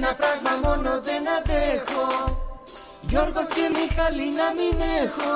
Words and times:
Ένα 0.00 0.14
πράγμα 0.14 0.50
μόνο 0.68 1.00
δεν 1.02 1.22
αντέχω. 1.36 2.38
Γιώργο 3.00 3.42
και 3.54 3.70
Μιχάλη 3.76 4.26
να 4.40 4.48
μην 4.56 4.76
έχω. 5.04 5.34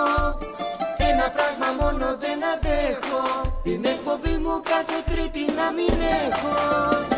Ένα 1.11 1.31
πράγμα 1.37 1.69
μόνο 1.81 2.17
δεν 2.21 2.39
αντέχω. 2.53 3.23
Την 3.63 3.85
εκπομπή 3.85 4.37
μου 4.43 4.61
κάθε 4.63 4.99
τρίτη 5.11 5.53
να 5.53 5.71
μην 5.73 5.95
έχω 6.27 7.12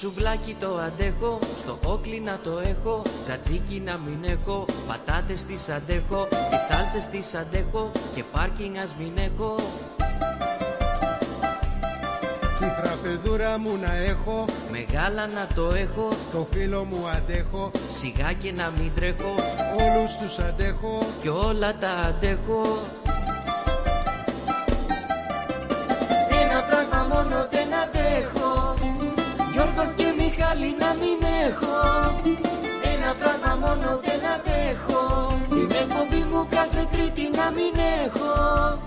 σουβλάκι 0.00 0.56
το 0.60 0.76
αντέχω, 0.76 1.38
στο 1.58 1.78
όκλι 1.84 2.20
να 2.20 2.38
το 2.44 2.58
έχω 2.58 3.02
Τζατζίκι 3.22 3.82
να 3.84 3.96
μην 3.96 4.30
έχω, 4.30 4.64
πατάτες 4.88 5.44
τις 5.44 5.68
αντέχω 5.68 6.28
Και 6.30 6.56
σάλτσες 6.68 7.06
τις 7.06 7.34
αντέχω 7.34 7.90
και 8.14 8.22
πάρκινγκ 8.32 8.76
ας 8.76 8.94
μην 8.98 9.12
έχω. 9.16 9.54
Τη 12.58 12.66
φραπεδούρα 12.66 13.58
μου 13.58 13.78
να 13.82 13.96
έχω 13.96 14.44
Μεγάλα 14.70 15.26
να 15.26 15.46
το 15.54 15.74
έχω, 15.74 16.08
Το 16.32 16.46
φίλο 16.52 16.84
μου 16.84 17.08
αντέχω 17.16 17.70
σιγά 17.88 18.32
και 18.32 18.52
να 18.52 18.72
μην 18.78 18.90
τρέχω 18.94 19.34
Όλους 19.84 20.16
τους 20.16 20.38
αντέχω. 20.38 20.98
Κι 21.20 21.28
όλα 21.28 21.76
τα 21.78 21.90
αντέχω 22.08 22.78
κάθε 36.80 36.96
τρίτη 36.96 37.36
να 37.36 37.50
μην 37.50 37.74
έχω. 38.04 38.78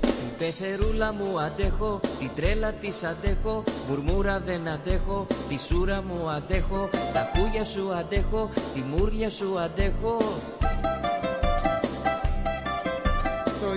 Την 0.00 0.36
πεθερούλα 0.38 1.12
μου 1.12 1.40
αντέχω, 1.40 2.00
την 2.18 2.30
τρέλα 2.36 2.72
της 2.72 3.02
αντέχω 3.02 3.62
Μουρμούρα 3.88 4.40
δεν 4.40 4.68
αντέχω, 4.68 5.26
τη 5.48 5.58
σούρα 5.58 6.02
μου 6.02 6.28
αντέχω 6.28 6.88
Τα 7.12 7.30
χούγια 7.34 7.64
σου 7.64 7.92
αντέχω, 7.92 8.50
τη 8.74 8.80
μούρλια 8.80 9.30
σου 9.30 9.58
αντέχω 9.58 10.16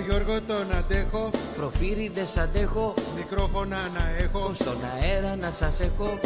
Γιώργο 0.08 0.40
τον 0.40 0.66
αντέχω. 0.78 1.30
Προφύριδες 1.56 2.36
αντέχω, 2.36 2.94
Μικρόφωνα 3.16 3.76
να 3.76 4.04
έχω. 4.24 4.52
Στον 4.54 4.78
αέρα 4.92 5.36
να 5.36 5.50
σας 5.50 5.80
έχω. 5.80 6.18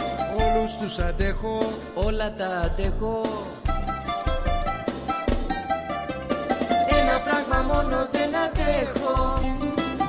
Όλους 0.44 0.76
τους 0.76 0.98
αντέχω. 0.98 1.72
Όλα 1.94 2.34
τα 2.34 2.48
αντέχω. 2.66 3.20
Ένα 6.98 7.16
πράγμα 7.26 7.58
μόνο 7.72 8.08
δεν 8.14 8.30
αντέχω. 8.44 9.16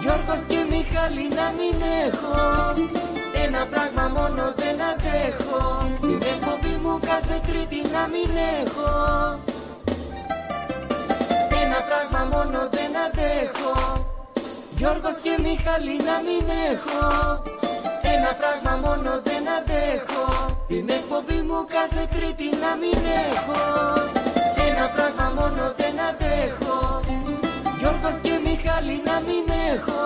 Γιώργο 0.01 0.35
και 0.47 0.59
Μιχάλη 0.69 1.25
να 1.39 1.47
μην 1.57 1.77
έχω. 2.05 2.35
Ένα 3.45 3.61
πράγμα 3.71 4.05
μόνο 4.17 4.43
δεν 4.61 4.77
αντέχω. 4.91 5.61
Την 6.01 6.21
εκπομπή 6.33 6.75
μου 6.83 6.99
κάθε 7.09 7.37
τρίτη 7.47 7.79
να 7.95 8.03
μην 8.13 8.29
έχω. 8.61 8.91
Ένα 9.37 9.52
πράγμα 11.93 12.21
μόνο 12.33 12.59
δεν 12.75 12.91
αντέχω. 13.05 13.73
Γιώργο 14.77 15.11
και 15.23 15.33
Μιχάλη 15.45 15.95
να 16.09 16.15
μην 16.25 16.45
έχω. 16.71 17.01
Ένα 18.13 18.31
πράγμα 18.39 18.73
μόνο 18.85 19.11
δεν 19.27 19.43
αντέχω. 19.57 20.25
Την 20.71 20.85
εκπομπή 20.97 21.39
μου 21.47 21.59
κάθε 21.75 22.03
τρίτη 22.13 22.47
να 22.63 22.71
μην 22.81 22.99
έχω. 23.29 23.61
Ένα 24.67 24.85
πράγμα 24.95 25.27
μόνο 25.37 25.63
δεν 25.79 25.95
αντέχω. 26.09 26.77
Γιώργο 27.79 28.11
και 28.23 28.33
Μιχάλη 28.45 28.97
να 29.09 29.15
μην 29.27 29.45
έχω. 29.73 30.01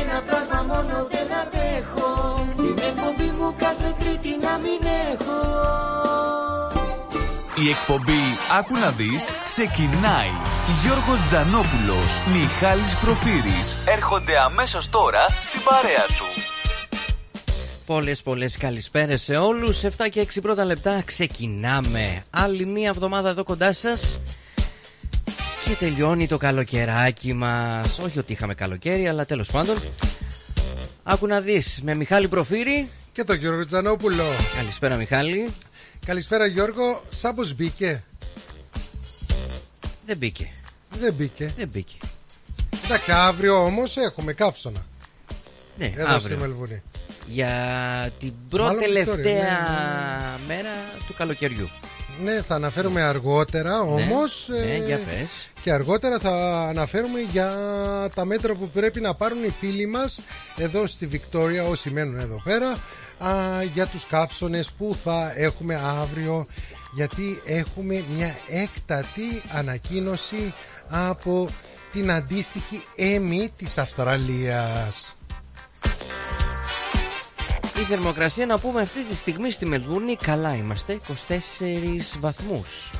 Ένα 0.00 0.18
πράγμα 0.28 0.58
μόνο 0.70 0.96
δεν 1.12 1.28
αντέχω. 1.42 2.10
Την 2.62 2.76
εκπομπή 2.88 3.28
μου 3.38 3.48
κάθε 3.64 3.88
τρίτη 4.00 4.32
να 4.44 4.52
μην 4.62 4.80
έχω 5.12 6.03
Η 7.62 7.68
εκπομπή 7.68 8.22
«Άκου 8.58 8.76
να 8.76 8.90
δεις» 8.90 9.30
ξεκινάει. 9.44 10.30
Γιώργος 10.82 11.20
Τζανόπουλος, 11.26 12.10
Μιχάλης 12.32 12.96
Προφύρης. 12.96 13.78
Έρχονται 13.86 14.38
αμέσως 14.38 14.88
τώρα 14.88 15.26
στην 15.40 15.60
παρέα 15.62 16.08
σου. 16.08 16.24
Πολλές 17.86 18.22
πολλές 18.22 18.56
καλησπέρες 18.56 19.22
σε 19.22 19.36
όλους. 19.36 19.84
7 19.84 20.08
και 20.08 20.20
6 20.20 20.40
πρώτα 20.40 20.64
λεπτά 20.64 21.02
ξεκινάμε. 21.04 22.24
Άλλη 22.30 22.66
μία 22.66 22.88
εβδομάδα 22.88 23.28
εδώ 23.28 23.44
κοντά 23.44 23.72
σας. 23.72 24.20
Και 25.64 25.74
τελειώνει 25.78 26.28
το 26.28 26.36
καλοκαιράκι 26.36 27.32
μας. 27.32 27.98
Όχι 27.98 28.18
ότι 28.18 28.32
είχαμε 28.32 28.54
καλοκαίρι 28.54 29.08
αλλά 29.08 29.26
τέλος 29.26 29.50
πάντων. 29.50 29.76
Άκου 31.02 31.26
να 31.26 31.40
δεις 31.40 31.80
με 31.82 31.94
Μιχάλη 31.94 32.28
Προφύρη. 32.28 32.90
Και 33.12 33.24
το 33.24 33.34
Γιώργο 33.34 33.66
Τζανόπουλο. 33.66 34.24
Καλησπέρα 34.56 34.96
Μιχάλη 34.96 35.52
Καλησπέρα 36.04 36.46
Γιώργο. 36.46 37.00
Σάμπος 37.10 37.54
μπήκε; 37.54 38.04
Δεν 40.06 40.16
μπήκε. 40.16 40.52
Δεν 40.98 41.14
μπήκε. 41.14 41.52
Δεν 41.56 41.68
μπήκε. 41.68 41.94
Εντάξει 42.84 43.12
αύριο 43.12 43.64
όμως 43.64 43.96
έχουμε 43.96 44.32
καύσωνα. 44.32 44.86
Ναι 45.78 45.86
Εδώ 45.86 46.02
στη 46.02 46.12
αύριο 46.12 46.38
Μελβούνι 46.38 46.82
Για 47.26 47.52
την 48.18 48.32
πρώτη 48.50 48.64
Μάλλον 48.64 48.80
τελευταία 48.80 49.14
Βικτόρια, 49.14 50.40
μέρα 50.46 50.70
του 51.06 51.14
καλοκαιριού. 51.14 51.68
Ναι 52.24 52.42
θα 52.42 52.54
αναφέρουμε 52.54 53.02
αργότερα 53.02 53.80
όμως 53.80 54.46
Ναι, 54.50 54.74
ε, 54.74 54.86
για 54.86 54.98
πες. 54.98 55.50
Και 55.62 55.72
αργότερα 55.72 56.18
θα 56.18 56.64
αναφέρουμε 56.68 57.20
για 57.20 57.50
τα 58.14 58.24
μέτρα 58.24 58.54
που 58.54 58.68
πρέπει 58.68 59.00
να 59.00 59.14
πάρουν 59.14 59.44
οι 59.44 59.54
φίλοι 59.60 59.86
μας 59.86 60.20
εδώ 60.56 60.86
στη 60.86 61.06
Βικτόρια 61.06 61.64
όσοι 61.64 61.90
μένουν 61.90 62.18
εδώ 62.20 62.40
πέρα 62.44 62.76
α, 63.18 63.62
για 63.62 63.86
τους 63.86 64.06
καύσονες 64.06 64.70
που 64.70 64.96
θα 65.04 65.32
έχουμε 65.36 65.80
αύριο 66.00 66.46
γιατί 66.94 67.40
έχουμε 67.46 68.04
μια 68.16 68.36
έκτατη 68.48 69.42
ανακοίνωση 69.52 70.54
από 70.88 71.48
την 71.92 72.10
αντίστοιχη 72.12 72.82
έμι 72.96 73.52
της 73.56 73.78
Αυστραλίας. 73.78 75.16
Η 77.80 77.86
θερμοκρασία 77.88 78.46
να 78.46 78.58
πούμε 78.58 78.80
αυτή 78.80 79.04
τη 79.04 79.14
στιγμή 79.14 79.50
στη 79.50 79.66
Μελβούνι 79.66 80.16
καλά 80.16 80.54
είμαστε 80.54 81.00
24 81.28 82.18
βαθμούς 82.20 82.90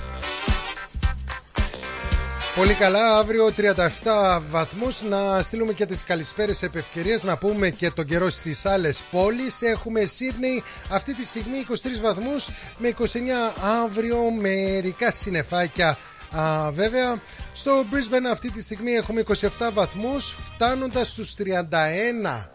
Πολύ 2.57 2.75
καλά, 2.75 3.19
αύριο 3.19 3.53
37 3.57 4.43
βαθμούς. 4.51 5.03
Να 5.03 5.43
στείλουμε 5.43 5.73
και 5.73 5.87
τις 5.87 6.05
καλησπέρες 6.05 6.63
επ' 6.63 6.77
ευκαιρίας. 6.77 7.23
Να 7.23 7.37
πούμε 7.37 7.71
και 7.71 7.91
τον 7.91 8.05
καιρό 8.07 8.31
στις 8.31 8.67
άλλες 8.67 9.03
πόλεις. 9.11 9.63
Έχουμε 9.63 10.05
Σίδνεϊ. 10.05 10.63
Αυτή 10.91 11.15
τη 11.15 11.25
στιγμή 11.25 11.59
23 11.59 12.01
βαθμούς 12.01 12.49
Με 12.79 12.89
29 12.89 13.55
αύριο. 13.85 14.31
Μερικά 14.31 15.11
συννεφάκια. 15.11 15.99
Α, 16.37 16.71
βέβαια 16.71 17.17
στο 17.55 17.85
Brisbane 17.93 18.31
αυτή 18.33 18.51
τη 18.51 18.63
στιγμή 18.63 18.93
έχουμε 18.93 19.25
27 19.59 19.71
βαθμούς 19.73 20.37
φτάνοντας 20.55 21.09
στους 21.09 21.35
31 21.35 22.49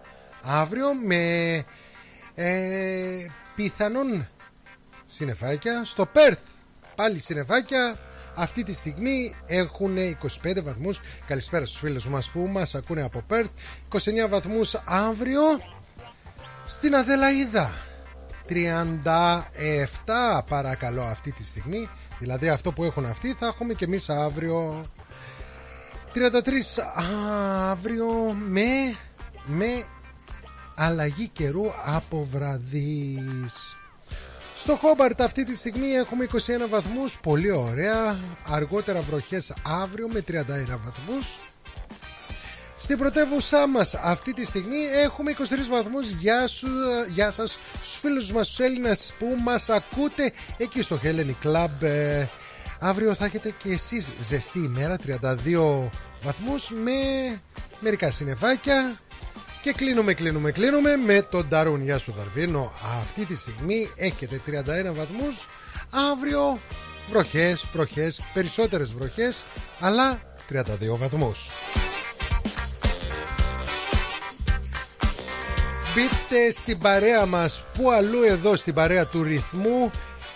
αύριο 0.44 0.94
με 0.94 1.54
ε, 2.36 3.26
πιθανόν 3.56 4.28
συννεφάκια. 5.08 5.82
Στο 5.86 6.08
Perth 6.14 6.38
πάλι 6.96 7.20
συννεφάκια 7.20 7.96
αυτή 8.40 8.64
τη 8.64 8.74
στιγμή 8.74 9.36
έχουν 9.46 9.98
25 9.98 10.64
βαθμούς. 10.64 11.00
Καλησπέρα 11.28 11.66
στους 11.66 11.80
φίλους 11.80 12.08
μας 12.08 12.30
που 12.30 12.50
μας 12.52 12.76
ακούνε 12.76 13.04
από 13.04 13.24
Perth 13.30 13.50
29 14.26 14.30
βαθμούς 14.30 14.76
αύριο 14.86 15.42
στην 16.68 16.96
Αδελαίδα. 16.96 17.72
37 18.48 20.42
παρακαλώ 20.48 21.02
αυτή 21.04 21.32
τη 21.32 21.44
στιγμή. 21.44 21.90
Δηλαδή 22.20 22.50
αυτό 22.50 22.72
που 22.72 22.84
έχουν 22.84 23.06
αυτοί 23.06 23.34
θα 23.34 23.46
έχουμε 23.46 23.74
και 23.74 23.86
εμείς 23.86 24.10
αύριο. 24.10 24.86
33 26.14 26.20
αύριο 27.70 28.36
με, 28.48 28.96
με 29.46 29.86
αλλαγή 30.76 31.28
καιρού 31.28 31.66
από 31.86 32.28
βραδείς 32.32 33.79
στο 34.62 34.76
Χόμπαρτ 34.76 35.22
αυτή 35.22 35.44
τη 35.44 35.56
στιγμή 35.56 35.92
έχουμε 35.92 36.28
21 36.34 36.38
βαθμούς 36.70 37.20
Πολύ 37.24 37.52
ωραία 37.52 38.20
Αργότερα 38.48 39.02
βροχές 39.02 39.54
αύριο 39.82 40.08
με 40.14 40.24
31 40.28 40.34
βαθμούς 40.84 41.40
Στην 42.78 42.98
πρωτεύουσά 42.98 43.68
μας 43.68 43.94
αυτή 43.96 44.34
τη 44.34 44.46
στιγμή 44.46 44.78
έχουμε 45.04 45.36
23 45.40 45.44
βαθμούς. 45.70 46.10
Γεια, 46.10 46.48
σου, 46.48 46.68
γεια 47.14 47.32
σας 47.32 47.60
στους 47.82 47.98
φίλους 48.00 48.32
μας, 48.32 48.50
του 48.50 48.64
Έλληνες 48.64 49.14
που 49.20 49.38
μας 49.44 49.70
ακούτε 49.70 50.32
εκεί 50.58 50.82
στο 50.82 51.00
Hellenic 51.04 51.48
Club. 51.48 51.82
Ε, 51.82 52.26
αύριο 52.80 53.14
θα 53.14 53.26
έχετε 53.26 53.54
και 53.64 53.72
εσείς 53.72 54.08
ζεστή 54.20 54.60
ημέρα, 54.60 54.98
32 54.98 55.90
βαθμούς 56.24 56.70
με 56.70 56.92
μερικά 57.80 58.12
συννεφάκια. 58.12 58.96
Και 59.62 59.74
κλείνουμε, 59.74 60.14
κλείνουμε, 60.14 60.52
κλείνουμε 60.52 60.96
με 60.96 61.22
τον 61.22 61.46
Νταρούν. 61.50 61.84
Γεια 61.84 61.98
σου, 61.98 62.14
Δαρβίνο. 62.18 62.72
Αυτή 63.00 63.26
τη 63.26 63.36
στιγμή 63.36 63.90
έχετε 63.96 64.42
31 64.46 64.94
βαθμούς. 64.94 65.46
Αύριο 66.12 66.60
βροχές, 67.10 67.66
βροχές, 67.74 68.22
περισσότερες 68.34 68.92
βροχές, 68.92 69.44
αλλά 69.80 70.20
32 70.50 70.98
βαθμούς. 70.98 71.50
Μπείτε 75.96 76.52
στην 76.52 76.78
παρέα 76.78 77.26
μας 77.26 77.64
που 77.74 77.92
αλλού 77.92 78.24
εδώ 78.24 78.56
στην 78.56 78.74
παρέα 78.74 79.06
του 79.06 79.24
ρυθμού 79.24 79.92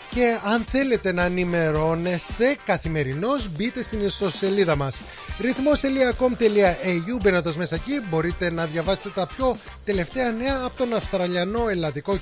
και 0.10 0.40
αν 0.46 0.66
θέλετε 0.72 1.14
να 1.14 1.24
ενημερώνεστε 1.24 2.56
καθημερινώς 2.66 3.50
μπείτε 3.52 3.82
στην 3.82 4.06
ιστοσελίδα 4.06 4.76
μας 4.76 4.96
ρυθμός.com.au 5.40 7.22
μπαίνοντας 7.22 7.56
μέσα 7.56 7.76
εκεί 7.76 8.02
μπορείτε 8.10 8.52
να 8.52 8.66
διαβάσετε 8.66 9.10
τα 9.10 9.28
πιο 9.28 9.58
τελευταία 9.86 10.32
νέα 10.32 10.62
από 10.66 10.78
τον 10.78 10.94
Αυστραλιανό, 10.94 11.68
Ελλαδικό 11.70 12.20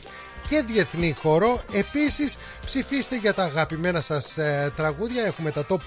και 0.50 0.64
διεθνή 0.68 1.16
χώρο. 1.22 1.64
Επίσης 1.74 2.38
ψηφίστε 2.66 3.18
για 3.18 3.34
τα 3.34 3.44
αγαπημένα 3.44 4.02
σας 4.02 4.38
ε, 4.38 4.72
τραγούδια. 4.76 5.24
Έχουμε 5.24 5.52
τα 5.52 5.66
top 5.70 5.76
5 5.76 5.78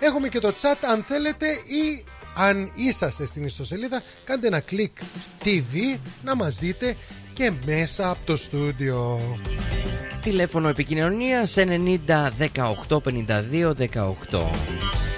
έχουμε 0.00 0.28
και 0.28 0.40
το 0.40 0.54
chat. 0.62 0.76
Αν 0.90 1.02
θέλετε 1.02 1.46
ή 1.48 2.04
αν 2.34 2.70
είσαστε 2.74 3.26
στην 3.26 3.44
ιστοσελίδα 3.44 4.02
κάντε 4.24 4.46
ένα 4.46 4.60
κλικ 4.60 4.96
TV 5.44 5.98
να 6.24 6.34
μας 6.34 6.58
δείτε 6.58 6.96
και 7.34 7.52
μέσα 7.66 8.10
από 8.10 8.20
το 8.24 8.36
στούντιο. 8.36 9.20
Τηλέφωνο 10.22 10.68
επικοινωνίας 10.68 11.54
90 11.56 12.30
18 12.88 12.98
52 12.98 13.72
18. 13.74 15.09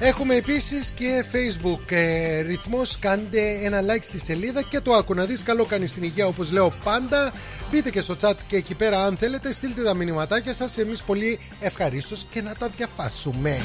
Έχουμε 0.00 0.34
επίσης 0.34 0.90
και 0.90 1.24
facebook. 1.32 1.90
Ε, 1.92 2.40
ρυθμός 2.40 2.98
κάντε 2.98 3.58
ένα 3.62 3.80
like 3.80 4.02
στη 4.02 4.18
σελίδα 4.18 4.62
και 4.62 4.80
το 4.80 4.92
άκου 4.92 5.14
να 5.14 5.24
δεις. 5.24 5.42
Καλό 5.42 5.64
κάνει 5.64 5.86
στην 5.86 6.02
υγεία 6.02 6.26
όπως 6.26 6.52
λέω 6.52 6.72
πάντα. 6.84 7.32
Μπείτε 7.70 7.90
και 7.90 8.00
στο 8.00 8.16
chat 8.20 8.34
και 8.46 8.56
εκεί 8.56 8.74
πέρα 8.74 9.04
αν 9.04 9.16
θέλετε 9.16 9.52
στείλτε 9.52 9.82
τα 9.82 9.94
μηνυματάκια 9.94 10.54
σας. 10.54 10.78
Εμείς 10.78 11.02
πολύ 11.02 11.38
ευχαρίστως 11.60 12.26
και 12.30 12.42
να 12.42 12.54
τα 12.54 12.68
διαφάσουμε. 12.68 13.60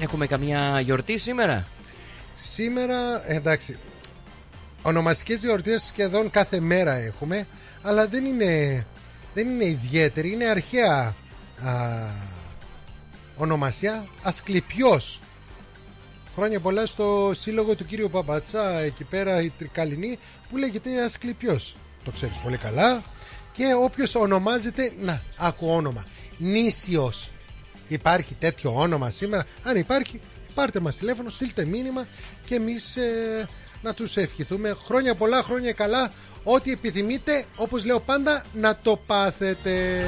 Έχουμε 0.00 0.26
καμιά 0.26 0.80
γιορτή 0.80 1.18
σήμερα; 1.18 1.66
Σήμερα 2.36 3.30
εντάξει 3.30 3.76
Ονομαστικές 4.82 5.40
γιορτές 5.40 5.82
σχεδόν 5.82 6.30
κάθε 6.30 6.60
μέρα 6.60 6.94
έχουμε 6.94 7.46
Αλλά 7.82 8.06
δεν 8.06 8.24
είναι 8.24 8.84
Δεν 9.34 9.48
είναι 9.48 9.64
ιδιαίτερη 9.64 10.32
Είναι 10.32 10.44
αρχαία 10.44 11.14
α, 11.64 11.72
Ονομασία 13.38 14.06
Ασκληπιός. 14.22 15.20
Χρόνια 16.34 16.60
πολλά 16.60 16.86
στο 16.86 17.30
σύλλογο 17.34 17.74
του 17.74 17.84
κύριου 17.84 18.10
Παπατσά 18.10 18.78
Εκεί 18.80 19.04
πέρα 19.04 19.42
η 19.42 19.52
Τρικαλινή 19.58 20.18
Που 20.50 20.56
λέγεται 20.56 21.02
Ασκληπιός. 21.04 21.76
Το 22.04 22.10
ξέρεις 22.10 22.36
πολύ 22.36 22.56
καλά. 22.56 23.02
Και 23.52 23.64
όποιος 23.82 24.14
ονομάζεται 24.14 24.92
Να 25.00 25.22
άκου 25.36 25.68
όνομα 25.68 26.04
Νήσιος. 26.38 27.30
Υπάρχει 27.88 28.34
τέτοιο 28.34 28.74
όνομα 28.74 29.10
σήμερα. 29.10 29.46
Αν 29.64 29.76
υπάρχει 29.76 30.20
πάρτε 30.54 30.80
μας 30.80 30.96
τηλέφωνο 30.96 31.30
Στείλτε 31.30 31.64
μήνυμα 31.64 32.06
Και 32.46 32.54
εμείς 32.54 32.96
ε, 32.96 33.48
να 33.82 33.94
τους 33.94 34.16
ευχηθούμε. 34.16 34.76
Χρόνια 34.84 35.14
πολλά, 35.14 35.42
χρόνια 35.42 35.72
καλά. 35.72 36.12
Ό,τι 36.44 36.70
επιθυμείτε, 36.70 37.44
όπως 37.56 37.84
λέω 37.84 38.00
πάντα, 38.00 38.44
να 38.52 38.76
το 38.76 39.00
πάθετε 39.06 40.04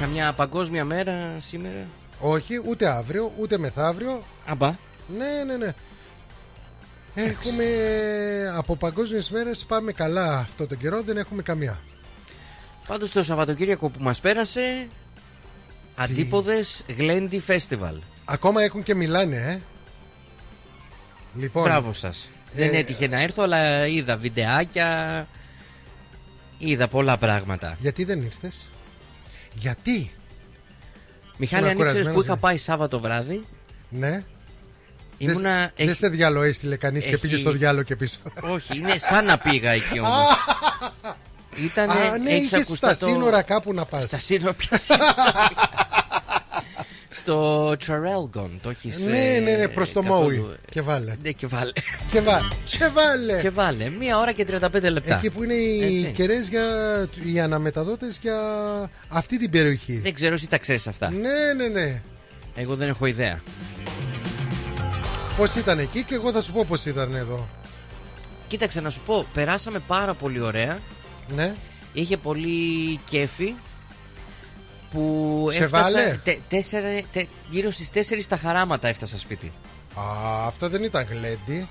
Καμιά 0.00 0.32
παγκόσμια 0.32 0.84
μέρα 0.84 1.36
σήμερα; 1.40 1.86
Όχι, 2.20 2.62
ούτε 2.66 2.88
αύριο, 2.88 3.32
ούτε 3.38 3.58
μεθαύριο 3.58 4.22
Αμπά 4.46 4.74
Ναι, 5.18 5.44
ναι, 5.46 5.56
ναι 5.56 5.74
Έχουμε 7.14 7.64
από 8.56 8.76
παγκόσμιες 8.76 9.30
μέρες 9.30 9.64
πάμε 9.64 9.92
καλά 9.92 10.38
αυτό 10.38 10.66
τον 10.66 10.78
καιρό, 10.78 11.02
δεν 11.02 11.16
έχουμε 11.16 11.42
καμία 11.42 11.78
Πάντως 12.86 13.10
το 13.10 13.22
Σαββατοκύριακο 13.22 13.88
που 13.88 14.02
μας 14.02 14.20
πέρασε 14.20 14.88
Αντίποδες 15.94 16.84
Γλέντι 16.96 17.42
Festival 17.46 17.98
Ακόμα 18.24 18.62
έχουν 18.62 18.82
και 18.82 18.94
μιλάνε, 18.94 19.36
ε 19.36 19.60
Λοιπόν, 21.34 21.62
Μπράβο 21.62 21.92
σας. 21.92 22.28
Δεν 22.52 22.74
ε, 22.74 22.76
έτυχε 22.76 23.08
να 23.08 23.22
έρθω, 23.22 23.42
αλλά 23.42 23.86
είδα 23.86 24.16
βιντεάκια. 24.16 25.26
Είδα 26.58 26.88
πολλά 26.88 27.16
πράγματα. 27.16 27.76
Γιατί 27.80 28.04
δεν 28.04 28.22
ήρθες, 28.22 28.70
Γιατί, 29.54 30.12
Μιχάλη, 31.36 31.68
αν 31.68 31.78
ήξερες 31.78 32.12
που 32.12 32.22
είχα 32.22 32.36
πάει 32.36 32.56
Σάββατο 32.56 33.00
βράδυ. 33.00 33.44
Ναι. 33.88 34.22
Ήμουνα. 35.18 35.72
Δεν 35.76 35.88
έχει- 35.88 35.96
σε 35.96 36.08
διάλογο 36.08 36.44
έστειλε 36.44 36.76
κανείς 36.76 37.04
και 37.04 37.10
έχει- 37.10 37.20
πήγε 37.20 37.36
στο 37.36 37.50
διάλογο 37.50 37.82
και 37.82 37.96
πίσω. 37.96 38.18
Όχι, 38.40 38.76
είναι 38.78 38.98
σαν 38.98 39.24
να 39.24 39.38
πήγα 39.38 39.70
εκεί 39.70 40.00
όμως. 40.00 40.26
Ήταν 41.64 41.90
Α, 41.90 41.94
ναι, 42.18 42.30
έχεις 42.30 42.46
είχες 42.46 42.52
ακουστεί 42.52 42.76
στα 42.76 42.96
το- 42.96 43.06
σύνορα 43.06 43.42
κάπου 43.42 43.74
να 43.74 43.84
πας. 43.84 44.04
Στα 44.04 44.18
σύνορα, 44.18 44.52
ποια 44.54 44.78
σύνορα. 44.78 45.14
Στο 47.20 47.76
Τσαρέλγκον 47.78 48.50
το 48.62 48.70
έχεις. 48.70 48.98
Ναι, 48.98 49.40
ναι, 49.44 49.56
ναι, 49.56 49.68
προς 49.68 49.92
το 49.92 50.02
Μόουι. 50.02 50.46
Και 50.70 50.80
βάλε. 50.80 51.16
Ναι, 51.22 51.30
και 51.30 51.46
βάλε. 51.46 51.72
Και 52.10 52.20
βάλε. 52.20 52.48
Και 52.64 52.88
βάλε. 52.88 53.40
Και 53.40 53.50
βάλε. 53.50 53.88
Μία 53.88 54.18
ώρα 54.18 54.32
και 54.32 54.46
35 54.50 54.90
λεπτά. 54.90 55.16
Εκεί 55.16 55.30
που 55.30 55.42
είναι 55.42 55.54
οι 55.54 55.98
Έτσι. 55.98 56.12
κεραίε 56.12 56.40
για 56.40 56.64
οι 57.32 57.40
αναμεταδότες 57.40 58.18
για 58.22 58.38
αυτή 59.08 59.38
την 59.38 59.50
περιοχή. 59.50 59.98
Δεν 59.98 60.14
ξέρω 60.14 60.34
εσύ 60.34 60.48
τα 60.48 60.58
ξέρεις 60.58 60.86
αυτά. 60.86 61.10
Ναι, 61.10 61.52
ναι, 61.56 61.66
ναι. 61.66 62.00
Εγώ 62.54 62.76
δεν 62.76 62.88
έχω 62.88 63.06
ιδέα. 63.06 63.40
Πώς 65.36 65.54
ήταν 65.54 65.78
εκεί 65.78 66.02
και 66.02 66.14
εγώ 66.14 66.32
θα 66.32 66.40
σου 66.40 66.52
πω 66.52 66.64
πώς 66.68 66.86
ήταν 66.86 67.14
εδώ. 67.14 67.48
Κοίταξε 68.48 68.80
να 68.80 68.90
σου 68.90 69.00
πω, 69.06 69.26
περάσαμε 69.34 69.78
πάρα 69.86 70.14
πολύ 70.14 70.40
ωραία. 70.40 70.78
Ναι. 71.34 71.54
Είχε 71.92 72.16
πολύ 72.16 72.98
κέφι 73.04 73.54
που 74.90 75.48
Σε 75.52 75.64
έφτασα 75.64 75.82
βάλε; 75.82 76.18
τε- 76.24 76.38
τέσσερα, 76.48 76.88
τε- 77.12 77.26
γύρω 77.50 77.70
στις 77.70 77.90
4 77.90 78.26
τα 78.28 78.36
χαράματα 78.36 78.88
έφτασα 78.88 79.18
σπίτι. 79.18 79.52
Α, 79.94 80.02
αυτό 80.46 80.68
δεν 80.68 80.82
ήταν 80.82 81.06
γλέντι. 81.10 81.68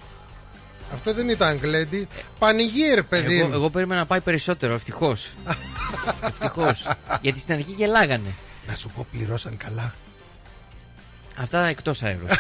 Αυτό 0.93 1.13
δεν 1.13 1.29
ήταν 1.29 1.57
γλέντι. 1.57 2.07
Πανηγύρ, 2.39 3.03
παιδί. 3.03 3.37
Εγώ, 3.39 3.47
μου. 3.47 3.53
εγώ 3.53 3.69
περίμενα 3.69 3.99
να 3.99 4.05
πάει 4.05 4.19
περισσότερο, 4.21 4.73
ευτυχώς. 4.73 5.29
ευτυχώς. 6.29 6.87
Γιατί 7.21 7.39
στην 7.39 7.53
αρχή 7.53 7.71
γελάγανε. 7.71 8.33
Να 8.67 8.75
σου 8.75 8.89
πω, 8.89 9.05
πληρώσαν 9.11 9.57
καλά. 9.57 9.93
Αυτά 11.37 11.65
εκτός 11.65 12.03
αέρου. 12.03 12.25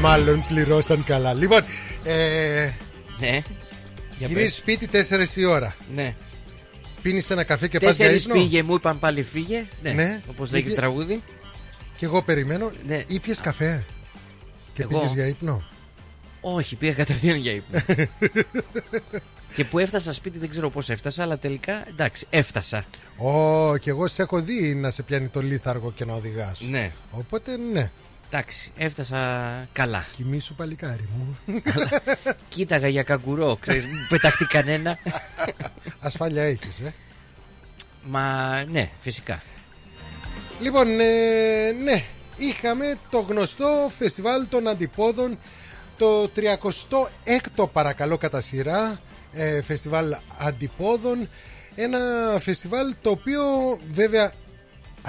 Μάλλον 0.00 0.44
πληρώσαν 0.48 1.04
καλά. 1.04 1.32
Λοιπόν, 1.34 1.60
ε, 2.04 2.70
ναι. 3.18 3.42
Για 4.18 4.26
γυρίζει 4.26 4.44
πες. 4.44 4.54
σπίτι 4.54 4.88
4 5.34 5.36
η 5.36 5.44
ώρα. 5.44 5.74
Ναι. 5.94 6.14
Πίνεις 7.08 7.30
ένα 7.30 7.44
καφέ 7.44 7.68
και 7.68 7.78
πας 7.78 7.96
για 7.96 8.04
Τέσσερις 8.04 8.24
ύπνο; 8.24 8.34
πήγε, 8.34 8.62
μου 8.62 8.74
είπαν 8.74 8.98
πάλι 8.98 9.22
φύγε. 9.22 9.64
Ναι. 9.82 9.90
Ναι. 9.92 10.20
Όπως 10.30 10.50
λέει 10.50 10.60
και 10.60 10.66
Πήγε- 10.66 10.80
το 10.82 10.86
τραγούδι. 10.86 11.22
Και 11.96 12.04
εγώ 12.04 12.22
περιμένω. 12.22 12.70
Ναι. 12.86 13.04
Ή 13.06 13.18
πιες 13.18 13.40
καφέ. 13.40 13.84
Και 14.74 14.82
Εγώ; 14.82 14.98
πήγες 14.98 15.14
για 15.14 15.26
ύπνο; 15.26 15.62
Όχι, 16.40 16.76
πήγα 16.76 16.92
κατευθείαν 16.92 17.36
για 17.36 17.52
ύπνο. 17.52 17.80
και 19.56 19.64
που 19.64 19.78
έφτασα 19.78 20.12
σπίτι 20.12 20.38
δεν 20.38 20.48
ξέρω 20.48 20.70
πώς 20.70 20.90
έφτασα, 20.90 21.22
αλλά 21.22 21.38
τελικά 21.38 21.84
εντάξει, 21.88 22.26
έφτασα. 22.30 22.84
Ω, 23.16 23.76
και 23.76 23.90
εγώ 23.90 24.06
σε 24.06 24.22
έχω 24.22 24.40
δει 24.40 24.74
να 24.74 24.90
σε 24.90 25.02
πιάνει 25.02 25.28
το 25.28 25.42
λίθαργο 25.42 25.92
και 25.92 26.04
να 26.04 26.14
οδηγάς. 26.14 26.60
Ναι. 26.60 26.92
Οπότε 27.10 27.56
ναι. 27.72 27.90
Εντάξει, 28.30 28.72
έφτασα 28.76 29.18
καλά. 29.72 30.06
Κοιμήσου 30.16 30.54
παλικάρι 30.54 31.08
μου. 31.16 31.36
Κοίταγα 32.48 32.88
για 32.88 33.02
καγκουρό, 33.02 33.56
ξέρεις, 33.60 33.84
μην 33.84 34.06
πεταχτεί 34.08 34.44
κανένα. 34.44 34.98
Ασφάλεια 36.00 36.42
έχεις, 36.42 36.78
ε. 36.78 36.94
Μα 38.02 38.64
ναι, 38.70 38.90
φυσικά. 39.00 39.42
Λοιπόν, 40.60 41.00
ε, 41.00 41.72
ναι, 41.84 42.04
είχαμε 42.36 42.98
το 43.10 43.18
γνωστό 43.18 43.90
φεστιβάλ 43.98 44.48
των 44.48 44.68
αντιπόδων 44.68 45.38
το 45.98 46.30
36ο 46.36 47.68
παρακαλώ 47.72 48.16
κατά 48.16 48.40
σειρά 48.40 49.00
ε, 49.32 49.62
φεστιβάλ 49.62 50.16
αντιπόδων 50.38 51.28
ένα 51.74 51.98
φεστιβάλ 52.40 52.94
το 53.02 53.10
οποίο 53.10 53.42
βέβαια 53.92 54.32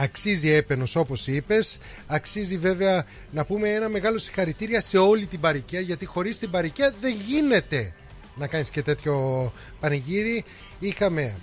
αξίζει 0.02 0.50
έπαινος 0.50 0.96
όπως 0.96 1.28
είπες 1.28 1.78
αξίζει 2.08 2.58
βέβαια 2.58 3.06
να 3.32 3.46
πούμε 3.46 3.70
ένα 3.70 3.90
μεγάλο 3.90 4.20
συγχαρητήρια 4.20 4.82
σε 4.82 4.98
όλη 4.98 5.26
την 5.26 5.40
παροικία 5.40 5.80
γιατί 5.80 6.06
χωρίς 6.06 6.40
την 6.40 6.50
παροικία 6.50 6.94
δεν 7.02 7.16
γίνεται 7.28 7.94
να 8.36 8.48
κάνεις 8.48 8.70
και 8.70 8.82
τέτοιο 8.82 9.52
πανηγύρι 9.80 10.44
είχαμε 10.80 11.36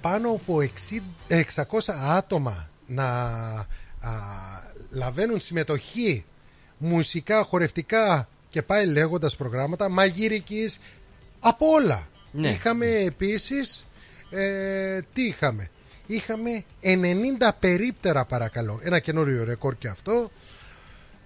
πάνω 0.00 0.30
από 0.30 0.58
60 1.28 1.42
600 1.54 1.78
άτομα 2.08 2.70
να 2.86 3.04
α, 3.04 4.10
λαβαίνουν 4.90 5.40
συμμετοχή 5.40 6.24
μουσικά, 6.78 7.42
χορευτικά 7.42 8.28
και 8.48 8.62
πάει 8.62 8.86
λέγοντας 8.86 9.36
προγράμματα 9.36 9.88
μαγειρικής 9.88 10.78
από 11.40 11.66
όλα. 11.66 12.08
Ναι. 12.32 12.50
Είχαμε 12.50 12.86
επίσης 12.86 13.86
ε, 14.30 15.00
τι 15.12 15.22
είχαμε; 15.22 15.70
Είχαμε 16.14 16.64
90 16.82 17.50
περίπτερα 17.60 18.24
παρακαλώ. 18.24 18.80
Ένα 18.82 18.98
καινούριο 18.98 19.44
ρεκόρ 19.44 19.76
και 19.78 19.88
αυτό. 19.88 20.30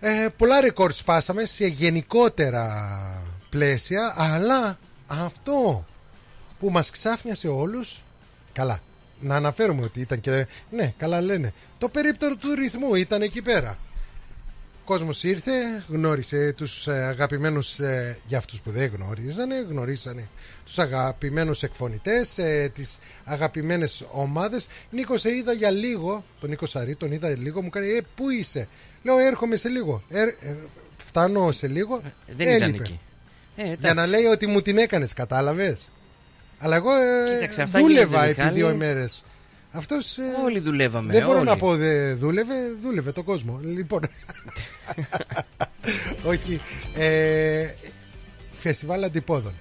Ε, 0.01 0.29
πολλά 0.37 0.61
ρεκόρ 0.61 0.93
σπάσαμε 0.93 1.45
σε 1.45 1.67
γενικότερα 1.67 2.93
πλαίσια 3.49 4.15
αλλά 4.17 4.79
αυτό 5.07 5.85
που 6.59 6.71
μας 6.71 6.91
ξάφνιασε 6.91 7.49
όλους 7.49 8.03
καλά 8.53 8.81
να 9.21 9.37
αναφέρουμε 9.37 9.83
ότι 9.83 10.01
ήταν 10.01 10.21
και 10.21 10.47
ναι 10.71 10.95
καλά 10.97 11.21
λένε 11.21 11.53
το 11.79 11.89
περίπτερο 11.89 12.37
του 12.37 12.55
ρυθμού 12.55 12.95
ήταν 12.95 13.23
εκεί 13.23 13.43
πέρα 13.43 13.79
κόσμος 14.87 15.23
ήρθε 15.25 15.53
γνώρισε 15.89 16.53
τους 16.57 16.87
ε, 16.87 16.93
αγαπημένους 16.93 17.79
ε, 17.79 18.19
για 18.27 18.39
αυτούς 18.39 18.61
που 18.61 18.71
δεν 18.71 18.91
γνώριζανε 18.95 19.67
γνωρίσανε 19.71 20.29
τους 20.65 20.79
αγαπημένους 20.79 21.63
εκφωνητές 21.63 22.39
ε, 22.39 22.71
τις 22.75 22.99
αγαπημένες 23.25 24.05
ομάδες 24.11 24.67
Νίκο 24.91 25.17
σε 25.17 25.35
είδα 25.35 25.53
για 25.53 25.71
λίγο 25.71 26.25
τον 26.41 26.51
Νίκο 26.51 26.67
Σαρή 26.67 26.95
τον 26.97 27.13
είδα 27.13 27.29
λίγο 27.29 27.63
μου 27.63 27.71
κάνει 27.71 27.89
ε, 27.89 28.01
πού 28.17 28.31
είσαι; 28.31 28.69
Λέω 29.03 29.19
έρχομαι 29.19 29.57
σε 29.57 29.69
λίγο 29.69 30.03
ε, 30.09 30.23
ε, 30.23 30.29
φτάνω 31.07 31.53
σε 31.53 31.67
λίγο 31.67 32.01
Δεν 32.27 32.49
ήταν 32.49 32.63
έλειπε. 32.63 32.83
εκεί. 32.83 33.01
Ε, 33.57 33.63
εντάξει. 33.63 33.79
Για 33.81 33.95
να 33.95 34.07
λέει 34.07 34.25
ότι 34.25 34.47
μου 34.47 34.63
την 34.63 34.79
έκανες, 34.79 35.13
κατάλαβες; 35.13 35.91
Αλλά 36.59 36.77
εγώ 36.77 36.91
ε, 36.95 37.35
Κοίταξε, 37.35 37.63
αυτά 37.63 37.79
δούλευα 37.81 38.05
γίνονται, 38.07 38.29
επί 38.29 38.39
Μιχάλη. 38.41 38.55
δύο 38.57 38.71
ημέρες. 38.71 39.25
Αυτός. 39.73 40.19
Όλοι 40.45 40.59
δουλεύαμε. 40.59 41.13
δεν 41.13 41.25
μπορώ 41.25 41.39
όλοι. 41.39 41.49
να 41.49 41.57
πω 41.57 41.77
δε 41.77 42.15
δούλευε, 42.15 42.55
δούλευε 42.83 43.13
τον 43.13 43.25
κόσμο. 43.25 43.61
Λοιπόν. 43.63 44.01
Όχι. 46.31 46.61
Ε, 46.97 47.69
φεστιβάλ 48.53 49.05
αντιπόδων. 49.05 49.53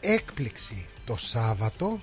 Έκπληξη 0.00 0.86
το 1.04 1.16
Σάββατο 1.16 2.00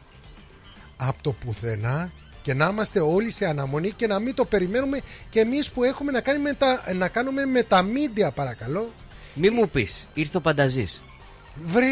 από 0.97 1.23
το 1.23 1.31
πουθενά 1.31 2.11
και 2.41 2.53
να 2.53 2.67
είμαστε 2.67 2.99
όλοι 2.99 3.31
σε 3.31 3.45
αναμονή 3.45 3.91
και 3.91 4.07
να 4.07 4.19
μην 4.19 4.35
το 4.35 4.45
περιμένουμε 4.45 5.01
και 5.29 5.39
εμείς 5.39 5.69
που 5.69 5.83
έχουμε 5.83 6.11
να, 6.11 6.21
κάνουμε 6.21 6.49
με 6.49 6.55
τα, 6.55 6.93
να 6.93 7.07
κάνουμε 7.07 7.45
με 7.45 7.63
τα 7.63 7.81
μίντια 7.81 8.31
παρακαλώ 8.31 8.91
Μη 9.33 9.49
μου 9.49 9.69
πεις, 9.69 10.07
ήρθε 10.13 10.37
ο 10.37 10.41
Πανταζής. 10.41 11.01
Βρε, 11.65 11.85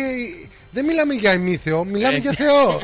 δεν 0.72 0.86
μιλάμε 0.86 1.13
για 1.13 1.34
ημίθεο, 1.34 1.84
μιλάμε 1.84 2.16
Ε. 2.16 2.20
για 2.20 2.32
Θεό. 2.32 2.80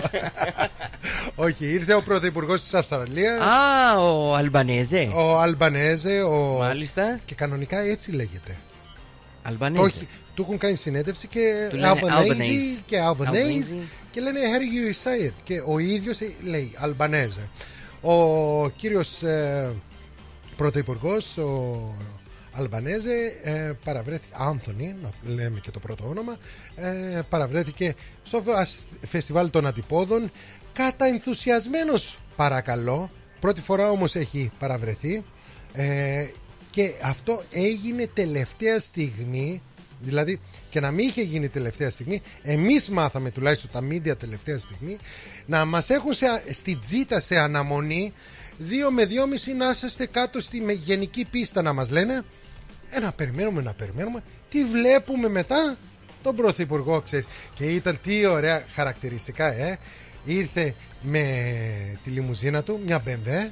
Όχι, 1.35 1.65
ήρθε 1.65 1.93
ο 1.93 2.01
πρωθυπουργός 2.01 2.61
της 2.61 2.73
Αυστραλίας, 2.73 3.39
Α, 3.41 3.99
ο 4.01 4.35
Αλμπανέζε. 4.35 5.09
ο 5.15 5.39
Αλμπανέζε, 5.39 6.21
ο... 6.21 6.57
Μάλιστα. 6.59 7.19
και 7.25 7.35
κανονικά 7.35 7.79
έτσι 7.79 8.11
λέγεται. 8.11 8.57
Αλμπανέζε. 9.43 9.83
Όχι, 9.83 10.07
του 10.35 10.41
έχουν 10.41 10.57
κάνει 10.57 10.75
συνέντευξη 10.75 11.27
και 11.27 11.67
Του 11.69 11.75
λένε 11.75 11.99
Albanese 12.01 12.31
Albanese. 12.31 12.81
και 12.85 12.97
Albanese 13.09 13.29
Albanese. 13.29 13.77
και 14.11 14.21
λένε 14.21 14.39
how 14.39 14.59
do 14.59 14.63
you 14.63 15.09
say 15.23 15.27
it; 15.27 15.33
Και 15.43 15.61
ο 15.65 15.79
ίδιος 15.79 16.17
λέει 16.43 16.71
Αλμπανέζε. 16.77 17.49
Ο 18.01 18.69
κύριος 18.69 19.23
ε, 19.23 19.71
πρωθυπουργός, 20.57 21.37
ο 21.37 21.79
Αλμπανέζε 22.57 23.39
ε, 23.43 23.71
παραβρέθηκε, 23.83 24.33
Άνθονη, 24.37 24.95
να 25.01 25.09
λέμε 25.33 25.59
και 25.59 25.71
το 25.71 25.79
πρώτο 25.79 26.07
όνομα, 26.07 26.37
ε, 26.75 27.19
παραβρέθηκε 27.29 27.95
στο 28.23 28.41
φασ- 28.41 28.87
φεστιβάλ 29.07 29.49
των 29.49 29.65
αντιπόδων. 29.67 30.31
Κατά 30.73 31.05
ενθουσιασμένος 31.05 32.17
παρακαλώ, 32.35 33.09
πρώτη 33.39 33.61
φορά 33.61 33.89
όμως 33.89 34.15
έχει 34.15 34.51
παραβρεθεί 34.59 35.23
ε, 35.73 36.25
και 36.71 36.93
αυτό 37.03 37.43
έγινε 37.51 38.07
τελευταία 38.13 38.79
στιγμή 38.79 39.61
Δηλαδή 40.01 40.39
και 40.69 40.79
να 40.79 40.91
μην 40.91 41.07
είχε 41.07 41.21
γίνει 41.21 41.49
τελευταία 41.49 41.89
στιγμή 41.89 42.21
Εμείς 42.43 42.89
μάθαμε 42.89 43.31
τουλάχιστον 43.31 43.69
τα 43.71 43.81
μίντια 43.81 44.15
τελευταία 44.15 44.57
στιγμή 44.57 44.97
Να 45.45 45.65
μας 45.65 45.89
έχουν 45.89 46.13
σε, 46.13 46.25
στη 46.51 46.75
τζίτα 46.75 47.19
σε 47.19 47.35
αναμονή 47.37 48.13
Δύο 48.57 48.91
με 48.91 49.05
δυόμιση 49.05 49.53
να 49.53 49.69
είσαστε 49.69 50.05
κάτω 50.05 50.39
στη 50.41 50.61
με- 50.61 50.73
γενική 50.73 51.25
πίστα 51.25 51.61
να 51.61 51.73
μας 51.73 51.89
λένε 51.89 52.23
ε, 52.95 52.99
να 52.99 53.11
περιμένουμε, 53.11 53.61
να 53.61 53.73
περιμένουμε. 53.73 54.23
Τι 54.49 54.63
βλέπουμε 54.65 55.27
μετά, 55.29 55.77
τον 56.23 56.35
Πρωθυπουργό, 56.35 57.01
ξέρεις. 57.01 57.25
Και 57.55 57.65
ήταν 57.65 57.99
τι 58.03 58.25
ωραία 58.25 58.63
χαρακτηριστικά, 58.73 59.45
ε. 59.53 59.77
Ήρθε 60.25 60.73
με 61.01 61.23
τη 62.03 62.09
λιμουζίνα 62.09 62.63
του, 62.63 62.79
μια 62.85 63.03
BMW, 63.05 63.51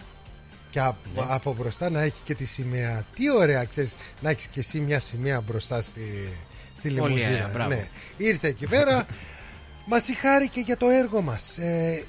και 0.69 0.79
από, 0.79 0.97
Ναι. 1.15 1.21
από 1.29 1.53
μπροστά 1.53 1.89
να 1.89 2.01
έχει 2.01 2.21
και 2.23 2.35
τη 2.35 2.45
σημαία. 2.45 3.05
Τι 3.15 3.31
ωραία, 3.31 3.63
ξέρεις, 3.63 3.95
να 4.21 4.29
έχεις 4.29 4.45
και 4.47 4.59
εσύ 4.59 4.79
μια 4.79 5.00
σημαία 5.00 5.41
μπροστά 5.41 5.81
στη, 5.81 6.29
στη 6.73 6.89
Πολύ 6.89 7.01
λιμουζίνα. 7.12 7.29
ωραία, 7.31 7.50
μπράβο. 7.53 7.69
ναι. 7.69 7.88
Ήρθε 8.17 8.47
εκεί 8.47 8.67
πέρα, 8.67 9.05
μας 9.89 10.03
συγχάρηκε 10.03 10.59
για 10.59 10.77
το 10.77 10.89
έργο 10.89 11.21
μας. 11.21 11.57
Ε, 11.57 12.03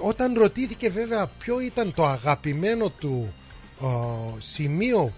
όταν 0.00 0.34
ρωτήθηκε 0.38 0.90
βέβαια 0.90 1.26
ποιο 1.38 1.60
ήταν 1.60 1.94
το 1.94 2.06
αγαπημένο 2.06 2.88
του 2.90 3.32
ο, 3.80 3.86
σημείο 4.38 5.12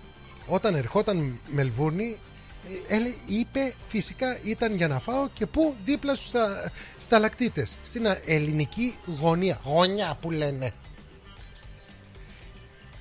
όταν 0.48 0.74
ερχόταν 0.74 1.38
Μελβούρνη 1.52 2.16
ε, 2.88 2.94
έλε- 2.94 3.14
είπε 3.26 3.74
φυσικά 3.88 4.38
ήταν 4.44 4.74
για 4.74 4.88
να 4.88 4.98
φάω 4.98 5.28
και 5.34 5.46
πού 5.46 5.74
δίπλα 5.84 6.14
στους 6.14 6.28
στα, 6.28 6.72
σταλακτήτες 6.98 7.76
στην 7.84 8.08
α, 8.08 8.18
ελληνική 8.26 8.94
γωνία. 9.20 9.60
Γωνιά 9.64 10.16
που 10.20 10.30
λένε. 10.30 10.72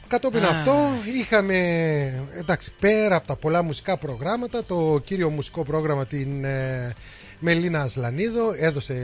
Κατόπιν 0.07 0.43
Α. 0.45 0.49
αυτό 0.49 0.75
είχαμε 1.17 1.57
εντάξει 2.33 2.71
πέρα 2.79 3.15
από 3.15 3.27
τα 3.27 3.35
πολλά 3.35 3.61
μουσικά 3.61 3.97
προγράμματα 3.97 4.63
το 4.63 5.01
κύριο 5.05 5.29
μουσικό 5.29 5.63
πρόγραμμα 5.63 6.05
την 6.05 6.43
ε, 6.43 6.95
Μελίνα 7.39 7.81
Ασλανίδο 7.81 8.53
έδωσε 8.57 8.95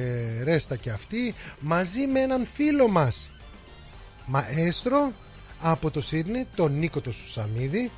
ρέστα 0.44 0.76
και 0.76 0.90
αυτή 0.90 1.36
μαζί 1.60 2.08
με 2.08 2.20
έναν 2.20 2.48
φίλο 2.54 2.88
μας 2.88 3.30
μαέστρο 4.26 5.12
από 5.62 5.92
το 5.92 6.02
Σίδνη 6.02 6.48
τον 6.56 6.78
Νίκο 6.78 7.02
το 7.02 7.12
Σουσαμίδη 7.12 7.92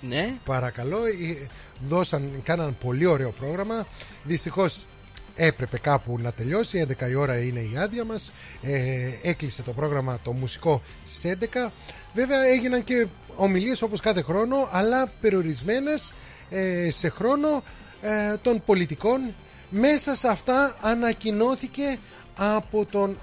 Ναι. 0.00 0.34
παρακαλώ 0.44 1.04
ε, 1.04 1.46
δώσαν, 1.88 2.30
κάναν 2.42 2.76
πολύ 2.80 3.06
ωραίο 3.06 3.30
πρόγραμμα. 3.30 3.86
Δυστυχώς 4.22 4.84
έπρεπε 5.34 5.78
κάπου 5.78 6.18
να 6.18 6.32
τελειώσει. 6.32 6.86
11 7.00 7.08
η 7.08 7.14
ώρα 7.14 7.38
είναι 7.38 7.60
η 7.60 7.76
άδεια 7.76 8.04
μας. 8.04 8.32
Ε, 8.62 9.10
έκλεισε 9.22 9.62
το 9.62 9.72
πρόγραμμα 9.72 10.18
το 10.24 10.32
μουσικό 10.32 10.82
στις 11.06 11.36
11 11.64 11.70
βέβαια 12.14 12.44
έγιναν 12.44 12.84
και 12.84 13.06
ομιλίες 13.36 13.82
όπως 13.82 14.00
κάθε 14.00 14.22
χρόνο 14.22 14.68
αλλά 14.72 15.12
περιορισμένες 15.20 16.12
ε, 16.50 16.90
σε 16.90 17.08
χρόνο 17.08 17.62
ε, 18.02 18.36
των 18.42 18.62
πολιτικών. 18.66 19.20
Μέσα 19.70 20.14
σε 20.14 20.28
αυτά 20.28 20.76
ανακοινώθηκε 20.80 21.98
από 22.36 22.84
τον 22.84 23.18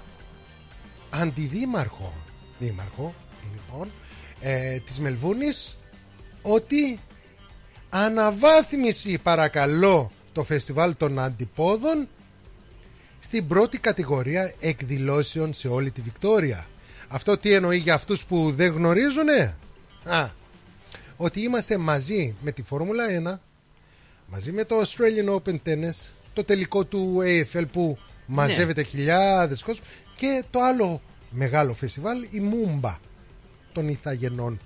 αντιδήμαρχο 1.10 2.12
δήμαρχο 2.58 3.14
λοιπόν 3.52 3.90
ε, 4.40 4.78
της 4.78 4.98
Μελβούνης 4.98 5.76
ότι 6.42 6.98
αναβάθμιση 7.90 9.18
παρακαλώ 9.18 10.10
το 10.32 10.44
φεστιβάλ 10.44 10.96
των 10.96 11.18
αντιπόδων 11.18 12.08
στην 13.20 13.46
πρώτη 13.46 13.78
κατηγορία 13.78 14.52
εκδηλώσεων 14.60 15.52
σε 15.52 15.68
όλη 15.68 15.90
τη 15.90 16.00
Βικτόρια. 16.00 16.66
Αυτό 17.08 17.38
τι 17.38 17.52
εννοεί 17.52 17.78
για 17.78 17.94
αυτούς 17.94 18.24
που 18.24 18.52
δεν 18.52 18.72
γνωρίζουνε; 18.72 19.56
Α, 20.04 20.28
ότι 21.16 21.40
είμαστε 21.40 21.76
μαζί 21.76 22.34
με 22.40 22.52
τη 22.52 22.62
Φόρμουλα 22.62 23.04
1, 23.24 23.38
μαζί 24.26 24.52
με 24.52 24.64
το 24.64 24.80
Australian 24.80 25.34
Open 25.34 25.56
Tennis, 25.66 26.12
το 26.32 26.44
τελικό 26.44 26.84
του 26.84 27.18
AFL 27.22 27.64
που 27.72 27.98
μαζεύεται 28.26 28.82
χιλιάδες 28.82 29.62
κόσμος 29.62 29.86
και 30.16 30.44
το 30.50 30.60
άλλο 30.60 31.00
μεγάλο 31.30 31.74
φεστιβάλ, 31.74 32.26
η 32.30 32.40
Μούμπα 32.40 32.98
των 33.72 33.88
Ιθαγενών 33.88 34.60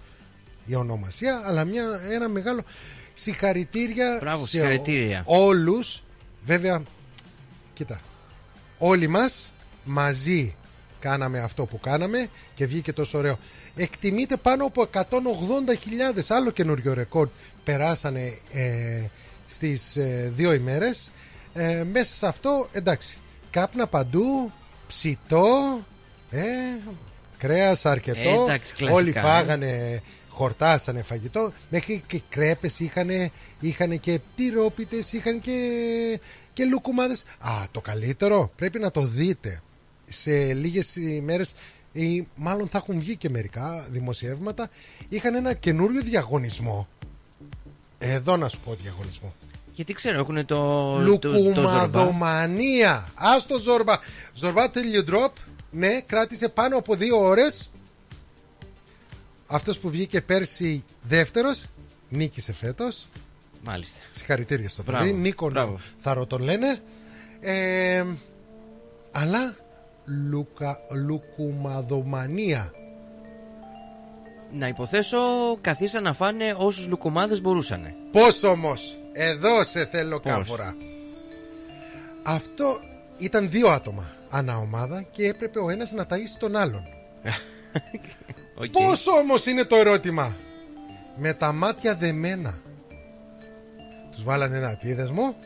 η 0.67 0.75
ονομασία, 0.75 1.43
αλλά 1.47 1.65
μια, 1.65 2.01
ένα 2.11 2.29
μεγάλο 2.29 2.61
συγχαρητήρια 3.15 4.19
Μπράβο, 4.21 4.43
σε 4.47 4.49
συγχαρητήρια. 4.51 5.23
ό- 5.27 5.45
όλους. 5.47 6.03
Βέβαια, 6.45 6.83
κοίτα, 7.75 8.01
όλοι 8.79 9.09
μας 9.09 9.51
μαζί 9.85 10.55
κάναμε 11.01 11.39
αυτό 11.41 11.67
που 11.67 11.81
κάναμε 11.81 12.29
και 12.55 12.67
βγήκε 12.67 12.93
τόσο 12.93 13.19
ωραίο. 13.19 13.39
Εκτιμείται 13.77 14.37
πάνω 14.37 14.65
από 14.65 14.83
180.000 14.83 16.23
άλλο 16.29 16.51
καινούριο 16.51 16.95
ρεκόρ 16.95 17.29
περάσανε 17.65 18.39
ε, 18.53 19.03
στις 19.47 19.97
ε, 19.97 20.33
δύο 20.37 20.53
ημέρες. 20.53 21.11
Ε, 21.55 21.85
μέσα 21.93 22.15
σε 22.15 22.27
αυτό, 22.27 22.69
εντάξει, 22.73 23.17
κάπνα 23.51 23.87
παντού, 23.87 24.53
ψητό, 24.87 25.81
ε, 26.31 26.43
κρέας 27.39 27.87
αρκετό, 27.87 28.19
Ε, 28.19 28.43
εντάξει, 28.43 28.75
κλασικά, 28.75 28.97
όλοι 28.99 29.13
ε. 29.17 29.21
φάγανε, 29.21 30.03
χορτάσανε 30.37 31.03
φαγητό, 31.03 31.53
μέχρι 31.71 32.03
και 32.07 32.21
κρέπες 32.29 32.79
είχαν, 32.81 33.09
είχαν 33.61 34.01
και 34.01 34.21
τυρόπιτες, 34.37 35.13
είχαν 35.13 35.41
και, 35.41 35.59
και 36.53 36.65
λουκουμάδες. 36.65 37.25
Α, 37.39 37.51
το 37.71 37.81
καλύτερο 37.81 38.51
πρέπει 38.57 38.79
να 38.79 38.91
το 38.91 39.01
δείτε. 39.07 39.61
σε 40.09 40.53
λίγες 40.53 40.97
ημέρες 40.97 41.55
ή 41.93 42.27
μάλλον 42.35 42.69
θα 42.69 42.79
έχουν 42.79 42.99
βγει 42.99 43.17
και 43.17 43.31
μερικά 43.31 43.87
δημοσιεύματα 43.91 44.69
είχαν 45.09 45.35
ένα 45.35 45.53
καινούριο 45.55 46.03
διαγωνισμό 46.03 46.89
εδώ 47.99 48.37
να 48.37 48.49
σου 48.49 48.59
πω 48.65 48.75
διαγωνισμό 48.83 49.33
Γιατί 49.73 49.93
ξέρω, 49.93 50.19
έχουν 50.19 50.47
το. 50.47 51.01
το- 51.05 51.19
το 51.19 51.31
Ζορμπά; 51.33 51.49
Λουκουμαδομανία 51.49 53.09
Άστο 53.15 53.59
Ζορμπά 53.59 53.95
Ζορμπά 54.35 54.71
τελειοδρόπ 54.71 55.35
Ναι 55.71 56.01
κράτησε 56.07 56.49
πάνω 56.49 56.77
από 56.77 56.95
δύο 56.95 57.19
ώρες 57.19 57.71
Αυτός 59.47 59.79
που 59.79 59.91
βγήκε 59.91 60.21
πέρσι 60.21 60.85
δεύτερος 61.03 61.65
Νίκησε 62.09 62.53
φέτος 62.53 63.07
Μάλιστα. 63.67 63.99
Συγχαρητήρια 64.13 64.69
στο 64.69 64.83
Μπράβο, 64.83 65.05
παιδί. 65.05 65.17
Νίκο 65.17 65.51
μπράβο. 65.51 65.81
Θαρό 65.99 66.27
τον 66.27 66.43
λένε. 66.43 66.79
Ε, 67.41 68.05
αλλά 69.13 69.57
λουκα, 70.05 70.81
λουκουμαδομανία. 71.07 72.73
Να 74.53 74.69
υποθέσω, 74.69 75.19
καθίσαν 75.61 76.03
να 76.03 76.13
φάνε 76.13 76.55
όσους 76.59 76.89
λουκουμάδες 76.89 77.41
μπορούσαν. 77.41 77.95
Πώς 78.13 78.43
όμως, 78.43 78.99
εδώ 79.13 79.65
σε 79.65 79.87
θέλω 79.87 80.21
Πώς; 80.21 80.33
κάβουρα. 80.33 80.77
Αυτό 82.23 82.81
ήταν 83.19 83.51
δύο 83.51 83.69
άτομα 83.69 84.05
ανά 84.31 84.57
ομάδα 84.57 85.03
και 85.03 85.29
έπρεπε 85.29 85.59
ο 85.59 85.71
ένας 85.71 85.93
να 85.93 86.07
ταΐσει 86.11 86.37
τον 86.39 86.57
άλλον. 86.57 86.85
Οκ. 88.59 88.71
Πώς 88.71 89.07
όμως 89.07 89.47
είναι 89.47 89.65
το 89.65 89.77
ερώτημα; 89.77 90.37
Με 91.17 91.33
τα 91.33 91.53
μάτια 91.53 91.95
δεμένα. 91.95 92.59
Τους 94.13 94.25
βάλανε 94.25 94.57
ένα 94.57 94.71
επίδεσμο 94.71 95.37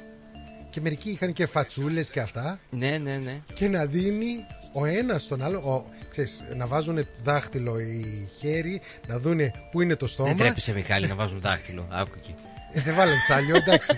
και 0.70 0.80
μερικοί 0.80 1.10
είχαν 1.10 1.32
και 1.32 1.46
φατσούλες 1.46 2.10
και 2.10 2.20
αυτά. 2.20 2.58
Ναι, 2.70 2.98
ναι, 2.98 3.16
ναι. 3.16 3.40
και 3.52 3.68
να 3.68 3.84
δίνει 3.84 4.44
ο 4.72 4.84
ένας 4.84 5.22
στον 5.22 5.42
άλλο. 5.42 5.58
Ο, 5.58 5.84
ξέρεις, 6.10 6.44
να 6.56 6.66
βάζουν 6.66 7.06
δάχτυλο 7.22 7.80
ή 7.80 8.28
χέρι, 8.38 8.80
να 9.06 9.18
δούνε 9.18 9.52
πού 9.70 9.80
είναι 9.80 9.96
το 9.96 10.06
στόμα. 10.06 10.28
Δεν 10.28 10.38
τρέπησε 10.38 10.72
Μιχάλη 10.72 11.06
να 11.06 11.14
βάζουν 11.14 11.40
δάχτυλο. 11.40 11.86
Άκου 11.90 12.12
εκεί. 12.16 12.34
Ε, 12.72 12.80
δεν 12.80 12.94
βάλανε 12.94 13.20
σάλιο, 13.28 13.56
εντάξει. 13.56 13.88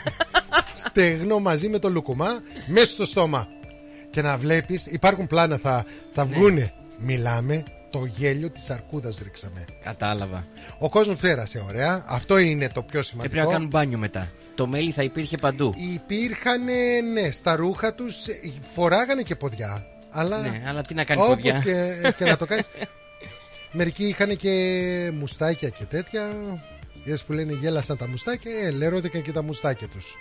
Στεγνό 0.84 1.38
μαζί 1.38 1.68
με 1.68 1.78
το 1.78 1.90
λουκουμά 1.90 2.42
μέσα 2.66 2.86
στο 2.86 3.04
στόμα. 3.04 3.48
Και 4.10 4.22
να 4.22 4.36
βλέπεις, 4.36 4.86
υπάρχουν 4.86 5.26
πλάνα, 5.26 5.58
θα, 5.58 5.84
θα 6.14 6.24
Ναι. 6.24 6.34
βγούνε. 6.34 6.72
Μιλάμε, 6.98 7.62
το 7.92 8.04
γέλιο 8.16 8.50
της 8.50 8.70
αρκούδας 8.70 9.18
ρίξαμε. 9.22 9.64
Κατάλαβα. 9.84 10.44
Ο 10.78 10.88
κόσμος 10.88 11.16
πέρασε 11.16 11.64
ωραία. 11.68 12.04
Αυτό 12.06 12.38
είναι 12.38 12.68
το 12.68 12.82
πιο 12.82 13.02
σημαντικό. 13.02 13.34
Έπρεπε 13.34 13.46
να 13.46 13.52
κάνουν 13.52 13.68
μπάνιο 13.68 13.98
μετά. 13.98 14.28
Το 14.54 14.66
μέλι 14.66 14.90
θα 14.90 15.02
υπήρχε 15.02 15.36
παντού. 15.36 15.74
Υπήρχαν, 15.94 16.64
ναι, 17.12 17.30
στα 17.30 17.56
ρούχα 17.56 17.94
τους 17.94 18.16
φοράγανε 18.74 19.22
και 19.22 19.34
ποδιά. 19.34 19.86
Αλλά 20.10 20.40
Ναι, 20.40 20.62
αλλά 20.66 20.80
τι 20.80 20.94
να 20.94 21.04
κάνει 21.04 21.20
Όπως 21.20 21.34
ποδιά. 21.34 21.58
και, 21.58 22.12
και 22.16 22.24
να 22.24 22.36
το 22.36 22.46
κάνεις 22.46 22.68
Μερικοί 23.72 24.04
είχαν 24.06 24.36
και 24.36 24.50
μουστάκια 25.18 25.68
και 25.68 25.84
τέτοια 25.84 26.34
Είδες 27.04 27.24
που 27.24 27.32
λένε 27.32 27.52
γέλασαν 27.52 27.96
τα 27.96 28.08
μουστάκια 28.08 28.52
ε, 28.62 28.70
Λερώθηκαν 28.70 29.22
και 29.22 29.32
τα 29.32 29.42
μουστάκια 29.42 29.88
τους 29.88 30.16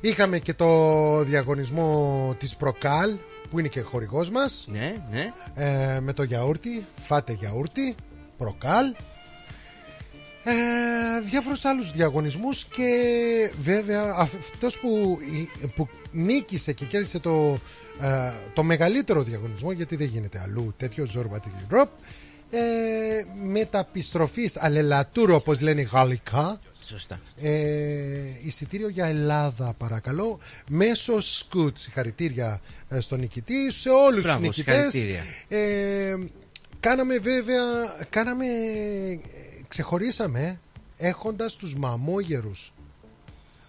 Είχαμε 0.00 0.38
και 0.38 0.54
το 0.54 1.22
διαγωνισμό 1.22 2.34
της 2.38 2.56
Προκάλ 2.56 3.10
Που 3.50 3.58
είναι 3.58 3.68
και 3.68 3.80
χορηγός 3.80 4.30
μας 4.30 4.68
Ναι, 4.70 4.96
ναι. 5.10 5.32
ε, 5.54 6.00
Με 6.00 6.12
το 6.12 6.22
γιαούρτι 6.22 6.86
Φάτε 7.02 7.32
γιαούρτι 7.32 7.94
Προκάλ 8.36 8.94
ε, 10.44 11.20
διάφορους 11.20 11.64
άλλους 11.64 11.92
διαγωνισμούς 11.92 12.64
και 12.64 12.90
βέβαια 13.60 14.14
αυτός 14.18 14.78
που, 14.78 15.18
που 15.76 15.88
νίκησε 16.12 16.72
και 16.72 16.84
κέρδισε 16.84 17.18
το, 17.18 17.58
ε, 18.00 18.32
το 18.54 18.62
μεγαλύτερο 18.62 19.22
διαγωνισμό 19.22 19.72
γιατί 19.72 19.96
δεν 19.96 20.06
γίνεται 20.06 20.40
αλλού 20.40 20.74
τέτοιο 20.76 21.06
Ζόρμπα 21.06 21.40
Τιλιρόπ 21.40 21.88
ε, 22.50 22.58
μεταπιστροφής 23.44 24.56
αλελατούρ 24.56 25.30
όπως 25.30 25.60
λένε 25.60 25.82
γαλλικά 25.82 26.60
Σωστά. 26.88 27.20
ε, 27.40 27.50
εισιτήριο 28.44 28.88
για 28.88 29.06
Ελλάδα 29.06 29.72
παρακαλώ 29.78 30.38
μέσω 30.68 31.20
σκουτς 31.20 31.80
συγχαρητήρια 31.82 32.60
ε, 32.88 33.00
στον 33.00 33.20
νικητή 33.20 33.70
σε 33.70 33.88
όλους 33.88 34.14
τους 34.14 34.24
Μπράβο, 34.24 34.40
νικητές 34.40 34.92
συγχαρητήρια. 34.92 35.24
ε, 35.48 36.16
κάναμε 36.80 37.18
βέβαια 37.18 37.62
κάναμε 38.10 38.44
ε, 38.46 39.18
ξεχωρίσαμε 39.68 40.60
έχοντας 40.96 41.56
τους 41.56 41.74
μαμόγερους 41.74 42.72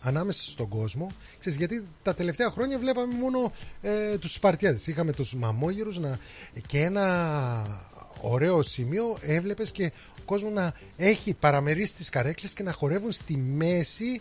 ανάμεσα 0.02 0.50
στον 0.50 0.68
κόσμο 0.68 1.12
Ξέρεις, 1.40 1.58
γιατί 1.58 1.84
τα 2.04 2.16
τελευταία 2.16 2.50
χρόνια 2.50 2.80
βλέπαμε 2.80 3.14
μόνο 3.14 3.52
ε, 3.82 4.18
τους 4.18 4.34
Σπαρτιάδες 4.34 4.88
είχαμε 4.88 5.12
τους 5.12 5.34
μαμόγερους 5.36 6.00
να, 6.00 6.20
και 6.66 6.80
ένα 6.84 7.90
ωραίο 8.22 8.62
σημείο 8.62 9.18
έβλεπες 9.22 9.72
και 9.72 9.92
ο 10.30 10.32
κόσμος 10.32 10.54
να 10.54 10.74
έχει 10.98 11.34
παραμερίσει 11.34 11.96
τις 11.96 12.10
καρέκλες 12.10 12.54
και 12.54 12.64
να 12.64 12.72
χορεύουν 12.72 13.12
στη 13.12 13.38
μέση 13.38 14.20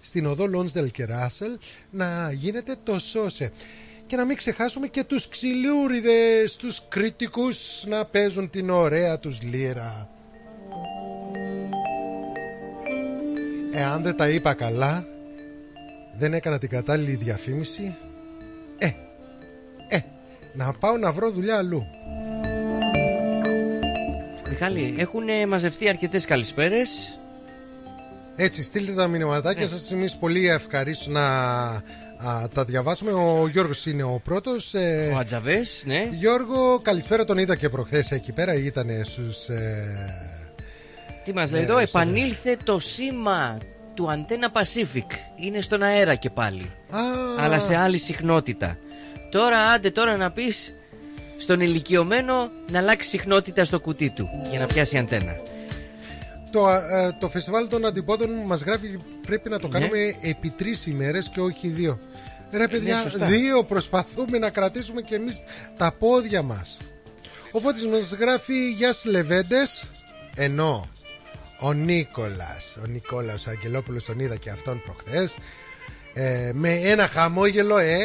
στην 0.00 0.26
οδό 0.26 0.46
Λόνσδελ 0.46 0.90
και 0.90 1.04
Ράσελ 1.04 1.58
να 1.90 2.32
γίνεται 2.32 2.76
το 2.82 2.98
σώσε. 2.98 3.52
Και 4.06 4.16
να 4.16 4.24
μην 4.24 4.36
ξεχάσουμε 4.36 4.86
και 4.86 5.04
τους 5.04 5.28
ξυλούριδες 5.28 6.56
τους 6.56 6.82
κριτικούς 6.88 7.84
να 7.86 8.04
παίζουν 8.04 8.50
την 8.50 8.70
ωραία 8.70 9.18
τους 9.18 9.42
λύρα 9.42 10.10
Εάν 13.72 14.02
δεν 14.02 14.16
τα 14.16 14.28
είπα 14.28 14.54
καλά 14.54 15.06
Δεν 16.18 16.34
έκανα 16.34 16.58
την 16.58 16.68
κατάλληλη 16.68 17.14
διαφήμιση 17.14 17.94
Ε, 18.78 18.92
ε, 19.88 20.00
να 20.54 20.72
πάω 20.72 20.96
να 20.96 21.12
βρω 21.12 21.30
δουλειά 21.30 21.56
αλλού 21.56 21.86
Μιχάλη, 24.70 24.94
έχουν 24.98 25.48
μαζευτεί 25.48 25.88
αρκετές 25.88 26.24
καλησπέρες. 26.24 27.18
Έτσι, 28.36 28.62
στείλτε 28.62 28.92
τα 28.92 29.06
μηνυματάκια 29.06 29.68
σας 29.68 29.90
Εμείς 29.90 30.16
πολύ 30.16 30.48
ευχαρίστως 30.48 31.06
να 31.06 31.26
α, 31.26 32.48
τα 32.54 32.64
διαβάσουμε 32.64 33.12
Ο 33.12 33.48
Γιώργος 33.48 33.86
είναι 33.86 34.02
ο 34.02 34.20
πρώτος 34.24 34.74
ε, 34.74 35.12
Ο 35.14 35.18
Ατζαβές, 35.18 35.82
ναι. 35.86 36.08
Γιώργο, 36.10 36.78
καλησπέρα 36.82 37.24
τον 37.24 37.38
είδα 37.38 37.56
και 37.56 37.68
προχθές 37.68 38.10
εκεί 38.10 38.32
πέρα 38.32 38.54
Ήταν 38.54 38.88
στους... 39.04 39.48
Ε, 39.48 40.44
Τι 41.24 41.32
μας 41.32 41.50
λέει 41.50 41.62
εδώ, 41.62 41.78
επανήλθε 41.78 42.56
το 42.64 42.78
σήμα 42.78 43.58
του 43.94 44.08
Antenna 44.10 44.60
Pacific. 44.60 45.06
Είναι 45.36 45.60
στον 45.60 45.82
αέρα 45.82 46.14
και 46.14 46.30
πάλι. 46.30 46.70
α, 46.90 46.98
Αλλά 47.38 47.58
σε 47.58 47.76
άλλη 47.76 47.98
συχνότητα. 47.98 48.78
Τώρα, 49.30 49.58
άντε 49.58 49.90
τώρα 49.90 50.16
να 50.16 50.30
πεις 50.30 50.74
στον 51.42 51.60
ηλικιωμένο 51.60 52.50
να 52.70 52.78
αλλάξει 52.78 53.08
συχνότητα 53.08 53.64
στο 53.64 53.80
κουτί 53.80 54.10
του 54.10 54.28
για 54.50 54.58
να 54.58 54.66
πιάσει 54.66 54.96
αντένα. 54.98 55.40
Το, 56.52 56.68
ε, 56.68 57.16
το 57.20 57.28
φεστιβάλ 57.28 57.68
των 57.68 57.86
αντιπόδων 57.86 58.30
μας 58.46 58.60
γράφει 58.62 58.98
πρέπει 59.26 59.48
να 59.48 59.58
το 59.58 59.68
Ναι. 59.68 59.78
κάνουμε 59.78 60.16
επί 60.20 60.48
τρεις 60.50 60.86
ημέρες 60.86 61.28
και 61.28 61.40
όχι 61.40 61.68
δύο. 61.68 61.98
Ρε 62.50 62.68
παιδιά, 62.68 62.94
ναι, 62.96 63.02
σωστά. 63.02 63.26
δύο 63.26 63.64
προσπαθούμε 63.64 64.38
να 64.38 64.50
κρατήσουμε 64.50 65.00
και 65.00 65.14
εμείς 65.14 65.42
τα 65.76 65.92
πόδια 65.98 66.42
μας. 66.42 66.78
Ο 67.52 67.60
Φώτης 67.60 67.86
μας 67.86 68.12
γράφει 68.12 68.70
Γεια 68.70 68.92
σας 68.92 69.04
Λεβέντες 69.04 69.90
Ενώ 70.36 70.88
ο 71.60 71.72
Νίκολας 71.72 72.78
Ο 72.82 72.86
Νικόλαος 72.86 73.46
Αγγελόπουλος 73.46 74.04
τον 74.04 74.18
είδα 74.18 74.36
και 74.36 74.50
αυτόν 74.50 74.82
προχθές 74.84 75.36
ε, 76.14 76.50
Με 76.54 76.70
ένα 76.72 77.06
χαμόγελο 77.06 77.78
ε, 77.78 77.98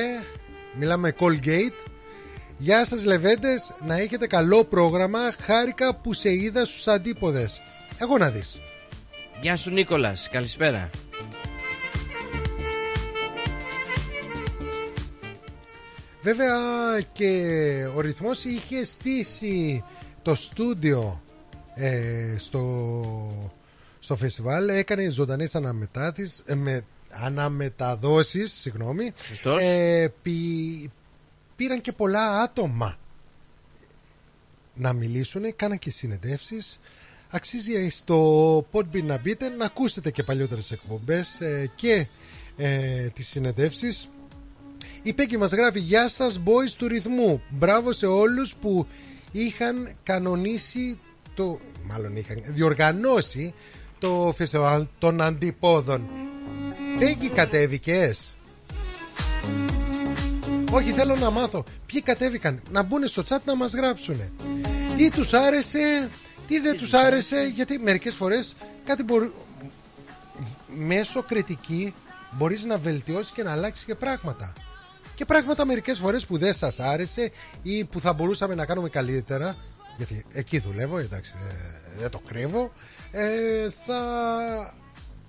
Μιλάμε 0.79 1.15
Colgate 1.19 1.85
Γεια 2.57 2.85
σας 2.85 3.05
Λεβέντες. 3.05 3.71
Να 3.85 3.95
έχετε 3.97 4.27
καλό 4.27 4.63
πρόγραμμα. 4.63 5.19
Χάρηκα 5.41 5.95
που 5.95 6.13
σε 6.13 6.33
είδα 6.33 6.65
στους 6.65 6.87
αντίποδες. 6.87 7.59
Εγώ 7.99 8.17
να 8.17 8.29
δεις. 8.29 8.59
Γεια 9.41 9.55
σου 9.57 9.69
Νίκολας, 9.69 10.29
καλησπέρα. 10.31 10.89
Βέβαια 16.21 16.55
και 17.11 17.43
ο 17.95 18.01
ρυθμός 18.01 18.43
είχε 18.43 18.85
στήσει 18.85 19.83
το 20.21 20.35
στούντιο 20.35 21.21
ε, 21.73 22.35
στο, 22.37 23.53
στο 23.99 24.15
φεστιβάλ. 24.15 24.69
Έκανε 24.69 25.09
ζωντανές 25.09 25.55
αναμετάδεις, 25.55 26.43
ε, 26.45 26.55
με, 26.55 26.85
αναμεταδόσεις 27.09 28.53
συγγνώμη, 28.53 29.13
Σωστός. 29.27 29.63
ε, 29.63 30.13
πη- 30.21 30.91
πήραν 31.57 31.81
και 31.81 31.91
πολλά 31.91 32.41
άτομα. 32.41 32.95
Να 34.73 34.93
μιλήσουν 34.93 35.55
κάναν 35.55 35.79
και 35.79 35.91
συνεντεύσεις 35.91 36.79
αξίζει 37.29 37.89
στο 37.89 38.59
Podbean 38.71 39.03
να 39.03 39.17
μπείτε 39.17 39.49
να 39.49 39.65
ακούσετε 39.65 40.11
και 40.11 40.23
παλιότερες 40.23 40.71
εκπομπές 40.71 41.41
ε, 41.41 41.71
και 41.75 42.07
ε, 42.57 43.07
τις 43.07 43.27
συνεντεύσεις 43.27 44.09
η 45.01 45.13
Πέκη 45.13 45.37
μας 45.37 45.51
γράφει 45.51 45.79
Γεια 45.79 46.09
σας 46.09 46.39
boys 46.45 46.71
του 46.77 46.87
ρυθμού. 46.87 47.41
Μπράβο 47.49 47.91
σε 47.91 48.05
όλους 48.05 48.55
που 48.55 48.87
είχαν 49.31 49.95
κανονίσει 50.03 50.99
το 51.35 51.59
Μάλλον 51.83 52.15
είχαν 52.15 52.43
διοργανώσει 52.45 53.53
Το 53.99 54.33
φεστιβάλ 54.35 54.85
των 54.99 55.21
αντιπόδων 55.21 56.09
Πέκη 56.99 57.29
κατέβηκες 57.29 58.35
Όχι, 60.71 60.91
θέλω 60.91 61.15
να 61.15 61.29
μάθω. 61.29 61.63
Ποιοι 61.85 62.01
κατέβηκαν 62.01 62.61
να 62.69 62.83
μπουν 62.83 63.07
στο 63.07 63.23
chat 63.29 63.39
να 63.45 63.55
μας 63.55 63.73
γράψουν. 63.73 64.21
Τι 64.95 65.11
τους 65.11 65.33
άρεσε, 65.33 66.09
τι 66.47 66.59
δεν 66.59 66.77
τους 66.77 66.93
άρεσε, 66.93 67.51
γιατί 67.55 67.79
μερικές 67.79 68.15
φορές 68.15 68.55
κάτι 68.85 69.03
μπορεί... 69.03 69.33
Μέσω 70.75 71.23
κριτική 71.23 71.93
μπορείς 72.31 72.63
να 72.63 72.77
βελτιώσεις 72.77 73.31
και 73.31 73.43
να 73.43 73.51
αλλάξεις 73.51 73.85
και 73.85 73.95
πράγματα. 73.95 74.53
Και 75.15 75.25
πράγματα 75.25 75.65
μερικές 75.65 75.97
φορές 75.97 76.25
που 76.25 76.37
δεν 76.37 76.53
σας 76.53 76.79
άρεσε 76.79 77.31
ή 77.61 77.83
που 77.83 77.99
θα 77.99 78.13
μπορούσαμε 78.13 78.55
να 78.55 78.65
κάνουμε 78.65 78.89
καλύτερα, 78.89 79.55
γιατί 79.97 80.25
εκεί 80.31 80.59
δουλεύω, 80.59 80.97
εντάξει, 80.97 81.33
ε, 81.49 81.99
δεν 81.99 82.09
το 82.09 82.19
κρύβω, 82.27 82.71
ε, 83.11 83.69
θα 83.85 83.99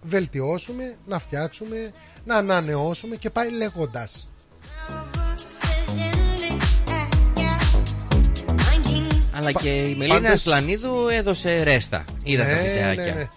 βελτιώσουμε, 0.03 0.97
να 1.07 1.19
φτιάξουμε, 1.19 1.93
να 2.25 2.37
ανανεώσουμε 2.37 3.17
και 3.17 3.31
πάει 3.31 3.51
λέγοντας. 3.51 4.29
Αλλά 9.39 9.53
και 9.53 9.69
η 9.69 9.95
Μελίνα 9.95 10.15
πάντως- 10.15 10.31
Ασλανίδου 10.33 11.09
έδωσε 11.11 11.63
ρέστα. 11.63 12.05
Είδα 12.25 12.45
τα 12.45 12.51
Ναι, 12.55 12.57
βιντεάκια. 12.63 13.05
ναι, 13.05 13.11
ναι. 13.13 13.29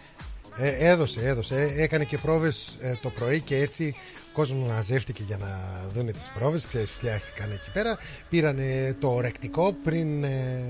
Ε, 0.68 0.90
έδωσε, 0.90 1.20
έδωσε. 1.24 1.56
Ε, 1.56 1.82
Έκανε 1.84 2.04
και 2.04 2.18
πρόβες 2.18 2.78
ε, 2.82 2.94
το 3.02 3.10
πρωί 3.10 3.40
και 3.40 3.56
έτσι 3.58 3.94
ο 4.18 4.34
κόσμος 4.34 4.68
μαζεύτηκε 4.70 5.24
για 5.28 5.38
να 5.38 5.60
δουν 5.94 6.06
τις 6.06 6.32
πρόβες. 6.38 6.66
Ξέρεις, 6.68 6.90
φτιάχτηκαν 6.90 7.52
εκεί 7.52 7.70
πέρα. 7.74 7.98
Πήρανε 8.30 8.96
το 9.00 9.20
ρεκτικό 9.20 9.76
πριν 9.84 10.24
ε, 10.24 10.64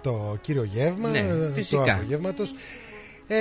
το 0.00 0.38
κύριο 0.40 0.62
γεύμα 0.64 1.08
Ναι, 1.08 1.18
ε, 1.18 1.22
του 1.32 1.52
φυσικά. 1.54 1.94
απογεύματος. 1.94 2.52
Ε, 3.32 3.38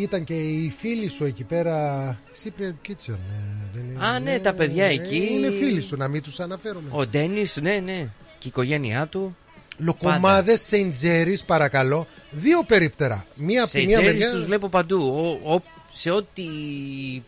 ήταν 0.00 0.24
και 0.24 0.34
οι 0.34 0.72
φίλοι 0.78 1.08
σου 1.08 1.24
εκεί 1.24 1.44
πέρα 1.44 2.18
Cyprian 2.44 2.88
Kitchen 2.88 3.12
ε, 3.14 3.66
δεν 3.74 3.84
είναι, 3.90 4.06
Α, 4.06 4.18
ναι, 4.18 4.38
τα 4.38 4.52
παιδιά 4.52 4.84
εκεί. 4.84 5.28
Είναι 5.32 5.50
φίλοι 5.50 5.80
σου 5.80 5.96
να 5.96 6.08
μην 6.08 6.22
τους 6.22 6.40
αναφέρουμε 6.40 6.88
Ο 6.90 7.06
Ντένις, 7.06 7.56
ναι, 7.62 7.74
ναι. 7.84 7.98
Και 8.38 8.46
η 8.46 8.48
οικογένειά 8.48 9.06
του. 9.06 9.36
Λοκομάδες 9.78 10.60
Σεντ 10.60 10.92
Τζέρις 10.92 11.42
παρακαλώ 11.44 12.06
Δύο 12.30 12.62
περίπτερα 12.62 13.26
Μία 13.34 13.62
από 13.62 13.70
Σε 13.70 13.78
τη 13.78 13.86
μία 13.86 13.98
τζέρις 13.98 14.18
μεριά 14.18 14.32
τους 14.34 14.44
βλέπω 14.44 14.68
παντού. 14.68 15.02
Ο, 15.44 15.54
ο- 15.54 15.62
σε 15.94 16.10
ό,τι 16.10 16.42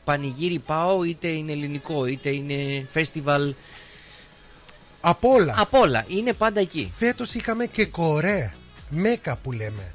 πανηγύρι 0.05 0.59
πάω, 0.59 1.05
είτε 1.05 1.29
είναι 1.29 1.53
ελληνικό, 1.53 2.07
είτε 2.07 2.31
είναι 2.31 2.87
festival. 2.95 3.53
Από 5.01 5.29
όλα 5.31 5.55
Απ' 5.59 5.75
όλα. 5.75 6.05
Είναι 6.09 6.33
πάντα 6.33 6.61
εκεί. 6.61 6.93
Φέτος 6.99 7.35
είχαμε 7.35 7.67
και 7.67 7.87
Κορέα 7.87 8.53
Μέκα 8.91 9.37
που 9.37 9.53
λέμε 9.53 9.93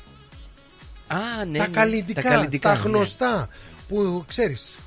Α, 1.08 1.46
ναι. 1.46 1.58
τα, 1.58 1.68
ναι, 1.68 1.74
καλλιτικά, 1.74 2.22
τα, 2.22 2.30
καλλιτικά, 2.30 2.74
ναι. 2.74 2.80
γνωστά 2.80 3.50
Που 3.88 4.24
ξέρεις 4.28 4.78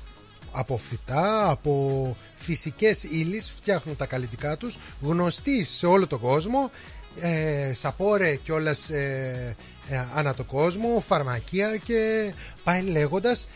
Από 0.51 0.77
φυτά, 0.77 1.49
από 1.49 2.15
φυσικές 2.35 3.03
ύλες 3.03 3.51
Φτιάχνουν 3.55 3.97
τα 3.97 4.05
καλλιτικά 4.05 4.57
τους 4.57 4.77
Γνωστοί 5.01 5.63
σε 5.63 5.85
όλο 5.85 6.07
τον 6.07 6.19
κόσμο 6.19 6.71
ε, 7.19 7.73
Σαπόρε 7.73 8.35
κιόλας 8.35 8.89
ε, 8.89 9.55
ε, 9.89 10.05
Ανά 10.15 10.33
τον 10.33 10.45
κόσμο 10.45 11.03
Φαρμακεία 11.07 11.77
και 11.77 12.33
πάει 12.63 12.81
λέγοντας 12.81 13.47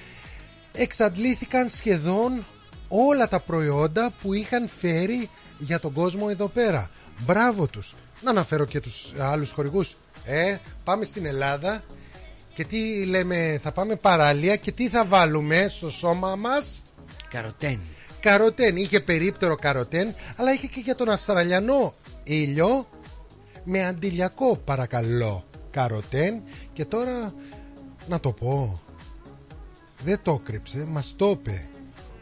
Εξαντλήθηκαν 0.74 1.70
σχεδόν 1.70 2.46
όλα 2.88 3.28
τα 3.28 3.39
προϊόντα 3.39 4.13
που 4.22 4.34
είχαν 4.34 4.70
φέρει 4.80 5.30
για 5.58 5.80
τον 5.80 5.93
κόσμο 5.93 6.28
εδώ 6.30 6.48
πέρα. 6.48 6.89
Μπράβο 7.20 7.67
τους. 7.67 7.96
Να 8.22 8.30
αναφέρω 8.30 8.65
και 8.65 8.80
τους 8.80 9.13
άλλους 9.20 9.52
χορηγούς. 9.52 9.96
Ε, 10.26 10.56
πάμε 10.84 11.06
στην 11.06 11.26
Ελλάδα 11.26 11.84
και 12.54 12.63
τι 12.63 13.06
λέμε, 13.06 13.60
θα 13.63 13.72
πάμε 13.72 13.96
παραλία 13.96 14.56
και 14.56 14.72
τι 14.72 14.89
θα 14.89 15.06
βάλουμε 15.06 15.67
στο 15.70 15.89
σώμα 15.89 16.36
μας; 16.36 16.82
Καροτέν. 17.30 17.80
Καροτέν. 18.20 18.76
Είχε 18.76 19.00
περίπτερο 19.00 19.56
καροτέν, 19.56 20.15
αλλά 20.36 20.54
είχε 20.54 20.67
και 20.67 20.80
για 20.80 20.96
τον 20.96 21.10
Αυστραλιανό 21.10 21.93
ήλιο 22.24 22.88
με 23.69 23.86
αντιλιακό 23.86 24.56
παρακαλώ 24.56 25.43
καροτέν. 25.71 26.41
Και 26.73 26.86
τώρα 26.86 27.34
να 28.08 28.19
το 28.19 28.32
πω. 28.32 28.82
Δεν 30.03 30.19
το 30.23 30.39
κρύψε, 30.43 30.86
μας 30.88 31.13
το 31.17 31.30
είπε 31.30 31.67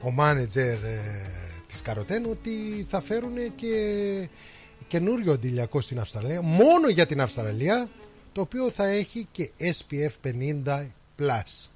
ο 0.01 0.12
μάνετζερ 0.12 0.84
ε, 0.84 1.31
της 1.67 1.81
Καροτέν 1.81 2.25
ότι 2.25 2.86
θα 2.89 3.01
φέρουν 3.01 3.55
και 3.55 3.73
καινούριο 4.88 5.34
αντιλιακό 5.34 5.81
στην 5.81 5.99
Αυστραλία 5.99 6.41
μόνο 6.41 6.89
για 6.89 7.05
την 7.05 7.21
Αυστραλία 7.21 7.89
το 8.31 8.41
οποίο 8.41 8.69
θα 8.69 8.86
έχει 8.86 9.27
και 9.31 9.51
SPF 9.60 10.29
50 10.65 10.88
plus. 11.19 11.69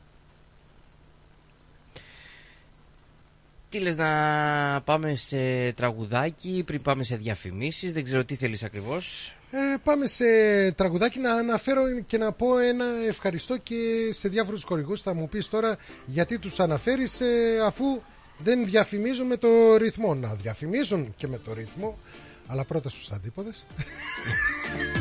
Τι 3.69 3.79
λες 3.79 3.95
να 3.95 4.81
πάμε 4.81 5.15
σε 5.15 5.71
τραγουδάκι 5.71 6.63
πριν 6.65 6.81
πάμε 6.81 7.03
σε 7.03 7.15
διαφημίσεις 7.15 7.93
Δεν 7.93 8.03
ξέρω 8.03 8.25
τι 8.25 8.35
θέλεις 8.35 8.63
ακριβώς 8.63 9.33
Ε, 9.51 9.57
πάμε 9.83 10.07
σε 10.07 10.25
τραγουδάκι 10.71 11.19
να 11.19 11.33
αναφέρω 11.33 11.81
και 12.05 12.17
να 12.17 12.31
πω 12.31 12.59
ένα 12.59 12.85
ευχαριστώ 13.07 13.57
και 13.57 13.75
σε 14.09 14.29
διάφορους 14.29 14.63
χορηγούς. 14.63 15.01
Θα 15.01 15.13
μου 15.13 15.29
πεις 15.29 15.49
τώρα 15.49 15.77
γιατί 16.05 16.39
τους 16.39 16.59
αναφέρεις 16.59 17.21
ε, 17.21 17.59
αφού 17.65 18.01
δεν 18.37 18.65
διαφημίζουν 18.65 19.27
με 19.27 19.37
το 19.37 19.75
ρυθμό. 19.77 20.15
Να 20.15 20.33
διαφημίζουν 20.33 21.13
και 21.17 21.27
με 21.27 21.37
το 21.37 21.53
ρυθμό 21.53 21.97
αλλά 22.47 22.65
πρώτα 22.65 22.89
στους 22.89 23.11
αντίποδες 23.11 23.65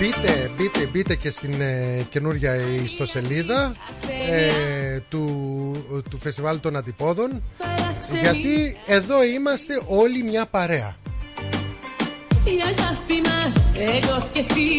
Μπείτε, 0.00 0.50
μπείτε, 0.56 0.88
μπείτε 0.92 1.14
και 1.14 1.30
στην 1.30 1.60
ε, 1.60 2.06
καινούρια 2.10 2.54
ιστοσελίδα 2.84 3.74
ε, 4.28 4.98
του, 5.08 5.24
του 6.10 6.18
φεστιβάλ 6.18 6.60
των 6.60 6.76
αντιπόδων 6.76 7.42
Παράξενη 7.58 8.20
γιατί 8.20 8.76
εδώ 8.86 9.24
είμαστε 9.24 9.82
όλοι 9.86 10.22
μια 10.22 10.46
παρέα. 10.46 10.96
Η 12.44 12.58
αγάπη 12.64 13.20
μας 13.28 13.72
εγώ 13.74 14.28
και 14.32 14.38
εσύ. 14.38 14.78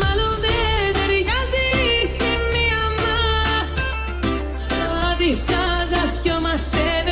Μάλλον 0.00 0.34
δεν 0.44 0.92
ταιριάζει 0.92 1.66
η 1.82 2.08
χημεία 2.16 2.82
μας. 3.02 3.70
Άδειχα 5.12 5.62
αγαπιόμαστε 5.82 6.78
δεν 7.04 7.09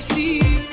εγώ 0.00 0.69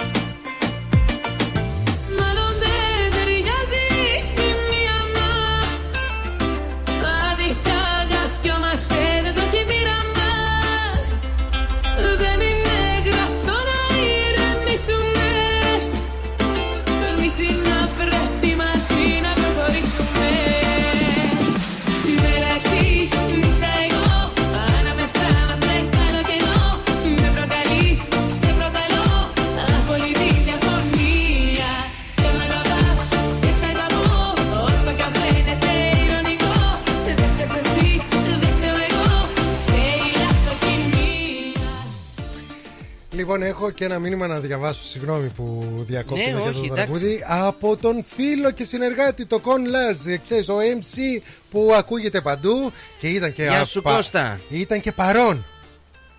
Λοιπόν, 43.37 43.49
έχω 43.55 43.71
και 43.71 43.85
ένα 43.85 43.99
μήνυμα 43.99 44.27
να 44.27 44.39
διαβάσω. 44.39 44.83
Συγγνώμη 44.83 45.27
που 45.27 45.65
διακόπτω 45.87 46.15
Ναι, 46.23 46.29
για 46.29 46.39
όχι, 46.41 46.51
το 46.53 46.57
εντάξει. 46.59 46.73
τραγούδι. 46.75 47.23
Από 47.27 47.77
τον 47.77 48.03
φίλο 48.15 48.51
και 48.51 48.63
συνεργάτη, 48.63 49.25
το 49.25 49.39
Κον 49.39 49.65
Λάζ. 49.65 49.97
Ξέρεις, 50.23 50.49
ο 50.49 50.55
MC 50.59 51.21
που 51.51 51.71
ακούγεται 51.75 52.21
παντού 52.21 52.71
και 52.99 53.07
ήταν 53.07 53.33
και. 53.33 53.43
Γεια 53.43 53.61
α, 53.61 53.65
σου, 53.65 53.81
πα- 53.81 53.95
Κώστα. 53.95 54.39
Ήταν 54.49 54.81
και 54.81 54.91
παρόν. 54.91 55.45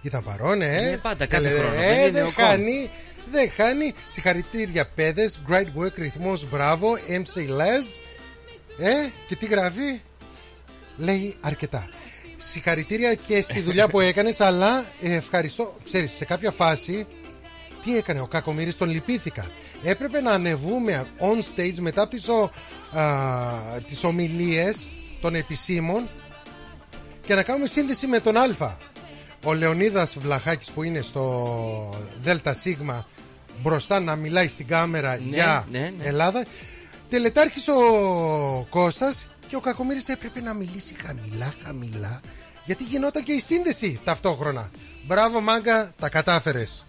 Ήταν 0.02 0.24
παρόν, 0.24 0.62
ε. 0.62 0.86
Είναι 0.86 0.96
πάντα, 1.02 1.26
κάθε 1.26 1.48
Ε, 1.48 1.58
χρόνο. 1.58 1.74
Ε, 1.74 1.86
Δεν 1.88 1.98
είναι 2.00 2.10
δεν 2.10 2.22
ο 2.26 2.32
Κον. 2.34 2.44
χάνει. 2.44 2.90
Δεν 3.30 3.50
χάνει. 3.56 3.94
Συγχαρητήρια, 4.08 4.88
παιδες. 4.94 5.40
Great 5.50 5.82
work, 5.82 5.94
ρυθμός, 5.96 6.48
μπράβο. 6.50 6.98
MC 7.08 7.38
Laz. 7.40 8.00
Ε, 8.78 8.92
και 9.28 9.36
τι 9.36 9.46
γράφει; 9.46 10.00
Λέει 10.96 11.36
αρκετά. 11.40 11.88
Συγχαρητήρια 12.40 13.14
και 13.14 13.40
στη 13.40 13.60
δουλειά 13.60 13.88
που 13.88 14.00
έκανες, 14.00 14.40
αλλά 14.40 14.84
ε, 15.02 15.14
ευχαριστώ. 15.14 15.76
Ξέρεις, 15.84 16.12
σε 16.12 16.24
κάποια 16.24 16.50
φάση, 16.50 17.06
τι 17.84 17.96
έκανε 17.96 18.20
ο 18.20 18.26
Κακομοίρης, 18.26 18.76
τον 18.76 18.90
λυπήθηκα. 18.90 19.46
Έπρεπε 19.82 20.20
να 20.20 20.30
ανεβούμε 20.30 21.06
on 21.20 21.54
stage 21.54 21.78
μετά 21.78 22.02
από 22.02 22.10
τις, 22.10 22.28
ο, 22.28 22.50
α, 22.98 23.04
τις 23.86 24.04
ομιλίες 24.04 24.88
των 25.20 25.34
επισήμων 25.34 26.08
και 27.26 27.34
να 27.34 27.42
κάνουμε 27.42 27.66
σύνδεση 27.66 28.06
με 28.06 28.20
τον 28.20 28.36
Α. 28.36 28.76
Ο 29.44 29.54
Λεωνίδας 29.54 30.16
Βλαχάκης 30.18 30.70
που 30.70 30.82
είναι 30.82 31.00
στο 31.00 31.94
ΔΣ 32.22 32.66
μπροστά 33.62 34.00
να 34.00 34.16
μιλάει 34.16 34.48
στην 34.48 34.66
κάμερα 34.66 35.16
για 35.16 35.66
ναι, 35.70 35.78
ναι. 35.78 35.92
Ελλάδα. 36.06 36.44
Τελετάρχησε 37.08 37.70
ο 37.70 38.66
Κώστας 38.70 39.26
και 39.48 39.56
ο 39.56 39.60
Κακομοίρης 39.60 40.08
έπρεπε 40.08 40.40
να 40.40 40.54
μιλήσει 40.54 40.94
χαμηλά 41.04 41.54
χαμηλά 41.64 42.20
γιατί 42.64 42.84
γινόταν 42.84 43.22
και 43.22 43.32
η 43.32 43.40
σύνδεση 43.40 44.00
ταυτόχρονα. 44.04 44.70
Μπράβο 45.06 45.40
μάγκα, 45.40 45.92
τα 45.98 46.08
κατάφερες. 46.08 46.84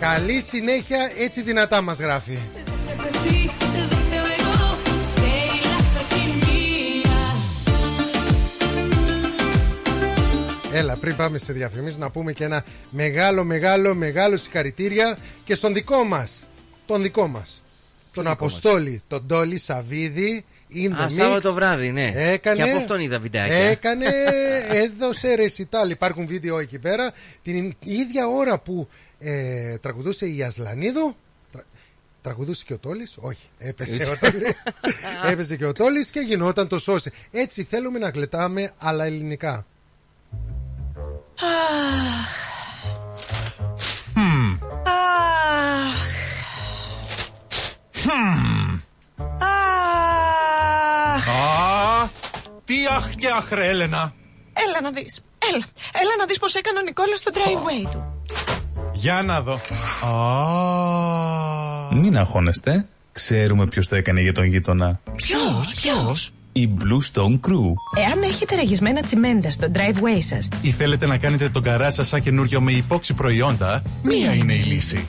Καλή 0.00 0.40
συνέχεια, 0.40 1.10
έτσι 1.18 1.42
δυνατά 1.42 1.80
μας 1.82 1.98
γράφει. 1.98 2.32
Es 2.32 3.00
así, 3.00 3.50
δεν 3.58 3.88
φταίω 3.88 4.24
εγώ, 4.38 4.78
φταίει 5.10 5.48
η 5.56 5.60
λαθοσημεία. 5.66 7.16
Έλα, 10.72 10.96
πριν 10.96 11.16
πάμε 11.16 11.38
σε 11.38 11.52
διαφημίσεις 11.52 11.98
να 11.98 12.10
πούμε 12.10 12.32
και 12.32 12.44
ένα 12.44 12.64
μεγάλο, 12.90 13.44
μεγάλο, 13.44 13.94
μεγάλο 13.94 14.36
συγχαρητήρια 14.36 15.18
και 15.44 15.54
στον 15.54 15.72
δικό 15.74 16.04
μας. 16.04 16.44
Τον 16.86 17.02
δικό 17.02 17.26
μας. 17.26 17.62
Τον 18.12 18.26
Αποστόλη, 18.26 19.02
τον 19.08 19.22
Ντόλι 19.26 19.58
Σαβίδη. 19.58 20.44
In 20.74 20.90
the 20.90 21.02
Α, 21.02 21.06
mix. 21.06 21.12
Σάββατο 21.12 21.52
βράδυ, 21.52 21.92
ναι. 21.92 22.12
Έκανε, 22.14 22.56
Και 22.56 22.62
από 22.62 22.76
αυτόν 22.76 23.00
είδα 23.00 23.18
βιντεάκια. 23.18 23.56
Έκανε, 23.56 24.06
έδωσε 24.84 25.34
ρεσιτάλ. 25.34 25.90
Υπάρχουν 25.90 26.26
βίντεο 26.26 26.58
εκεί 26.58 26.78
πέρα. 26.78 27.12
Την 27.42 27.74
ίδια 27.84 28.26
ώρα 28.28 28.58
που 28.58 28.88
ε, 29.18 29.78
τραγουδούσε 29.78 30.26
η 30.26 30.42
Ασλανίδου. 30.42 31.16
τρα- 31.52 31.64
Τραγουδούσε 32.22 32.64
και 32.66 32.72
ο 32.72 32.78
Τόλης 32.78 33.16
Όχι, 33.20 33.48
έπεσε 33.58 33.94
ο 34.10 34.16
Τόλης 34.20 34.50
έπεσε 35.30 35.56
και 35.56 35.66
ο 35.66 35.72
Τόλης 35.72 36.10
και 36.10 36.20
γινόταν 36.20 36.68
το 36.68 36.78
σώσε. 36.78 37.12
Έτσι 37.32 37.66
θέλουμε 37.70 37.98
να 37.98 38.08
γλετάμε, 38.08 38.72
αλλά 38.78 39.04
ελληνικά. 39.04 39.66
Α, 49.38 49.65
τι 52.66 52.74
αχ 52.96 53.14
και 53.14 53.26
αχ 53.36 53.50
ρε 53.50 53.68
Έλενα. 53.70 54.12
Έλα 54.66 54.80
να 54.82 54.90
δεις. 54.90 55.22
Έλα. 55.52 55.64
Έλα 56.02 56.14
να 56.18 56.26
δεις 56.26 56.38
πως 56.38 56.54
έκανε 56.54 56.78
ο 56.78 56.82
Νικόλας 56.82 57.18
στο 57.18 57.30
driveway 57.34 57.88
του. 57.92 58.04
Για 58.92 59.22
να 59.22 59.40
δω. 59.40 59.52
Α, 60.06 61.94
Μην 61.94 62.16
αγχώνεστε. 62.18 62.86
Ξέρουμε 63.12 63.66
ποιος 63.66 63.86
το 63.88 63.96
έκανε 63.96 64.20
για 64.20 64.32
τον 64.32 64.44
γείτονα. 64.44 65.00
Ποιος, 65.16 65.74
ποιος; 65.74 66.30
Η 66.52 66.68
Blue 66.78 67.12
Stone 67.14 67.32
Crew. 67.40 67.72
Εάν 68.06 68.22
έχετε 68.22 68.54
ραγισμένα 68.54 69.00
τσιμέντα 69.02 69.50
στο 69.50 69.66
driveway 69.74 70.18
σας, 70.18 70.48
ή 70.62 70.70
θέλετε 70.70 71.06
να 71.06 71.18
κάνετε 71.18 71.48
τον 71.48 71.62
καρά 71.62 71.90
σας 71.90 72.08
σαν 72.08 72.22
καινούριο 72.22 72.60
με 72.60 72.72
υπόξη 72.72 73.14
προϊόντα, 73.14 73.82
μία 74.02 74.34
είναι 74.34 74.52
η 74.54 74.62
λύση. 74.62 75.08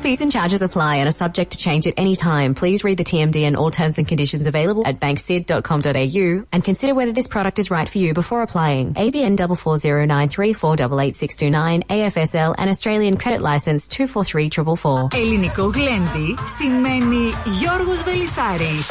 Fees 0.00 0.20
and 0.20 0.30
charges 0.30 0.60
apply 0.62 0.96
and 0.96 1.08
are 1.08 1.12
subject 1.12 1.52
to 1.52 1.58
change 1.58 1.86
at 1.86 1.94
any 1.96 2.16
time. 2.16 2.54
Please 2.54 2.84
read 2.84 2.98
the 2.98 3.04
TMD 3.04 3.44
and 3.44 3.56
all 3.56 3.70
terms 3.70 3.96
and 3.98 4.06
conditions 4.06 4.46
available 4.46 4.86
at 4.86 5.00
banksid.com.au 5.00 6.44
and 6.52 6.64
consider 6.64 6.94
whether 6.94 7.12
this 7.12 7.26
product 7.26 7.58
is 7.58 7.70
right 7.70 7.88
for 7.88 7.96
you 7.98 8.12
before 8.14 8.42
applying. 8.42 8.94
ABN 8.94 9.36
44093488629 9.36 11.86
AFSL 11.88 12.54
and 12.58 12.70
Australian 12.70 13.16
Credit 13.16 13.40
License 13.40 13.88
243444. 13.88 15.08
Ελληνικό 15.14 15.64
γλέντι 15.64 16.34
σημαίνει 16.56 17.32
Γιώργος 17.58 18.02
Βελισάρης. 18.02 18.90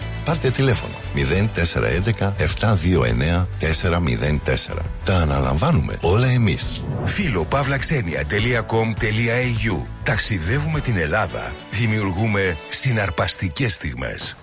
Πάρτε 0.25 0.51
τηλέφωνο 0.51 0.93
0411 1.15 2.33
729 2.59 3.45
404. 3.59 3.77
Τα 5.03 5.15
αναλαμβάνουμε 5.15 5.97
όλα 6.01 6.27
εμείς. 6.27 6.83
Φίλο 7.03 7.45
παύλαξενια.com.au 7.45 9.81
Ταξιδεύουμε 10.03 10.79
την 10.79 10.97
Ελλάδα. 10.97 11.53
Δημιουργούμε 11.69 12.57
συναρπαστικές 12.69 13.73
στιγμές. 13.73 14.35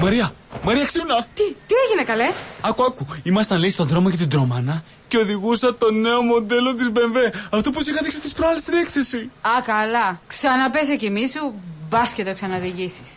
Μαρία, 0.00 0.32
Μαρία 0.62 0.84
ξύπνα! 0.84 1.26
Τι, 1.34 1.42
τι 1.42 1.74
έγινε 1.84 2.02
καλέ; 2.04 2.30
Άκου, 2.60 2.84
άκου. 2.84 3.06
Ήμασταν 3.22 3.58
λέει 3.58 3.70
στον 3.70 3.86
δρόμο 3.86 4.08
για 4.08 4.18
την 4.18 4.28
Τρομάνα 4.28 4.82
και 5.08 5.16
οδηγούσα 5.16 5.76
το 5.76 5.90
νέο 5.90 6.22
μοντέλο 6.22 6.74
της 6.74 6.90
BMW. 6.94 7.16
Αυτό 7.50 7.70
που 7.70 7.82
σου 7.82 7.90
είχα 7.90 8.00
δείξει 8.02 8.20
τις 8.20 8.32
προάλλες 8.32 8.62
στην 8.62 8.74
έκθεση. 8.74 9.30
Α, 9.40 9.50
καλά. 9.64 10.20
Ξαναπέσε 10.26 10.96
κι 10.96 11.10
μη 11.10 11.28
σου, 11.28 11.54
μπας 11.88 12.12
και 12.12 12.24
το 12.24 12.32
ξαναδηγήσεις. 12.32 13.16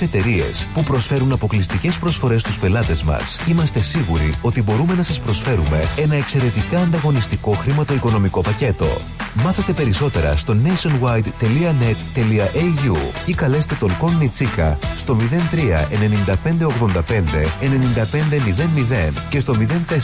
εταιρείες 0.00 0.68
που 0.74 0.82
προσφέρουν 0.82 1.32
αποκλειστικές 1.32 1.98
προσφορές 1.98 2.40
στους 2.40 2.58
πελάτες 2.58 3.02
μας, 3.02 3.40
είμαστε 3.48 3.80
σίγουροι 3.80 4.32
ότι 4.42 4.62
μπορούμε 4.62 4.94
να 4.94 5.02
σας 5.02 5.20
προσφέρουμε 5.20 5.88
ένα 5.96 6.14
εξαιρετικά 6.14 6.80
ανταγωνιστικό 6.80 7.52
χρηματοοικονομικό 7.52 8.40
πακέτο. 8.40 8.98
Μάθετε 9.34 9.72
περισσότερα 9.72 10.36
στο 10.36 10.56
nationwide.net.au 10.64 12.96
ή 13.26 13.34
καλέστε 13.34 13.74
τον 13.74 13.96
Κον 13.96 14.30
Τσίκα 14.30 14.78
στο 14.94 15.16
03 15.16 15.20
95 16.26 16.66
85 16.66 17.00
95 17.00 17.04
00 19.08 19.12
και 19.28 19.40
στο 19.40 19.56
0409 19.88 19.98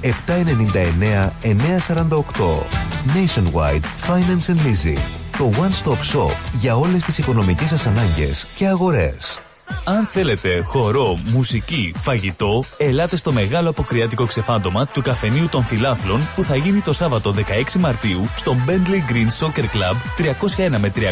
799 0.00 1.30
948. 1.42 2.84
Nationwide 3.14 3.84
Finance 4.06 4.48
and 4.48 4.60
Leasing. 4.64 5.23
Το 5.38 5.50
one-stop 5.56 6.16
shop 6.16 6.34
για 6.52 6.76
όλες 6.76 7.04
τις 7.04 7.18
οικονομικές 7.18 7.68
σας 7.68 7.86
ανάγκες 7.86 8.46
και 8.56 8.66
αγορές. 8.66 9.40
Αν 9.84 10.06
θέλετε 10.06 10.60
χορό, 10.60 11.18
μουσική, 11.24 11.94
φαγητό, 12.00 12.62
ελάτε 12.76 13.16
στο 13.16 13.32
μεγάλο 13.32 13.68
αποκριάτικο 13.68 14.26
ξεφάντωμα 14.26 14.86
του 14.86 15.02
καφενείου 15.02 15.48
των 15.48 15.64
φιλάθλων 15.64 16.20
που 16.34 16.44
θα 16.44 16.56
γίνει 16.56 16.80
το 16.80 16.92
Σάββατο 16.92 17.34
16 17.36 17.72
Μαρτίου 17.78 18.28
στο 18.36 18.56
Bentley 18.66 19.12
Green 19.12 19.46
Soccer 19.46 19.64
Club 19.64 20.22
301 20.66 20.78
με 20.80 20.92
307 20.96 21.02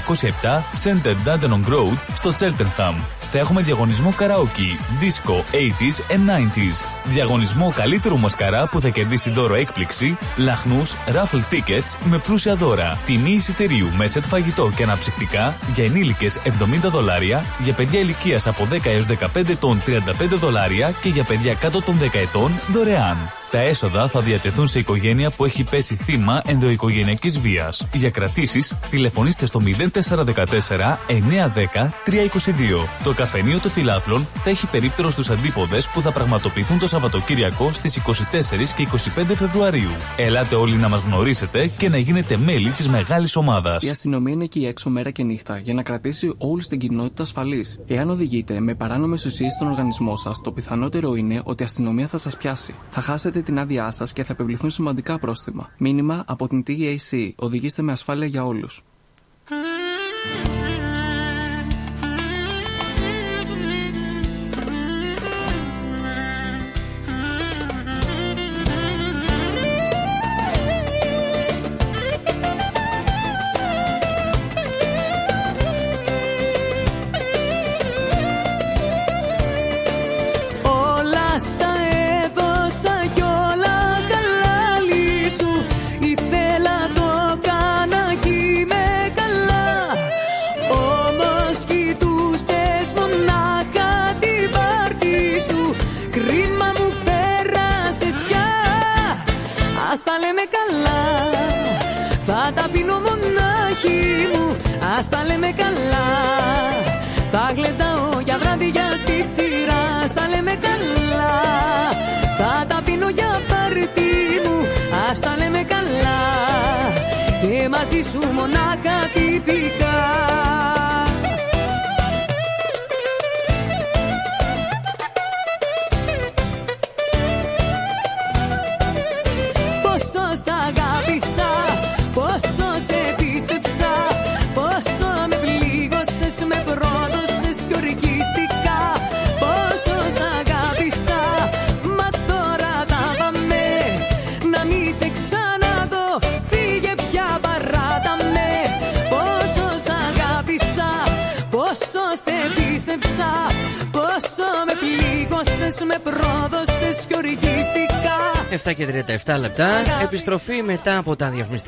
Center 0.82 1.14
Dandenong 1.26 1.72
Road 1.72 1.96
στο 2.14 2.32
Cheltenham. 2.38 3.21
Θα 3.34 3.40
έχουμε 3.40 3.62
διαγωνισμό 3.62 4.12
καραόκι, 4.16 4.78
disco, 5.00 5.32
80s 5.32 6.14
and 6.14 6.30
90s. 6.30 6.84
Διαγωνισμό 7.04 7.72
καλύτερου 7.76 8.18
μασκαρά 8.18 8.66
που 8.66 8.80
θα 8.80 8.88
κερδίσει 8.88 9.30
δώρο 9.30 9.54
έκπληξη, 9.54 10.16
λαχνούς, 10.36 10.96
raffle 11.06 11.54
tickets 11.54 11.96
με 12.04 12.18
πλούσια 12.18 12.54
δώρα. 12.54 12.98
Τιμή 13.04 13.30
εισιτηρίου 13.30 13.88
με 13.96 14.06
σετ 14.06 14.24
φαγητό 14.24 14.72
και 14.76 14.82
αναψυκτικά 14.82 15.56
για 15.74 15.84
ενήλικες 15.84 16.40
70 16.44 16.90
δολάρια, 16.90 17.44
για 17.58 17.72
παιδιά 17.72 18.00
ηλικίας 18.00 18.46
από 18.46 18.68
10 18.70 18.78
έως 18.84 19.04
15 19.06 19.48
ετών 19.48 19.82
35 19.86 20.36
δολάρια 20.38 20.94
και 21.00 21.08
για 21.08 21.24
παιδιά 21.24 21.54
κάτω 21.54 21.82
των 21.82 21.98
10 22.00 22.18
ετών 22.18 22.52
δωρεάν. 22.72 23.41
Τα 23.52 23.60
έσοδα 23.60 24.08
θα 24.08 24.20
διατεθούν 24.20 24.66
σε 24.66 24.78
οικογένεια 24.78 25.30
που 25.30 25.44
έχει 25.44 25.64
πέσει 25.64 25.96
θύμα 25.96 26.42
ενδοοικογενειακής 26.46 27.38
βίας. 27.38 27.86
Για 27.92 28.10
κρατήσεις, 28.10 28.76
τηλεφωνήστε 28.90 29.46
στο 29.46 29.60
0414 29.60 30.98
910 31.06 31.92
322. 32.04 32.88
Το 33.04 33.12
καφενείο 33.12 33.58
των 33.60 33.70
φιλάθλων 33.70 34.26
θα 34.34 34.50
έχει 34.50 34.66
περίπτερο 34.66 35.10
στους 35.10 35.30
αντίποδες 35.30 35.88
που 35.88 36.00
θα 36.00 36.12
πραγματοποιηθούν 36.12 36.78
το 36.78 36.86
Σαββατοκύριακο 36.86 37.72
στις 37.72 37.96
24 37.96 38.74
και 38.76 38.82
25 38.82 39.34
Φεβρουαρίου. 39.34 39.90
Ελάτε 40.16 40.54
όλοι 40.54 40.76
να 40.76 40.88
μας 40.88 41.00
γνωρίσετε 41.00 41.66
και 41.78 41.88
να 41.88 41.96
γίνετε 41.96 42.36
μέλη 42.36 42.70
της 42.70 42.88
μεγάλης 42.88 43.36
ομάδας. 43.36 43.82
Η 43.82 43.88
αστυνομία 43.88 44.32
είναι 44.32 44.44
εκεί 44.44 44.66
έξω 44.66 44.90
μέρα 44.90 45.10
και 45.10 45.22
νύχτα 45.22 45.58
για 45.58 45.74
να 45.74 45.82
κρατήσει 45.82 46.34
όλη 46.38 46.62
την 46.62 46.78
κοινότητα 46.78 47.22
ασφαλής. 47.22 47.78
Εάν 47.86 48.10
οδηγείτε 48.10 48.60
με 48.60 48.74
παράνομες 48.74 49.24
ουσίες 49.24 49.52
στον 49.52 49.68
οργανισμό 49.68 50.16
σας, 50.16 50.40
το 50.40 50.52
πιθανότερο 50.52 51.14
είναι 51.14 51.40
ότι 51.44 51.62
η 51.62 51.66
αστυνομία 51.66 52.06
θα 52.06 52.18
σας 52.18 52.36
πιάσει. 52.36 52.74
Θα 52.88 53.00
χάσετε 53.00 53.41
την 53.42 53.58
άδειά 53.58 53.90
σας 53.90 54.12
και 54.12 54.24
θα 54.24 54.32
επιβληθούν 54.32 54.70
σημαντικά 54.70 55.18
πρόστιμα. 55.18 55.70
Μήνυμα 55.78 56.24
από 56.26 56.48
την 56.48 56.62
TAC. 56.66 57.30
Οδηγήστε 57.36 57.82
με 57.82 57.92
ασφάλεια 57.92 58.26
για 58.26 58.44
όλους. 58.46 58.82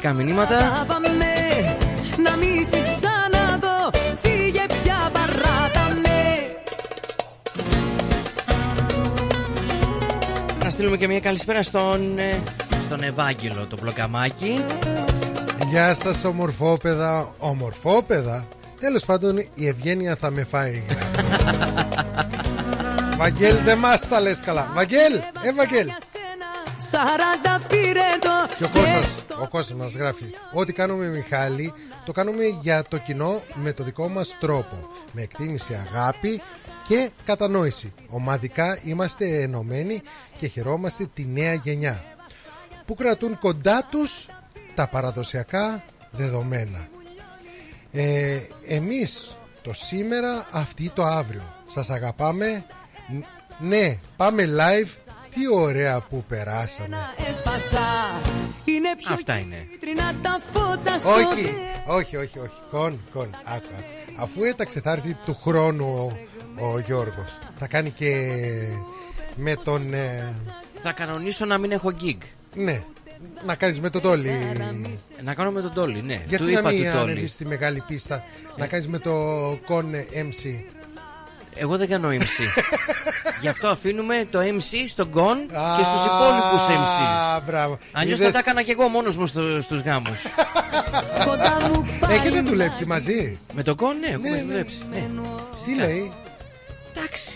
Τα 0.05 0.13
διαφημιστικά 0.13 0.13
μηνύματα. 0.13 0.57
Τα 0.57 0.85
πάμε, 0.87 1.09
να 2.23 2.37
μη 2.37 2.65
σε 2.65 2.83
ξαναδώ, 2.83 3.91
φύγε 4.23 4.67
πια 4.83 5.11
παράτα 5.13 5.95
με 6.03 6.55
Να 10.65 10.71
στείλουμε 10.71 10.97
και 10.97 11.07
μια 11.07 11.21
καλησπέρα 11.21 11.63
στον, 11.63 12.19
ε, 12.19 12.43
στον 12.85 13.03
Ευάγγελο, 13.03 13.67
το 13.67 13.77
μπλοκαμάκι. 13.81 14.65
Γεια 15.71 15.95
σας 15.95 16.25
ομορφόπεδα 16.25 17.35
Ομορφόπεδα 17.39 18.47
Τέλος 18.81 19.05
πάντων 19.05 19.39
η 19.55 19.67
ευγένεια 19.69 20.17
θα 20.17 20.31
με 20.31 20.45
φάει. 20.51 20.83
Βαγγέλ 23.19 23.57
δεν 23.65 23.79
μας 23.79 24.09
τα 24.09 24.21
λες 24.21 24.41
καλά. 24.41 24.71
Βαγγέλ, 24.75 25.15
ε 25.43 25.53
Βαγγέλ. 25.53 25.89
Σαράντα 26.77 27.67
πήρε 27.69 28.09
το 28.21 28.55
Και 28.59 28.65
ο 28.65 28.69
Κώστας, 28.69 29.14
ο 29.43 29.49
Κώστας 29.49 29.77
μας 29.77 29.95
γράφει 29.95 30.25
Ό,τι 30.53 30.73
κάνουμε 30.73 31.07
Μιχάλη 31.07 31.73
Το 32.05 32.13
κάνουμε 32.13 32.45
για 32.45 32.83
το 32.83 32.99
κοινό 32.99 33.43
με 33.55 33.73
το 33.73 33.85
δικό 33.85 34.09
μας 34.09 34.37
τρόπο. 34.41 34.89
Με 35.13 35.23
εκτίμηση 35.23 35.75
αγάπη 35.75 36.41
και 36.89 37.11
κατανόηση. 37.25 37.93
Ομαδικά 38.11 38.79
είμαστε 38.85 39.43
ενωμένοι 39.43 40.03
Και 40.39 40.47
χαιρόμαστε 40.47 41.07
τη 41.15 41.25
νέα 41.27 41.55
γενιά 41.55 42.05
Που 42.87 42.95
κρατούν 42.95 43.39
κοντά 43.39 43.87
τους 43.91 44.29
Τα 44.75 44.89
παραδοσιακά 44.89 45.85
δεδομένα. 46.11 46.89
Ε, 47.93 48.41
Εμείς 48.67 49.37
το 49.63 49.73
σήμερα 49.75 50.47
Αυτοί 50.51 50.91
το 50.95 51.05
αύριο. 51.05 51.43
Σας 51.75 51.91
αγαπάμε. 51.91 52.65
Ν- 53.13 53.25
Ναι 53.69 53.99
πάμε 54.17 54.45
live 54.59 55.04
Τι 55.35 55.49
ωραία 55.55 56.01
που 56.01 56.25
περάσαμε 56.29 56.97
έσπασα 57.31 57.81
Είναι 58.65 58.97
πιο 58.99 59.15
Αυτά 59.15 59.39
είναι. 59.39 59.67
κίτρινα 59.71 60.15
τα 60.23 60.41
φώτα 60.53 60.99
στο 60.99 61.11
Όχι, 61.11 61.55
όχι, 61.87 62.17
όχι, 62.17 62.39
όχι. 62.39 62.61
Κον, 62.71 63.01
κον. 63.13 63.31
Άκου, 63.45 63.67
άκου. 63.79 64.23
Αφού 64.23 64.45
έταξε 64.45 64.81
θα 64.81 64.91
έρθει 64.91 65.17
του 65.25 65.39
χρόνου 65.43 65.87
ο, 66.61 66.67
ο 66.73 66.79
Γιώργος. 66.79 67.39
Θα 67.59 67.67
κάνει 67.67 67.91
και 67.91 68.17
με 69.37 69.57
τον... 69.65 69.95
ε, 69.95 70.33
Θα 70.83 70.93
κανονίσω 70.93 71.45
να 71.45 71.59
μην 71.59 71.73
έχω 71.73 71.93
gig. 72.03 72.17
ναι, 72.55 72.83
να 73.47 73.55
κάνεις 73.55 73.81
με 73.81 73.91
τον 73.91 74.01
Τόλι. 74.03 74.31
Να 75.23 75.35
κάνω 75.35 75.51
με 75.51 75.61
τον 75.61 75.73
Τόλι, 75.75 76.03
ναι. 76.03 76.23
Γιατί 76.27 76.45
του 76.45 76.53
να 76.53 76.59
είπα 76.59 76.71
μην 76.71 76.85
του 76.85 76.91
Τόλι. 76.99 77.11
ανέβεις 77.11 77.33
στη 77.33 77.45
μεγάλη 77.47 77.83
πίστα 77.87 78.25
να 78.57 78.67
κάνεις 78.67 78.89
με 78.89 78.99
το 78.99 79.13
Con 79.53 79.85
MC. 80.15 80.61
Εγώ 81.55 81.77
δεν 81.77 81.89
κάνω 81.89 82.09
MC. 82.09 82.37
Γι' 83.41 83.49
αυτό 83.49 83.69
αφήνουμε 83.69 84.25
το 84.31 84.39
MC 84.39 84.85
στον 84.89 85.09
Γκον 85.09 85.39
και 85.49 85.83
στους 85.85 86.05
υπόλοιπους 86.05 86.63
MCs. 86.77 87.35
Α, 87.37 87.41
μπράβο. 87.47 87.79
Αλλιώς 87.93 88.19
Είδες- 88.19 88.27
θα 88.27 88.33
τα 88.33 88.39
έκανα 88.39 88.63
και 88.63 88.73
εγώ 88.73 88.89
μόνος 88.89 89.17
μου 89.17 89.27
στο, 89.27 89.61
στους 89.61 89.81
γάμους. 89.81 90.23
κοντά 91.27 91.59
μου 91.73 91.87
Έχετε 92.11 92.41
δουλέψει 92.41 92.85
μαζί; 92.85 93.39
Με 93.53 93.63
τον 93.63 93.75
Γκον, 93.75 93.97
ναι, 94.01 94.07
έχουμε 94.07 94.29
Ναι, 94.29 94.37
ναι. 94.37 94.43
δουλέψει. 94.43 94.79
Ναι. 94.91 95.09
Τι 95.65 95.75
λέει; 95.75 96.13
Εντάξει. 96.97 97.31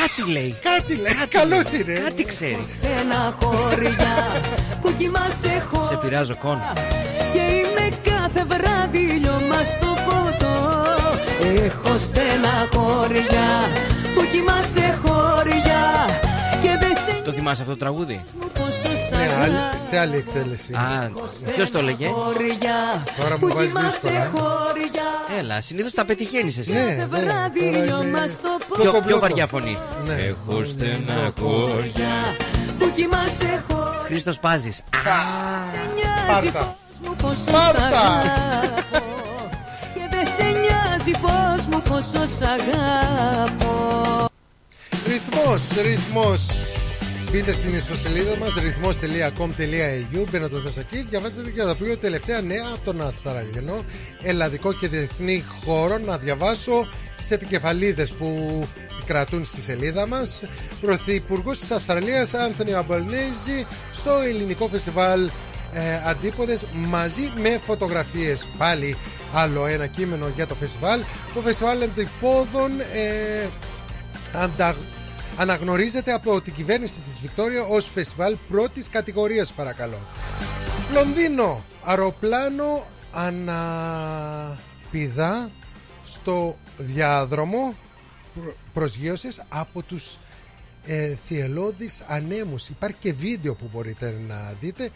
Κάτι 0.00 0.30
λέει. 0.30 0.56
Κάτι 0.76 0.94
λέει. 0.94 1.12
Καλός 1.28 1.72
είναι. 1.72 1.92
Κάτι 1.92 2.24
ξέρει. 2.24 2.58
Στένα 2.74 3.36
χωριά 3.40 4.26
που 4.82 4.94
κοιμάσαι 4.98 5.66
χω 5.72 5.86
Σε 5.90 5.96
πειράζω, 5.96 6.36
Κον. 6.36 6.58
Και 7.32 7.38
είμαι 7.38 7.88
κάθε 8.04 8.44
βράδυ 8.44 8.98
λιώμα 8.98 9.64
στο 9.64 9.86
ποτό 10.04 10.19
Έχω 11.42 11.98
στένα 11.98 12.68
χωριά 12.74 13.50
που 14.14 14.20
κοιμάσαι 14.32 14.98
χωριά 15.04 16.06
Και 16.62 16.68
δεν 16.80 16.94
σε 17.06 17.22
Το 17.24 17.32
θυμάσαι 17.32 17.60
αυτό 17.62 17.72
το 17.72 17.78
τραγούδι; 17.78 18.20
πόσο 18.54 18.70
σ' 19.06 19.10
Ναι, 19.10 19.16
άλλη- 19.42 19.54
αγαπώ 19.54 19.76
σε 19.90 19.98
άλλη 19.98 20.16
εκτέλεση. 20.16 20.72
Α, 20.72 21.10
ποιος 21.54 21.70
το 21.70 21.78
έλεγε; 21.78 22.06
Χωριά 22.08 23.04
Τώρα 23.20 23.36
που 23.38 23.46
μου 23.46 23.54
βάζεις 23.54 23.72
κοιμάσαι 23.72 24.08
δύσκολα. 24.08 24.30
χωριά 24.32 25.38
Έλα, 25.38 25.60
συνήθως 25.60 25.92
τα 25.92 26.04
πετυχαίνεις 26.04 26.58
εσύ. 26.58 26.72
Ναι, 26.72 26.78
Κάθε 26.80 26.94
ναι, 26.94 27.06
βράδυ 27.06 27.60
τώρα 27.72 27.84
λιώμα 27.84 28.02
είμαι- 28.06 28.26
στο 28.26 28.50
ποτό 28.68 28.80
Πιο, 28.82 28.90
πιο 28.90 29.00
Μπλόκο. 29.00 29.20
βαριά 29.20 29.46
φωνή. 29.46 29.78
Ναι. 30.06 30.12
Έχω 30.14 30.64
στεναχώρια. 30.64 32.14
που 32.78 32.92
κοιμάσαι 32.96 33.62
χωριά 33.68 34.00
Χρήστος 34.04 34.38
Πάζης. 34.38 34.80
νοιάζει 35.94 36.50
Πάρτα. 36.50 36.76
πώς 37.00 37.08
μου 37.08 37.14
πόσο 37.22 37.34
σ' 37.34 37.50
Πάρτα. 37.50 38.22
Αγαπώ 40.40 40.46
Και 40.46 40.46
δεν 40.46 40.54
σε 40.54 40.58
νοιάζει 40.60 41.10
πως 41.10 41.66
μου 41.66 41.82
πόσο 41.88 42.26
σ' 42.26 42.42
αγαπώ. 42.42 44.28
Ρυθμός, 45.06 45.68
ρυθμός. 45.82 46.46
Μπείτε 47.32 47.52
στην 47.52 47.74
ιστοσελίδα 47.74 48.36
μας 48.36 48.54
ρυθμός.com.au 48.54 50.24
Μπαίνοντας 50.30 50.62
μέσα 50.62 50.80
εκεί 50.80 51.06
διαβάζετε 51.08 51.50
και 51.50 51.62
θα 51.62 51.76
πει 51.76 51.96
τελευταία 51.96 52.40
νέα 52.40 52.64
από 52.74 52.84
τον 52.84 53.00
Αυστραλιανό 53.00 53.84
ελλαδικό 54.22 54.72
και 54.72 54.88
διεθνή 54.88 55.44
χώρο 55.64 55.98
να 55.98 56.16
διαβάσω 56.16 56.88
τις 57.16 57.30
επικεφαλίδες 57.30 58.10
που 58.10 58.62
κρατούν 59.06 59.44
στη 59.44 59.60
σελίδα 59.60 60.06
μας. 60.06 60.42
Πρωθυπουργός 60.80 61.58
της 61.58 61.70
Αυστραλίας 61.70 62.34
Άνθονι 62.34 62.74
Αμπαλνέζη 62.74 63.66
στο 63.92 64.10
ελληνικό 64.28 64.68
φεστιβάλ 64.68 65.30
ε, 65.72 66.08
Αντίποδες 66.08 66.64
μαζί 66.72 67.32
με 67.42 67.60
φωτογραφίες. 67.66 68.46
Πάλι 68.58 68.96
άλλο 69.34 69.66
ένα 69.66 69.86
κείμενο 69.86 70.28
για 70.34 70.46
το 70.46 70.54
φεστιβάλ. 70.54 71.00
Το 71.34 71.40
φεστιβάλ 71.40 71.82
Αντιπόδων 71.82 72.80
ε, 72.80 73.48
αντα... 74.32 74.76
αναγνωρίζεται 75.36 76.12
από 76.12 76.40
την 76.40 76.54
κυβέρνηση 76.54 77.00
της 77.00 77.18
Βικτόρια 77.20 77.62
ως 77.62 77.86
φεστιβάλ 77.86 78.36
πρώτης 78.48 78.88
κατηγορίας 78.88 79.52
παρακαλώ. 79.52 79.98
Λονδίνο 80.92 81.64
αεροπλάνο 81.84 82.86
αναπηδά 84.32 85.50
στο 86.04 86.56
διάδρομο. 86.76 87.74
Προ- 88.42 88.56
προσγείωσης 88.72 89.42
από 89.48 89.82
τους 89.82 90.18
ε, 90.86 91.14
θυελώδεις 91.26 92.02
ανέμους. 92.08 92.68
Υπάρχει 92.68 92.96
και 93.00 93.12
βίντεο 93.12 93.54
που 93.54 93.70
μπορείτε 93.72 94.14
να 94.28 94.54
δείτε 94.60 94.90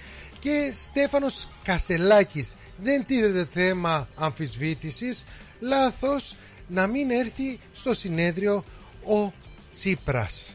και 0.45 0.73
Στέφανος 0.89 1.49
Κασελάκης 1.65 2.55
δεν 2.77 3.05
τίθεται 3.07 3.49
θέμα 3.53 4.09
αμφισβήτησης 4.17 5.25
λάθος 5.61 6.37
να 6.69 6.87
μην 6.87 7.11
έρθει 7.11 7.59
στο 7.73 7.95
συνέδριο 7.95 8.65
ο 9.05 9.33
Τσίπρας 9.75 10.53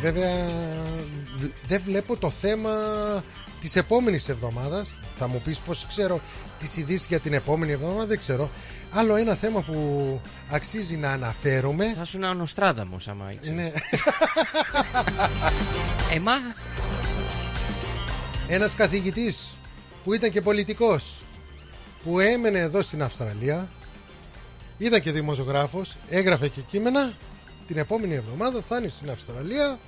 Βέβαια 0.00 0.46
β- 1.36 1.68
δεν 1.68 1.82
βλέπω 1.84 2.16
το 2.16 2.30
θέμα 2.30 2.72
της 3.60 3.76
επόμενης 3.76 4.28
εβδομάδας 4.28 4.94
Θα 5.18 5.28
μου 5.28 5.40
πεις 5.44 5.58
πως 5.58 5.86
ξέρω 5.88 6.20
τις 6.58 6.76
ειδήσεις 6.76 7.06
για 7.06 7.20
την 7.20 7.32
επόμενη 7.32 7.72
εβδομάδα 7.72 8.06
Δεν 8.06 8.18
ξέρω 8.18 8.50
Άλλο 8.94 9.16
ένα 9.16 9.34
θέμα 9.34 9.60
που 9.60 10.20
αξίζει 10.50 10.96
να 10.96 11.10
αναφέρουμε 11.10 11.94
Θα 11.98 12.04
σου 12.04 12.18
ο 12.22 12.34
Νοστράδαμος 12.34 13.08
άμα 13.08 13.32
ήξερες. 13.32 13.56
Ναι. 13.56 13.72
Εμά. 16.14 16.32
Ένας 18.48 18.74
καθηγητής 18.74 19.50
που 20.04 20.14
ήταν 20.14 20.30
και 20.30 20.40
πολιτικός 20.40 21.22
Που 22.04 22.20
έμενε 22.20 22.58
εδώ 22.58 22.82
στην 22.82 23.02
Αυστραλία 23.02 23.68
Ήταν 24.78 25.00
και 25.00 25.12
δημοσιογράφος 25.12 25.96
Έγραφε 26.08 26.48
και 26.48 26.60
κείμενα. 26.60 27.12
Την 27.66 27.76
επόμενη 27.78 28.14
εβδομάδα 28.14 28.60
θα 28.68 28.76
είναι 28.76 28.88
στην 28.88 29.10
Αυστραλία 29.10 29.78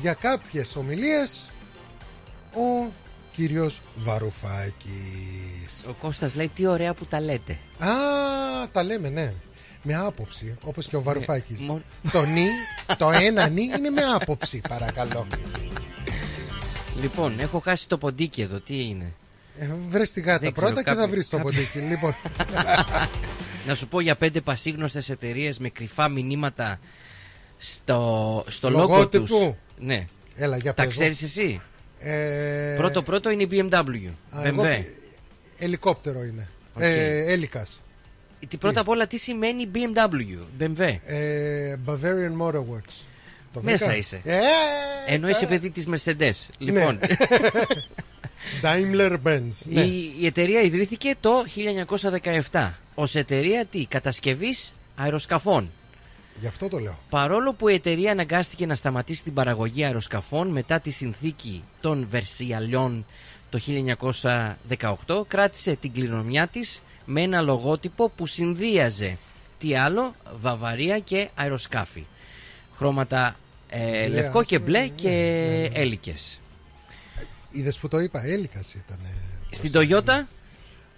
Για 0.00 0.14
κάποιες 0.14 0.76
ομιλίες 0.76 1.50
Ο 2.54 2.90
κύριος 3.32 3.80
Βαρουφάκης. 3.96 5.84
Ο 5.88 5.92
Κώστας 5.92 6.34
λέει 6.34 6.50
τι 6.54 6.66
ωραία 6.66 6.94
που 6.94 7.04
τα 7.04 7.20
λέτε. 7.20 7.58
Α, 7.78 7.88
τα 8.72 8.82
λέμε 8.82 9.08
ναι. 9.08 9.32
Με 9.82 9.94
άποψη, 9.94 10.54
όπως 10.64 10.86
και 10.86 10.96
ο 10.96 11.02
Βαρουφάκης. 11.02 11.58
Ναι, 11.60 11.66
μο- 11.66 11.82
Το 12.12 12.24
νι, 12.24 12.46
το 12.98 13.10
ένα 13.10 13.48
νι 13.48 13.62
είναι 13.62 13.90
με 13.90 14.02
άποψη 14.14 14.60
παρακαλώ 14.68 15.26
Λοιπόν, 17.00 17.40
έχω 17.40 17.58
χάσει 17.58 17.88
το 17.88 17.98
ποντίκι 17.98 18.42
εδώ. 18.42 18.60
Τι 18.60 18.80
είναι; 18.82 19.12
ε, 19.58 19.68
Βρες 19.88 20.12
τη 20.12 20.20
γάτα 20.20 20.38
Δεν 20.38 20.52
ξέρω, 20.52 20.66
πρώτα 20.66 20.82
και 20.82 20.88
θα 20.88 20.94
κάποιο- 20.94 21.10
βρεις 21.10 21.28
το 21.28 21.36
κάποιο- 21.36 21.52
ποντίκι 21.52 21.78
Λοιπόν, 21.90 22.14
Να 23.66 23.74
σου 23.74 23.88
πω 23.88 24.00
για 24.00 24.16
πέντε 24.16 24.40
πασίγνωστες 24.40 25.08
εταιρείες 25.10 25.58
με 25.58 25.68
κρυφά 25.68 26.08
μηνύματα 26.08 26.78
στο, 27.58 28.44
στο 28.48 28.70
λόγο 28.70 28.82
Λογότυπου. 28.88 29.24
τους. 29.24 29.50
Ναι. 29.78 30.06
έλα 30.36 30.56
για 30.56 30.74
Τα 30.74 30.82
πες 30.82 30.84
μου. 30.84 30.90
ξέρεις 30.90 31.22
εσύ; 31.22 31.60
Ε, 32.00 32.74
Πρώτο 32.76 33.02
πρώτο 33.02 33.30
είναι 33.30 33.42
η 33.42 33.48
BMW. 33.50 34.10
α, 34.30 34.46
εγώ- 34.46 34.62
BMW. 34.62 34.84
Ελικόπτερο 35.58 36.22
είναι 36.24 36.48
Οκ. 36.74 36.82
ε, 36.82 37.32
Έλικας 37.32 37.80
Τι 38.48 38.56
πρώτα 38.56 38.80
απ' 38.80 38.88
όλα 38.88 39.06
τι 39.06 39.16
σημαίνει 39.18 39.70
BMW; 39.74 40.38
BMW. 40.60 40.94
ε, 41.06 41.76
Bavarian 41.86 42.36
Motor 42.40 42.72
Works 42.72 43.04
Το 43.52 43.60
Μέσα 43.62 43.76
βρήκα; 43.86 43.96
είσαι. 43.98 44.20
ε, 44.24 44.38
Ενώ 45.06 45.28
είσαι 45.28 45.46
παιδί 45.46 45.70
της 45.70 45.86
Mercedes. 45.90 46.32
Λοιπόν, 46.58 46.98
Daimler 48.62 49.16
Benz 49.24 49.40
ναι. 49.64 49.80
η, 49.80 50.14
η 50.20 50.26
εταιρεία 50.26 50.60
ιδρύθηκε 50.60 51.14
το 51.20 51.44
1917 52.50 52.70
ως 52.94 53.14
εταιρεία 53.14 53.64
τι, 53.64 53.84
κατασκευής 53.86 54.74
αεροσκαφών. 54.96 55.70
Γι' 56.40 56.46
αυτό 56.46 56.68
το 56.68 56.78
λέω 56.78 56.98
Παρόλο 57.08 57.52
που 57.54 57.68
η 57.68 57.74
εταιρεία 57.74 58.10
αναγκάστηκε 58.10 58.66
να 58.66 58.74
σταματήσει 58.74 59.22
την 59.24 59.34
παραγωγή 59.34 59.84
αεροσκαφών 59.84 60.48
μετά 60.48 60.80
τη 60.80 60.90
συνθήκη 60.90 61.64
των 61.80 62.06
Βερσιαλιών 62.10 63.06
το 63.50 63.58
1918, 65.06 65.22
κράτησε 65.28 65.74
την 65.80 65.92
κληρονομιά 65.92 66.46
της 66.46 66.82
με 67.04 67.22
ένα 67.22 67.40
λογότυπο 67.40 68.08
που 68.08 68.26
συνδύαζε 68.26 69.18
τι 69.58 69.76
άλλο, 69.76 70.14
Βαβαρία 70.40 70.98
και 70.98 71.28
αεροσκάφη. 71.34 72.04
Χρώματα 72.80 73.36
ε, 73.68 73.78
Μπλε, 74.06 74.08
λευκό 74.08 74.42
και 74.42 74.54
άσπρο, 74.56 74.70
μπλε 74.70 74.80
ναι, 74.80 74.86
και 74.88 75.08
ναι, 75.08 75.56
ναι. 75.68 75.68
έλικες. 75.80 76.40
Είδες 77.50 77.78
που 77.78 77.88
το 77.88 77.98
είπα 77.98 78.24
Έλικας 78.24 78.74
ήταν 78.74 78.98
Στην 79.50 79.70
Toyota, 79.74 80.22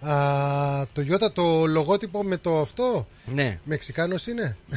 Α, 0.09 0.87
το 0.93 1.01
Ιώτα 1.01 1.33
το 1.33 1.67
λογότυπο 1.67 2.23
με 2.23 2.37
το 2.37 2.61
αυτό; 2.61 3.07
Ναι. 3.35 3.59
Μεξικάνος 3.65 4.27
είναι; 4.27 4.57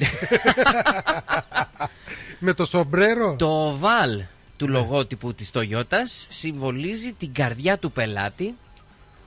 Με 2.40 2.54
το 2.54 2.66
σομπρέρο; 2.66 3.36
Το 3.36 3.80
Val 3.82 4.18
του 4.18 4.26
του 4.58 4.68
λογότυπου 4.68 5.34
της 5.34 5.50
Toyotas 5.54 6.26
συμβολίζει 6.28 7.14
την 7.14 7.34
καρδιά 7.34 7.78
του 7.78 7.92
πελάτη, 7.92 8.56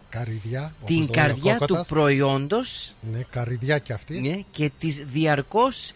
Καριδιά. 0.08 0.72
όπως 0.82 0.86
την 0.96 1.06
το 1.06 1.12
λέει 1.12 1.24
ο 1.24 1.26
καρδιά 1.26 1.52
του 1.52 1.58
Κόκοτας. 1.58 1.86
προϊόντος 1.86 2.94
Ναι, 3.12 3.20
καριδιά 3.30 3.78
κι 3.78 3.92
αυτή. 3.92 4.20
ναι, 4.20 4.40
και 4.50 4.70
τις 4.78 5.04
διαρκώς 5.04 5.92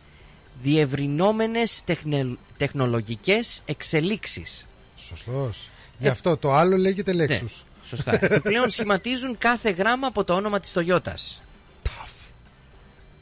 διευρυνόμενες 0.63 1.83
τεχνε- 1.85 2.39
τεχνολογικές 2.57 3.63
εξελίξεις. 3.67 4.67
Σωστός. 4.97 5.71
Γι' 5.99 6.09
αυτό 6.09 6.37
το 6.37 6.53
άλλο 6.53 6.77
λέγεται 6.77 7.13
Ναι, 7.13 7.27
Lexus. 7.29 7.63
σωστά. 7.85 8.19
Επιπλέον 8.25 8.71
σχηματίζουν 8.71 9.39
κάθε 9.39 9.71
γράμμα 9.71 10.07
από 10.07 10.25
το 10.25 10.35
όνομα 10.35 10.61
της 10.61 10.73
Toyotas. 10.75 11.41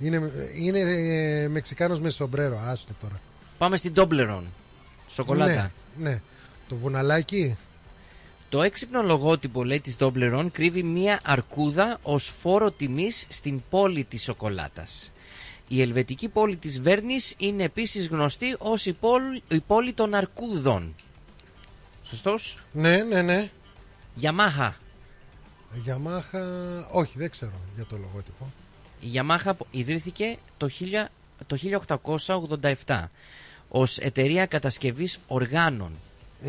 Είναι, 0.02 0.32
είναι 0.54 0.78
ε, 0.80 1.48
Μεξικάνος 1.48 2.00
με 2.00 2.10
σομπρέρο. 2.10 2.58
Άστο 2.64 2.92
τώρα. 3.00 3.20
Πάμε 3.58 3.76
στην 3.76 3.92
Toblerone. 3.96 4.44
Σοκολάτα. 5.08 5.72
Ναι, 5.96 6.10
ναι. 6.10 6.20
Το 6.68 6.76
βουναλάκι. 6.76 7.56
Το 8.48 8.62
έξυπνο 8.62 9.02
λογότυπο 9.02 9.64
λέει 9.64 9.80
της 9.80 9.96
Toblerone 9.98 10.46
κρύβει 10.52 10.82
μία 10.82 11.20
αρκούδα 11.24 11.98
ως 12.02 12.32
φόρο 12.40 12.70
τιμής 12.70 13.26
στην 13.28 13.62
πόλη 13.70 14.04
της 14.04 14.22
σοκολάτας. 14.22 15.10
Η 15.72 15.80
ελβετική 15.80 16.28
πόλη 16.28 16.56
της 16.56 16.80
Βέρνης 16.80 17.34
είναι 17.38 17.62
επίσης 17.62 18.08
γνωστή 18.08 18.56
ως 18.58 18.86
η 18.86 18.92
πόλη, 18.92 19.42
η 19.48 19.60
πόλη 19.60 19.92
των 19.92 20.14
αρκούδων. 20.14 20.94
Σωστός; 22.04 22.58
Ναι, 22.72 22.96
ναι, 22.96 23.22
ναι. 23.22 23.50
Yamaha. 24.20 24.70
Yamaha. 25.86 26.40
Όχι, 26.90 27.18
δεν 27.18 27.30
ξέρω 27.30 27.52
για 27.74 27.84
το 27.84 27.96
λογότυπο. 27.96 28.52
Η 29.00 29.08
Yamaha 29.14 29.52
ιδρύθηκε 29.70 30.36
το, 30.56 30.68
1000 30.80 31.04
το 31.46 31.56
1887 32.86 33.04
ως 33.68 33.98
εταιρεία 33.98 34.46
κατασκευής 34.46 35.18
οργάνων. 35.26 35.92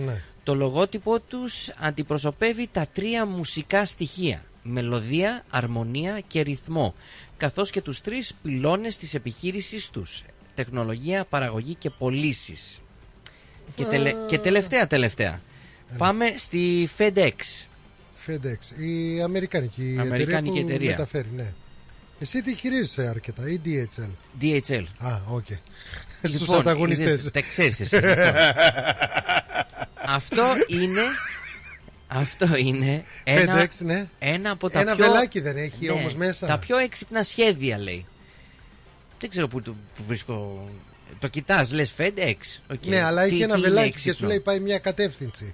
Ναι. 0.06 0.22
Το 0.44 0.56
λογότυπο 0.56 1.20
τους 1.20 1.70
αντιπροσωπεύει 1.80 2.70
τα 2.72 2.88
τρία 2.94 3.26
μουσικά 3.26 3.86
στοιχεία 3.86 4.44
μελωδία, 4.64 5.44
αρμονία 5.50 6.22
και 6.28 6.42
ρυθμό 6.42 6.96
καθώς 7.38 7.70
και 7.72 7.82
τους 7.82 8.02
τρεις 8.02 8.34
πυλώνες 8.44 8.98
της 8.98 9.14
επιχείρησης 9.14 9.90
τους 9.90 10.24
τεχνολογία, 10.56 11.26
παραγωγή 11.26 11.76
και 11.76 11.90
πωλήσεις. 11.90 12.82
Και, 13.76 13.84
τελε- 13.84 14.16
και 14.28 14.38
τελευταία 14.40 14.88
τελευταία 14.88 15.42
πάμε 15.98 16.34
στη 16.38 16.90
FedEx 16.98 17.32
FedEx. 18.28 18.80
Η 18.80 19.22
Αμερικανική, 19.22 19.98
Αμερικάνικη 20.00 20.58
εταιρεία. 20.60 20.66
που 20.66 20.72
εταιρεία. 20.74 20.90
Μεταφέρει, 20.90 21.28
ναι. 21.36 21.54
Εσύ 22.20 22.42
τι 22.42 22.56
χειρίζεσαι 22.56 23.08
αρκετά 23.08 23.50
ή 23.50 23.60
DHL. 23.66 24.10
DHL 24.42 24.84
Α, 24.98 25.20
οκ. 25.30 25.46
Στους 26.24 26.40
Λοιπόν, 26.40 26.60
ανταγωνιστές. 26.60 27.14
είδες, 27.20 27.32
τα 27.32 27.42
ξέρεις 27.42 27.80
εσύ, 27.80 27.96
λοιπόν. 27.96 28.16
Αυτό 30.18 30.44
είναι 30.68 31.02
Αυτό 32.14 32.56
είναι 32.56 33.04
ένα, 33.24 33.62
FedEx, 33.64 33.70
ναι. 33.80 34.08
ένα 34.20 34.52
από 34.52 34.70
τα 34.70 34.80
Ένα 34.80 34.96
πιο... 34.96 35.06
βελάκι 35.06 35.40
δεν 35.40 35.58
έχει 35.58 35.86
Ναι, 35.86 35.92
όμως 35.92 36.16
μέσα. 36.16 36.48
Τα 36.48 36.58
πιο 36.60 36.78
έξυπνα 36.78 37.24
σχέδια 37.24 37.78
λέει 37.78 38.06
Δεν 39.20 39.30
ξέρω 39.30 39.48
που, 39.48 39.62
το- 39.62 39.76
που 39.96 40.04
βρίσκω 40.04 40.68
Το 41.20 41.28
κοιτάς 41.28 41.72
λες 41.72 41.94
FedEx 41.98 42.36
OK. 42.72 42.86
Ναι, 42.86 43.02
αλλά 43.02 43.22
Τι- 43.24 43.28
έχει 43.34 43.42
ένα 43.42 43.54
τι 43.54 43.60
είναι 43.60 43.70
βελάκι 43.70 43.90
και 43.90 43.96
έξυπνο; 43.96 44.14
σου 44.14 44.26
λέει 44.26 44.40
πάει 44.40 44.60
μια 44.60 44.80
κατεύθυνση. 44.80 45.54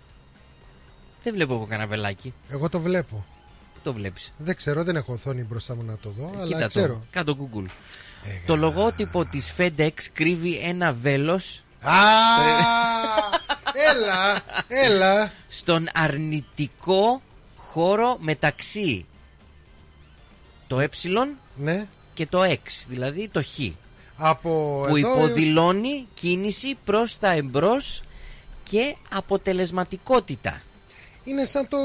Δεν 1.23 1.33
βλέπω 1.33 1.53
εγώ 1.53 1.65
κανένα 1.65 1.87
βελάκι 1.89 2.33
Εγώ 2.49 2.69
το 2.69 2.79
βλέπω. 2.79 3.25
Πού 3.73 3.79
το 3.83 3.93
βλέπεις 3.93 4.33
Δεν 4.37 4.55
ξέρω, 4.55 4.83
δεν 4.83 4.95
έχω 4.95 5.13
οθόνη 5.13 5.41
μπροστά 5.43 5.75
μου 5.75 5.83
να 5.83 5.97
το 5.97 6.09
δω, 6.09 6.31
αλλά 6.35 6.45
Κοίτα 6.47 6.67
ξέρω. 6.67 6.93
το, 6.93 7.01
κάτω 7.11 7.49
Google 7.53 7.65
Το 8.45 8.55
λογότυπο 8.55 9.25
της 9.25 9.53
FedEx 9.57 9.91
κρύβει 10.13 10.57
ένα 10.57 10.93
βέλος 10.93 11.63
Α, 11.81 11.91
έλα, 13.73 14.41
έλα. 14.67 15.31
στον 15.47 15.87
αρνητικό 15.93 17.21
χώρο 17.57 18.17
μεταξύ 18.19 19.05
το 20.67 20.79
ε 20.79 20.89
Ναι. 21.55 21.87
και 22.13 22.25
το 22.27 22.43
x, 22.43 22.85
δηλαδή 22.87 23.27
το 23.27 23.43
χ. 23.43 23.47
Από 24.17 24.85
που 24.87 24.95
εδώ 24.95 25.07
έως- 25.07 25.17
υποδηλώνει 25.17 26.07
κίνηση 26.13 26.77
προς 26.85 27.17
τα 27.19 27.31
εμπρός 27.31 28.03
και 28.63 28.95
αποτελεσματικότητα. 29.09 30.61
Είναι 31.23 31.45
σαν 31.45 31.67
το, 31.67 31.77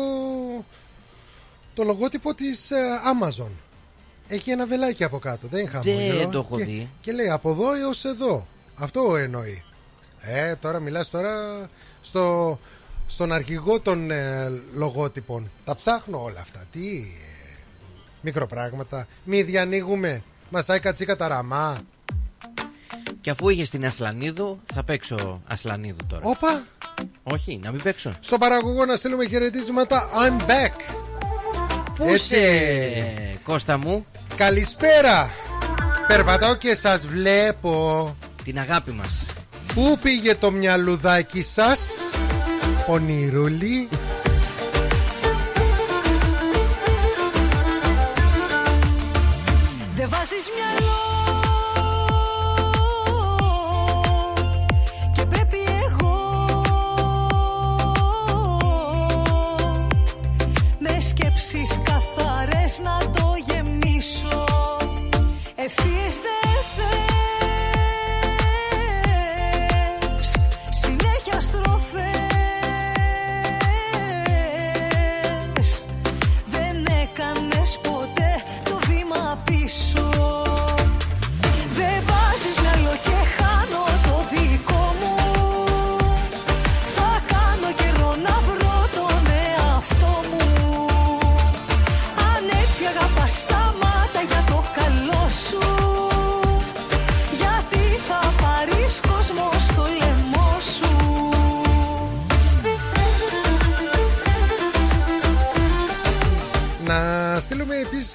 το 1.75 1.83
λογότυπο 1.85 2.35
της 2.35 2.71
ε, 2.71 2.77
Amazon. 3.05 3.51
Έχει 4.29 4.51
ένα 4.51 4.67
βελάκι 4.67 5.05
από 5.05 5.19
κάτω, 5.19 5.47
δεν 5.49 5.61
είναι 5.61 5.71
χαμόγελο. 5.71 6.19
Δεν 6.19 6.31
το 6.31 6.39
έχω 6.39 6.57
και, 6.57 6.65
δει. 6.65 6.89
Και 7.01 7.13
λέει 7.13 7.31
από 7.31 7.51
εδώ 7.51 7.75
έως 7.75 8.05
εδώ. 8.05 8.47
Αυτό 8.77 9.17
εννοεί. 9.17 9.63
Ε, 10.23 10.55
τώρα 10.57 10.81
μιλάς 10.81 11.11
τώρα 11.11 11.33
στο, 12.03 12.59
στον 13.07 13.33
αρχηγό 13.33 13.81
των 13.81 14.11
ε, 14.11 14.51
λογότυπων. 14.75 15.51
Τα 15.65 15.75
ψάχνω 15.77 16.23
όλα 16.23 16.41
αυτά. 16.41 16.61
Τι 16.73 16.89
ε, 16.89 17.57
μικροπράγματα. 18.21 19.07
Μη 19.25 19.43
διανοίγουμε. 19.43 20.23
Μασάει 20.51 20.81
κατσίκα 20.81 21.17
τα 21.17 21.29
ραμά. 21.29 21.81
Και 23.21 23.31
αφού 23.31 23.49
είχες 23.49 23.71
την 23.71 23.87
Ασλανίδου, 23.87 24.61
θα 24.75 24.83
παίξω 24.83 25.43
Ασλανίδου 25.47 26.07
τώρα. 26.07 26.23
Όπα. 26.25 26.65
Όχι, 27.23 27.61
να 27.63 27.71
μην 27.71 27.83
παίξω. 27.83 28.13
Στον 28.21 28.39
παραγωγό 28.39 28.85
να 28.85 28.97
στείλουμε 28.97 29.27
χαιρετίσματα. 29.27 30.09
I'm 30.13 30.41
back. 30.41 30.95
Πού 31.97 32.05
Έτσι. 32.05 32.15
είσαι, 32.37 33.39
Κώστα 33.43 33.79
μου, 33.79 34.07
Καλησπέρα. 34.37 35.31
Περπατώ 36.07 36.55
και 36.57 36.75
σας 36.75 37.07
βλέπω. 37.07 38.17
την 38.45 38.59
αγάπη 38.59 38.91
μας. 38.91 39.27
Πού 39.75 39.99
πήγε 40.03 40.35
το 40.35 40.51
μυαλουδάκι 40.51 41.43
σας, 41.43 41.81
Ονειρούλη; 42.87 43.89
Δεν 49.95 50.09
βάζεις 50.09 50.51
μυαλό 50.55 51.01
Και 55.15 55.27
πρέπει 55.27 55.57
εγώ 55.89 56.63
Με 60.79 61.01
σκέψεις 61.01 61.81
καθαρές 61.85 62.81
να 62.83 63.11
το 63.11 63.35
γεμίσω 63.47 64.45
Ευθείες 65.55 66.15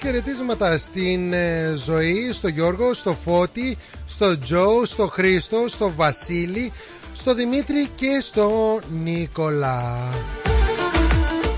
χαιρετίσματα 0.08 0.78
στην 0.78 1.34
ε, 1.34 1.74
Ζωή, 1.86 2.32
στο 2.32 2.48
Γιώργο, 2.48 2.94
στο 2.94 3.14
Φώτη, 3.14 3.78
στο 4.08 4.38
Τζο, 4.38 4.86
στο 4.86 5.08
Χρήστο, 5.08 5.66
στο 5.68 5.92
Βασίλη, 5.96 6.72
στο 7.14 7.34
Δημήτρη 7.34 7.88
και 7.96 8.20
στο 8.22 8.80
Νίκολα. 9.04 10.10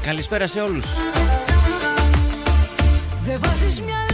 Καλησπέρα 0.02 0.48
σε 0.48 0.62
όλους. 0.62 0.86
Δεν 3.24 3.40
βάζεις 3.40 3.82
μυαλό 3.82 4.09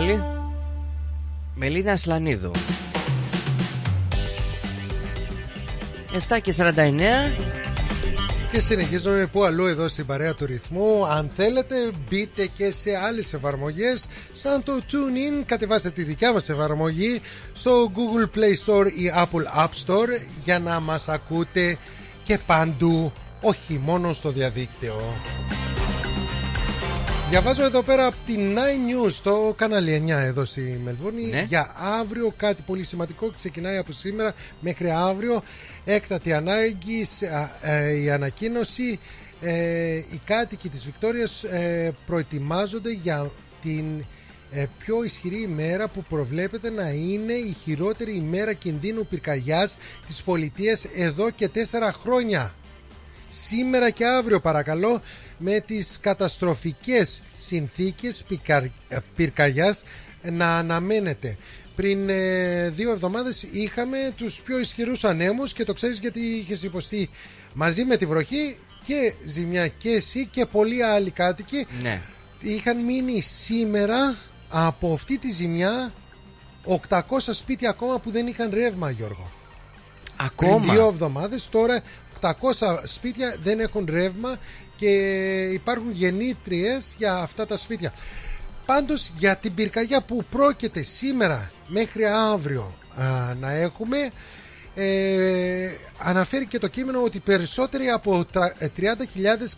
μυαλό, 0.00 0.16
Μιχάλη. 0.16 0.22
Μελίνα 1.54 1.96
Σλανίδου. 1.96 2.50
7 6.28 6.38
και 6.42 6.52
49. 6.52 7.32
Και 8.52 8.60
συνεχίζουμε 8.60 9.28
που 9.32 9.44
αλλού 9.44 9.66
εδώ 9.66 9.88
στην 9.88 10.06
παρέα 10.06 10.34
του 10.34 10.46
ρυθμού. 10.46 11.06
Αν 11.06 11.30
θέλετε, 11.36 11.74
μπείτε 12.08 12.46
και 12.56 12.72
σε 12.72 12.96
άλλες 12.96 13.32
εφαρμογές 13.32 14.06
σαν 14.32 14.62
το 14.62 14.72
TuneIn. 14.72 15.42
Κατεβάστε 15.46 15.90
τη 15.90 16.02
δικιά 16.02 16.32
μας 16.32 16.48
εφαρμογή 16.48 17.20
στο 17.52 17.90
Google 17.94 18.38
Play 18.38 18.66
Store 18.66 18.86
ή 18.86 19.12
Apple 19.16 19.64
App 19.64 19.86
Store 19.86 20.20
για 20.44 20.58
να 20.58 20.80
μας 20.80 21.08
ακούτε 21.08 21.78
και 22.24 22.38
παντού, 22.46 23.12
όχι 23.40 23.80
μόνο 23.84 24.12
στο 24.12 24.30
διαδίκτυο. 24.30 24.94
Διαβάζω 27.30 27.64
εδώ 27.64 27.82
πέρα 27.82 28.06
από 28.06 28.16
την 28.26 28.56
9 28.56 28.58
News 29.06 29.10
στο 29.10 29.54
κανάλι 29.56 30.04
9 30.06 30.10
εδώ 30.10 30.44
στη 30.44 30.80
Μελβούρνη 30.84 31.26
Ναι. 31.26 31.44
για 31.48 31.74
αύριο 32.00 32.32
κάτι 32.36 32.62
πολύ 32.66 32.82
σημαντικό 32.84 33.30
ξεκινάει 33.38 33.76
από 33.76 33.92
σήμερα 33.92 34.34
μέχρι 34.60 34.90
αύριο 34.90 35.42
έκτατη 35.84 36.32
ανάγκη 36.32 37.06
α, 37.62 37.70
ε, 37.70 37.92
η 37.92 38.10
ανακοίνωση 38.10 38.98
ε, 39.40 39.94
οι 39.96 40.20
κάτοικοι 40.24 40.68
της 40.68 40.84
Βικτόριας 40.84 41.44
ε, 41.44 41.94
προετοιμάζονται 42.06 42.90
για 42.90 43.30
την 43.62 43.84
ε, 44.50 44.66
πιο 44.78 45.04
ισχυρή 45.04 45.42
ημέρα 45.42 45.88
που 45.88 46.04
προβλέπεται 46.08 46.70
να 46.70 46.88
είναι 46.88 47.32
η 47.32 47.56
χειρότερη 47.62 48.16
ημέρα 48.16 48.52
κινδύνου 48.52 49.06
πυρκαγιάς 49.06 49.76
της 50.06 50.22
πολιτείας 50.22 50.84
εδώ 50.96 51.30
και 51.30 51.48
τέσσερα 51.48 51.92
χρόνια 51.92 52.54
σήμερα 53.30 53.90
και 53.90 54.06
αύριο 54.06 54.40
παρακαλώ 54.40 55.00
με 55.42 55.60
τις 55.60 55.98
καταστροφικές 56.00 57.22
συνθήκες 57.34 58.24
πυρκα- 58.28 58.70
ε, 58.88 58.96
πυρκαγιάς 59.16 59.82
να 60.22 60.56
αναμένεται. 60.58 61.36
Πριν 61.76 62.08
ε, 62.08 62.68
δύο 62.70 62.90
εβδομάδες 62.90 63.46
είχαμε 63.50 64.12
τους 64.16 64.40
πιο 64.44 64.58
ισχυρούς 64.58 65.04
ανέμους 65.04 65.52
και 65.52 65.64
το 65.64 65.72
ξέρεις 65.72 65.98
γιατί 65.98 66.20
είχες 66.20 66.62
υποστεί 66.62 67.10
μαζί 67.54 67.84
με 67.84 67.96
τη 67.96 68.06
βροχή 68.06 68.58
και 68.86 69.12
ζημιά 69.24 69.68
και 69.68 69.88
εσύ 69.90 70.26
και 70.30 70.46
πολλοί 70.46 70.82
άλλοι 70.82 71.10
κάτοικοι 71.10 71.66
Ναι. 71.82 72.00
είχαν 72.40 72.84
μείνει 72.84 73.20
σήμερα 73.20 74.16
από 74.48 74.92
αυτή 74.92 75.18
τη 75.18 75.30
ζημιά 75.30 75.92
800 76.88 76.98
σπίτια 77.30 77.70
ακόμα 77.70 77.98
που 77.98 78.10
δεν 78.10 78.26
είχαν 78.26 78.50
ρεύμα 78.54 78.90
Γιώργο. 78.90 79.30
Πριν 80.36 80.50
Ακόμα. 80.52 80.72
δύο 80.74 80.86
εβδομάδες 80.86 81.48
τώρα 81.48 81.82
800 82.20 82.30
σπίτια 82.84 83.36
δεν 83.42 83.60
έχουν 83.60 83.86
ρεύμα 83.90 84.38
και 84.80 84.88
υπάρχουν 85.52 85.90
γεννήτριες 85.92 86.94
για 86.98 87.14
αυτά 87.16 87.46
τα 87.46 87.56
σπίτια. 87.56 87.92
Πάντως 88.66 89.10
για 89.18 89.36
την 89.36 89.54
πυρκαγιά 89.54 90.02
που 90.02 90.24
πρόκειται 90.30 90.82
σήμερα 90.82 91.50
μέχρι 91.66 92.04
αύριο 92.04 92.74
α, 93.00 93.34
να 93.40 93.50
έχουμε 93.52 94.10
ε, 94.74 95.70
αναφέρει 95.98 96.46
και 96.46 96.58
το 96.58 96.68
κείμενο 96.68 97.02
ότι 97.02 97.18
περισσότεροι 97.18 97.88
από 97.88 98.24
τρα- 98.32 98.54
ε, 98.58 98.68
30.000 98.76 98.86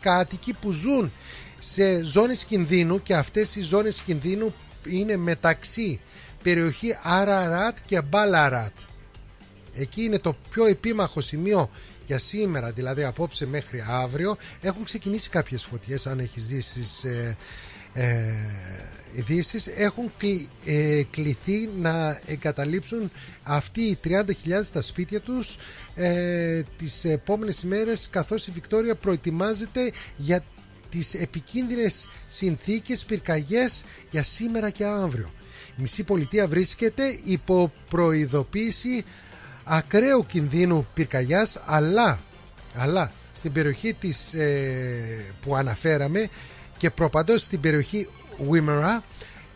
κάτοικοι 0.00 0.52
που 0.60 0.70
ζουν 0.72 1.12
σε 1.58 2.02
ζώνες 2.04 2.44
κινδύνου 2.44 3.02
και 3.02 3.14
αυτές 3.14 3.56
οι 3.56 3.60
ζώνες 3.60 4.00
κινδύνου 4.00 4.54
είναι 4.88 5.16
μεταξύ 5.16 6.00
περιοχή 6.42 6.96
Αραράτ 7.02 7.76
και 7.86 8.02
Μπαλαράτ 8.02 8.72
Εκεί 9.76 10.02
είναι 10.02 10.18
το 10.18 10.36
πιο 10.50 10.64
επίμαχο 10.66 11.20
σημείο 11.20 11.70
για 12.06 12.18
σήμερα, 12.18 12.70
δηλαδή 12.70 13.04
απόψε 13.04 13.46
μέχρι 13.46 13.84
αύριο. 13.88 14.36
Έχουν 14.60 14.84
ξεκινήσει 14.84 15.28
κάποιες 15.28 15.64
φωτιές, 15.64 16.06
αν 16.06 16.18
έχεις 16.18 16.46
δει 16.46 16.60
στις 16.60 17.04
ε, 17.04 17.36
ε, 17.92 18.32
ειδήσεις. 19.14 19.66
Έχουν 19.66 20.12
κλει- 20.18 20.48
ε, 20.64 21.02
κληθεί 21.10 21.68
να 21.80 22.20
εγκαταλείψουν 22.26 23.10
αυτοί 23.42 23.80
οι 23.82 23.98
30.000 24.04 24.72
τα 24.72 24.80
σπίτια 24.82 25.20
τους 25.20 25.56
ε, 25.94 26.62
τις 26.78 27.04
επόμενες 27.04 27.62
ημέρες 27.62 28.08
καθώς 28.10 28.46
η 28.46 28.50
Βικτόρια 28.50 28.94
προετοιμάζεται 28.94 29.92
για 30.16 30.44
τις 30.88 31.14
επικίνδυνες 31.14 32.08
συνθήκες 32.28 33.04
πυρκαγιές 33.04 33.84
για 34.10 34.22
σήμερα 34.22 34.70
και 34.70 34.84
αύριο. 34.84 35.30
Η 35.78 35.80
μισή 35.80 36.02
πολιτεία 36.02 36.48
βρίσκεται 36.48 37.18
υπό 37.24 37.72
προειδοποίηση 37.88 39.04
ακραίου 39.64 40.26
κινδύνου 40.26 40.86
πυρκαγιάς 40.94 41.58
αλλά, 41.66 42.20
αλλά 42.74 43.12
στην 43.32 43.52
περιοχή 43.52 43.92
της, 43.94 44.34
ε, 44.34 45.24
που 45.42 45.56
αναφέραμε 45.56 46.28
και 46.76 46.90
προπαντός 46.90 47.42
στην 47.42 47.60
περιοχή 47.60 48.08
Wimmera 48.50 49.00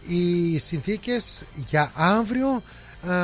οι 0.08 0.58
συνθήκες 0.58 1.42
για 1.68 1.92
αύριο 1.94 2.48
α, 2.48 3.14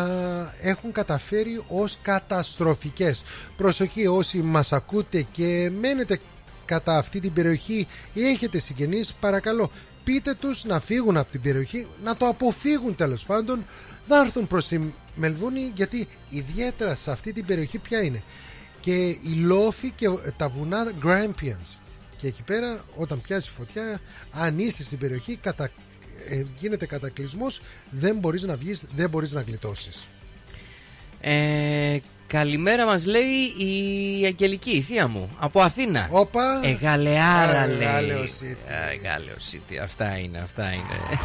έχουν 0.61 0.93
καταφέρει 0.93 1.63
ως 1.69 1.99
καταστροφικές. 2.03 3.25
Προσοχή 3.57 4.07
όσοι 4.07 4.39
μας 4.39 4.73
ακούτε 4.73 5.27
και 5.33 5.71
μένετε 5.81 6.21
κατά 6.65 6.99
αυτή 6.99 7.21
την 7.21 7.33
περιοχή 7.33 7.87
ή 8.15 8.27
έχετε 8.27 8.59
συγγενείς 8.59 9.13
παρακαλώ 9.21 9.71
πείτε 10.05 10.35
τους 10.35 10.65
να 10.65 10.81
φύγουν 10.81 11.17
από 11.17 11.31
την 11.31 11.41
περιοχή 11.41 11.87
να 12.05 12.17
το 12.17 12.27
αποφύγουν 12.27 12.97
τέλος 12.97 13.25
πάντων 13.25 13.65
να 14.09 14.19
έρθουν 14.21 14.47
προς 14.47 14.69
τη 14.69 14.79
Μελβούνη 15.15 15.73
γιατί 15.75 16.09
ιδιαίτερα 16.31 16.95
σε 16.95 17.11
αυτή 17.11 17.33
την 17.33 17.47
περιοχή 17.47 17.79
ποια 17.79 18.03
είναι 18.03 18.23
και 18.81 18.95
οι 19.09 19.35
λόφοι 19.45 19.91
και 19.91 20.09
τα 20.37 20.49
βουνά 20.49 20.93
Grampians 21.05 21.79
και 22.17 22.27
εκεί 22.27 22.43
πέρα 22.43 22.85
όταν 22.97 23.21
πιάσει 23.21 23.51
φωτιά 23.57 24.01
αν 24.33 24.59
είσαι 24.59 24.83
στην 24.83 24.99
περιοχή 24.99 25.37
κατα... 25.37 25.71
ε, 26.29 26.43
γίνεται 26.59 26.87
κατακλυσμός 26.87 27.61
δεν 27.91 28.17
μπορείς 28.17 28.43
να 28.43 28.57
βγεις 28.57 28.85
δεν 28.95 29.09
μπορείς 29.11 29.33
να 29.33 29.41
γλιτώσεις 29.41 30.09
Ε, 31.21 31.99
καλημέρα 32.27 32.85
μας 32.87 33.07
λέει 33.07 33.33
η 33.59 34.25
Αγγελική, 34.27 34.71
η 34.71 34.81
θεία 34.83 35.09
μου, 35.09 35.31
από 35.39 35.61
Αθήνα. 35.61 36.09
Όπα. 36.11 36.61
Εγαλεάρα 36.63 37.61
Α, 37.61 37.67
λέει. 37.67 37.77
Εγάλεο 37.81 38.23
City. 38.25 38.73
Α, 38.73 38.91
Εγάλεο 38.91 39.35
City, 39.53 39.77
αυτά 39.83 40.17
είναι, 40.19 40.39
αυτά 40.39 40.73
είναι. 40.73 41.19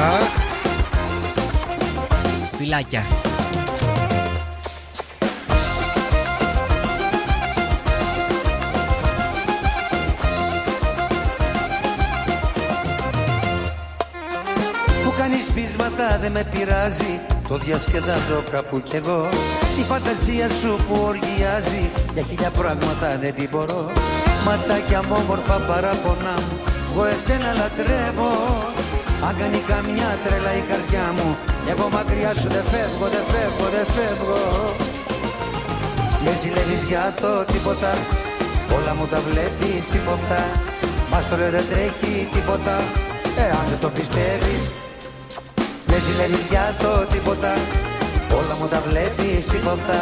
Α, 0.00 0.18
Φιλάκια. 2.58 3.02
Που 15.04 15.14
κάνεις 15.18 15.44
πείσματα 15.54 16.18
δεν 16.20 16.32
με 16.32 16.46
πειράζει 16.50 17.20
Το 17.48 17.56
διασκεδάζω 17.56 18.42
κάπου 18.50 18.80
κι 18.80 18.96
εγώ. 18.96 19.28
Η 19.78 19.82
φαντασία 19.82 20.48
σου 20.48 20.76
που 20.88 21.00
οργιάζει 21.04 21.90
Για 22.14 22.22
χίλια 22.22 22.50
πράγματα 22.50 23.18
δεν 23.20 23.34
την 23.34 23.48
μπορώ. 23.50 23.90
Ματάκια 24.44 25.02
μου 25.02 25.16
όμορφα 25.22 25.54
παράπονά 25.54 26.34
μου 26.34 26.58
Εγώ 26.92 27.04
εσένα 27.04 27.52
λατρεύω 27.52 28.32
Αν 29.26 29.32
κάνει 29.40 29.60
καμιά 29.72 30.10
τρέλα 30.24 30.52
η 30.60 30.62
καρδιά 30.70 31.06
μου 31.16 31.28
Εγώ 31.72 31.84
μακριά 31.96 32.32
σου 32.40 32.48
δεν 32.54 32.64
φεύγω, 32.72 33.06
δεν 33.14 33.24
φεύγω, 33.32 33.66
δεν 33.74 33.86
φεύγω. 33.96 34.40
Με 36.24 36.32
ζηλεύεις 36.40 36.82
για 36.90 37.14
το 37.20 37.30
τίποτα 37.52 37.92
Όλα 38.76 38.92
μου 38.94 39.06
τα 39.12 39.20
βλέπεις 39.28 39.84
υποπτά 40.00 40.42
Μας 41.10 41.28
το 41.28 41.36
λέω 41.36 41.50
δεν 41.50 41.66
τρέχει 41.70 42.28
τίποτα 42.34 42.76
Εάν 43.44 43.64
δεν 43.70 43.78
το 43.84 43.88
πιστεύεις. 43.96 44.62
Με 45.88 45.96
ζηλεύεις 46.04 46.46
για 46.52 46.66
το 46.82 46.92
τίποτα 47.12 47.52
Όλα 48.38 48.54
μου 48.58 48.66
τα 48.72 48.80
βλέπεις 48.88 49.44
υποπτά 49.58 50.00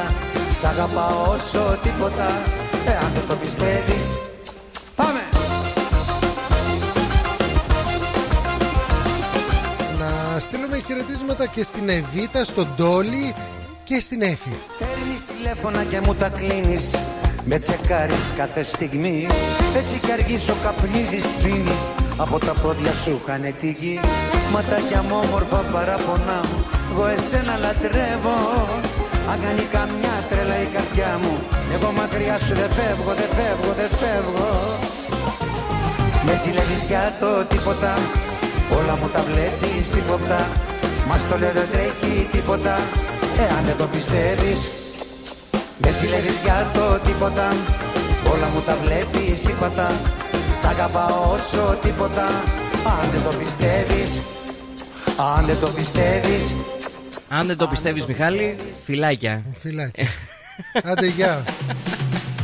Σ' 0.59 0.65
αγαπάω 0.73 1.19
όσο 1.35 1.63
τίποτα 1.85 2.29
Εάν 2.93 3.09
δεν 3.15 3.25
το 3.29 3.35
πιστεύεις 3.43 4.05
στείλουμε 10.41 10.79
χαιρετίσματα 10.87 11.47
και 11.47 11.63
στην 11.63 11.89
Εβίτα, 11.89 12.45
στον 12.45 12.69
Τόλι 12.77 13.35
και 13.85 14.01
στην 14.01 14.23
Έφη. 14.23 14.55
Παίρνεις 14.79 15.23
τηλέφωνα 15.31 15.85
και 15.85 16.01
μου 16.05 16.15
τα 16.15 16.29
κλείνεις. 16.29 16.95
Με 17.45 17.59
τσεκάρεις 17.59 18.33
κάθε 18.37 18.63
στιγμή. 18.65 19.27
Έτσι 19.77 19.95
κι 20.05 20.13
αργήσω 20.13 20.55
καπνίζεις 20.63 21.27
πίνεις. 21.43 21.85
Από 22.17 22.39
τα 22.39 22.53
πόδια 22.63 22.93
σου 22.93 23.21
χάνε 23.27 23.51
τη 23.61 23.71
γη. 23.71 24.01
Ματάκια 24.53 25.03
μου 25.03 25.17
όμορφα 25.25 25.57
παράπονά 25.57 26.41
μου 26.49 26.59
Εγώ 26.91 27.07
εσένα 27.07 27.57
λατρεύω. 27.65 28.39
Αν 29.31 29.39
κάνει 29.45 29.65
καμιά 29.77 30.17
τρέλα 30.31 30.57
η 30.67 30.69
καρδιά 30.75 31.13
μου. 31.23 31.35
Εγώ 31.75 31.89
μακριά 31.99 32.37
σου 32.45 32.55
δεν 32.61 32.71
φεύγω, 32.77 33.13
δεν 33.21 33.31
φεύγω, 33.37 33.73
δεν 33.81 33.91
φεύγω. 34.01 34.51
Με 36.27 36.35
ζηλεύεις 36.43 36.85
για 36.91 37.05
το 37.21 37.31
τίποτα 37.53 37.93
Όλα 38.79 38.97
μου 39.01 39.09
τα 39.09 39.21
βλέπεις 39.31 39.95
υποπτά 39.97 40.49
Μας 41.09 41.29
το 41.29 41.39
λέω 41.39 41.53
δεν 41.53 41.69
τρέχει 41.73 42.29
τίποτα 42.31 42.75
Εάν 43.39 43.65
δεν 43.65 43.77
το 43.77 43.87
πιστεύεις 43.87 44.59
Με 45.79 45.91
ζηλεύεις 45.99 46.39
για 46.45 46.71
το 46.75 46.99
τίποτα 47.07 47.47
Όλα 48.33 48.47
μου 48.55 48.61
τα 48.67 48.77
βλέπεις 48.85 49.45
υποπτά 49.45 49.91
Σ' 50.61 50.65
αγαπάω 50.65 51.33
όσο 51.33 51.77
τίποτα 51.83 52.27
Αν 52.85 53.11
δεν 53.13 53.23
το 53.31 53.33
πιστεύεις 53.39 54.11
Αν 55.37 55.45
δεν 55.47 55.59
το 55.61 55.69
πιστεύεις 55.69 56.45
Αν 57.29 57.47
δεν 57.47 57.57
το 57.57 57.67
πιστεύεις, 57.67 58.07
Μιχάλη, 58.07 58.57
φυλάκια. 58.85 59.43
Φυλάκια. 59.61 60.07
Άντε 60.91 61.07
γεια. 61.07 61.45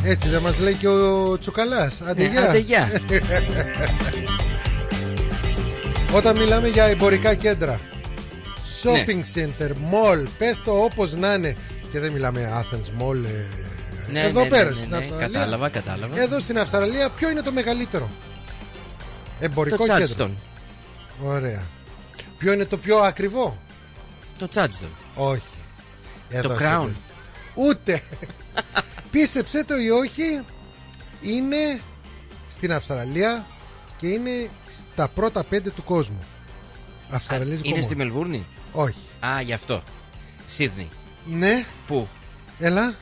Έτσι 0.03 0.27
δεν 0.27 0.41
μας 0.41 0.59
λέει 0.59 0.73
και 0.73 0.87
ο 0.87 1.37
Τσουκαλάς. 1.37 2.01
Άντε 2.07 2.23
Ε, 2.53 2.57
γεια. 2.57 2.89
άντε, 6.17 6.21
γεια. 6.21 6.29
Όταν 6.31 6.37
μιλάμε 6.43 6.67
για 6.67 6.83
εμπορικά 6.83 7.33
κέντρα, 7.35 7.79
shopping 8.83 9.15
Ναι. 9.15 9.23
center, 9.59 9.69
mall, 9.71 10.25
πες 10.37 10.61
το 10.63 10.71
όπως 10.83 11.13
να 11.15 11.33
είναι. 11.33 11.55
Και 11.91 11.99
δεν 11.99 12.11
μιλάμε 12.11 12.63
Athens 12.63 13.01
Mall. 13.01 13.15
ε, 13.25 14.11
Ναι, 14.11 14.19
εδώ 14.21 14.39
ναι, 14.39 14.43
ναι, 14.43 14.49
πέρας 14.49 14.73
ναι, 14.75 14.79
στην 14.79 14.91
ναι, 14.91 14.97
Αυστραλία. 14.97 15.27
Κατάλαβα, 15.27 15.69
κατάλαβα. 15.69 16.19
Εδώ 16.21 16.39
στην 16.39 16.59
Αυστραλία 16.59 17.09
ποιο 17.09 17.29
είναι 17.29 17.41
το 17.41 17.51
μεγαλύτερο; 17.51 18.09
Εμπορικό 19.39 19.75
Το 19.77 19.83
κέντρο. 19.83 19.95
Τσάτστον. 20.03 20.37
Ωραία. 21.23 21.63
Ποιο 22.37 22.53
είναι 22.53 22.65
το 22.65 22.77
πιο 22.77 22.97
ακριβό; 22.97 23.57
Το 24.39 24.47
Τσάτστον. 24.47 24.89
Όχι. 25.15 25.41
Εδώ 26.29 26.47
Το 26.47 26.55
σε 26.55 26.63
Crown. 26.63 26.85
πες. 26.85 26.93
Ούτε. 27.53 28.01
Πίστεψέ 29.11 29.63
το 29.63 29.77
ή 29.77 29.89
όχι, 29.89 30.41
είναι 31.21 31.79
στην 32.55 32.73
Αυστραλία 32.73 33.45
και 34.03 34.09
είναι 34.09 34.49
στα 34.69 35.07
πρώτα 35.07 35.43
πέντε 35.43 35.69
του 35.69 35.83
κόσμου. 35.83 36.19
Αυστραλίζικο 37.09 37.61
Είναι 37.63 37.73
μόνο. 37.75 37.85
στη 37.85 37.95
Μελβούρνη; 37.95 38.45
Όχι. 38.71 38.97
Α, 39.25 39.41
γι' 39.41 39.53
αυτό. 39.53 39.83
Σίδνη. 40.45 40.89
Ναι. 41.25 41.65
Πού; 41.87 42.07
Έλα. 42.59 42.95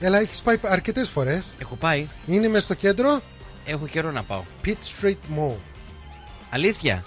Έλα, 0.00 0.18
έχεις 0.18 0.42
πάει 0.42 0.58
αρκετές 0.62 1.08
φορές. 1.08 1.54
Έχω 1.58 1.74
πάει. 1.74 2.06
Είναι 2.26 2.48
μέσα 2.48 2.64
στο 2.64 2.74
κέντρο. 2.74 3.20
Έχω 3.64 3.86
καιρό 3.86 4.10
να 4.10 4.22
πάω. 4.22 4.42
Pitt 4.64 4.76
Street 5.00 5.16
Mall. 5.38 5.54
Αλήθεια; 6.50 7.04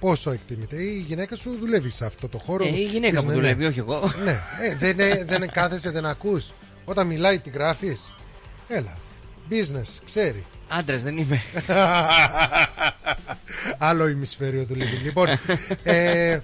Πόσο 0.00 0.30
εκτιμείται; 0.30 0.82
Η 0.82 1.04
γυναίκα 1.06 1.36
σου 1.36 1.56
δουλεύει 1.60 1.90
σε 1.90 2.04
αυτό 2.04 2.28
το 2.28 2.38
χώρο. 2.38 2.64
Ε, 2.64 2.68
η 2.68 2.84
γυναίκα 2.84 3.14
Πες, 3.14 3.22
μου 3.22 3.28
ναι, 3.28 3.34
δουλεύει, 3.34 3.62
ναι. 3.62 3.68
όχι 3.68 3.78
εγώ. 3.78 4.12
Ναι, 4.24 4.40
ε, 4.62 4.74
δεν, 4.74 5.00
ε, 5.00 5.24
δεν 5.24 5.50
κάθεσαι, 5.50 5.90
δεν 5.90 6.06
ακούς. 6.06 6.52
Όταν 6.84 7.06
μιλάει 7.06 7.38
τη 7.38 7.50
γράφεις. 7.50 8.12
Έλα, 8.68 8.98
business, 9.50 10.00
ξέρει. 10.04 10.44
Άντρας 10.72 11.02
δεν 11.02 11.16
είμαι. 11.18 11.42
Άλλο 13.78 14.08
ημισφαίριο 14.08 14.64
δουλεύει. 14.64 14.96
Λοιπόν, 14.96 15.26
ε, 15.82 16.38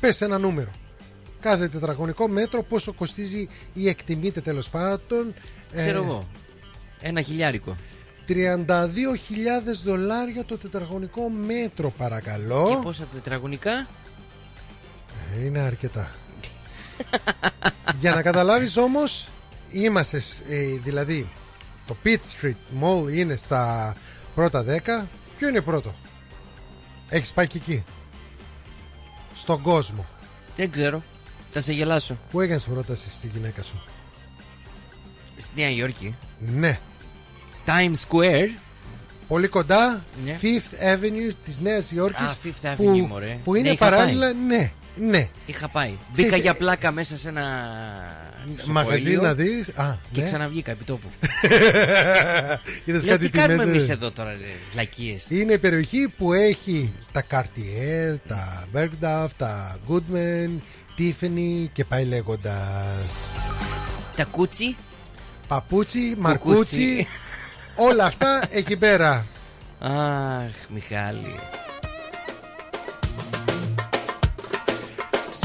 πες 0.00 0.20
ένα 0.20 0.38
νούμερο. 0.38 0.70
Κάθε 1.40 1.68
τετραγωνικό 1.68 2.28
μέτρο 2.28 2.62
πόσο 2.62 2.92
κοστίζει 2.92 3.48
ή 3.72 3.88
εκτιμείται 3.88 4.40
τέλος 4.40 4.68
πάντων. 4.68 5.34
ε, 5.72 5.76
Ξέρω 5.76 6.02
εγώ. 6.04 6.28
Ένα 7.00 7.20
χιλιάρικο. 7.22 7.76
32.000 8.28 8.34
δολάρια 9.84 10.44
το 10.44 10.58
τετραγωνικό 10.58 11.28
μέτρο 11.28 11.90
παρακαλώ. 11.90 12.68
Και 12.76 12.82
πόσα 12.82 13.04
τετραγωνικά; 13.14 13.86
Ε, 15.36 15.44
Είναι 15.44 15.58
αρκετά. 15.60 16.10
Για 18.00 18.14
να 18.14 18.22
καταλάβεις 18.22 18.76
όμως 18.76 19.28
Είμαστε 19.70 20.22
ε, 20.48 20.78
δηλαδή 20.82 21.28
Το 21.86 21.96
Pitt 22.04 22.18
Street 22.40 22.82
Mall 22.82 23.12
είναι 23.12 23.36
στα 23.36 23.94
πρώτα 24.34 24.64
10 24.64 25.06
Ποιο 25.38 25.48
είναι 25.48 25.60
πρώτο; 25.60 25.94
Έχεις 27.08 27.32
πάει 27.32 27.46
και 27.46 27.56
εκεί 27.56 27.84
Στον 29.34 29.62
κόσμο 29.62 30.04
Δεν 30.56 30.70
ξέρω. 30.70 31.02
Θα 31.50 31.60
σε 31.60 31.72
γελάσω. 31.72 32.16
Πού 32.30 32.40
έκανες 32.40 32.64
πρόταση 32.64 33.08
στη 33.10 33.30
γυναίκα 33.34 33.62
σου; 33.62 33.82
Στη 35.36 35.50
Νέα 35.60 35.70
Υόρκη. 35.70 36.14
Ναι 36.38 36.78
Times 37.66 37.94
Square. 38.08 38.48
Πολύ 39.28 39.48
κοντά 39.48 40.04
Ναι. 40.24 40.38
Fifth 40.42 40.94
Avenue 40.94 41.32
της 41.44 41.60
Νέας 41.60 41.90
Υόρκης 41.90 42.26
Α, 42.26 42.36
Fifth 42.44 42.66
Avenue, 42.66 42.76
που, 42.76 43.06
μωρέ. 43.08 43.38
που 43.44 43.52
Ναι, 43.52 43.58
είναι 43.58 43.68
είχα 43.68 43.84
παράλληλα 43.84 44.26
πάει. 44.32 44.34
Ναι, 44.46 44.72
ναι 45.00 45.28
Είχα 45.46 45.68
πάει. 45.68 45.92
Ξέρεις, 46.12 46.30
Μπήκα 46.30 46.36
ε, 46.36 46.38
για 46.38 46.54
πλάκα 46.54 46.92
μέσα 46.92 47.16
σε 47.16 47.28
ένα. 47.28 47.44
Μαγαζί 48.66 48.96
σοκοήλιο 48.98 49.22
να 49.22 49.34
δεις 49.34 49.68
Α, 49.68 49.94
Και 50.12 50.20
ναι. 50.20 50.26
ξαναβγήκα 50.26 50.70
επί 50.70 50.84
τόπου. 50.84 51.08
Είδες 52.84 53.04
Λέω, 53.04 53.16
κάτι 53.16 53.30
τι 53.30 53.38
κάνουμε 53.38 53.62
τιμές, 53.62 53.76
εμείς 53.76 53.88
ε; 53.88 53.92
εδώ 53.92 54.10
τώρα, 54.10 54.36
λακίε. 54.74 55.16
Είναι 55.28 55.52
η 55.52 55.58
περιοχή 55.58 56.08
που 56.16 56.32
έχει 56.32 56.92
τα 57.12 57.22
Cartier, 57.30 58.16
τα 58.28 58.64
Bergdorf, 58.74 59.28
τα 59.36 59.78
Goodman, 59.88 60.50
Tiffany 60.98 61.68
και 61.72 61.84
πάει 61.84 62.04
λέγοντας. 62.04 63.06
Τα 64.16 64.24
κούτσι. 64.24 64.76
Παπούτσι, 65.48 66.14
μαρκούτσι, 66.18 67.06
όλα 67.76 68.04
αυτά 68.04 68.42
εκεί 68.50 68.76
πέρα. 68.76 69.26
Αχ, 69.78 70.50
Μιχάλη. 70.68 71.34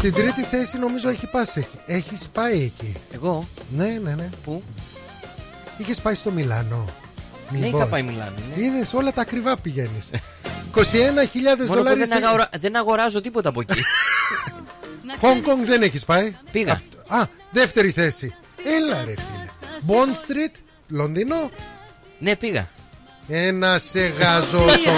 Στην 0.02 0.14
τρίτη 0.14 0.44
θέση 0.44 0.78
νομίζω 0.78 1.10
έχει 1.10 1.28
πάσει. 1.28 1.68
Έχεις 1.86 2.30
πάει 2.34 2.62
εκεί. 2.62 2.94
Εγώ; 3.14 3.48
Ναι, 3.76 4.00
ναι, 4.04 4.14
ναι. 4.16 4.30
Πού; 4.44 4.64
Είχες 5.78 6.00
πάει 6.02 6.14
στο 6.16 6.32
Μιλάνο. 6.32 6.86
Ναι, 7.50 7.68
είχα 7.68 7.88
πάει 7.88 8.02
Μιλάνο. 8.02 8.32
Ναι. 8.56 8.64
Είδες 8.64 8.94
όλα 8.94 9.14
τα 9.14 9.22
ακριβά 9.22 9.56
πηγαίνεις. 9.58 10.10
21.000 10.12 10.14
Μόνο 10.74 11.56
που 11.58 11.66
δολάρια. 11.66 12.06
δεν, 12.06 12.26
αγορα... 12.26 12.50
δεν 12.60 12.76
αγοράζω 12.76 13.22
τίποτα 13.22 13.50
από 13.50 13.62
εκεί. 13.62 13.82
Hong 15.22 15.38
Kong 15.50 15.66
δεν 15.66 15.82
έχεις 15.82 16.06
πάει; 16.06 16.36
Πήγα. 16.52 16.82
Α, 17.08 17.24
δεύτερη 17.52 17.92
θέση. 17.92 18.36
Έλα 18.66 19.04
ρε 19.06 19.14
φίλε. 19.14 19.46
Bond 19.88 20.12
Street, 20.32 20.56
Λονδίνο. 20.88 21.50
ναι, 22.20 22.36
πήγα. 22.36 22.68
Ένα 23.28 23.80
σε 23.80 24.00
γαζόσο. 24.00 24.92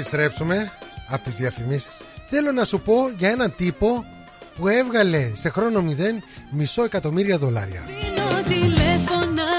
Επιστρέψουμε 0.00 0.72
από 1.08 1.24
τις 1.24 1.34
διαφημίσεις. 1.34 2.02
Θέλω 2.28 2.52
να 2.52 2.64
σου 2.64 2.80
πω 2.80 2.94
για 3.18 3.28
έναν 3.30 3.54
τύπο 3.56 4.04
που 4.56 4.68
έβγαλε 4.68 5.30
σε 5.34 5.48
χρόνο 5.48 5.82
μηδέν 5.82 6.22
μισό 6.50 6.84
εκατομμύρια 6.84 7.38
δολάρια. 7.38 7.82
Σβήνω 7.86 8.42
τηλέφωνα, 8.48 9.50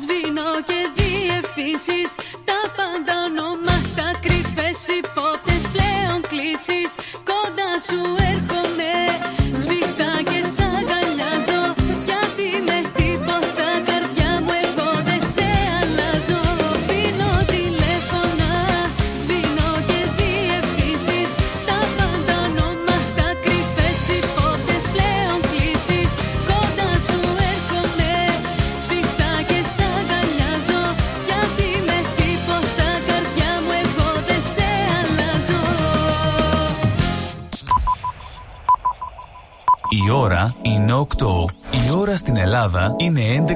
σβήνω 0.00 0.48
και 0.66 0.78
διευθύνσεις 0.94 2.08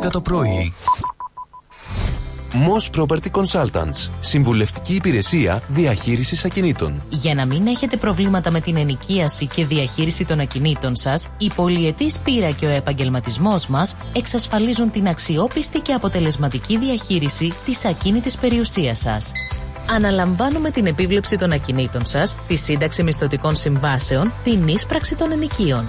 11 0.07 0.11
το 0.11 0.21
πρωί. 0.21 0.73
Moss 2.53 3.01
Property 3.01 3.31
Consultants. 3.31 4.11
Συμβουλευτική 4.21 4.95
υπηρεσία 4.95 5.63
διαχείρισης 5.69 6.45
ακινήτων. 6.45 7.03
Για 7.09 7.35
να 7.35 7.47
μην 7.47 7.67
έχετε 7.67 7.97
προβλήματα 7.97 8.51
με 8.51 8.61
την 8.61 8.77
ενοικίαση 8.77 9.47
και 9.47 9.65
διαχείριση 9.65 10.25
των 10.25 10.41
ακινήτων 10.41 10.97
σας, 10.97 11.29
η 11.39 11.51
πολυετής 11.55 12.19
πείρα 12.19 12.51
και 12.51 12.67
ο 12.67 12.69
επαγγελματισμός 12.69 13.67
μας 13.67 13.95
εξασφαλίζουν 14.13 14.91
την 14.91 15.09
αξιόπιστη 15.09 15.81
και 15.81 15.93
αποτελεσματική 15.93 16.79
διαχείριση 16.79 17.53
της 17.65 17.85
ακίνητης 17.85 18.37
περιουσίας 18.37 18.99
σας. 18.99 19.33
Αναλαμβάνουμε 19.91 20.71
την 20.71 20.87
επίβλεψη 20.87 21.37
των 21.37 21.53
ακινήτων 21.53 22.07
σας, 22.07 22.37
τη 22.47 22.57
σύνταξη 22.57 23.03
μισθωτικών 23.03 23.57
συμβάσεων, 23.57 24.33
την 24.45 24.69
ίσπραξη 24.69 25.17
των 25.17 25.33
ενοικίων. 25.33 25.89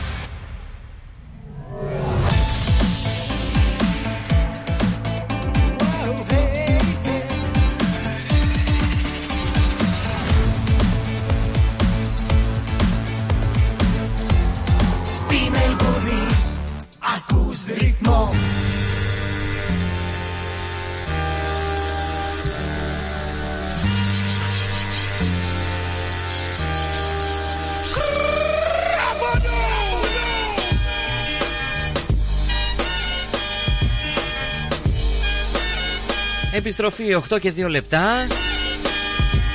Επιστροφή 36.71 37.15
8 37.33 37.39
και 37.39 37.53
2 37.57 37.69
λεπτά. 37.69 38.27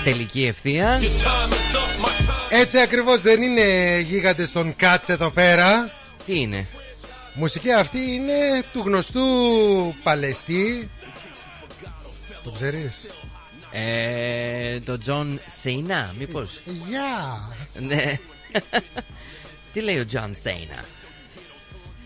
Τελική 0.04 0.46
ευθεία. 0.46 1.00
Έτσι 2.48 2.78
ακριβώς 2.78 3.22
δεν 3.22 3.42
είναι 3.42 3.98
γίγαντες 4.00 4.52
των 4.52 4.76
κατς 4.76 5.08
εδώ 5.08 5.30
πέρα 5.30 5.90
Τι 6.26 6.40
είναι; 6.40 6.66
Μουσική 7.34 7.72
αυτή 7.72 7.98
είναι 7.98 8.64
του 8.72 8.82
γνωστού 8.84 9.22
παλαιστή 10.02 10.88
Το 12.44 12.50
ξέρεις; 12.50 13.06
Ε, 13.70 14.80
Το 14.80 14.98
Τζον 14.98 15.40
Σίνα, 15.46 16.14
μήπως; 16.18 16.60
Γεια 16.88 17.40
Ναι 17.78 18.18
Τι 19.72 19.80
λέει 19.80 19.98
ο 19.98 20.06
Τζον 20.06 20.36
Σίνα; 20.42 20.84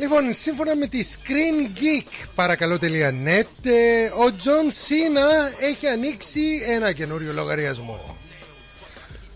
Λοιπόν, 0.00 0.32
σύμφωνα 0.32 0.76
με 0.76 0.86
τη 0.86 1.04
Screen 1.12 1.78
Geek 1.78 2.26
παρακαλώ.net 2.34 3.46
ε, 3.62 4.06
Ο 4.24 4.34
Τζον 4.36 4.70
Σίνα 4.70 5.52
έχει 5.60 5.86
ανοίξει 5.86 6.40
ένα 6.68 6.92
καινούριο 6.92 7.32
λογαριασμό. 7.32 8.16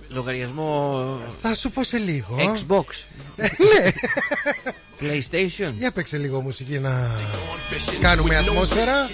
Λογαριασμό 0.09 1.19
Θα 1.43 1.55
σου 1.55 1.71
πω 1.71 1.85
σε 1.85 1.99
λίγο. 1.99 2.37
Xbox. 2.39 2.85
Ναι. 3.75 3.91
PlayStation. 5.01 5.73
Για 5.75 5.93
παίξε 5.93 6.17
λίγο 6.17 6.41
μουσική 6.41 6.79
να 6.79 7.11
κάνουμε 8.01 8.37
ατμόσφαιρα. 8.37 9.09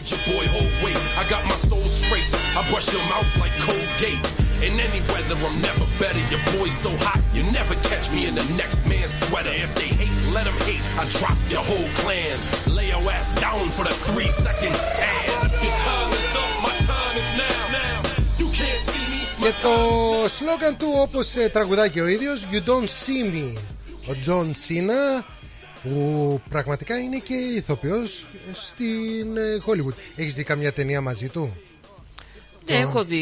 I 4.60 4.68
got 4.68 4.78
my 4.78 5.00
soul 5.00 5.00
straight. 5.00 5.00
I 5.00 5.00
brush 5.00 5.00
your 5.00 5.00
mouth 5.00 5.00
like 5.00 5.00
Colgate. 5.00 5.00
In 5.00 5.00
any 5.00 5.00
weather, 5.12 5.36
I'm 5.36 5.62
never 5.62 5.86
better. 5.98 6.22
Your 6.30 6.42
boy's 6.56 6.76
so 6.76 6.90
hot, 7.04 7.20
you 7.34 7.42
never 7.52 7.74
catch 7.88 8.10
me 8.12 8.28
in 8.28 8.34
the 8.34 8.44
next 8.56 8.86
man's 8.86 9.12
sweater. 9.12 9.54
If 9.54 9.74
they 9.74 9.90
hate, 10.00 10.34
let 10.34 10.44
them 10.44 10.58
hate. 10.68 10.84
I 11.00 11.04
drop 11.18 11.38
your 11.50 11.64
whole 11.64 11.88
clan. 12.00 12.36
Lay 12.76 12.88
your 12.88 13.04
ass 13.10 13.28
down 13.40 13.68
for 13.76 13.84
the 13.84 13.94
three 14.12 14.28
second 14.28 14.74
tan. 14.96 15.28
Your 15.64 15.76
time 15.84 16.10
is 16.12 16.36
up, 16.42 16.52
my 16.66 16.74
time 16.86 17.16
is 17.16 17.30
now. 17.42 17.60
Now, 17.76 18.00
you 18.38 18.48
can't 18.58 18.82
see 18.90 19.06
me. 19.12 19.20
Και 19.40 19.52
το 19.62 20.28
σλόγαν 20.28 20.76
του 20.76 20.92
όπως 20.96 21.36
ε, 21.36 21.48
τραγουδάει 21.48 21.90
και 21.90 22.00
ο 22.00 22.06
ίδιος 22.06 22.46
You 22.52 22.68
don't 22.68 22.88
see 23.04 23.34
me 23.34 23.58
Ο 24.10 24.14
Τζον 24.20 24.54
Σίνα 24.54 25.24
που 25.82 26.40
πραγματικά 26.50 26.98
είναι 26.98 27.18
και 27.18 27.34
ηθοποιός 27.34 28.26
στην 28.52 29.36
ε, 29.36 29.62
Hollywood 29.66 29.94
Έχεις 30.16 30.34
δει 30.34 30.42
καμιά 30.42 30.72
ταινία 30.72 31.00
μαζί 31.00 31.28
του 31.28 31.56
Ναι, 32.74 32.80
έχω 32.80 33.04
δει 33.04 33.18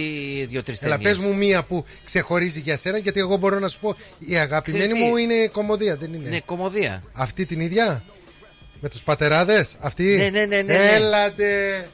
δύο-τρεις 0.48 0.80
Έλα 0.80 0.96
ταινίες. 0.98 1.16
πες 1.16 1.26
μου 1.26 1.36
μία 1.36 1.62
που 1.64 1.84
ξεχωρίζει 2.04 2.60
για 2.60 2.76
σένα 2.76 2.98
Γιατί 2.98 3.20
εγώ 3.20 3.36
μπορώ 3.36 3.58
να 3.58 3.68
σου 3.68 3.78
πω 3.80 3.94
Η 4.18 4.36
αγαπημένη 4.38 4.84
Ξέρεις 4.84 5.02
τι; 5.02 5.08
μου 5.08 5.16
είναι 5.16 5.46
κωμωδία 5.52 5.96
δεν 5.96 6.12
είναι; 6.14 6.28
Ναι, 6.28 6.40
κωμωδία. 6.40 7.02
Αυτή 7.12 7.46
την 7.46 7.60
ίδια; 7.60 8.02
Με 8.80 8.88
τους 8.88 9.02
πατεράδες 9.02 9.76
Αυτή; 9.80 10.16
Ναι, 10.16 10.28
ναι, 10.38 10.44
ναι, 10.46 10.56
ναι, 10.56 10.62
ναι. 10.62 10.90
Έλατε 10.94 11.88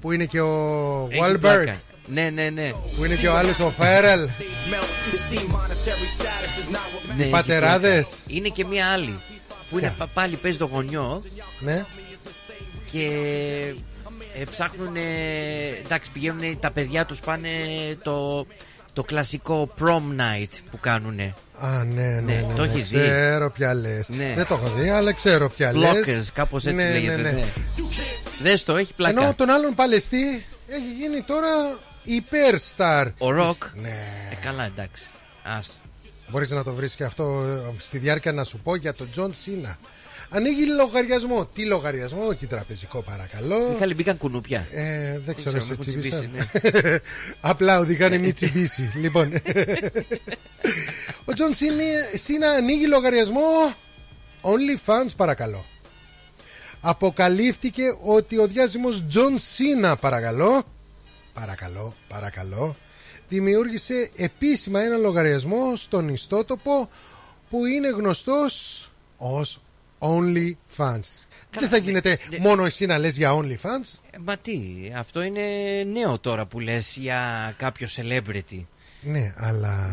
Που 0.00 0.12
είναι 0.12 0.24
και 0.24 0.40
ο 0.40 1.08
Έχει 1.10 1.20
Wahlberg 1.24 1.38
πλάκα. 1.40 1.80
Ναι, 2.06 2.30
ναι, 2.30 2.50
ναι. 2.50 2.72
Που 2.96 3.04
είναι 3.04 3.14
και 3.14 3.28
ο 3.28 3.36
άλλος 3.36 3.58
ο 3.58 3.70
Φέρελ 3.70 4.28
Ναι, 7.16 7.22
έχει 7.22 7.30
πατεράδες. 7.30 8.06
πλάκα. 8.06 8.16
Είναι 8.26 8.48
και 8.48 8.64
μία 8.64 8.86
άλλη. 8.86 9.18
Που 9.70 9.78
είναι 9.78 9.86
Ποια; 9.86 9.96
πα- 9.98 10.10
πάλι 10.14 10.36
παίζει 10.36 10.58
το 10.58 10.64
γονιό 10.72 11.22
Ναι 11.60 11.84
και 12.90 13.08
ε, 14.40 14.44
ψάχνουν. 14.44 14.96
εντάξει, 15.84 16.10
πηγαίνουν 16.10 16.58
τα 16.60 16.70
παιδιά 16.70 17.04
τους 17.04 17.20
πάνε 17.20 17.48
το, 18.02 18.46
το 18.92 19.02
κλασικό 19.02 19.74
prom 19.80 20.20
night 20.20 20.50
που 20.70 20.78
κάνουν. 20.80 21.20
Α, 21.58 21.84
ναι, 21.84 22.02
ναι, 22.02 22.20
ναι. 22.20 22.44
το 22.56 22.62
ναι, 22.62 22.68
έχεις 22.68 22.88
δει; 22.88 22.98
Ξέρω 22.98 23.50
ποια 23.50 23.74
λες. 23.74 24.08
Ναι. 24.08 24.32
Δεν 24.36 24.46
το 24.46 24.54
έχω 24.54 24.68
δει, 24.68 24.88
αλλά 24.88 25.12
ξέρω 25.12 25.48
ποια 25.48 25.72
λες. 25.72 25.90
Blockers, 25.90 26.26
κάπως 26.32 26.66
έτσι 26.66 26.82
λέγεται. 26.82 27.16
Ναι, 27.16 27.44
Δες 28.42 28.64
το, 28.64 28.76
έχει 28.76 28.94
πλάκα. 28.94 29.22
Ενώ 29.22 29.34
τον 29.34 29.50
άλλον 29.50 29.74
παλαιστή 29.74 30.44
έχει 30.68 30.92
γίνει 30.98 31.22
τώρα 31.22 31.78
υπέρσταρ. 32.02 33.08
Ο 33.18 33.30
Ροκ. 33.30 33.62
Ναι. 33.74 33.88
Ε, 34.30 34.34
καλά, 34.44 34.64
εντάξει. 34.64 35.04
Άστο. 35.42 35.74
Μπορείς 36.28 36.50
να 36.50 36.64
το 36.64 36.72
βρεις 36.72 36.94
και 36.94 37.04
αυτό 37.04 37.44
ε, 37.46 37.72
στη 37.78 37.98
διάρκεια 37.98 38.32
να 38.32 38.44
σου 38.44 38.58
πω 38.58 38.76
για 38.76 38.94
τον 38.94 39.10
Τζον 39.10 39.34
Σίνα. 39.34 39.78
Ανοίγει 40.34 40.66
λογαριασμό. 40.66 41.46
Τι 41.46 41.64
λογαριασμό, 41.64 42.26
όχι 42.26 42.46
τραπεζικό 42.46 43.02
παρακαλώ. 43.02 43.68
Μιχάλη, 43.72 43.94
μπήκαν 43.94 44.16
κουνούπια. 44.16 44.66
Ε, 44.70 45.18
δεν 45.18 45.34
ξέρω, 45.34 45.58
ξέρω, 45.58 45.64
σε 45.64 45.74
με 45.78 45.84
τσιμπήσα. 45.84 46.16
κουτσιμπήσει, 46.16 46.82
ναι. 46.88 46.98
Απλά 47.40 47.78
οδηγάνε 47.78 48.18
μη 48.18 48.32
τσιμπήσει. 48.32 48.90
λοιπόν. 48.94 49.32
Ο 51.24 51.32
Τζον 51.32 51.52
Σίνα- 51.54 52.08
Σίνα 52.14 52.50
ανοίγει 52.50 52.86
λογαριασμό 52.86 53.74
OnlyFans 54.42 55.08
παρακαλώ. 55.16 55.64
Αποκαλύφθηκε 56.80 57.82
ότι 58.04 58.38
ο 58.38 58.46
διάσημος 58.46 59.04
Τζον 59.08 59.38
Σίνα 59.38 59.96
παρακαλώ 59.96 60.62
Παρακαλώ, 61.34 61.94
παρακαλώ 62.08 62.76
Δημιούργησε 63.28 64.10
επίσημα 64.16 64.82
ένα 64.82 64.96
λογαριασμό 64.96 65.76
στον 65.76 66.08
ιστότοπο 66.08 66.90
Που 67.50 67.64
είναι 67.66 67.88
γνωστός 67.88 68.86
ως 69.16 69.61
OnlyFans 70.02 71.26
Δεν 71.50 71.68
θα 71.68 71.76
γίνεται 71.76 72.18
μόνο 72.40 72.64
εσύ 72.64 72.86
να 72.86 72.98
λες 72.98 73.16
για 73.16 73.34
OnlyFans 73.34 73.98
Ε, 74.10 74.18
Μα 74.24 74.36
τι, 74.36 74.60
αυτό 74.96 75.22
είναι 75.22 75.42
νέο 75.92 76.18
τώρα 76.18 76.46
που 76.46 76.60
λες 76.60 76.96
για 76.96 77.54
κάποιο 77.58 77.88
celebrity. 77.96 78.64
Ναι, 79.04 79.34
αλλά 79.36 79.90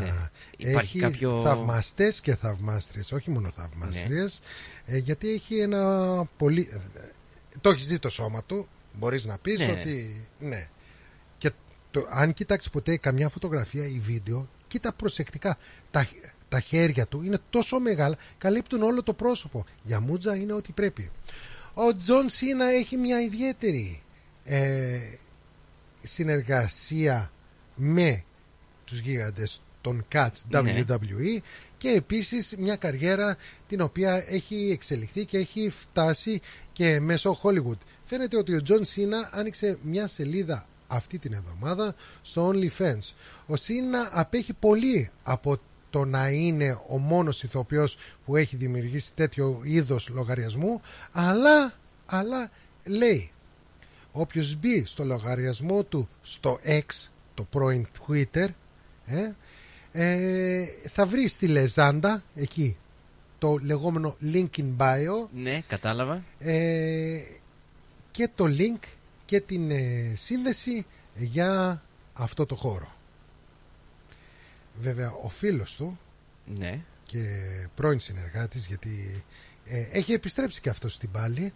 Υπάρχει 0.57 0.97
έχει 0.97 0.99
κάποιο- 0.99 1.41
θαυμαστές 1.43 2.22
και 2.22 2.36
θαυμάστριες, 2.36 3.12
όχι 3.12 3.30
μόνο 3.30 3.51
θαυμάστριες, 3.55 4.39
ε, 4.86 4.97
γιατί 4.97 5.30
έχει 5.30 5.60
ένα 5.60 6.24
πολύ... 6.38 6.70
ε, 6.74 6.99
Το 7.62 7.70
έχεις 7.70 7.88
δει 7.88 7.99
το 7.99 8.10
σώμα 8.10 8.43
του, 8.43 8.68
μπορείς 8.93 9.26
να 9.26 9.38
πεις 9.38 9.60
Ναι. 9.60 9.72
ότι... 9.80 10.26
Ναι. 10.39 10.68
Και 11.38 11.51
το, 11.91 12.07
αν 12.12 12.34
κοιτάξεις 12.34 12.72
ποτέ 12.72 12.97
καμιά 12.97 13.30
φωτογραφία 13.30 13.86
ή 13.86 13.99
βίντεο, 13.99 14.49
κοίτα 14.68 14.93
προσεκτικά. 14.93 15.57
Τα, 15.91 16.07
τα 16.49 16.59
χέρια 16.59 17.07
του 17.07 17.21
είναι 17.21 17.37
τόσο 17.49 17.79
μεγάλα, 17.79 18.17
καλύπτουν 18.37 18.81
όλο 18.81 19.03
το 19.03 19.13
πρόσωπο. 19.13 19.65
Για 19.83 19.99
μούτζα 19.99 20.35
είναι 20.35 20.53
ό,τι 20.53 20.71
πρέπει. 20.71 21.11
Ο 21.73 21.95
Τζον 21.95 22.29
Σίνα 22.29 22.65
έχει 22.65 22.97
μια 22.97 23.21
ιδιαίτερη 23.21 24.03
ε, 24.43 24.99
συνεργασία 26.01 27.31
με 27.75 28.23
τους 28.85 28.99
γίγαντες 28.99 29.61
των 29.81 30.05
κατς 30.13 30.61
Ναι. 30.63 30.83
WWE 30.87 31.39
και 31.77 31.89
επίσης 31.89 32.55
μια 32.57 32.75
καριέρα 32.75 33.37
την 33.67 33.81
οποία 33.81 34.23
έχει 34.27 34.69
εξελιχθεί 34.71 35.25
και 35.25 35.37
έχει 35.37 35.69
φτάσει 35.69 36.41
και 36.73 36.99
μέσω 36.99 37.39
Hollywood. 37.43 37.77
Φαίνεται 38.03 38.37
ότι 38.37 38.55
ο 38.55 38.61
Τζον 38.61 38.83
Σίνα 38.83 39.29
άνοιξε 39.33 39.77
μια 39.81 40.07
σελίδα 40.07 40.67
αυτή 40.87 41.17
την 41.19 41.33
εβδομάδα 41.33 41.95
στο 42.21 42.53
OnlyFans. 42.53 43.13
Ο 43.45 43.55
Σίνα 43.55 44.09
απέχει 44.11 44.53
πολύ 44.53 45.09
από 45.23 45.57
το 45.89 46.05
να 46.05 46.29
είναι 46.29 46.79
ο 46.87 46.97
μόνος 46.97 47.43
ηθοποιός 47.43 47.97
που 48.25 48.35
έχει 48.35 48.55
δημιουργήσει 48.55 49.13
τέτοιο 49.13 49.59
είδος 49.63 50.09
λογαριασμού 50.09 50.81
αλλά, 51.11 51.73
αλλά 52.05 52.51
λέει 52.85 53.31
όποιος 54.11 54.55
μπει 54.55 54.85
στο 54.85 55.03
λογαριασμό 55.03 55.83
του 55.83 56.09
στο 56.21 56.59
X 56.65 57.09
το 57.33 57.43
πρώην 57.43 57.87
Twitter 58.07 58.47
ε, 59.05 59.31
ε, 59.91 60.65
θα 60.89 61.05
βρει 61.05 61.27
στη 61.27 61.47
Λεζάντα 61.47 62.23
εκεί 62.35 62.77
το 63.37 63.57
λεγόμενο 63.61 64.15
link 64.33 64.47
in 64.57 64.65
bio 64.77 65.27
Ναι, 65.33 65.61
κατάλαβα. 65.67 66.23
ε, 66.39 67.19
και 68.11 68.29
το 68.35 68.45
link 68.47 68.79
και 69.25 69.39
την 69.41 69.71
ε, 69.71 70.13
σύνδεση 70.15 70.85
για 71.15 71.81
αυτό 72.13 72.45
το 72.45 72.55
χώρο. 72.55 72.91
Βέβαια 74.82 75.11
ο 75.11 75.30
φίλος 75.30 75.76
του 75.76 75.99
Ναι. 76.57 76.82
και 77.05 77.20
πρώην 77.76 77.99
συνεργάτης 77.99 78.65
γιατί 78.65 79.24
ε, 79.65 79.88
έχει 79.91 80.13
επιστρέψει 80.13 80.61
και 80.61 80.70
αυτός 80.70 80.93
στην 80.93 81.11
πάλη. 81.11 81.53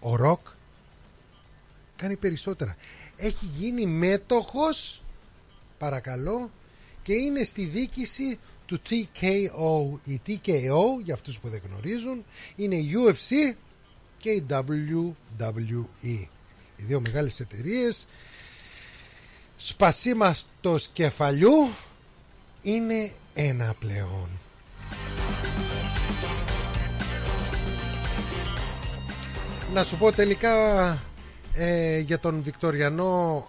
Ο 0.00 0.16
Ροκ 0.16 0.46
κάνει 1.96 2.16
περισσότερα. 2.16 2.76
Έχει 3.16 3.44
γίνει 3.58 3.86
μέτοχος 3.86 5.02
παρακαλώ 5.78 6.50
και 7.02 7.12
είναι 7.12 7.42
στη 7.42 7.64
δίκηση 7.64 8.38
του 8.66 8.80
TKO 8.90 9.98
η 10.04 10.20
TKO 10.26 11.02
για 11.04 11.14
αυτούς 11.14 11.38
που 11.38 11.48
δεν 11.48 11.60
γνωρίζουν 11.68 12.24
είναι 12.56 12.74
η 12.74 12.90
UFC 13.06 13.54
και 14.18 14.30
η 14.30 14.46
WWE 14.50 15.84
οι 16.00 16.28
δύο 16.76 17.00
μεγάλες 17.00 17.40
εταιρείες. 17.40 18.06
Σπασίμαστος 19.56 20.88
κεφαλιού 20.92 21.68
είναι 22.62 23.12
ένα 23.34 23.74
πλέον 23.78 24.28
Να 29.72 29.84
σου 29.84 29.96
πω 29.96 30.12
τελικά 30.12 30.52
ε, 31.52 31.98
για 31.98 32.18
τον 32.18 32.42
Βικτοριανό 32.42 33.48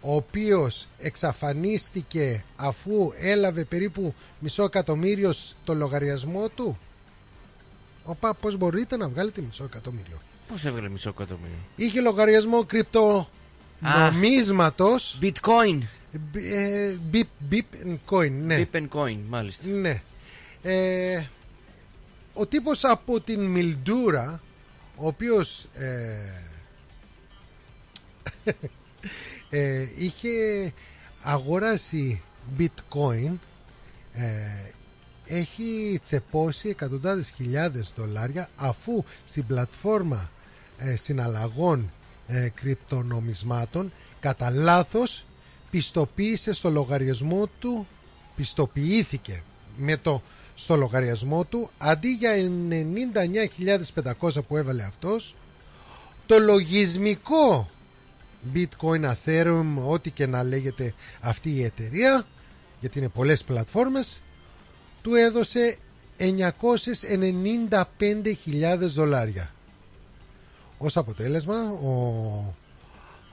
ο 0.00 0.14
οποίος 0.14 0.88
εξαφανίστηκε 0.98 2.44
αφού 2.56 3.12
έλαβε 3.18 3.64
περίπου 3.64 4.14
μισό 4.38 4.62
εκατομμύριο 4.62 5.32
στο 5.32 5.74
λογαριασμό 5.74 6.48
του. 6.48 6.78
Οπα, 8.04 8.34
πώς 8.34 8.56
μπορείτε 8.56 8.96
να 8.96 9.08
βγάλετε 9.08 9.40
μισό 9.40 9.64
εκατομμύριο; 9.64 10.20
Πώς 10.48 10.64
έβγαλε 10.64 10.88
μισό 10.88 11.08
εκατομμύριο; 11.08 11.56
Είχε 11.76 12.00
λογαριασμό 12.00 12.64
κρυπτονομίσματος. 12.64 15.18
Bitcoin. 15.22 15.80
Ε, 16.34 16.96
Bip, 17.12 17.26
bip 17.50 17.86
and 17.86 17.98
coin, 18.10 18.30
ναι. 18.30 18.66
Bip 18.72 18.76
and 18.76 18.88
coin, 18.88 19.18
μάλιστα. 19.28 19.68
Ναι. 19.68 20.02
Ε, 20.62 21.24
ο 22.34 22.46
τύπος 22.46 22.84
από 22.84 23.20
την 23.20 23.40
Μιλντούρα, 23.44 24.40
ο 24.96 25.06
οποίος 25.06 25.66
ε, 25.74 26.16
ε, 29.50 29.86
είχε 29.96 30.30
αγοράσει 31.22 32.22
bitcoin, 32.58 33.32
ε, 34.12 34.70
έχει 35.26 36.00
τσεπώσει 36.04 36.68
εκατοντάδες 36.68 37.32
χιλιάδες 37.36 37.92
δολάρια 37.96 38.48
αφού 38.56 39.04
στην 39.24 39.46
πλατφόρμα 39.46 40.30
ε, 40.78 40.96
συναλλαγών 40.96 41.92
ε, 42.26 42.48
κρυπτονομισμάτων 42.48 43.92
κατά 44.20 44.50
λάθος 44.50 45.24
πιστοποίησε 45.74 46.52
στο 46.52 46.70
λογαριασμό 46.70 47.48
του 47.58 47.86
πιστοποιήθηκε 48.36 49.42
με 49.76 49.96
το 49.96 50.22
στο 50.54 50.76
λογαριασμό 50.76 51.44
του 51.44 51.70
αντί 51.78 52.08
για 52.08 52.32
99.500 54.20 54.30
που 54.48 54.56
έβαλε 54.56 54.82
αυτός 54.82 55.34
το 56.26 56.38
λογισμικό 56.38 57.70
bitcoin, 58.54 59.14
ethereum 59.14 59.64
ό,τι 59.86 60.10
και 60.10 60.26
να 60.26 60.42
λέγεται 60.42 60.94
αυτή 61.20 61.50
η 61.50 61.64
εταιρεία 61.64 62.26
γιατί 62.80 62.98
είναι 62.98 63.08
πολλές 63.08 63.44
πλατφόρμες 63.44 64.20
του 65.02 65.14
έδωσε 65.14 65.78
995.000 66.18 68.76
δολάρια. 68.78 69.50
Ως 70.78 70.96
αποτέλεσμα 70.96 71.70
ο 71.70 72.54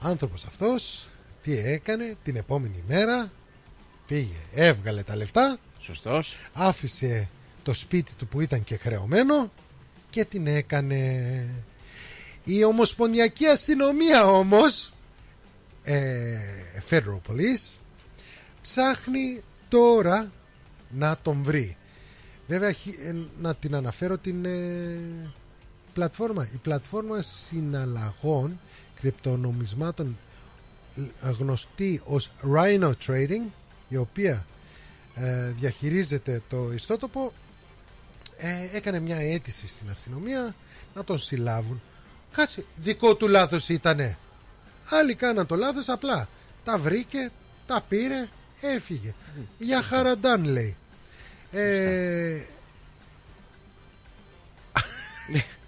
άνθρωπος 0.00 0.44
αυτός 0.44 1.06
τι 1.42 1.58
έκανε 1.58 2.16
την 2.22 2.36
επόμενη 2.36 2.82
μέρα 2.88 3.30
πήγε, 4.06 4.36
έβγαλε 4.54 5.02
τα 5.02 5.16
λεφτά 5.16 5.58
Σωστός. 5.78 6.36
άφησε 6.52 7.28
το 7.62 7.72
σπίτι 7.72 8.12
του 8.14 8.26
που 8.26 8.40
ήταν 8.40 8.64
και 8.64 8.76
χρεωμένο 8.76 9.52
και 10.10 10.24
την 10.24 10.46
έκανε. 10.46 11.46
Η 12.44 12.64
Ομοσπονδιακή 12.64 13.46
Αστυνομία 13.46 14.26
όμως 14.26 14.92
ε, 15.82 16.38
Federal 16.90 17.18
Police 17.30 17.78
ψάχνει 18.62 19.42
τώρα 19.68 20.32
να 20.90 21.16
τον 21.22 21.42
βρει. 21.42 21.76
Βέβαια 22.46 22.72
χι- 22.72 22.98
ε, 22.98 23.14
να 23.40 23.54
την 23.54 23.74
αναφέρω 23.74 24.18
την 24.18 24.44
ε, 24.44 24.98
πλατφόρμα. 25.92 26.48
Η 26.54 26.56
πλατφόρμα 26.56 27.22
συναλλαγών 27.22 28.60
κρυπτονομισμάτων 29.00 30.06
ε, 30.06 30.31
γνωστή 31.38 32.00
ως 32.04 32.30
Rhino 32.54 32.92
Trading 33.06 33.50
η 33.88 33.96
οποία 33.96 34.46
ε, 35.14 35.52
διαχειρίζεται 35.58 36.42
το 36.48 36.72
ιστότοπο 36.74 37.32
ε, 38.36 38.76
έκανε 38.76 39.00
μια 39.00 39.16
αίτηση 39.16 39.68
στην 39.68 39.90
αστυνομία 39.90 40.54
να 40.94 41.04
τον 41.04 41.18
συλλάβουν 41.18 41.80
Κάτσε, 42.32 42.64
δικό 42.76 43.14
του 43.14 43.28
λάθος 43.28 43.68
ήτανε. 43.68 44.18
Άλλοι 44.88 45.14
κάναν 45.14 45.46
το 45.46 45.56
λάθος 45.56 45.88
απλά. 45.88 46.28
Τα 46.64 46.78
βρήκε, 46.78 47.30
τα 47.66 47.84
πήρε, 47.88 48.28
έφυγε. 48.60 49.14
Για 49.58 49.82
χαραντάν 49.82 50.44
λέει. 50.44 50.76
Ε, 51.50 52.40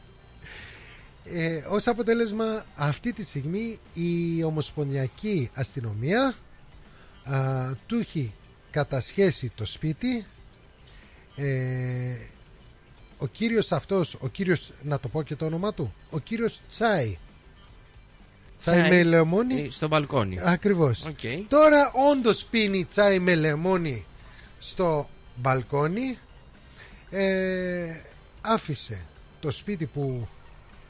ε, 1.24 1.64
ως 1.68 1.86
αποτέλεσμα 1.86 2.64
αυτή 2.76 3.12
τη 3.12 3.22
στιγμή 3.22 3.78
η 3.94 4.42
Ομοσπονδιακή 4.44 5.50
Αστυνομία 5.54 6.34
α, 7.24 7.70
του 7.86 7.98
έχει 7.98 8.34
κατασχέσει 8.70 9.52
το 9.54 9.66
σπίτι. 9.66 10.26
Ε, 11.36 12.16
ο 13.18 13.26
κύριος 13.26 13.72
αυτός 13.72 14.16
ο 14.20 14.28
κύριος 14.28 14.70
να 14.82 15.00
το 15.00 15.08
πω 15.08 15.22
και 15.22 15.36
το 15.36 15.44
όνομά 15.44 15.74
του 15.74 15.94
ο 16.10 16.18
κύριος 16.18 16.60
Τσάι. 16.68 17.18
Τσάι, 18.58 18.78
Τσάι, 18.78 18.88
με 18.88 19.02
λεμόνι 19.02 19.62
ε, 19.62 19.70
στο 19.70 19.88
μπαλκόνι. 19.88 20.38
Ακριβώς. 20.42 21.04
Οκ. 21.04 21.48
Τώρα 21.48 21.92
όντως 22.10 22.44
πίνει 22.44 22.84
τσάι 22.84 23.18
με 23.18 23.34
λεμόνι 23.34 24.06
στο 24.58 25.08
μπαλκόνι. 25.34 26.18
Ε, 27.10 28.00
άφησε 28.40 29.06
το 29.40 29.50
σπίτι 29.50 29.86
που 29.86 30.28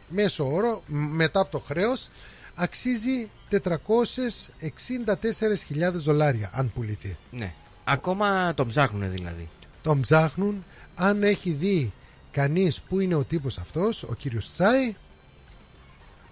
μέσω 0.09 0.53
όρο 0.53 0.83
μ- 0.87 1.15
μετά 1.15 1.41
από 1.41 1.51
το 1.51 1.59
χρέος 1.59 2.09
αξίζει 2.55 3.29
464.000 3.51 5.93
δολάρια 5.93 6.51
αν 6.55 6.73
πουληθεί. 6.75 7.17
Ναι. 7.31 7.53
Ακόμα 7.85 8.55
τον 8.55 8.69
ψάχνουν 8.69 9.11
δηλαδή. 9.11 9.49
Τον 9.83 10.01
ψάχνουν 10.01 10.65
αν 10.95 11.23
έχει 11.23 11.51
δει 11.51 11.93
κανείς 12.31 12.81
που 12.81 13.01
είναι 13.01 13.15
ο 13.15 13.25
τύπος 13.25 13.59
αυτός, 13.59 14.03
ο 14.03 14.15
κύριος 14.15 14.53
Τσάι 14.53 14.95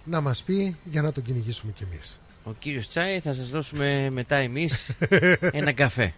να 0.03 0.21
μας 0.21 0.43
πει 0.43 0.77
για 0.83 1.01
να 1.01 1.11
τον 1.11 1.23
κυνηγήσουμε 1.23 1.71
κι 1.71 1.83
εμείς. 1.91 2.19
Ο 2.43 2.53
κύριος 2.59 2.87
Τσάι 2.87 3.19
θα 3.19 3.33
σας 3.33 3.49
δώσουμε 3.49 4.09
μετά 4.09 4.35
εμείς 4.35 4.91
ένα 5.51 5.71
καφέ. 5.71 6.13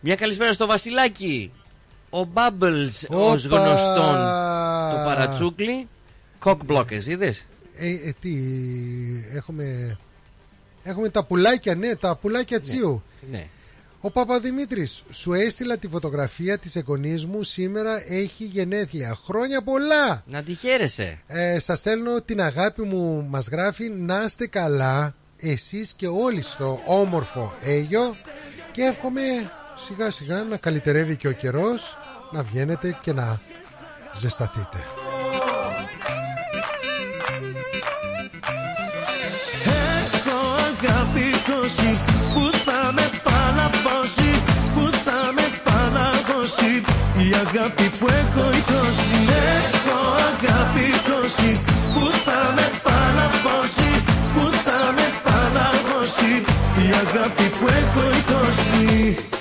Μια 0.00 0.14
καλησπέρα 0.14 0.52
στο 0.52 0.66
Βασιλάκι. 0.66 1.52
Ο 2.20 2.28
Bubbles 2.34 3.08
ως 3.08 3.44
Όπα! 3.44 3.56
γνωστόν 3.58 4.16
το 4.90 5.02
παρατσούκλι. 5.04 5.88
Cock 6.44 6.56
blockers, 6.68 7.04
είδες; 7.06 7.44
Ε, 7.76 7.88
ε, 7.88 8.14
τι, 8.20 8.34
έχουμε, 9.34 9.96
έχουμε 10.82 11.08
τα 11.08 11.24
πουλάκια, 11.24 11.74
ναι, 11.74 11.94
τα 11.94 12.16
πουλάκια 12.16 12.60
τσίου. 12.60 13.02
Ναι. 13.30 13.46
Ο 14.00 14.10
Παπαδημήτρης, 14.10 15.02
σου 15.10 15.32
έστειλα 15.32 15.76
τη 15.76 15.88
φωτογραφία 15.88 16.58
της 16.58 16.76
εγγονής 16.76 17.26
μου, 17.26 17.42
σήμερα 17.42 18.12
έχει 18.12 18.44
γενέθλια. 18.44 19.18
Χρόνια 19.24 19.62
πολλά! 19.62 20.22
Να 20.26 20.42
τη 20.42 20.54
χαίρεσαι. 20.54 21.18
Ε, 21.26 21.58
σας 21.58 21.78
στέλνω 21.78 22.20
την 22.20 22.40
αγάπη 22.40 22.82
μου, 22.82 23.26
μας 23.30 23.48
γράφει, 23.48 23.88
να 23.88 24.22
είστε 24.26 24.46
καλά, 24.46 25.14
εσείς 25.36 25.92
και 25.96 26.06
όλοι 26.06 26.42
στο 26.42 26.80
όμορφο 26.86 27.52
Αίγιο 27.64 28.14
και 28.72 28.82
εύχομαι 28.82 29.22
σιγά 29.76 30.10
σιγά 30.10 30.42
να 30.42 30.56
καλυτερεύει 30.56 31.16
και 31.16 31.28
ο 31.28 31.32
καιρός, 31.32 31.96
να 32.30 32.42
βγαίνετε 32.42 32.96
και 33.02 33.12
να 33.12 33.38
ζεσταθείτε. 34.14 34.84
Έχω 39.64 40.38
αγάπη 40.68 41.30
τόση 41.50 41.98
που 42.34 42.50
θα 42.64 42.92
με 42.92 43.10
παλαβώσει 43.26 44.30
Που 44.74 44.84
θα 45.04 45.20
με 45.36 45.46
παλαβώσει 45.66 46.72
Η 47.26 47.28
αγάπη 47.44 47.88
που 47.98 48.06
έχω 48.06 48.44
η 48.58 48.62
τόση 48.72 49.18
Έχω 49.58 49.98
αγάπη 50.30 50.86
τόση 51.08 51.60
που 51.94 52.04
θα 52.24 52.52
με 52.56 52.66
παλαβώσει 52.86 53.90
Που 54.34 54.44
θα 54.64 54.80
με 54.96 55.06
παλαβώσει 55.26 56.32
Η 56.86 56.88
αγάπη 57.04 57.46
που 57.58 57.66
έχω 57.66 58.02
η 58.18 58.22
τόση 58.32 59.35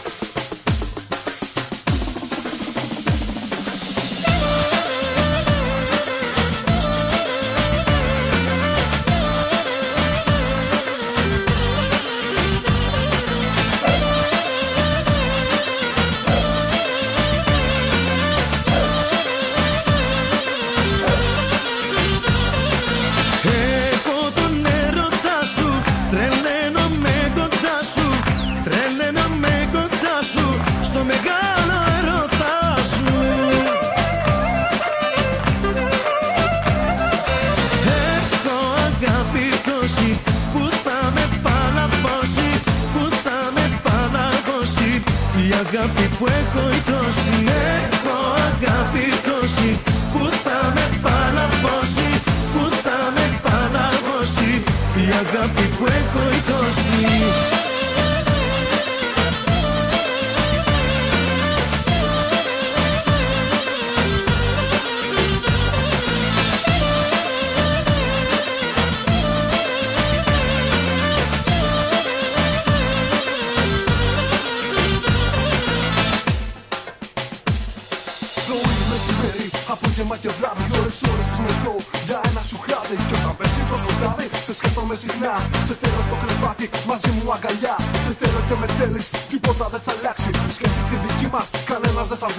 αγάπη 46.15 46.45
που 46.53 46.74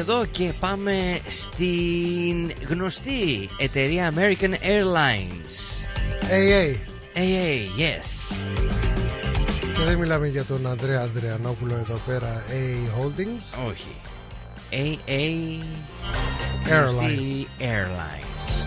εδώ 0.01 0.25
και 0.25 0.51
πάμε 0.59 1.19
στην 1.27 2.51
γνωστή 2.67 3.49
εταιρεία 3.57 4.13
American 4.15 4.49
Airlines. 4.49 5.51
AA. 6.29 6.75
AA, 7.15 7.79
yes. 7.79 8.35
Και 9.77 9.83
δεν 9.85 9.97
μιλάμε 9.97 10.27
για 10.27 10.43
τον 10.43 10.67
Ανδρέα 10.67 11.01
Ανδρεανόπουλο 11.01 11.75
εδώ 11.75 11.99
πέρα, 12.05 12.43
AA 12.49 12.99
Holdings. 12.99 13.67
Όχι. 13.67 13.95
AA 14.71 15.63
Airlines. 16.69 16.87
γνωστή 16.89 17.47
Airlines. 17.59 18.65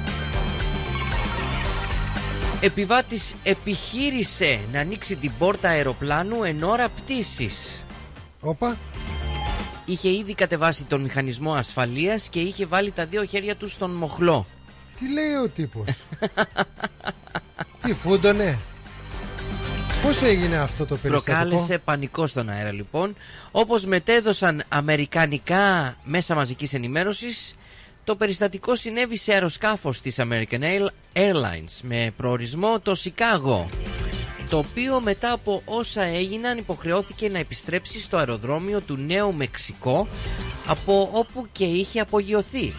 Επιβάτης 2.60 3.34
επιχείρησε 3.42 4.60
να 4.72 4.80
ανοίξει 4.80 5.16
την 5.16 5.32
πόρτα 5.38 5.68
αεροπλάνου 5.68 6.44
εν 6.44 6.62
ώρα 6.62 6.88
πτήσης. 6.88 7.84
Όπα. 8.40 8.76
Είχε 9.84 10.08
ήδη 10.08 10.34
κατεβάσει 10.34 10.84
τον 10.84 11.00
μηχανισμό 11.00 11.52
ασφαλείας 11.54 12.28
και 12.28 12.40
είχε 12.40 12.66
βάλει 12.66 12.90
τα 12.90 13.06
δύο 13.06 13.24
χέρια 13.24 13.56
του 13.56 13.68
στον 13.68 13.90
μοχλό. 13.90 14.46
Τι 14.98 15.12
λέει 15.12 15.34
ο 15.44 15.48
τύπος; 15.48 15.84
Τι 17.82 17.92
φούντωνε. 17.92 18.58
Πώς 20.02 20.22
έγινε 20.22 20.56
αυτό 20.56 20.86
το 20.86 20.96
περιστατικό; 20.96 21.38
Προκάλεσε 21.38 21.78
πανικό 21.78 22.26
στον 22.26 22.48
αέρα 22.48 22.72
λοιπόν. 22.72 23.16
Όπως 23.50 23.84
μετέδωσαν 23.84 24.64
αμερικανικά 24.68 25.96
μέσα 26.04 26.34
μαζικής 26.34 26.74
ενημέρωσης, 26.74 27.54
το 28.04 28.16
περιστατικό 28.16 28.76
συνέβη 28.76 29.16
σε 29.16 29.32
αεροσκάφος 29.32 30.00
της 30.00 30.16
American 30.18 30.60
Air- 30.60 30.88
Airlines 31.12 31.78
με 31.82 32.12
προορισμό 32.16 32.80
το 32.80 32.94
Σικάγο 32.94 33.68
το 34.48 34.58
οποίο 34.58 35.00
μετά 35.00 35.32
από 35.32 35.62
όσα 35.64 36.02
έγιναν 36.02 36.58
υποχρεώθηκε 36.58 37.28
να 37.28 37.38
επιστρέψει 37.38 38.00
στο 38.00 38.16
αεροδρόμιο 38.16 38.80
του 38.80 38.96
Νέου 38.96 39.34
Μεξικό 39.34 40.08
από 40.66 41.08
όπου 41.12 41.46
και 41.52 41.64
είχε 41.64 42.00
απογειωθεί. 42.00 42.72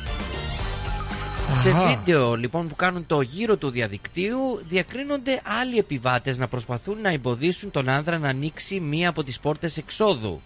Σε 1.62 1.70
Αχα. 1.70 1.88
βίντεο 1.88 2.36
λοιπόν 2.36 2.68
που 2.68 2.76
κάνουν 2.76 3.06
το 3.06 3.22
γύρο 3.22 3.58
του 3.58 3.70
διαδικτύου 3.70 4.62
διακρίνονται 4.68 5.42
άλλοι 5.62 5.78
επιβάτες 5.78 6.38
να 6.38 6.48
προσπαθούν 6.48 7.02
να 7.02 7.10
εμποδίσουν 7.10 7.72
τον 7.72 7.90
άνδρα 7.90 8.18
να 8.18 8.30
ανοίξει 8.30 8.80
μία 8.80 9.10
από 9.10 9.24
τις 9.24 9.40
πόρτες 9.40 9.78
εξόδου. 9.78 10.42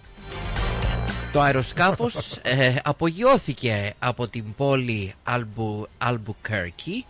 Το 1.31 1.41
αεροσκάφος 1.41 2.37
ε, 2.41 2.75
απογειώθηκε 2.83 3.93
από 3.99 4.27
την 4.27 4.43
πόλη 4.57 5.13
Albu, 5.27 6.07
Albuquerque 6.07 7.03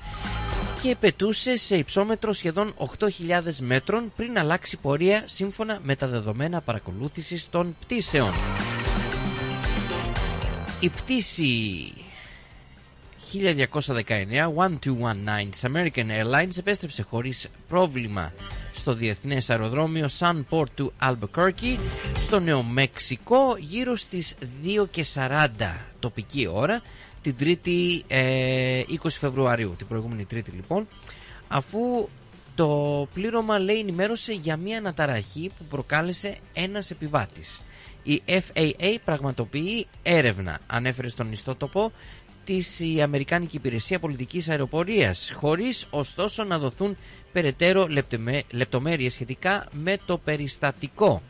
και 0.82 0.96
πετούσε 1.00 1.58
σε 1.58 1.76
υψόμετρο 1.78 2.34
σχεδόν 2.34 2.74
8.000 3.00 3.08
μέτρων 3.60 4.12
πριν 4.16 4.40
αλλάξει 4.40 4.78
πορεία 4.78 5.24
σύμφωνα 5.26 5.80
με 5.84 5.96
τα 5.96 6.08
δεδομένα 6.08 6.62
παρακολούθησης 6.62 7.50
των 7.50 7.76
πτήσεων. 7.80 8.32
Η 10.80 10.90
πτήση 10.90 11.94
1219 13.34 14.52
1219 14.56 15.50
της 15.50 15.64
American 15.64 16.06
Airlines 16.06 16.58
επέστρεψε 16.58 17.04
χωρίς 17.04 17.48
πρόβλημα 17.68 18.34
στο 18.72 18.94
διεθνές 18.94 19.50
αεροδρόμιο 19.50 20.08
Sunport 20.20 20.70
του 20.76 20.94
Albuquerque 21.04 21.78
στο 22.16 22.40
Νέο 22.40 22.64
Μεξικό 22.64 23.56
γύρω 23.60 23.96
στις 23.96 24.36
2.40 25.14 25.48
τοπική 26.00 26.48
ώρα 26.52 26.82
την 27.22 27.36
3η 27.40 28.02
ε, 28.08 28.82
20 29.04 29.08
Φεβρουαρίου, 29.10 29.74
την 29.78 29.88
προηγούμενη 29.88 30.26
Τρίτη 30.26 30.52
λοιπόν 30.52 30.88
αφού 31.48 32.10
το 32.56 33.08
πλήρωμα 33.14 33.60
λέει 33.60 33.80
ενημέρωσε 33.80 34.34
για 34.34 34.58
μια 34.58 34.78
αναταραχή 34.78 35.52
που 35.58 35.64
προκάλεσε 35.70 36.38
ένας 36.54 36.92
επιβάτης. 36.92 37.62
Η 38.04 38.22
FAA 38.26 38.96
πραγματοποιεί 39.06 39.88
έρευνα, 40.04 40.60
ανέφερε 40.68 41.08
στον 41.08 41.32
ιστότοπο 41.32 41.92
της 42.50 42.80
η 42.80 43.02
Αμερικάνικη 43.02 43.56
Υπηρεσία 43.56 44.00
Πολιτικής 44.00 44.50
Αεροπορίας, 44.50 45.32
χωρίς 45.36 45.86
ωστόσο 45.90 46.44
να 46.44 46.60
δοθούν 46.60 46.98
περαιτέρω 47.32 47.88
λεπτομέ- 47.88 48.46
λεπτομέρειες 48.52 49.14
σχετικά 49.14 49.68
με 49.72 49.98
το 50.06 50.18
περιστατικό. 50.18 51.22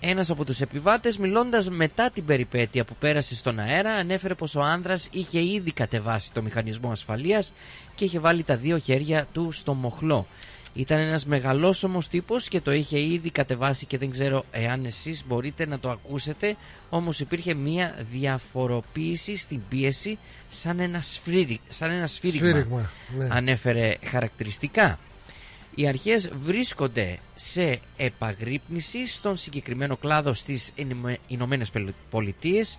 Ένας 0.00 0.30
από 0.30 0.44
τους 0.44 0.60
επιβάτες 0.60 1.18
μιλώντας 1.18 1.68
μετά 1.68 2.10
την 2.10 2.24
περιπέτεια 2.24 2.84
που 2.84 2.94
πέρασε 2.98 3.34
στον 3.34 3.58
αέρα 3.58 3.92
ανέφερε 3.92 4.34
πως 4.34 4.54
ο 4.54 4.62
άνδρας 4.62 5.08
είχε 5.12 5.44
ήδη 5.44 5.72
κατεβάσει 5.72 6.32
το 6.32 6.42
μηχανισμό 6.42 6.90
ασφαλείας 6.90 7.52
και 7.94 8.04
είχε 8.04 8.18
βάλει 8.18 8.42
τα 8.42 8.56
δύο 8.56 8.78
χέρια 8.78 9.26
του 9.32 9.52
στο 9.52 9.74
μοχλό. 9.74 10.26
Ήταν 10.74 10.98
ένας 10.98 11.26
μεγαλόσωμος 11.26 12.08
τύπος 12.08 12.48
και 12.48 12.60
το 12.60 12.72
είχε 12.72 13.00
ήδη 13.00 13.30
κατεβάσει 13.30 13.86
και 13.86 13.98
δεν 13.98 14.10
ξέρω 14.10 14.44
εάν 14.50 14.84
εσείς 14.84 15.24
μπορείτε 15.26 15.66
να 15.66 15.78
το 15.78 15.90
ακούσετε 15.90 16.56
όμως 16.90 17.20
υπήρχε 17.20 17.54
μια 17.54 17.94
διαφοροποίηση 18.12 19.36
στην 19.36 19.60
πίεση 19.68 20.18
σαν 20.48 20.80
ένα, 20.80 21.00
σφύρι, 21.00 21.60
σαν 21.68 21.90
ένα 21.90 22.06
σφύριγμα, 22.06 22.48
Σφύριγμα, 22.48 22.90
ναι. 23.18 23.28
ανέφερε 23.30 23.96
χαρακτηριστικά. 24.04 24.98
Οι 25.74 25.88
αρχές 25.88 26.28
βρίσκονται 26.44 27.18
σε 27.34 27.80
επαγρύπνηση 27.96 29.06
στον 29.08 29.36
συγκεκριμένο 29.36 29.96
κλάδο 29.96 30.32
στις 30.34 30.72
Ηνωμε- 30.74 31.18
Ηνωμένες 31.26 31.70
Πολιτείες 32.10 32.78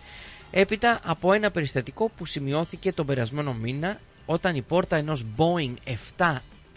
έπειτα 0.51 0.99
από 1.03 1.33
ένα 1.33 1.51
περιστατικό 1.51 2.11
που 2.17 2.25
σημειώθηκε 2.25 2.91
τον 2.93 3.05
περασμένο 3.05 3.53
μήνα 3.53 3.99
όταν 4.25 4.55
η 4.55 4.61
πόρτα 4.61 4.95
ενός 4.95 5.25
Boeing 5.37 5.73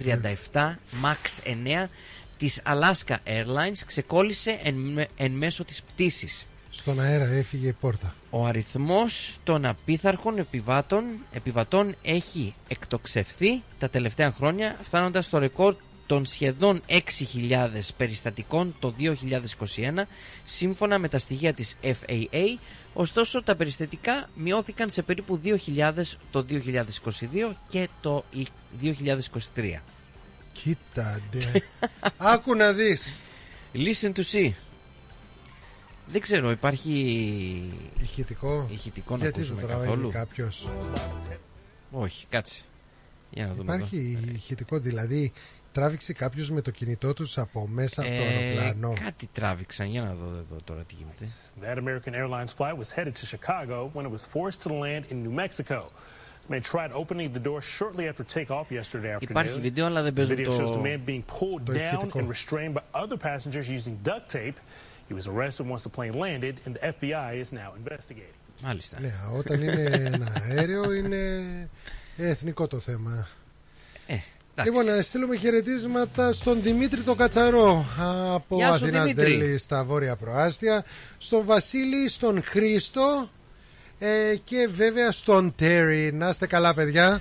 737 0.05 0.79
MAX 1.03 1.43
9 1.85 1.89
της 2.37 2.63
Alaska 2.67 3.15
Airlines 3.27 3.79
ξεκόλλησε 3.87 4.59
εν, 4.63 4.75
με- 4.75 5.09
εν 5.17 5.31
μέσω 5.33 5.65
της 5.65 5.83
πτήσης. 5.83 6.47
Στον 6.71 7.01
αέρα 7.01 7.25
έφυγε 7.27 7.69
η 7.69 7.73
πόρτα. 7.73 8.15
Ο 8.31 8.47
αριθμός 8.47 9.39
των 9.45 9.65
απίθαρχων 9.67 10.39
επιβάτων, 10.39 11.05
επιβατών 11.33 11.95
έχει 12.03 12.55
εκτοξευθεί 12.69 13.63
τα 13.79 13.89
τελευταία 13.89 14.33
χρόνια 14.33 14.77
φτάνοντας 14.83 15.25
στο 15.25 15.39
ρεκόρ 15.39 15.75
των 16.07 16.27
σχεδόν 16.27 16.83
6.000 16.89 17.01
περιστατικών 17.97 18.75
το 18.79 18.95
2021 18.99 20.07
σύμφωνα 20.45 20.99
με 20.99 21.09
τα 21.09 21.19
στοιχεία 21.19 21.53
της 21.53 21.77
FAA 21.83 22.59
ωστόσο 22.95 23.43
τα 23.43 23.57
περιστατικά 23.57 24.29
μειώθηκαν 24.35 24.91
σε 24.91 25.03
περίπου 25.03 25.41
2.000 25.45 25.93
το 26.31 26.45
2022 26.51 27.55
και 27.69 27.89
το 28.01 28.25
2023 28.83 29.81
Κοίτα 30.53 31.21
ντε. 31.31 31.63
Άκου 32.17 32.55
να 32.55 32.73
δεις. 32.73 33.19
Listen 33.75 34.13
to 34.13 34.23
see 34.33 34.51
δεν 36.13 36.21
ξέρω, 36.21 36.51
υπάρχει 36.51 36.93
Ηχητικό. 38.01 38.69
ηχητικό 38.71 39.17
να 39.17 39.23
Γιατί 39.23 39.33
το 39.33 39.41
ακούσουμε 39.41 39.63
τραβάει 39.63 39.87
καθόλου; 39.89 40.11
κάποιος; 40.11 40.69
Όχι, 41.91 42.27
κάτσε. 42.27 42.61
Για 43.31 43.47
να 43.47 43.53
δούμε 43.55 43.73
εδώ. 43.75 43.85
Υπάρχει 43.85 44.19
ηχητικό, 44.35 44.79
δηλαδή 44.79 45.33
τράβηξε 45.73 46.13
κάποιος 46.13 46.51
με 46.51 46.61
το 46.61 46.71
κινητό 46.71 47.13
τους 47.15 47.39
από 47.39 47.67
μέσα 47.67 48.01
από 48.03 48.11
το 48.11 48.17
Ε, 48.17 48.27
αεροπλάνο; 48.27 48.93
κάτι 49.01 49.29
τράβηξαν. 49.33 49.87
Για 49.87 50.03
να 50.03 50.15
δω 50.15 50.37
εδώ 50.39 50.57
τώρα 50.65 50.83
τι 50.83 50.95
γίνεται. 50.95 51.33
That 51.63 51.79
American 51.79 52.15
Airlines 52.15 52.53
flight 52.59 52.77
was 52.79 52.93
headed 52.93 53.15
to 53.15 53.27
Chicago 53.27 53.91
when 53.95 54.05
it 54.07 54.11
was 54.11 54.25
forced 54.35 54.61
to 54.63 54.73
land 54.73 55.05
in 55.11 55.23
New 55.27 55.35
Mexico. 55.45 55.81
The 56.49 56.53
man 56.55 56.63
tried 56.63 56.93
opening 56.93 57.33
the 57.39 57.45
door 57.49 57.61
shortly 57.79 58.05
after 58.11 58.25
takeoff 58.37 58.67
yesterday 58.71 59.11
afternoon. 59.15 59.31
Υπάρχει 59.31 59.61
βίντεο, 59.61 59.87
αλλά 59.87 60.03
δεν 60.03 60.13
The 60.13 60.17
παίζουν 60.17 60.37
video 60.37 60.51
shows 60.51 60.73
το- 60.73 60.83
the 60.83 60.87
man 60.87 61.09
being 61.11 61.23
pulled 61.39 61.63
το 61.65 61.73
down 61.73 61.77
ηχητικό. 61.95 62.19
and 62.19 62.29
restrained 62.29 62.73
by 62.75 63.01
other 63.03 63.17
passengers 63.29 63.69
using 63.69 63.95
duct 64.09 64.29
tape. 64.33 64.55
He 65.11 65.15
was 65.15 65.27
arrested 65.27 65.67
once 65.75 65.83
the 65.89 65.95
plane 65.99 66.13
landed, 66.25 66.55
and 66.67 66.73
the 66.77 66.83
FBI 66.95 67.31
is 67.45 67.53
now 67.53 67.71
investigating. 67.83 68.35
Μάλιστα. 68.63 69.01
Ναι, 69.01 69.13
όταν 69.39 69.63
είναι 69.63 69.83
ένα 70.15 70.33
αέριο 70.51 70.93
είναι 70.93 71.19
εθνικό 72.17 72.67
το 72.67 72.79
θέμα. 72.79 73.29
Ε, 74.07 74.17
Λοιπόν, 74.65 74.85
να 74.85 75.03
στείλουμε 75.03 75.37
χαιρετίσματα 75.37 76.33
στον 76.33 76.63
Δημήτρη 76.63 77.01
τον 77.01 77.17
Κατσαρό 77.17 77.85
από 78.35 78.57
Γεια 78.57 78.67
σου, 78.67 78.73
Αθηνάς 78.85 79.03
Δημήτρη. 79.03 79.37
Δέλη 79.37 79.59
στα 79.59 79.85
Βόρεια 79.85 80.17
Προάστια, 80.17 80.85
στον 81.19 81.45
Βασίλη, 81.45 82.09
στον 82.09 82.43
Χρήστο 82.43 83.29
ε, 83.99 84.35
και 84.45 84.69
βέβαια 84.71 85.13
στον 85.13 85.55
Τέρι. 85.57 86.13
Να 86.13 86.29
είστε 86.29 86.47
καλά, 86.47 86.75
παιδιά. 86.75 87.21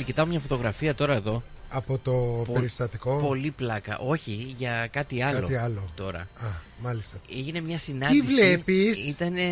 Όπω 0.00 0.04
Μιχάλη, 0.04 0.04
κοιτάω 0.04 0.26
μια 0.26 0.40
φωτογραφία 0.40 0.94
τώρα 0.94 1.14
εδώ. 1.14 1.42
Από 1.68 1.98
το 1.98 2.12
Πο- 2.46 2.52
περιστατικό. 2.52 3.16
Πολύ 3.16 3.50
πλάκα. 3.50 3.98
Όχι, 3.98 4.54
για 4.58 4.88
κάτι 4.92 5.22
άλλο. 5.22 5.40
Κάτι 5.40 5.56
άλλο. 5.56 5.90
Τώρα. 5.94 6.18
Α, 6.18 6.46
μάλιστα. 6.82 7.18
Έγινε 7.36 7.60
μια 7.60 7.78
συνάντηση. 7.78 8.22
βλέπεις; 8.22 9.06
Ήτανε... 9.08 9.42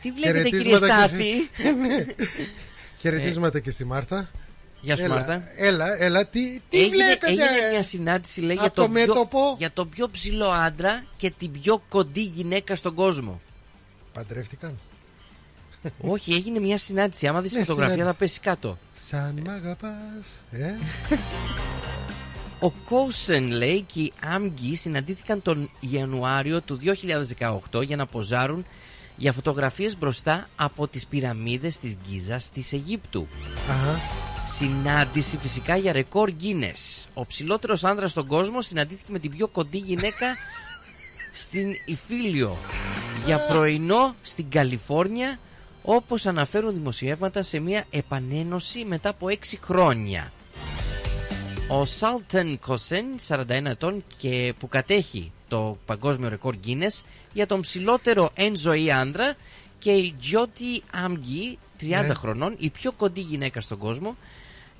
Τι 0.00 0.10
βλέπετε, 0.12 0.42
κύριε 0.48 0.60
Χαιρετίσματα, 0.62 1.06
Στάθη; 1.06 1.32
Ναι. 1.88 2.04
Χαιρετίσματα 2.98 3.60
και 3.60 3.70
στη 3.70 3.84
Μάρθα. 3.84 4.30
Γεια 4.80 4.96
σου, 4.96 5.04
έλα, 5.04 5.14
Μάρθα. 5.14 5.42
Έλα, 5.56 6.02
έλα, 6.02 6.26
τι, 6.26 6.60
τι 6.68 6.78
έγινε, 6.80 7.04
βλέπετε. 7.04 7.26
έγινε 7.26 7.70
μια 7.72 7.82
συνάντηση 7.82 8.40
λέει, 8.40 8.56
για, 8.56 8.64
Από 8.66 8.74
το 8.74 8.82
τον 8.82 8.92
πιο, 8.92 9.06
μέτωπο. 9.06 9.54
για 9.58 9.70
τον 9.72 9.88
πιο 9.88 10.08
ψηλό 10.10 10.48
άντρα 10.50 11.04
και 11.16 11.30
την 11.38 11.50
πιο 11.52 11.82
κοντή 11.88 12.22
γυναίκα 12.22 12.76
στον 12.76 12.94
κόσμο. 12.94 13.40
Παντρεύτηκαν. 14.12 14.78
Όχι, 16.12 16.32
έγινε 16.32 16.58
μια 16.58 16.78
συνάντηση. 16.78 17.26
Άμα 17.26 17.40
δεις 17.40 17.52
Ναι, 17.52 17.58
φωτογραφία 17.58 17.92
συνάντηση. 17.94 18.12
θα 18.16 18.24
πέσει 18.24 18.40
κάτω. 18.40 18.78
Σαν 19.08 19.40
μ' 19.44 19.48
αγαπάς, 19.50 20.42
ε. 20.50 20.74
Ο 22.60 22.70
Κόσεν 22.70 23.50
λέει 23.50 23.80
και 23.92 24.00
οι 24.00 24.12
Άμγκοι 24.24 24.74
συναντήθηκαν 24.76 25.42
τον 25.42 25.70
Ιανουάριο 25.80 26.60
του 26.60 26.78
2018 27.72 27.82
για 27.84 27.96
να 27.96 28.06
ποζάρουν 28.06 28.66
για 29.16 29.32
φωτογραφίες 29.32 29.98
μπροστά 29.98 30.48
από 30.56 30.88
τις 30.88 31.06
πυραμίδες 31.06 31.78
της 31.78 31.96
Γκίζας 32.06 32.50
της 32.50 32.72
Αιγύπτου. 32.72 33.26
Αχα. 33.70 34.00
Συνάντηση 34.58 35.36
φυσικά 35.36 35.76
για 35.76 35.92
ρεκόρ 35.92 36.30
Guinness. 36.42 37.06
Ο 37.14 37.26
ψηλότερος 37.26 37.84
άνδρας 37.84 38.10
στον 38.10 38.26
κόσμο 38.26 38.62
συναντήθηκε 38.62 39.12
με 39.12 39.18
την 39.18 39.30
πιο 39.30 39.48
κοντή 39.48 39.78
γυναίκα 39.78 40.26
στην 41.42 41.72
Ιφίλιο 41.86 42.56
για 43.26 43.38
πρωινό 43.38 44.14
στην 44.22 44.50
Καλιφόρνια 44.50 45.38
όπως 45.82 46.26
αναφέρουν 46.26 46.72
δημοσιεύματα 46.74 47.42
σε 47.42 47.58
μια 47.58 47.84
επανένωση 47.90 48.84
μετά 48.84 49.08
από 49.08 49.26
6 49.30 49.34
χρόνια. 49.62 50.32
Ο 51.68 51.84
Σάλτεν 51.84 52.58
Κοσέν, 52.58 53.04
41 53.28 53.44
ετών 53.48 54.04
και 54.16 54.54
που 54.58 54.68
κατέχει 54.68 55.32
το 55.48 55.78
παγκόσμιο 55.86 56.28
ρεκόρ 56.28 56.54
Guinness 56.66 57.02
για 57.32 57.46
τον 57.46 57.60
ψηλότερο 57.60 58.30
εν 58.34 58.56
ζωή 58.56 58.92
άντρα 58.92 59.34
και 59.78 59.90
η 59.90 60.14
Τζιώτη 60.20 60.82
Άμγκη, 60.92 61.58
30 61.80 62.06
Ναι. 62.06 62.14
χρονών, 62.14 62.54
η 62.58 62.70
πιο 62.70 62.92
κοντή 62.92 63.20
γυναίκα 63.20 63.60
στον 63.60 63.78
κόσμο, 63.78 64.16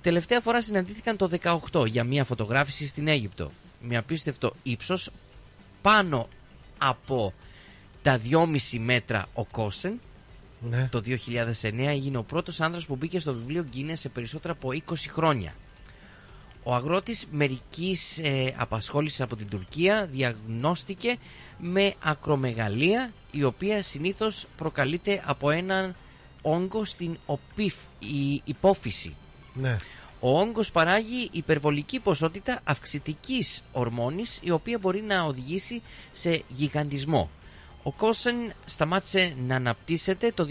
τελευταία 0.02 0.40
φορά 0.40 0.62
συναντήθηκαν 0.62 1.16
το 1.16 1.28
18 1.72 1.86
για 1.86 2.04
μια 2.04 2.24
φωτογράφηση 2.24 2.86
στην 2.86 3.08
Αίγυπτο. 3.08 3.50
Με 3.80 3.96
απίστευτο 3.96 4.52
ύψος 4.62 5.10
πάνω 5.82 6.28
από 6.78 7.32
τα 8.02 8.20
2,5 8.30 8.78
μέτρα 8.78 9.26
ο 9.34 9.44
Κόσεν 9.44 10.00
Ναι. 10.60 10.88
το 10.90 11.02
2009 11.06 11.86
έγινε 11.86 12.16
ο 12.16 12.22
πρώτος 12.22 12.60
άνδρας 12.60 12.86
που 12.86 12.96
μπήκε 12.96 13.18
στο 13.18 13.34
βιβλίο 13.34 13.66
Guinness 13.74 13.92
σε 13.92 14.08
περισσότερα 14.08 14.52
από 14.52 14.68
20 14.72 14.94
χρόνια. 15.12 15.54
Ο 16.62 16.74
αγρότης 16.74 17.26
μερικής 17.30 18.18
ε, 18.18 18.54
απασχόλησης 18.56 19.20
από 19.20 19.36
την 19.36 19.48
Τουρκία 19.48 20.06
διαγνώστηκε 20.12 21.16
με 21.58 21.94
ακρομεγαλία 22.02 23.12
η 23.30 23.44
οποία 23.44 23.82
συνήθως 23.82 24.46
προκαλείται 24.56 25.22
από 25.24 25.50
έναν 25.50 25.94
όγκο 26.42 26.84
στην 26.84 27.16
οπίφ, 27.26 27.74
η 27.98 28.42
υπόφυση. 28.44 29.14
Ναι. 29.54 29.76
Ο 30.20 30.40
όγκος 30.40 30.70
παράγει 30.70 31.28
υπερβολική 31.32 32.00
ποσότητα 32.00 32.60
αυξητικής 32.64 33.62
ορμόνης 33.72 34.38
η 34.42 34.50
οποία 34.50 34.78
μπορεί 34.78 35.02
να 35.02 35.22
οδηγήσει 35.22 35.82
σε 36.12 36.42
γιγαντισμό. 36.48 37.30
Ο 37.82 37.92
Κόσεν 37.92 38.36
σταμάτησε 38.64 39.34
να 39.46 39.56
αναπτύσσεται 39.56 40.32
το 40.34 40.46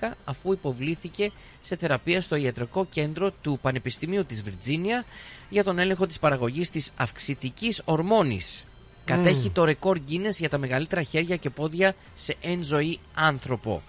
2011 0.00 0.10
αφού 0.24 0.52
υποβλήθηκε 0.52 1.30
σε 1.60 1.76
θεραπεία 1.76 2.20
στο 2.20 2.36
ιατρικό 2.36 2.86
κέντρο 2.86 3.30
του 3.30 3.58
Πανεπιστημίου 3.62 4.24
της 4.24 4.42
Βιρτζίνια 4.42 5.04
για 5.48 5.64
τον 5.64 5.78
έλεγχο 5.78 6.06
της 6.06 6.18
παραγωγής 6.18 6.70
της 6.70 6.92
αυξητικής 6.96 7.82
ορμόνης. 7.84 8.64
Κατέχει 9.04 9.50
το 9.50 9.64
ρεκόρ 9.64 9.98
Guinness 10.08 10.36
για 10.38 10.48
τα 10.48 10.58
μεγαλύτερα 10.58 11.02
χέρια 11.02 11.36
και 11.36 11.50
πόδια 11.50 11.94
σε 12.14 12.36
εν 12.40 12.62
ζωή 12.62 12.98
άνθρωπο. 13.14 13.82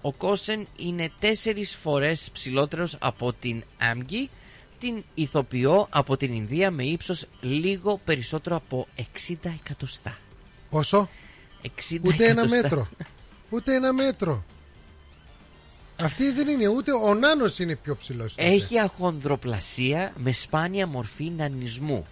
Ο 0.00 0.12
Κόσεν 0.12 0.66
είναι 0.76 1.10
τέσσερις 1.18 1.74
φορές 1.74 2.30
ψηλότερος 2.32 2.96
από 3.00 3.32
την 3.32 3.62
Άμγκη, 3.78 4.30
την 4.78 5.04
ηθοποιό 5.14 5.86
από 5.90 6.16
την 6.16 6.32
Ινδία 6.32 6.70
με 6.70 6.84
ύψος 6.84 7.26
λίγο 7.40 8.00
περισσότερο 8.04 8.56
από 8.56 8.86
60 8.96 9.02
εκατοστά. 9.60 10.18
Πόσο; 10.70 11.08
60 11.62 11.68
Ούτε 12.02 12.24
ένα 12.24 12.30
εκατοστά. 12.42 12.56
μέτρο. 12.62 12.88
Ούτε 13.50 13.74
ένα 13.74 13.92
μέτρο. 13.92 14.44
Αυτή 16.00 16.30
δεν 16.32 16.48
είναι, 16.48 16.66
ούτε 16.68 16.92
ο 16.92 17.14
νάνος 17.14 17.58
είναι 17.58 17.74
πιο 17.76 17.96
ψηλός. 17.96 18.34
τότε. 18.34 18.48
Έχει 18.48 18.78
αχονδροπλασία 18.80 20.12
με 20.16 20.32
σπάνια 20.32 20.86
μορφή 20.86 21.32
νανισμού. 21.36 22.06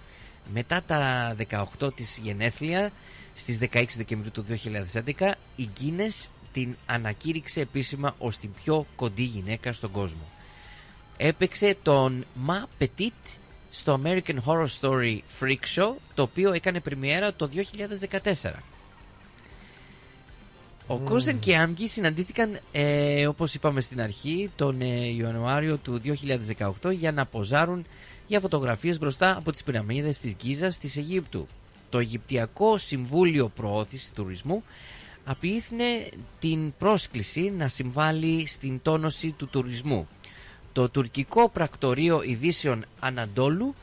Μετά 0.53 0.83
τα 0.87 1.35
18 1.79 1.95
της 1.95 2.19
γενέθλια, 2.23 2.91
στις 3.35 3.59
16 3.59 3.85
Δεκεμβρίου 3.97 4.31
του 4.31 4.43
2011, 4.43 5.35
η 5.57 5.69
Guinness 5.81 6.27
την 6.53 6.77
ανακήρυξε 6.87 7.61
επίσημα 7.61 8.15
ως 8.19 8.39
την 8.39 8.51
πιο 8.65 8.87
κοντή 8.97 9.23
γυναίκα 9.23 9.73
στον 9.73 9.91
κόσμο. 9.91 10.29
Έπαιξε 11.17 11.77
τον 11.83 12.25
Ma 12.49 12.83
Petit 12.83 13.37
στο 13.71 14.01
American 14.05 14.37
Horror 14.47 14.67
Story 14.81 15.19
Freak 15.41 15.65
Show, 15.77 15.93
το 16.15 16.23
οποίο 16.23 16.53
έκανε 16.53 16.81
πρεμιέρα 16.81 17.35
το 17.35 17.49
2014. 18.23 18.33
Ο 20.91 21.01
Mm. 21.03 21.05
Κόζεν 21.05 21.39
και 21.39 21.57
Άμγκη 21.57 21.89
συναντήθηκαν, 21.89 22.59
ε, 22.73 23.27
όπως 23.27 23.55
είπαμε 23.55 23.81
στην 23.81 24.01
αρχή, 24.01 24.51
τον 24.57 24.81
ε, 24.81 25.07
Ιανουάριο 25.07 25.77
του 25.77 26.01
2018 26.01 26.93
για 26.93 27.13
να 27.13 27.27
ποζάρουν 27.27 27.85
για 28.27 28.41
φωτογραφίες 28.41 28.99
μπροστά 28.99 29.37
από 29.37 29.53
τις 29.53 29.63
πυραμίδες 29.63 30.19
της 30.19 30.35
Γκίζας 30.35 30.79
της 30.79 30.97
Αιγύπτου. 30.97 31.49
Το 31.91 31.99
Αιγυπτιακό 31.99 32.79
Συμβούλιο 32.79 33.49
Προώθησης 33.49 34.13
Τουρισμού 34.13 34.65
απίθυνε 35.25 36.09
την 36.41 36.73
πρόσκληση 36.79 37.53
να 37.57 37.69
συμβάλλει 37.69 38.47
στην 38.47 38.81
τόνωση 38.83 39.31
του 39.31 39.49
τουρισμού. 39.49 40.09
Το 40.73 40.89
τουρκικό 40.89 41.49
πρακτορείο 41.49 42.23
ειδήσεων 42.23 42.85
Αναντόλου 43.01 43.75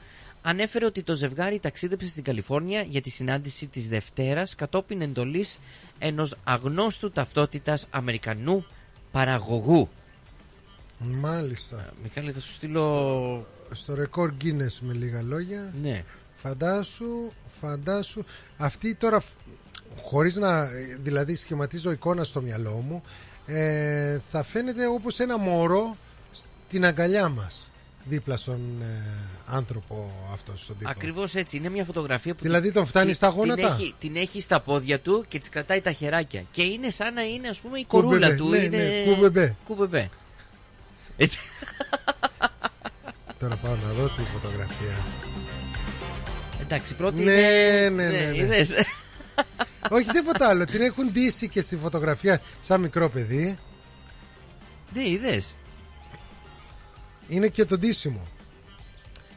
ανέφερε 0.41 0.85
ότι 0.85 1.03
το 1.03 1.15
ζευγάρι 1.15 1.59
ταξίδεψε 1.59 2.07
στην 2.07 2.23
Καλιφόρνια 2.23 2.81
για 2.81 3.01
τη 3.01 3.09
συνάντηση 3.09 3.67
της 3.67 3.88
Δευτέρας 3.88 4.55
κατόπιν 4.55 5.01
εντολής 5.01 5.59
ενός 5.99 6.35
αγνώστου 6.43 7.11
ταυτότητας 7.11 7.87
Αμερικανού 7.89 8.65
παραγωγού. 9.11 9.89
Μάλιστα. 10.99 11.93
Μιχάλη 12.03 12.31
θα 12.31 12.39
σου 12.39 12.51
στείλω... 12.51 13.47
Στο 13.71 13.93
ρεκόρ 13.93 14.33
Guinness 14.41 14.77
με 14.79 14.93
λίγα 14.93 15.21
λόγια. 15.21 15.73
Ναι. 15.81 16.03
Φαντάσου, 16.35 17.31
φαντάσου. 17.61 18.23
Αυτή 18.57 18.95
τώρα, 18.95 19.19
φ- 19.19 19.35
χωρίς 20.01 20.35
να, 20.35 20.67
δηλαδή 21.01 21.35
σχηματίζω 21.35 21.91
εικόνα 21.91 22.23
στο 22.23 22.41
μυαλό 22.41 22.71
μου, 22.71 23.03
ε, 23.45 24.19
θα 24.31 24.43
φαίνεται 24.43 24.87
όπως 24.87 25.19
ένα 25.19 25.37
μωρό 25.37 25.97
στην 26.31 26.85
αγκαλιά 26.85 27.29
μας. 27.29 27.66
Δίπλα 28.09 28.38
στον 28.38 28.81
ε, 28.81 28.85
άνθρωπο 29.45 30.11
αυτός, 30.34 30.61
στον 30.61 30.77
τύπο. 30.77 30.89
Ακριβώς 30.89 31.35
έτσι. 31.35 31.57
Είναι 31.57 31.69
μια 31.69 31.85
φωτογραφία 31.85 32.34
που... 32.34 32.39
Δηλαδή 32.41 32.65
την- 32.65 32.73
τον 32.73 32.85
φτάνει 32.85 33.05
την- 33.05 33.15
στα 33.15 33.27
την 33.29 33.38
γόνατα; 33.38 33.67
έχει, 33.67 33.95
την 33.99 34.15
έχει 34.15 34.41
στα 34.41 34.59
πόδια 34.61 34.99
του 34.99 35.25
και 35.27 35.39
τις 35.39 35.49
κρατάει 35.49 35.81
τα 35.81 35.91
χεράκια. 35.91 36.43
Και 36.51 36.63
είναι 36.63 36.89
σαν 36.89 37.13
να 37.13 37.21
είναι 37.21 37.47
ας 37.47 37.59
πούμε 37.59 37.79
η 37.79 37.85
Κουμπεμπέ, 37.85 38.07
κορούλα 38.09 38.35
του. 38.35 38.49
ναι, 38.49 38.57
είναι... 38.57 38.77
ναι, 38.77 39.13
κουμπεμπέ. 39.13 39.55
Κουμπεμπέ. 39.65 40.09
Έτσι. 41.17 41.39
Τώρα 43.39 43.55
πάω 43.55 43.75
να 43.88 43.93
δω 43.93 44.07
τη 44.07 44.21
φωτογραφία. 44.34 44.95
Εντάξει, 46.61 46.95
πρώτη 46.95 47.23
ναι, 47.23 47.31
είναι... 47.31 47.89
ναι, 47.89 48.09
ναι, 48.09 48.25
ναι. 48.31 48.38
είδες. 48.38 48.69
Όχι 49.89 50.05
τίποτα 50.09 50.47
άλλο. 50.47 50.65
Την 50.65 50.81
έχουν 50.81 51.11
ντύσει 51.11 51.47
και 51.49 51.61
στη 51.61 51.75
φωτογραφία 51.77 52.41
σαν 52.61 52.81
μικρό 52.81 53.09
παιδί. 53.09 53.57
Ναι, 54.93 55.09
είδες. 55.09 55.55
Είναι 57.27 57.47
και 57.47 57.65
το 57.65 57.77
ντύσιμο. 57.77 58.27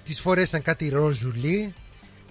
Τις 0.05 0.21
φορέσαν 0.21 0.63
κάτι 0.63 0.89
ροζουλί, 0.89 1.75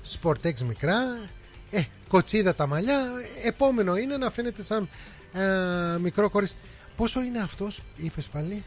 σπορτέξ 0.02 0.64
μικρά, 0.64 1.30
ε, 1.72 1.84
κοτσίδα 2.08 2.56
τα 2.56 2.68
μαλλιά. 2.68 3.02
Επόμενο 3.44 3.98
είναι 3.98 4.18
να 4.18 4.30
φαίνεται 4.30 4.64
σαν 4.64 4.90
ε, 5.34 5.98
μικρό 5.98 6.30
κορίτσι. 6.30 6.56
Πόσο 6.96 7.22
είναι 7.22 7.40
αυτός, 7.40 7.82
είπες 7.98 8.28
πάλι; 8.28 8.64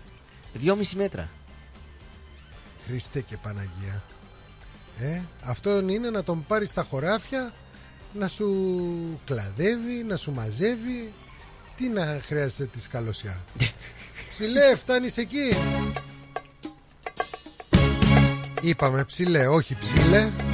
Δυόμιση 0.53 0.97
μέτρα. 0.97 1.29
Χριστέ 2.87 3.21
και 3.21 3.37
Παναγία. 3.37 4.03
Ε, 4.99 5.21
αυτόν 5.45 5.89
είναι 5.89 6.11
να 6.11 6.23
τον 6.23 6.45
πάρεις 6.47 6.71
στα 6.71 6.83
χωράφια, 6.83 7.55
να 8.13 8.29
σου 8.29 9.21
κλαδεύει, 9.25 10.03
να 10.09 10.17
σου 10.17 10.33
μαζεύει. 10.33 11.13
Τι 11.77 11.89
να 11.89 12.21
χρειάζεται 12.25 12.65
της 12.65 12.89
καλωσιά. 12.89 13.41
ψηλέ, 14.31 14.77
φτάνεις 14.77 15.17
εκεί. 15.17 15.53
Είπαμε 18.63 19.05
ψηλέ, 19.05 19.47
όχι 19.47 19.77
ψηλέ. 19.81 20.52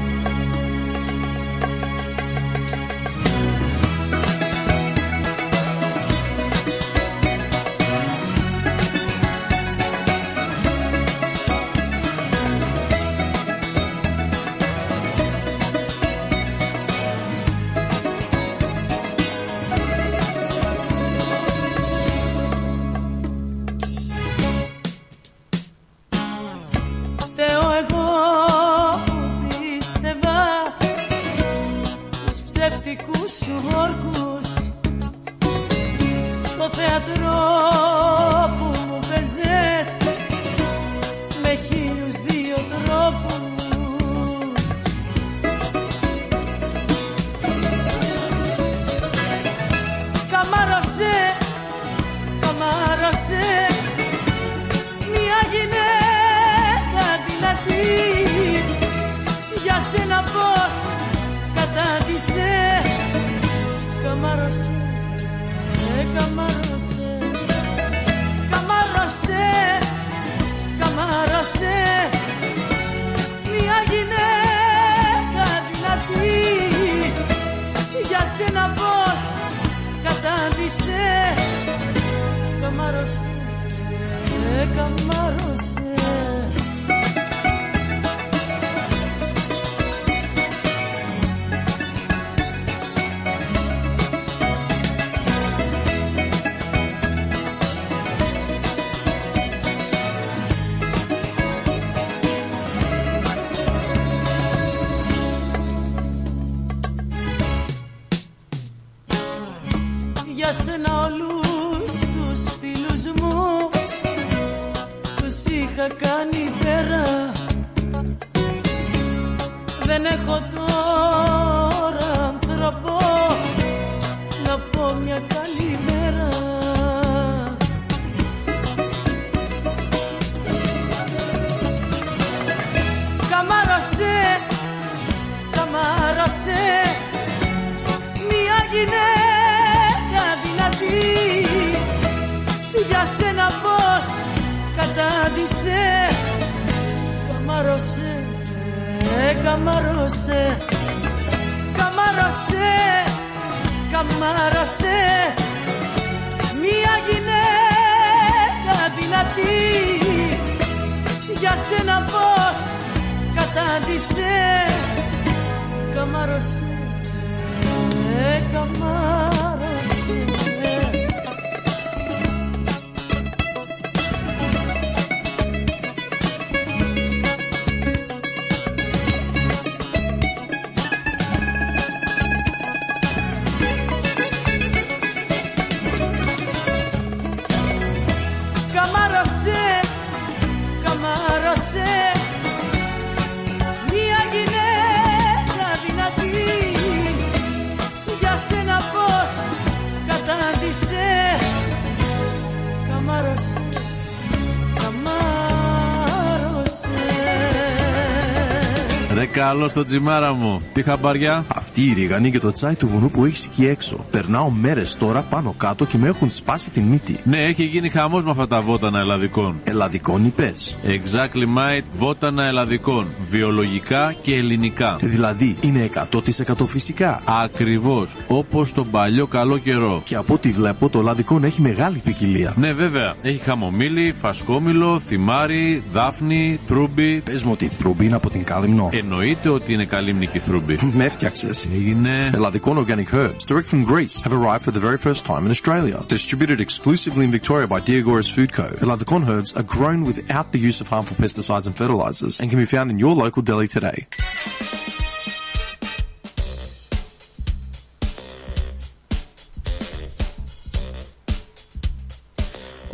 Καλό 209.39 209.69
στο 209.69 209.85
τσιμάρα 209.85 210.33
μου. 210.33 210.63
Τι 210.73 210.83
χαμπαριά. 210.83 211.45
Αυτή 211.79 211.91
η 211.91 211.95
ρίγανη 211.95 212.31
και 212.31 212.39
το 212.39 212.53
τσάι 212.53 212.75
του 212.75 212.89
βουνού 212.89 213.11
που 213.11 213.25
έχεις 213.25 213.45
εκεί 213.45 213.67
έξω. 213.67 214.07
Περνάω 214.11 214.51
μέρες 214.51 214.97
τώρα 214.97 215.21
πάνω 215.21 215.55
κάτω 215.59 215.85
και 215.85 215.99
με 215.99 216.09
έχουν 216.09 216.31
σπάσει 216.31 216.71
την 216.71 216.83
μύτη. 216.83 217.19
Ναι, 217.25 217.45
έχει 217.45 217.65
γίνει 217.65 217.89
χαμός 217.89 218.25
με 218.25 218.31
αυτά 218.31 218.47
τα 218.47 218.61
βότανα 218.61 218.99
ελλαδικών. 218.99 219.61
Ελλαδικών 219.65 220.25
είπες. 220.25 220.79
Exactly 220.85 221.59
mate, 221.59 221.83
βότανα 221.95 222.45
ελλαδικών. 222.45 223.07
Βιολογικά 223.25 224.15
και 224.23 224.35
ελληνικά. 224.35 224.97
Δηλαδή 225.01 225.57
είναι 225.61 225.91
100% 226.11 226.67
φυσικά. 226.67 227.23
Ακριβώς. 227.43 228.17
Όπως 228.29 228.73
τον 228.73 228.91
παλιό 228.91 229.27
καλό 229.27 229.59
καιρό. 229.59 230.03
Και 230.05 230.17
από 230.17 230.35
ό,τι 230.35 230.51
βλέπω 230.51 230.89
το 230.89 230.99
ελλαδικό 230.99 231.41
έχει 231.43 231.61
μεγάλη 231.61 231.99
ποικιλία. 231.99 232.55
Ναι, 232.57 232.73
βέβαια. 232.73 233.15
Έχει 233.23 233.39
χαμομήλι, 233.39 234.15
φασκόμηλο, 234.21 234.99
θυμάρι, 234.99 235.83
δάφνη, 235.93 236.59
θρούμπι. 236.67 237.21
Πες 237.21 237.43
μου 237.43 237.53
ότι 237.53 237.65
η 237.65 237.69
θρούμπι 237.69 238.05
είναι 238.05 238.17
από 238.17 238.31
την 238.31 238.45
κάλυμνο. 238.45 238.89
Εννοείται 238.93 239.49
ότι 239.49 239.73
είναι 239.73 239.85
καλύμνικη 239.85 240.39
θρούμπι. 240.39 240.79
Με 240.97 241.05
έφτιαξες. 241.05 241.68
Έγινε. 241.68 242.30
Ελλαδικών 242.34 242.78
organic 242.78 243.14
herbs, 243.14 243.46
direct 243.46 243.68
from 243.68 243.84
Greece, 243.92 244.16
have 244.26 244.34
arrived 244.34 244.64
for 244.64 244.72
the 244.72 244.80
very 244.80 244.98
first 244.98 245.26
time 245.26 245.44
in 245.46 245.52
Australia. 245.52 245.98
Distributed 246.08 246.60
exclusively 246.68 247.24
in 247.28 247.32
Victoria 247.40 247.68
by 247.68 247.80
Diagoras 247.90 248.30
Food 248.36 248.52
Co. 248.58 248.68
Eladicon 248.86 249.22
herbs 249.32 249.52
are 249.60 249.68
grown 249.76 250.00
without 250.10 250.48
the 250.54 250.62
use 250.70 250.78
of 250.82 250.88
harmful 250.94 251.18
pesticides 251.24 251.66
and 251.68 251.76
fertilizers 251.82 252.36
and 252.40 252.50
can 252.52 252.60
be 252.66 252.70
found 252.76 252.88
in 252.94 252.98
your 253.04 253.14
local 253.24 253.42
deli 253.50 253.68
today. 253.68 254.00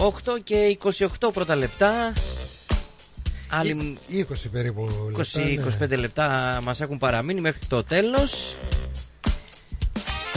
Οχτώ 0.01 0.39
και 0.43 0.77
28 0.81 1.31
πρώτα 1.33 1.55
λεπτά. 1.55 2.13
Άλλοι 3.58 3.96
20 4.10 4.22
περίπου 4.52 4.88
λεπτά, 5.16 5.40
20-25 5.84 5.88
ναι. 5.88 5.96
λεπτά 5.96 6.60
μας 6.62 6.80
έχουν 6.80 6.98
παραμείνει 6.98 7.40
μέχρι 7.40 7.60
το 7.68 7.84
τέλος 7.84 8.54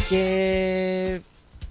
και... 0.10 1.20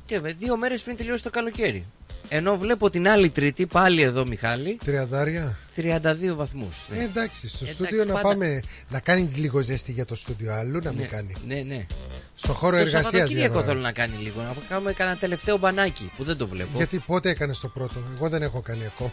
και 0.07 0.21
βε- 0.21 0.37
δύο 0.37 0.57
μέρες 0.57 0.83
πριν 0.83 0.97
τελειώσει 0.97 1.23
το 1.23 1.31
καλοκαίρι. 1.31 1.87
Ενώ 2.29 2.57
βλέπω 2.59 2.91
την 2.91 3.09
άλλη 3.09 3.31
Τρίτη, 3.31 3.67
πάλι 3.67 4.03
εδώ 4.03 4.25
Μιχάλη, 4.27 4.79
Τριαντάρια. 4.85 5.57
32 5.77 6.35
βαθμούς. 6.35 6.75
Ε, 6.91 7.03
εντάξει, 7.03 7.49
στο 7.49 7.59
Εντάξει, 7.65 7.85
στούντιο 7.85 8.05
να 8.05 8.13
πάντα- 8.13 8.29
πάμε 8.29 8.63
να 8.89 9.01
κάνεις 9.01 9.37
λίγο 9.37 9.61
ζέστη 9.61 9.93
για 9.93 10.05
το 10.05 10.15
στούντιο, 10.17 10.53
αλλού 10.53 10.81
να 10.83 10.91
μην 10.93 11.01
Ναι, 11.01 11.07
κάνει. 11.07 11.35
Ναι, 11.47 11.55
ναι. 11.67 11.87
Στο 12.33 12.53
χώρο 12.53 12.71
το 12.77 12.77
εργασίας. 12.83 13.05
Σαββατοκύριακο 13.05 13.63
θέλω 13.63 13.81
να 13.81 13.93
κάνει 13.93 14.17
λίγο. 14.23 14.41
Να 14.43 14.55
κάνουμε 14.69 14.93
κανένα 14.93 15.17
τελευταίο 15.17 15.57
μπανάκι 15.57 16.11
που 16.17 16.25
δεν 16.25 16.37
το 16.37 16.47
βλέπω. 16.47 16.71
Γιατί 16.77 16.99
πότε 17.07 17.29
έκανες 17.31 17.61
το 17.61 17.69
πρώτο, 17.69 17.95
εγώ 18.15 18.29
δεν 18.29 18.43
έχω 18.43 18.61
κάνει 18.61 18.83
ακόμα. 18.87 19.13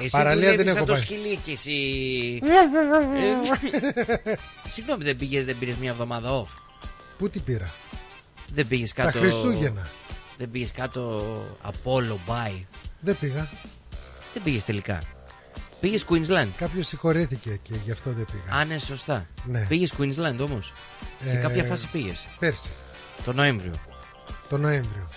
Εσύ 0.00 0.10
Παραλία 0.10 0.48
δεν 0.48 0.56
δουλεύεις 0.56 0.74
έχω 0.76 0.78
σαν 0.78 0.86
το 0.86 0.92
πάει. 0.92 1.02
σκυλί 1.02 1.38
και 1.44 1.52
εσύ. 1.52 1.72
Ε, 2.42 4.30
Συγγνώμη, 4.74 5.04
δεν 5.04 5.16
πήγες, 5.16 5.44
δεν 5.44 5.56
πήρες 5.58 5.74
μια 5.76 5.90
εβδομάδα 5.90 6.42
off. 6.42 6.48
Πού 7.18 7.28
την 7.28 7.44
πήρα; 7.44 7.74
Δεν 8.54 8.66
πήγες 8.66 8.92
Τα 8.92 9.02
κάτω. 9.02 9.18
Χριστούγεννα. 9.18 9.90
Δεν 10.36 10.50
πήγες 10.50 10.70
κάτω 10.70 11.22
Apollo 11.64 12.16
Bay. 12.30 12.64
Δεν 13.00 13.16
πήγα. 13.20 13.48
Δεν 14.32 14.42
πήγες 14.42 14.64
τελικά. 14.64 15.02
Πήγες 15.80 16.04
Queensland. 16.10 16.48
Κάποιος 16.56 16.86
συγχωρέθηκε 16.86 17.60
και 17.62 17.74
γι' 17.84 17.90
αυτό 17.90 18.10
δεν 18.12 18.26
πήγα. 18.32 18.56
Α, 18.58 18.64
ναι, 18.64 18.78
σωστά. 18.78 19.24
Ναι. 19.44 19.60
Πήγες 19.68 19.92
Queensland 19.98 20.36
όμως. 20.40 20.72
Σε 21.24 21.36
Ε, 21.38 21.40
κάποια 21.40 21.64
φάση 21.64 21.86
πήγες. 21.92 22.26
Πέρσι, 22.38 22.68
Το 23.24 23.32
Νοέμβριο. 23.32 23.74
το 24.48 24.56
Νοέμβριο. 24.58 25.08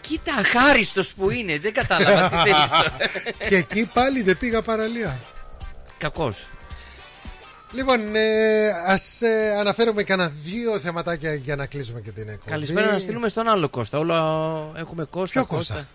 Κοίτα, 0.00 0.34
αχάριστος 0.34 1.12
που 1.14 1.30
είναι. 1.30 1.58
Δεν 1.58 1.72
κατάλαβα 1.72 2.28
τι 2.28 2.36
θέλεις. 2.36 2.70
τώρα. 2.70 2.96
και 3.48 3.56
εκεί 3.56 3.84
πάλι 3.92 4.22
δεν 4.22 4.38
πήγα 4.38 4.62
παραλία. 4.62 5.20
Κακός. 5.98 6.36
Λοιπόν, 7.72 8.14
ε, 8.14 8.68
ας 8.86 9.22
ε, 9.22 9.54
αναφέρουμε 9.58 10.02
κανένα 10.02 10.32
δύο 10.42 10.78
θεματάκια 10.78 11.34
για 11.34 11.56
να 11.56 11.66
κλείσουμε 11.66 12.00
και 12.00 12.10
την 12.10 12.28
εκπομπή. 12.28 12.50
Καλησπέρα 12.50 12.92
να 12.92 12.98
στείλουμε 12.98 13.28
στον 13.28 13.48
άλλο 13.48 13.68
Κώστα. 13.68 13.98
Όλα 13.98 14.18
έχουμε 14.76 15.04
Κώστα. 15.04 15.44
Ποιο 15.44 15.56
Κώστα; 15.56 15.88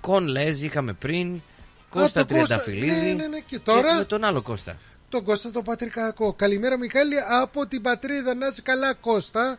Κον 0.00 0.26
Λέζ 0.26 0.62
είχαμε 0.62 0.92
πριν. 0.92 1.40
Κώστα 1.88 2.26
τον 2.26 2.38
Κώστα. 2.38 2.46
Τριανταφυλλίδη. 2.46 3.06
Ναι, 3.06 3.12
ναι, 3.12 3.26
ναι. 3.26 3.38
Και 3.38 3.58
τώρα; 3.58 3.88
έχουμε 3.88 4.04
τον 4.04 4.24
άλλο 4.24 4.42
Κώστα. 4.42 4.76
Τον 5.08 5.24
Κώστα 5.24 5.50
τον 5.50 5.64
Πατρικάκο. 5.64 6.32
Καλημέρα 6.32 6.78
Μιχάλη 6.78 7.14
από 7.42 7.66
την 7.66 7.82
πατρίδα. 7.82 8.34
Να 8.34 8.46
είσαι 8.46 8.62
καλά 8.62 8.94
Κώστα. 8.94 9.56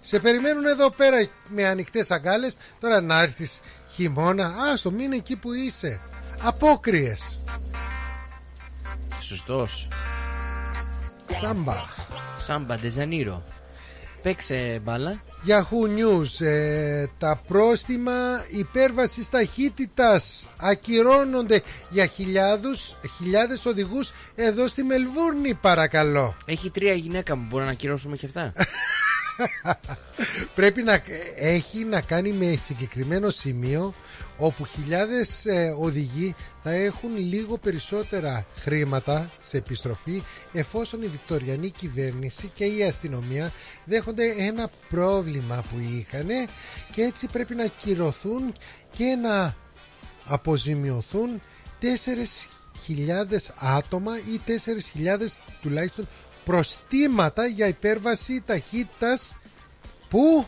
Σε 0.00 0.18
περιμένουν 0.18 0.64
εδώ 0.64 0.90
πέρα 0.90 1.28
με 1.48 1.66
ανοιχτές 1.66 2.10
αγκάλες. 2.10 2.56
Τώρα 2.80 3.00
να 3.00 3.20
έρθεις 3.20 3.60
χειμώνα. 3.94 4.46
Α, 4.46 4.76
στο 4.76 4.90
μήνα 4.90 5.14
εκεί 5.14 5.36
που 5.36 5.52
είσαι. 5.52 6.00
Απόκριες. 6.42 7.20
Σωστός. 9.20 9.88
Σάμπα. 11.40 11.74
Σάμπα 12.38 12.78
Ντεζανίρο. 12.78 13.42
Παίξε 14.22 14.80
μπάλα. 14.84 15.20
Yahoo 15.46 15.98
News. 15.98 16.44
Ε, 16.46 17.06
τα 17.18 17.40
πρόστιμα 17.46 18.44
υπέρβασης 18.50 19.30
ταχύτητας 19.30 20.46
ακυρώνονται 20.60 21.62
για 21.90 22.06
χιλιάδους, 22.06 22.94
χιλιάδες 23.16 23.66
οδηγούς 23.66 24.12
εδώ 24.34 24.68
στη 24.68 24.82
Μελβούρνη 24.82 25.54
παρακαλώ. 25.54 26.36
Έχει 26.46 26.70
τρία 26.70 26.92
γυναίκα 26.92 27.36
μου, 27.36 27.46
μπορούμε 27.48 27.68
να 27.68 27.72
ακυρώσουμε 27.74 28.16
και 28.16 28.26
αυτά. 28.26 28.52
Πρέπει 30.54 30.82
να 30.82 31.02
έχει 31.36 31.84
να 31.84 32.00
κάνει 32.00 32.32
με 32.32 32.58
συγκεκριμένο 32.64 33.30
σημείο 33.30 33.94
όπου 34.38 34.64
χιλιάδες 34.64 35.46
ε, 35.46 35.74
οδηγοί 35.78 36.34
θα 36.62 36.70
έχουν 36.70 37.16
λίγο 37.16 37.58
περισσότερα 37.58 38.44
χρήματα 38.58 39.30
σε 39.46 39.56
επιστροφή 39.56 40.22
εφόσον 40.52 41.02
η 41.02 41.06
Βικτοριανή 41.06 41.70
κυβέρνηση 41.70 42.50
και 42.54 42.64
η 42.64 42.82
αστυνομία 42.82 43.52
δέχονται 43.84 44.34
ένα 44.38 44.70
πρόβλημα 44.90 45.64
που 45.70 45.78
είχαν 45.78 46.28
και 46.92 47.02
έτσι 47.02 47.26
πρέπει 47.26 47.54
να 47.54 47.66
κυρωθούν 47.66 48.52
και 48.96 49.04
να 49.22 49.54
αποζημιωθούν 50.24 51.40
4.000 51.82 51.88
άτομα 53.60 54.16
ή 54.16 54.40
4.000 54.46 55.28
τουλάχιστον 55.62 56.08
προστήματα 56.44 57.46
για 57.46 57.66
υπέρβαση 57.66 58.42
ταχύτητας 58.46 59.36
που 60.08 60.46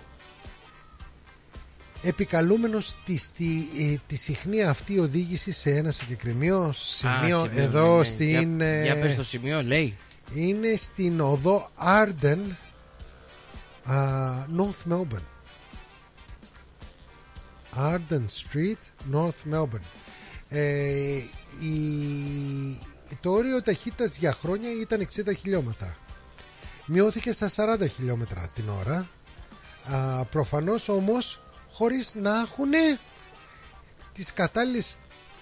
επικαλούμενος 2.03 2.95
τη, 3.05 3.19
τη, 3.37 3.66
ε, 3.93 3.97
τη 4.07 4.16
συχνή 4.16 4.62
αυτή 4.62 4.99
οδήγηση 4.99 5.51
σε 5.51 5.70
ένα 5.70 5.91
συγκεκριμένο 5.91 6.73
σημείο 6.73 7.41
Α, 7.41 7.49
εδώ 7.55 7.93
ναι, 7.93 7.99
ναι. 7.99 8.05
στην... 8.05 8.57
Για, 8.57 8.66
ε, 8.66 8.83
για 8.83 8.99
πες 9.01 9.16
το 9.16 9.25
σημείο, 9.25 9.62
λέει. 9.62 9.97
είναι 10.35 10.77
στην 10.77 11.20
οδό 11.20 11.70
Arden 11.85 12.39
α, 13.85 13.97
North 14.57 14.93
Melbourne 14.93 15.29
Arden 17.77 18.25
Street 18.27 19.12
North 19.15 19.55
Melbourne 19.55 19.87
ε, 20.49 20.61
η, 21.61 21.79
το 23.20 23.31
όριο 23.31 23.62
ταχύτητας 23.62 24.16
για 24.16 24.33
χρόνια 24.33 24.70
ήταν 24.81 25.09
60 25.16 25.37
χιλιόμετρα 25.41 25.97
μειώθηκε 26.87 27.33
στα 27.33 27.51
40 27.57 27.87
χιλιόμετρα 27.97 28.51
την 28.55 28.65
ώρα 28.69 29.09
α, 29.91 30.25
προφανώς 30.25 30.89
όμως 30.89 31.41
χωρίς 31.73 32.15
να 32.15 32.40
έχουν 32.40 32.70
τις 34.12 34.32
κατάλληλες 34.32 34.97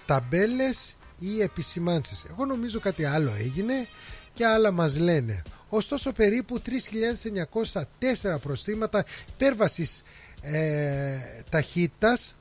ταμπέλες 0.07 0.97
ή 1.19 1.41
επισημάνσεις. 1.41 2.25
Εγώ 2.31 2.45
νομίζω 2.45 2.81
κάτι 2.81 3.05
άλλο 3.05 3.33
έγινε 3.39 3.87
και 4.35 4.47
άλλα 4.47 4.71
μας 4.71 4.97
λένε. 4.97 5.43
Ωστόσο 5.69 6.13
περίπου 6.13 6.63
3.904 6.67 8.39
προστήματα 8.43 9.05
υπέρβασης 9.35 10.03
ε, 10.41 11.19
ταχύτητας 11.51 12.35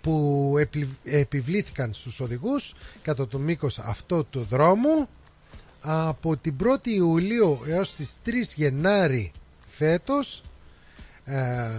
που 0.00 0.54
επι- 0.58 0.88
επιβλήθηκαν 1.04 1.94
στους 1.94 2.20
οδηγούς 2.20 2.74
κατά 3.02 3.26
το 3.26 3.38
μήκος 3.38 3.78
αυτό 3.78 4.24
του 4.24 4.46
δρόμου 4.50 5.08
από 5.80 6.36
την 6.36 6.56
1η 6.64 6.86
Ιουλίου 6.86 7.60
έως 7.66 7.94
τις 7.94 8.10
3 8.26 8.30
Γενάρη 8.56 9.32
φέτος 9.70 10.42
ε, 11.24 11.70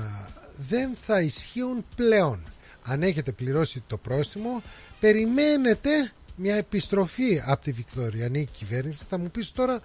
δεν 0.69 0.89
θα 1.05 1.21
ισχύουν 1.21 1.85
πλέον. 1.95 2.43
Αν 2.83 3.03
έχετε 3.03 3.31
πληρώσει 3.31 3.83
το 3.87 3.97
πρόστιμο, 3.97 4.61
περιμένετε 4.99 6.11
μια 6.35 6.55
επιστροφή 6.55 7.41
από 7.45 7.63
τη 7.63 7.71
Βικτωριανή 7.71 8.45
κυβέρνηση. 8.45 9.05
Θα 9.09 9.17
μου 9.17 9.29
πεις 9.31 9.51
τώρα 9.51 9.79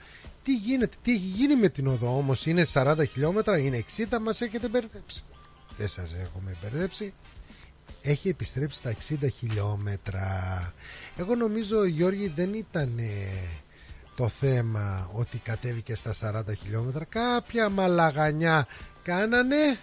τι 0.44 0.54
γίνεται, 0.54 0.96
τι 1.02 1.12
έχει 1.12 1.26
γίνει 1.36 1.56
με 1.56 1.68
την 1.68 1.86
οδό 1.86 2.16
όμως, 2.16 2.46
είναι 2.46 2.66
40 2.72 2.96
χιλιόμετρα, 3.12 3.58
είναι 3.58 3.84
60, 3.96 4.18
μας 4.20 4.40
έχετε 4.40 4.68
μπερδέψει. 4.68 5.22
Δεν 5.76 5.88
σας 5.88 6.10
έχουμε 6.22 6.56
μπερδέψει. 6.62 7.12
Έχει 8.02 8.28
επιστρέψει 8.28 8.78
στα 8.78 8.94
60 9.24 9.28
χιλιόμετρα. 9.38 10.72
Εγώ 11.16 11.34
νομίζω 11.34 11.84
Γιώργη 11.84 12.32
δεν 12.36 12.54
ήταν 12.54 12.98
ε, 12.98 13.04
το 14.16 14.28
θέμα 14.28 15.10
ότι 15.12 15.38
κατέβηκε 15.38 15.94
στα 15.94 16.14
40 16.48 16.56
χιλιόμετρα. 16.62 17.04
Κάποια 17.04 17.68
μαλαγανιά 17.68 18.66
κάνανε 19.02 19.78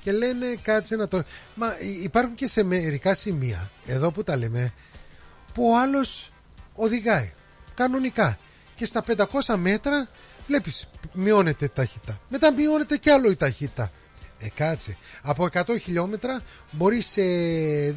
και 0.00 0.12
λένε 0.12 0.54
κάτσε 0.62 0.96
να 0.96 1.08
το... 1.08 1.22
Μα 1.54 1.76
υπάρχουν 2.02 2.34
και 2.34 2.48
σε 2.48 2.62
μερικά 2.62 3.14
σημεία, 3.14 3.70
εδώ 3.86 4.10
που 4.10 4.22
τα 4.22 4.36
λέμε, 4.36 4.72
που 5.54 5.70
ο 5.70 5.78
άλλος 5.78 6.30
οδηγάει 6.74 7.32
κανονικά 7.74 8.38
και 8.76 8.86
στα 8.86 9.04
500 9.16 9.54
μέτρα 9.56 10.08
βλέπεις 10.46 10.88
μειώνεται 11.12 11.64
η 11.64 11.70
ταχύτητα. 11.74 12.18
Μετά 12.28 12.52
μειώνεται 12.52 12.96
κι 12.96 13.10
άλλο 13.10 13.30
η 13.30 13.36
ταχύτητα. 13.36 13.90
Ε, 14.38 14.48
κάτσε. 14.48 14.96
Από 15.22 15.48
100 15.52 15.76
χιλιόμετρα 15.80 16.42
μπορείς 16.70 17.06
σε 17.06 17.20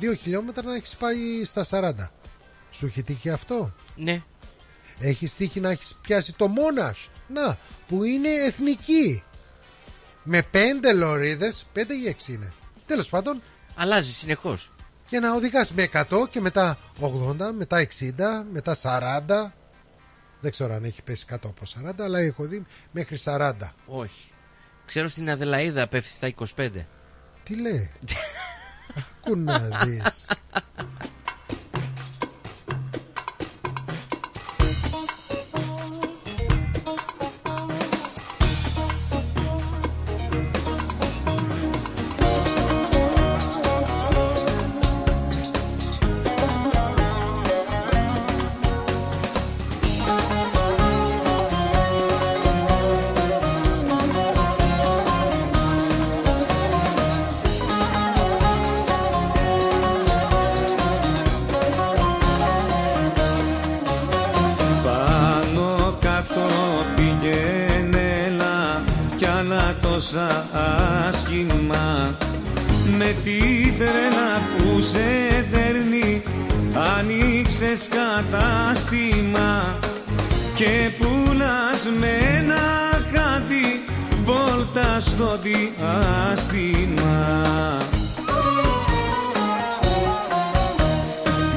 2 0.02 0.18
χιλιόμετρα 0.22 0.64
να 0.64 0.76
έχεις 0.76 0.96
πάει 0.96 1.44
στα 1.44 1.66
40. 1.70 2.10
Σου 2.72 2.86
έχει 2.86 3.04
τύχει 3.04 3.30
αυτό; 3.30 3.74
Ναι. 3.96 4.22
Έχεις 5.00 5.36
τύχει 5.36 5.60
να 5.60 5.70
έχεις 5.70 5.96
πιάσει 6.02 6.34
το 6.34 6.48
μόνας. 6.48 7.10
Να, 7.28 7.58
που 7.88 8.04
είναι 8.04 8.30
εθνική. 8.30 9.24
Με 10.24 10.42
πέντε 10.42 10.94
λωρίδες, 10.94 11.66
πέντε 11.74 11.94
ή 11.94 12.08
έξι 12.08 12.34
είναι. 12.34 12.54
Τέλος 12.88 13.10
πάντων. 13.10 13.42
Αλλάζει 13.76 14.12
συνεχώς. 14.12 14.70
Και 15.10 15.20
να 15.20 15.34
οδηγάς 15.34 15.72
με 15.72 15.90
100 15.94 16.28
και 16.30 16.42
μετά 16.42 16.78
80, 17.00 17.52
μετά 17.58 17.78
60, 17.78 18.46
μετά 18.52 18.76
40. 18.76 19.54
Δεν 20.40 20.52
ξέρω 20.52 20.74
αν 20.74 20.84
έχει 20.84 21.02
πέσει 21.02 21.26
κάτω 21.26 21.48
από 21.48 21.90
40, 21.90 22.04
αλλά 22.04 22.20
έχω 22.20 22.44
δει 22.46 22.66
μέχρι 22.92 23.18
40. 23.24 23.54
Όχι. 23.86 24.32
Ξέρω 24.86 25.08
στην 25.08 25.30
Αδελαίδα 25.30 25.88
πέφτει 25.88 26.10
στα 26.10 26.34
25. 26.56 26.70
Τι 27.44 27.62
λέει; 27.62 27.90
Ακού 29.00 29.36
να 29.36 29.60
δεις. 29.60 30.26
Στο 85.14 85.38
διάστημα. 85.42 87.18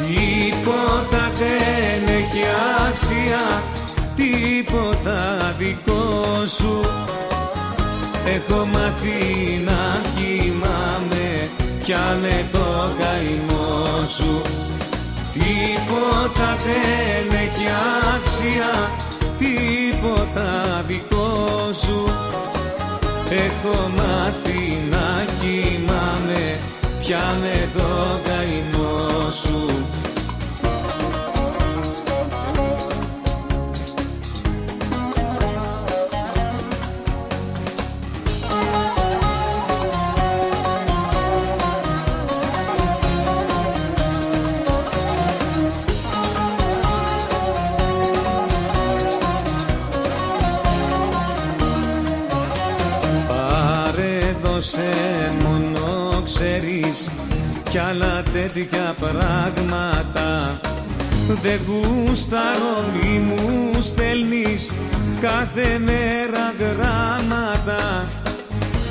Τίποτα 0.06 1.24
δεν 1.38 2.02
έχει 2.16 2.44
άξια 2.88 3.62
Τίποτα 4.16 5.54
δικό 5.58 6.44
σου. 6.46 6.80
Έχω 8.34 8.64
μάθει 8.64 9.62
να 9.64 10.00
κοιμάμαι 10.14 11.50
Πιάνε 11.84 12.48
το 12.52 12.66
καημό 12.98 14.06
σου. 14.06 14.42
Τίποτα 15.32 16.56
δεν 16.66 17.38
έχει 17.38 17.68
άξια 18.14 18.90
Τίποτα 19.38 20.84
δικό 20.86 21.72
σου 21.72 22.10
Έχω 23.66 23.88
μάθει 23.88 24.78
να 24.90 25.24
κοιμάμαι. 25.40 26.59
Πια 26.98 27.36
με 27.40 27.68
το 27.76 28.20
καημό 28.24 28.75
τέτοια 58.56 58.94
πράγματα. 59.00 60.60
Δεν 61.42 61.60
γούσταρω 61.66 62.84
μη 62.92 63.18
μου 63.18 63.82
στέλνεις 63.82 64.72
κάθε 65.20 65.78
μέρα 65.78 66.54
γράμματα. 66.58 68.06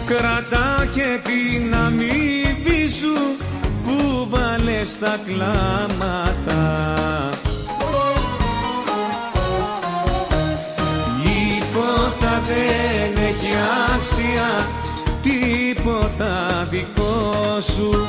Κρατά 0.05 0.87
και 0.93 1.19
την 1.23 1.75
αμοιβή 1.75 2.89
σου 2.89 3.37
που 3.85 4.27
βάλες 4.29 4.99
τα 4.99 5.19
κλάματα. 5.25 6.63
Τίποτα 11.23 12.41
δεν 12.47 13.23
έχει 13.23 13.53
άξια 13.95 14.67
Τίποτα 15.21 16.67
δικό 16.69 17.59
σου 17.61 18.07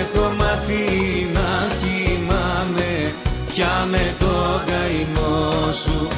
Έχω 0.00 0.32
μάθει 0.38 0.84
να 1.32 1.50
κοιμάμαι 1.80 3.14
Πια 3.54 3.86
με 3.90 4.14
το 4.18 4.60
καημό 4.66 5.72
σου. 5.72 6.08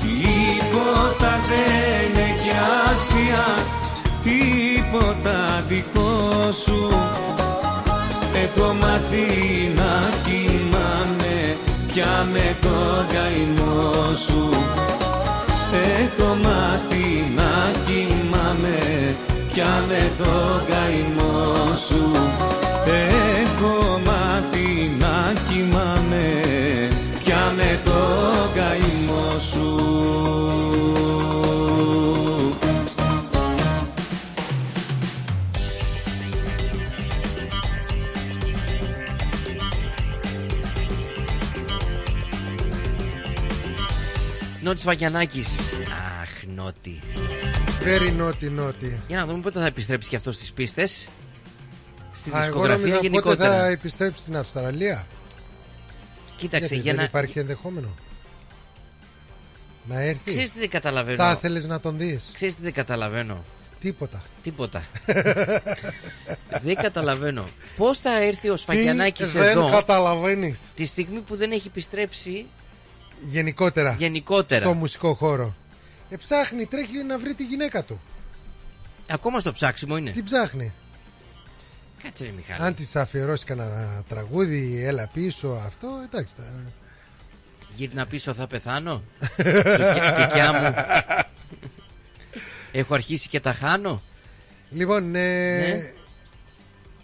Τίποτα 0.00 1.40
δεν 1.50 2.22
έχει 2.28 2.50
άξια 2.90 3.44
Τίποτα 4.22 5.64
δικό 5.68 6.52
σου. 6.64 6.88
Έχω 8.42 8.72
μάθει 8.72 9.28
να 9.76 10.10
κοιμάμαι 10.24 11.56
Πια 11.92 12.28
με 12.32 12.56
το 12.60 13.04
καημό 13.12 14.14
σου. 14.26 14.48
Έχω 16.00 16.34
μάθει 16.42 17.32
να 17.36 17.70
κοιμάμαι 17.86 19.16
Πια 19.52 19.84
με 19.88 20.12
το 20.18 20.64
καημό 20.68 21.74
σου 21.74 22.10
Έχω 23.40 24.00
μάθει 24.04 24.90
να 24.98 25.32
κοιμάμαι 25.48 26.42
Πια 27.24 27.52
με 27.56 27.80
το 27.84 28.00
καημό 28.54 29.38
σου 29.38 29.80
Νότης 44.62 44.84
Βαγιανάκης. 44.84 45.48
Αχ, 46.20 46.28
Νότι. 46.54 47.00
Very 47.84 48.10
naughty, 48.20 48.58
naughty. 48.60 48.92
Για 49.08 49.16
να 49.16 49.24
δούμε 49.26 49.40
πότε 49.40 49.60
θα 49.60 49.66
επιστρέψει 49.66 50.08
και 50.08 50.16
αυτός 50.16 50.34
στις 50.34 50.52
πίστες. 50.52 51.08
Στη 52.16 52.30
Α, 52.30 52.34
εγώ 52.36 52.42
δισκογραφία 52.44 52.76
νόμιζα 52.76 52.94
πότε 52.96 53.08
γενικότερα. 53.08 53.50
θα 53.58 53.66
επιστρέψει 53.66 54.20
στην 54.20 54.36
Αυστραλία. 54.36 55.06
Κοίταξε, 56.36 56.66
Γιατί 56.66 56.82
για 56.82 56.92
δεν 56.92 57.00
να... 57.00 57.06
υπάρχει 57.06 57.38
ενδεχόμενο. 57.38 57.88
Να 59.88 60.00
έρθει. 60.00 60.30
Ξέρεις 60.30 60.52
τι 60.52 60.58
δεν 60.58 60.68
καταλαβαίνω. 60.68 61.16
Θα 61.16 61.30
ήθελες 61.30 61.66
να 61.66 61.80
τον 61.80 61.98
δεις. 61.98 62.30
Ξέρεις 62.32 62.56
τι 62.56 62.62
δεν 62.62 62.72
καταλαβαίνω. 62.72 63.44
Τίποτα. 63.80 64.22
Τίποτα. 64.42 64.84
δεν 66.64 66.74
καταλαβαίνω. 66.74 67.48
Πώς 67.76 67.98
θα 68.00 68.22
έρθει 68.22 68.48
ο 68.48 68.56
Σφαγιανάκης 68.56 69.26
Τι 69.26 69.38
δεν 69.38 69.48
εδώ 69.48 69.70
καταλαβαίνεις. 69.70 70.60
τη 70.74 70.84
στιγμή 70.84 71.20
που 71.20 71.36
δεν 71.36 71.52
έχει 71.52 71.66
επιστρέψει 71.66 72.46
Γενικότερα. 73.30 73.94
γενικότερα. 73.98 74.64
Στο 74.64 74.74
μουσικό 74.74 75.14
χώρο. 75.14 75.54
Ε, 76.10 76.16
ψάχνει, 76.16 76.66
τρέχει 76.66 77.02
να 77.02 77.18
βρει 77.18 77.34
τη 77.34 77.44
γυναίκα 77.44 77.84
του. 77.84 78.00
Ακόμα 79.08 79.40
στο 79.40 79.52
ψάξιμο 79.52 79.96
είναι. 79.96 80.10
Τι 80.10 80.22
ψάχνει. 80.22 80.72
Κάτσε 82.02 82.24
ρε 82.24 82.30
Μιχάλη. 82.30 82.62
Αν 82.62 82.74
της 82.74 82.96
αφιερώσει 82.96 83.44
κανένα 83.44 84.02
τραγούδι, 84.08 84.84
έλα 84.84 85.06
πίσω, 85.12 85.48
αυτό, 85.66 85.88
εντάξει. 86.04 86.34
τα- 86.36 86.62
Γύρνα 87.74 88.06
πίσω 88.06 88.34
θα 88.34 88.46
πεθάνω. 88.46 89.02
το, 89.36 89.42
κε- 89.42 90.16
κεκιά 90.16 90.52
μου. 90.52 90.74
Έχω 92.72 92.94
αρχίσει 92.94 93.28
και 93.28 93.40
τα 93.40 93.52
χάνω. 93.52 94.02
Λοιπόν, 94.70 95.14
ε, 95.14 95.58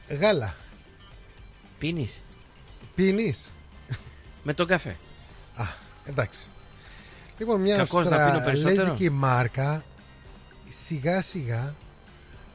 Ναι. 0.08 0.16
γάλα. 0.16 0.54
Πίνεις. 1.78 2.22
Πίνεις. 2.94 3.52
Με 4.42 4.54
τον 4.54 4.66
καφέ. 4.66 4.96
Α, 5.56 5.64
εντάξει. 6.04 6.38
Λοιπόν, 7.38 7.60
μια 7.60 7.76
Κακώς 7.76 8.08
να 8.08 8.16
πίνω 8.16 8.38
περισσότερο. 8.44 8.70
αυστραλέζικη 8.70 9.10
μάρκα 9.10 9.84
σιγά 10.68 11.22
σιγά 11.22 11.74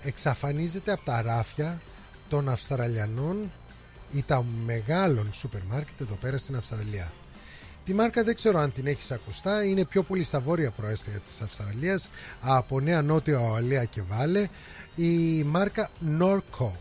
εξαφανίζεται 0.03 0.91
από 0.91 1.05
τα 1.05 1.21
ράφια 1.21 1.81
των 2.29 2.49
Αυστραλιανών 2.49 3.51
ή 4.11 4.23
τα 4.27 4.45
μεγάλων 4.65 5.29
σούπερ 5.33 5.61
μάρκετ 5.63 6.01
εδώ 6.01 6.15
πέρα 6.15 6.37
στην 6.37 6.55
Αυστραλία. 6.55 7.11
Τη 7.85 7.93
μάρκα 7.93 8.23
δεν 8.23 8.35
ξέρω 8.35 8.59
αν 8.59 8.71
την 8.71 8.87
έχεις 8.87 9.11
ακουστά, 9.11 9.63
είναι 9.63 9.85
πιο 9.85 10.03
πολύ 10.03 10.23
στα 10.23 10.39
βόρεια 10.39 10.71
προέστια 10.71 11.19
της 11.19 11.41
Αυστραλίας, 11.41 12.09
από 12.41 12.79
Νέα 12.79 13.01
Νότια 13.01 13.39
Ουαλία 13.39 13.83
και 13.83 14.01
Βάλε, 14.01 14.47
η 14.95 15.43
μάρκα 15.43 15.89
Norco. 16.19 16.71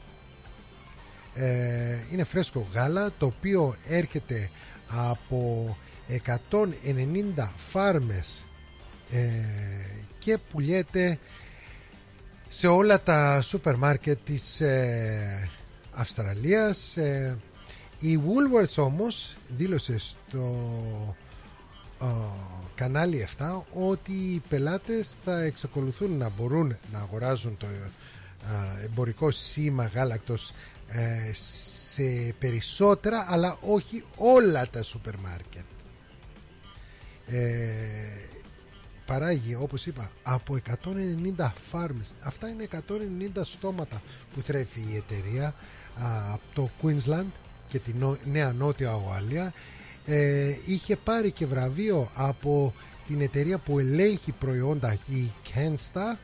Ε, 1.35 1.99
είναι 2.13 2.25
φρέσκο 2.25 2.67
γάλα 2.73 3.11
το 3.19 3.27
οποίο 3.27 3.77
έρχεται 3.89 4.51
από 4.87 5.77
190 6.11 7.49
φάρμες 7.57 8.45
ε, 9.11 9.31
και 10.19 10.39
πουλιέται 10.53 11.19
σε 12.49 12.67
όλα 12.67 13.01
τα 13.01 13.41
σούπερ 13.43 13.77
μάρκετ 13.77 14.19
της 14.25 14.61
ε, 14.61 15.49
Αυστραλίας 15.95 16.97
ε, 16.97 17.39
η 17.99 18.21
Woolworths 18.27 18.75
όμως 18.85 19.37
δήλωσε 19.57 19.99
στο 19.99 20.57
ε, 22.03 22.07
κανάλι 22.75 23.29
7 23.39 23.61
ότι 23.73 24.13
οι 24.13 24.43
πελάτες 24.49 25.17
θα 25.25 25.41
εξακολουθούν 25.41 26.17
να 26.17 26.29
μπορούν 26.29 26.77
να 26.93 26.99
αγοράζουν 26.99 27.57
το 27.57 27.67
ε, 27.67 28.85
εμπορικό 28.85 29.31
σήμα 29.31 29.87
γάλακτος 29.87 30.53
ε, 30.89 31.33
σε 31.35 32.35
περισσότερα 32.39 33.27
αλλά 33.29 33.57
όχι 33.61 34.05
όλα 34.17 34.69
τα 34.71 34.83
σούπερ 34.83 35.17
μάρκετ 35.17 35.65
ε, 37.31 37.71
παράγει 39.07 39.55
όπως 39.61 39.87
είπα 39.87 40.11
από 40.23 40.59
190 41.37 41.51
φάρμες 41.71 42.11
αυτά 42.23 42.49
είναι 42.49 42.69
190 43.37 43.41
στόματα 43.43 44.03
που 44.35 44.41
θρέφει 44.43 44.81
η 44.81 44.97
εταιρεία 44.97 45.47
α, 45.47 46.33
από 46.33 46.43
το 46.55 46.71
Queensland 46.83 47.27
και 47.69 47.79
τη 47.79 47.93
νο- 47.95 48.17
Νέα 48.33 48.53
Νότια 48.53 49.01
Ουαλία. 49.07 49.53
Ε, 50.07 50.55
είχε 50.67 50.97
πάρει 50.97 51.31
και 51.31 51.47
βραβείο 51.47 52.11
από 52.15 52.75
την 53.07 53.21
εταιρεία 53.21 53.59
που 53.59 53.79
ελέγχει 53.79 54.33
προϊόντα 54.33 54.99
η 55.07 55.33
Kensta 55.55 56.17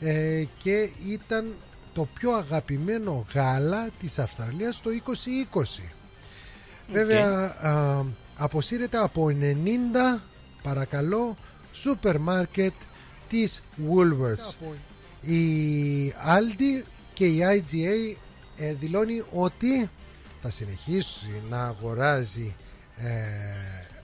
ε, 0.00 0.44
και 0.62 0.88
ήταν 1.08 1.54
το 1.94 2.08
πιο 2.14 2.32
αγαπημένο 2.32 3.26
γάλα 3.34 3.88
της 4.00 4.18
Αυστραλίας 4.18 4.80
το 4.80 4.90
2020 5.52 5.62
βέβαια 6.92 7.54
α, 7.62 8.02
αποσύρεται 8.36 8.98
από 8.98 9.26
90 10.16 10.20
παρακαλώ 10.62 11.36
σούπερ 11.72 12.18
μάρκετ 12.18 12.72
της 13.28 13.62
Woolworths. 13.88 14.54
Η 15.20 16.10
Aldi 16.10 16.84
και 17.14 17.26
η 17.26 17.40
IGA 17.42 18.16
ε, 18.56 18.74
δηλώνει 18.74 19.22
ότι 19.32 19.90
θα 20.42 20.50
συνεχίσει 20.50 21.42
να 21.50 21.64
αγοράζει 21.64 22.54
ε, 22.96 23.10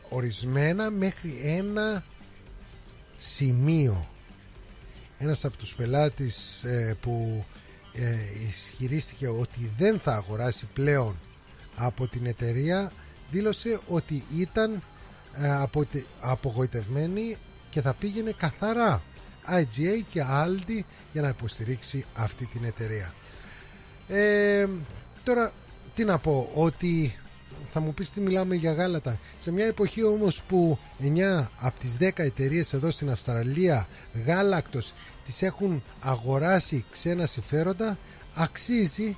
ορισμένα 0.09 0.91
μέχρι 0.91 1.41
ένα 1.45 2.05
σημείο. 3.19 4.09
Ένας 5.19 5.45
από 5.45 5.57
τους 5.57 5.75
πελάτες 5.75 6.65
ε, 6.65 6.97
που 7.01 7.45
ε, 7.93 8.17
ισχυρίστηκε 8.49 9.29
ότι 9.29 9.73
δεν 9.79 9.99
θα 10.01 10.15
αγοράσει 10.15 10.67
πλέον 10.73 11.17
από 11.77 12.07
την 12.07 12.27
εταιρεία 12.27 12.93
δήλωσε 13.33 13.81
ότι 13.89 14.25
ήταν 14.37 14.83
ε, 15.35 15.51
αποτε- 15.53 16.07
απογοητευμένη 16.21 17.37
και 17.71 17.81
θα 17.81 17.95
πήγαινε 17.95 18.33
καθαρά 18.37 19.03
IGA 19.51 20.03
και 20.11 20.25
Aldi 20.31 20.81
για 21.13 21.23
να 21.23 21.29
υποστηρίξει 21.29 22.05
αυτή 22.15 22.47
την 22.47 22.65
εταιρεία. 22.65 23.15
Ε, 24.09 24.67
τώρα 25.23 25.53
τι 25.95 26.05
να 26.05 26.19
πω 26.19 26.51
ότι 26.55 27.17
θα 27.73 27.81
μου 27.81 27.95
πεις 27.95 28.11
τι 28.11 28.21
μιλάμε 28.21 28.55
για 28.55 28.73
γάλατα 28.73 29.19
σε 29.41 29.51
μια 29.51 29.67
εποχή 29.67 30.03
όμως 30.05 30.43
που 30.43 30.79
9 31.03 31.47
από 31.61 31.81
τις 31.81 31.97
10 32.01 32.11
εταιρείες 32.15 32.73
εδώ 32.73 32.91
στην 32.91 33.11
Αυστραλία 33.11 33.89
γάλακτος 34.27 34.93
τις 35.25 35.43
έχουν 35.43 35.83
αγοράσει 36.01 36.85
ξένα 36.91 37.27
συμφέροντα 37.27 37.99
αξίζει 38.35 39.17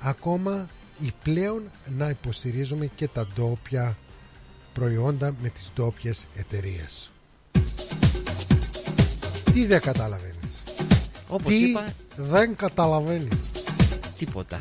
ακόμα 0.00 0.68
ή 1.00 1.12
πλέον 1.22 1.62
να 1.98 2.08
υποστηρίζουμε 2.08 2.86
και 2.86 3.08
τα 3.08 3.26
ντόπια 3.34 3.96
προϊόντα 4.74 5.34
με 5.42 5.48
τις 5.48 5.70
ντόπιες 5.74 6.26
εταιρείες. 6.36 7.10
Τι 9.52 9.66
δεν 9.66 9.80
καταλαβαίνεις 9.80 10.62
Όπως 11.28 11.52
Τι 11.52 11.68
είπα, 11.68 11.94
δεν 12.16 12.56
καταλαβαίνεις 12.56 13.50
τίποτα. 14.18 14.60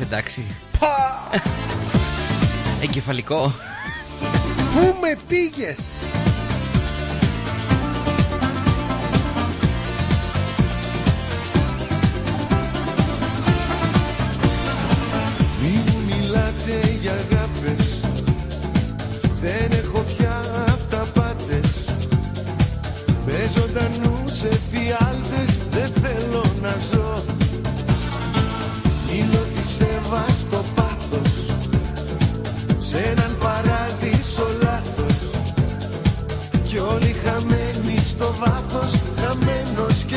Είσαι 0.00 0.08
εντάξει. 0.14 0.46
Εγκεφαλικό. 2.82 3.52
Πού 4.74 4.96
με 5.00 5.18
πήγες; 5.28 5.78
Στο 38.20 38.34
βάθος 38.38 38.94
Χαμένος 39.16 40.04
κι 40.06 40.14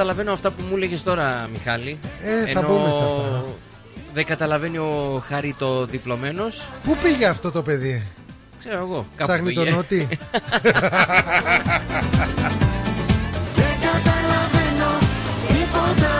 καταλαβαίνω 0.00 0.30
Εγώ 0.30 0.42
δεν 0.42 0.48
καταλαβαίνω 0.50 0.50
αυτά 0.50 0.50
που 0.50 0.62
μου 0.68 0.76
έλεγε 0.76 0.96
τώρα, 0.96 1.48
Μιχάλη. 1.52 1.98
Ε, 2.22 2.52
θα 2.52 2.62
μπούμε 2.62 2.90
σε 2.90 3.02
αυτά. 3.02 3.44
Δεν 4.14 4.24
καταλαβαίνει 4.24 4.78
ο 4.78 5.22
Χάρη 5.26 5.54
το 5.58 5.84
διπλωμένος. 5.86 6.62
Πού 6.84 6.96
πήγε 7.02 7.26
αυτό 7.26 7.50
το 7.50 7.62
παιδί; 7.62 8.06
Ξέρω 8.58 8.78
εγώ. 8.78 9.06
Κάπου 9.16 9.30
Ψάχνει 9.32 9.52
τον 9.52 9.64
πήγε. 9.64 9.76
νότι 9.76 10.08
Δεν 13.56 13.74
καταλαβαίνω 13.80 14.98
τίποτα 15.48 16.18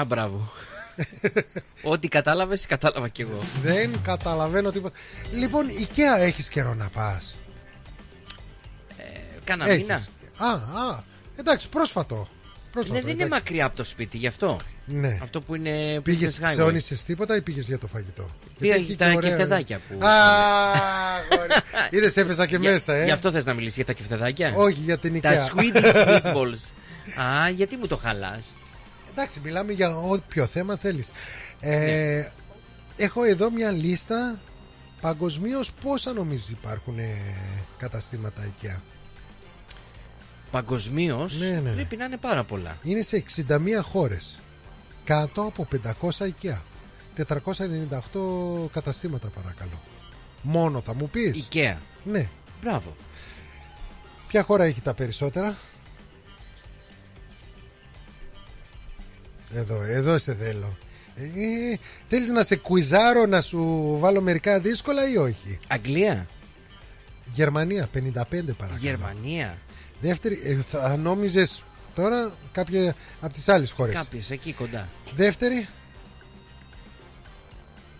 Α, 0.00 0.04
μπράβο. 0.04 0.52
Ό,τι 1.82 2.08
κατάλαβες, 2.08 2.66
κατάλαβα 2.66 3.08
κι 3.08 3.22
εγώ. 3.22 3.38
Δεν 3.62 4.00
καταλαβαίνω 4.02 4.70
τίποτα 4.70 4.96
Λοιπόν 5.32 5.66
Ikea 5.68 6.20
έχεις 6.20 6.48
καιρό 6.48 6.74
να 6.74 6.88
πας 6.88 7.36
Κάνα 9.44 9.68
Έχεις. 9.68 9.80
μήνα. 9.80 10.06
Α, 10.36 10.48
α, 10.50 11.02
εντάξει 11.38 11.68
πρόσφατο 11.68 12.28
Πρόσφατο, 12.72 12.98
Ναι, 12.98 13.04
δεν 13.04 13.14
είναι 13.14 13.24
εντάξει. 13.24 13.42
μακριά 13.42 13.64
από 13.64 13.76
το 13.76 13.84
σπίτι, 13.84 14.16
γι' 14.16 14.26
αυτό. 14.26 14.60
Ναι. 14.84 15.18
Αυτό 15.22 15.40
που 15.40 15.54
είναι. 15.54 16.00
Πήγες, 16.00 16.38
Princess 16.40 16.44
Highway. 16.44 16.50
ψεώνησες 16.52 17.04
τίποτα 17.04 17.36
ή 17.36 17.40
πήγες 17.40 17.66
για 17.66 17.78
το 17.78 17.86
φαγητό; 17.86 18.28
Πήγα 18.58 18.74
Γιατί 18.76 18.90
έχει 18.90 18.98
τα 18.98 19.10
και 19.10 19.16
ωραία- 19.16 19.30
κεφτεδάκια 19.30 19.80
που- 19.88 20.04
Α, 20.06 20.10
αγόρι. 20.72 21.48
Είδες 21.90 22.16
έπεσα 22.16 22.46
και 22.46 22.56
Για- 22.56 22.70
μέσα 22.72 22.94
ε 22.94 23.04
Γι' 23.04 23.10
αυτό 23.10 23.30
θες 23.30 23.44
να 23.44 23.54
μιλήσεις 23.54 23.76
για 23.76 23.84
τα 23.84 23.92
κεφτεδάκια; 23.92 24.52
Όχι, 24.56 24.78
για 24.84 24.98
την 24.98 25.20
Τα 25.20 25.30
Ikea. 25.32 25.58
Swedish 25.58 25.94
meatballs. 26.08 26.72
Α, 27.44 27.48
γιατί 27.48 27.76
μου 27.76 27.86
το 27.86 27.96
χαλάς; 27.96 28.54
Εντάξει, 29.10 29.40
μιλάμε 29.44 29.72
για 29.72 29.96
όποιο 29.98 30.46
θέμα 30.46 30.76
θέλεις. 30.76 31.12
Ε, 31.60 31.76
Ναι. 31.76 32.30
Έχω 32.96 33.24
εδώ 33.24 33.50
μια 33.50 33.70
λίστα 33.70 34.38
παγκοσμίως 35.00 35.72
πόσα 35.82 36.12
νομίζεις 36.12 36.48
υπάρχουν 36.50 36.98
ε, 36.98 37.14
καταστήματα 37.78 38.42
IKEA; 38.46 38.80
Παγκοσμίως 40.50 41.38
Ναι, 41.38 41.48
ναι, 41.48 41.60
ναι. 41.60 41.70
πρέπει 41.70 41.96
να 41.96 42.04
είναι 42.04 42.16
πάρα 42.16 42.44
πολλά. 42.44 42.76
Είναι 42.82 43.02
σε 43.02 43.24
61 43.48 43.58
χώρες 43.82 44.40
Κάτω 45.04 45.42
από 45.42 45.68
500 46.00 46.26
οικεία 46.26 46.62
498 47.16 47.24
καταστήματα 48.72 49.28
παρακαλώ 49.28 49.80
Μόνο 50.42 50.80
θα 50.80 50.94
μου 50.94 51.08
πεις 51.08 51.48
IKEA. 51.52 51.74
Ναι 52.04 52.28
Μπράβο. 52.62 52.96
Ποια 54.28 54.42
χώρα 54.42 54.64
έχει 54.64 54.80
τα 54.80 54.94
περισσότερα; 54.94 55.56
Εδώ, 59.54 59.82
εδώ 59.82 60.18
σε 60.18 60.34
θέλω 60.34 60.76
ε, 61.14 61.76
Θέλεις 62.08 62.28
να 62.28 62.42
σε 62.42 62.56
κουιζάρω 62.56 63.26
να 63.26 63.40
σου 63.40 63.94
βάλω 63.98 64.20
μερικά 64.20 64.60
δύσκολα 64.60 65.10
ή 65.10 65.16
όχι; 65.16 65.58
Αγγλία. 65.68 66.26
Γερμανία 67.32 67.88
55 67.94 68.00
παρακαλώ 68.32 68.76
Γερμανία. 68.78 69.58
Δεύτερη, 70.00 70.40
ε, 70.44 70.54
θα 70.70 70.96
νόμιζες 70.96 71.62
τώρα 71.94 72.32
κάποια 72.52 72.94
από 73.20 73.32
τις 73.32 73.48
άλλες 73.48 73.70
χώρες; 73.72 73.94
Κάποιες 73.94 74.30
εκεί 74.30 74.52
κοντά. 74.52 74.88
Δεύτερη; 75.14 75.68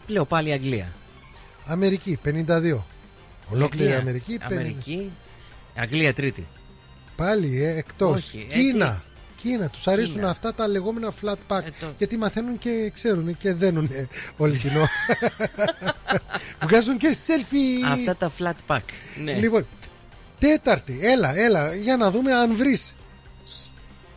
Λέω 0.06 0.24
πάλι 0.24 0.52
Αγγλία. 0.52 0.92
Αμερική 1.64 2.18
52 2.24 2.84
Ολόκληρη 3.50 3.84
Αγγλία. 3.84 3.98
Αμερική, 3.98 4.38
50. 4.38 4.42
Αμερική. 4.52 5.10
Αγγλία 5.76 6.14
τρίτη. 6.14 6.46
Πάλι 7.16 7.62
ε, 7.64 7.76
εκτός 7.76 8.16
Όχι, 8.16 8.46
ε, 8.50 8.54
Κίνα 8.54 9.02
Κίνα, 9.42 9.68
τους 9.68 9.86
αρέσουν 9.88 10.14
Κίνα. 10.14 10.28
αυτά 10.30 10.54
τα 10.54 10.66
λεγόμενα 10.68 11.12
flat 11.22 11.36
pack 11.48 11.62
Ε, 11.64 11.70
το- 11.80 11.92
Γιατί 11.98 12.16
μαθαίνουν 12.16 12.58
και 12.58 12.90
ξέρουν 12.94 13.36
και 13.36 13.52
δένουν 13.52 13.90
όλη 14.36 14.58
την 14.58 14.76
ώρα 14.76 14.88
Βγάζουν 16.66 16.96
και 16.98 17.16
selfie 17.26 17.90
Αυτά 17.92 18.16
τα 18.16 18.32
flat 18.38 18.54
pack. 18.66 18.80
Ναι. 19.22 19.32
Λοιπόν, 19.38 19.66
τέταρτη, 20.38 20.98
έλα, 21.02 21.36
έλα, 21.36 21.74
για 21.74 21.96
να 21.96 22.10
δούμε 22.10 22.32
αν 22.34 22.56
βρεις 22.56 22.94
σ- 23.46 23.72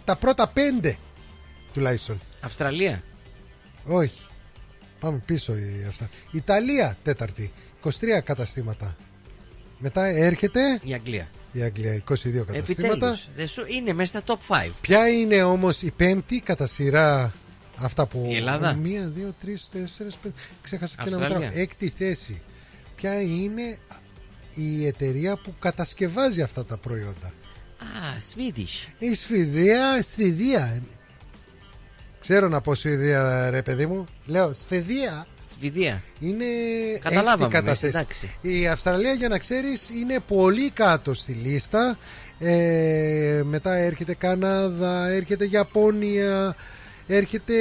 τα 0.06 0.16
πρώτα 0.16 0.48
πέντε 0.48 0.98
τουλάχιστον. 1.74 2.20
Αυστραλία. 2.42 3.04
Όχι. 3.86 4.22
Πάμε 5.00 5.22
πίσω 5.26 5.54
η 5.58 5.86
Αυστραλία. 5.88 6.16
Ιταλία, 6.32 6.98
τέταρτη. 7.04 7.52
23 7.84 7.90
καταστήματα. 8.24 8.96
Μετά 9.80 10.06
έρχεται 10.06 10.80
Η 10.84 10.94
Αγγλία. 10.94 11.28
η 11.52 11.62
Αγγλία, 11.62 11.94
22 11.94 12.44
καταστήματα. 12.46 12.88
Επιτέλους. 12.94 13.28
Δεν 13.36 13.48
σου 13.48 13.64
είναι 13.68 13.94
μέσα 13.94 14.20
στα 14.20 14.38
top 14.48 14.56
5. 14.56 14.70
Ποια 14.82 15.08
είναι 15.10 15.44
όμως 15.44 15.82
η 15.82 15.92
πέμπτη 15.92 16.40
κατά 16.40 16.68
σειρά 16.68 17.34
αυτά 17.78 18.06
που... 18.08 18.28
Η 18.30 18.36
Ελλάδα. 18.36 18.74
Μία, 18.74 19.08
δύο, 19.16 19.34
τρεις, 19.42 19.70
τέσσερις, 19.72 20.16
πέντε... 20.16 20.36
Ξέχασα 20.62 20.96
και 21.04 21.10
να 21.10 21.18
Αυστραλία. 21.18 21.40
μετράω. 21.40 21.62
Έκτη 21.62 21.94
θέση. 21.98 22.42
Ποια 22.96 23.22
είναι 23.22 23.78
η 24.56 24.86
εταιρεία 24.88 25.36
που 25.36 25.54
κατασκευάζει 25.60 26.42
αυτά 26.42 26.66
τα 26.66 26.78
προϊόντα. 26.78 27.28
Α, 27.80 28.18
Swedish. 28.34 28.88
Η 29.00 29.14
Σφιδία, 29.14 30.04
Σφιδία. 30.04 30.82
Ξέρω 32.20 32.48
να 32.48 32.62
πω 32.62 32.76
Σφιδία 32.76 33.50
ρε 33.50 33.62
παιδί 33.62 33.86
μου. 33.86 34.06
Λέω 34.26 34.54
Σφιδία. 34.54 35.28
Σφιδία. 35.52 36.02
Είναι 36.20 36.46
Καταλάβαμε 37.02 37.44
έκτη 37.44 37.56
κατάσταση. 37.56 37.86
εμείς, 37.86 37.96
εντάξει. 37.96 38.38
Η 38.42 38.68
Αυστραλία 38.68 39.14
για 39.14 39.28
να 39.28 39.38
ξέρεις 39.38 39.90
είναι 39.90 40.20
πολύ 40.28 40.70
κάτω 40.70 41.14
στη 41.14 41.32
λίστα 41.32 41.98
ε, 42.40 43.42
Μετά 43.46 43.74
έρχεται 43.76 44.14
Κανάδα, 44.16 45.08
έρχεται 45.08 45.48
Ιαπώνια 45.52 46.56
Έρχεται 47.08 47.56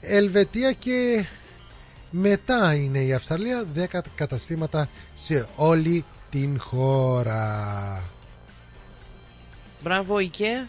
Ελβετία 0.00 0.72
και 0.72 1.24
μετά 2.10 2.74
είναι 2.74 2.98
η 2.98 3.12
Αυστραλία 3.12 3.64
10 3.76 4.00
καταστήματα 4.14 4.88
σε 5.14 5.46
όλη 5.56 6.04
την 6.30 6.60
χώρα 6.60 8.02
Μπράβο, 9.82 10.16
IKEA. 10.18 10.68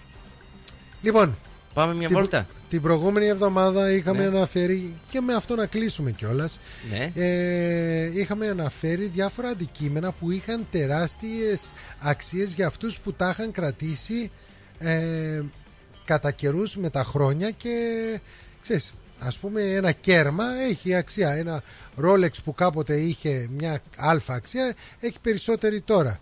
Λοιπόν, 1.01 1.37
Πάμε 1.73 1.93
μια 1.93 2.07
την, 2.07 2.17
βόλτα. 2.17 2.47
την 2.69 2.81
προηγούμενη 2.81 3.25
εβδομάδα 3.27 3.91
είχαμε 3.91 4.19
Ναι. 4.19 4.25
αναφέρει 4.37 4.95
και 5.09 5.21
με 5.21 5.33
αυτό 5.33 5.55
να 5.55 5.65
κλείσουμε 5.65 6.11
κιόλας. 6.11 6.59
Ναι. 6.91 7.11
Ε, 7.15 8.19
είχαμε 8.19 8.47
αναφέρει 8.47 9.05
διάφορα 9.05 9.47
αντικείμενα 9.47 10.11
που 10.11 10.31
είχαν 10.31 10.65
τεράστιες 10.71 11.71
αξίες 11.99 12.53
για 12.53 12.67
αυτούς 12.67 12.99
που 12.99 13.13
τα 13.13 13.29
είχαν 13.29 13.51
κρατήσει 13.51 14.31
ε, 14.79 15.41
κατά 16.05 16.31
καιρούς 16.31 16.75
με 16.77 16.89
τα 16.89 17.03
χρόνια 17.03 17.51
και 17.51 17.69
ξέρεις, 18.61 18.93
ας 19.23 19.37
πούμε 19.37 19.61
ένα 19.61 19.91
κέρμα 19.91 20.45
έχει 20.69 20.95
αξία 20.95 21.31
ένα 21.33 21.63
Rolex 22.03 22.31
που 22.43 22.53
κάποτε 22.53 22.95
είχε 22.95 23.47
μια 23.51 23.81
αλφα 23.97 24.33
αξία 24.33 24.75
έχει 24.99 25.19
περισσότερη 25.21 25.81
τώρα 25.81 26.19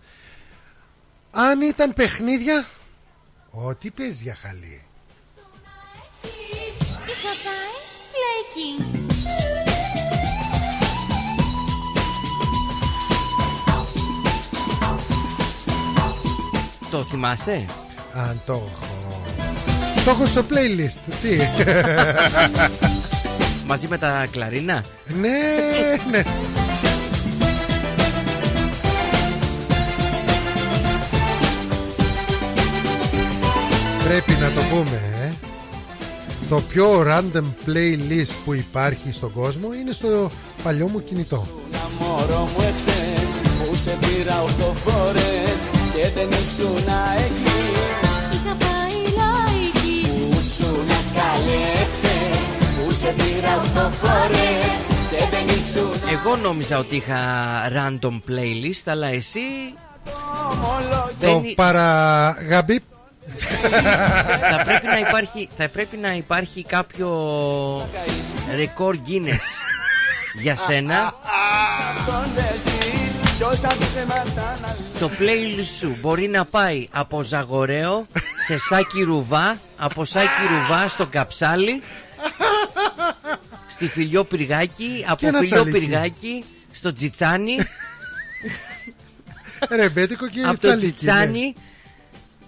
αν 1.30 1.60
ήταν 1.60 1.92
παιχνίδια 1.92 2.66
ό,τι 3.50 3.90
παίζει 3.90 4.22
για 4.22 4.34
χαλί 4.34 4.84
Είχα 7.10 7.32
πάει 7.44 7.70
φλέκι. 8.10 8.68
Το 16.90 17.04
θυμάσαι; 17.04 17.66
Αν 18.14 18.40
το 18.46 18.52
έχω. 18.52 18.89
Το 20.04 20.10
έχω 20.10 20.26
στο 20.26 20.44
playlist. 20.48 21.12
Τι. 21.22 21.36
Μαζί 23.66 23.86
με 23.88 23.98
τα 23.98 24.26
κλαρίνα; 24.30 24.84
ναι, 25.20 25.28
ναι. 26.10 26.22
Πρέπει 34.04 34.32
να 34.40 34.50
το 34.50 34.60
πούμε, 34.70 35.00
ε. 35.22 35.32
Το 36.48 36.60
πιο 36.60 37.04
random 37.06 37.44
playlist 37.66 38.30
που 38.44 38.54
υπάρχει 38.54 39.12
στον 39.12 39.32
κόσμο 39.32 39.68
είναι 39.80 39.92
στο 39.92 40.30
παλιό 40.62 40.88
μου 40.88 41.02
κινητό. 41.04 41.46
Μωρό 42.00 42.48
μου 42.56 42.62
εχθές 42.62 43.30
που 43.58 43.74
σε 43.74 43.96
πήρα 44.00 44.42
οχτώ 44.42 44.74
φορές 44.84 45.70
και 45.94 46.08
δεν 46.14 46.28
ήσουν 46.30 46.84
εκεί 47.16 48.09
ήσουν 51.10 51.22
καλή 51.22 51.62
εχθές 51.62 52.38
που 52.84 52.92
σε 52.92 53.06
πήρα 53.16 53.56
οχτώ 53.56 53.90
φορές 54.02 54.72
και 55.10 55.24
δεν 55.30 55.56
ήσουν 55.56 56.18
Εγώ 56.18 56.36
νόμιζα 56.36 56.78
ότι 56.78 56.96
είχα 56.96 57.18
random 57.76 58.20
playlist, 58.28 58.82
αλλά 58.84 59.06
εσύ. 59.06 59.40
Το 61.20 61.26
Μπαίνει- 61.26 61.54
παραγαμπίπ 61.54 62.82
θα, 64.50 64.62
πρέπει 64.64 64.86
να 64.86 64.98
υπάρχει, 64.98 65.48
θα 65.56 65.68
πρέπει 65.68 65.96
να 65.96 66.12
υπάρχει 66.12 66.64
κάποιο 66.64 67.08
ρεκόρ 68.56 68.96
Guinness 69.06 69.44
για 70.42 70.56
σένα. 70.56 71.14
Το 74.98 75.10
playlist 75.18 75.78
σου 75.78 75.96
μπορεί 76.00 76.28
να 76.28 76.44
πάει 76.44 76.88
από 76.90 77.22
Ζαγοραίο 77.22 78.06
σε 78.46 78.58
Σάκη 78.58 79.02
Ρουβά, 79.02 79.60
από 79.76 80.04
Σάκη 80.04 80.28
Ρουβά 80.50 80.88
στο 80.88 81.06
Καψάλι, 81.06 81.82
στη 83.68 83.88
Φιλιό 83.88 84.24
Πυργάκη, 84.24 85.04
από 85.08 85.26
ένα 85.26 85.38
Φιλιό 85.38 85.54
τσαλίκι. 85.54 85.78
Πυργάκη 85.78 86.44
στο 86.72 86.92
Τζιτσάνι, 86.92 87.56
ρεμπέτικο 89.68 90.28
και 90.28 90.40
από 90.40 90.50
το 90.50 90.56
τσαλίκι, 90.58 90.86
ναι. 90.86 90.92
Τζιτσάνι 90.92 91.54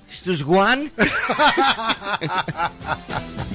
στους 0.08 0.40
Γουάν. 0.40 0.90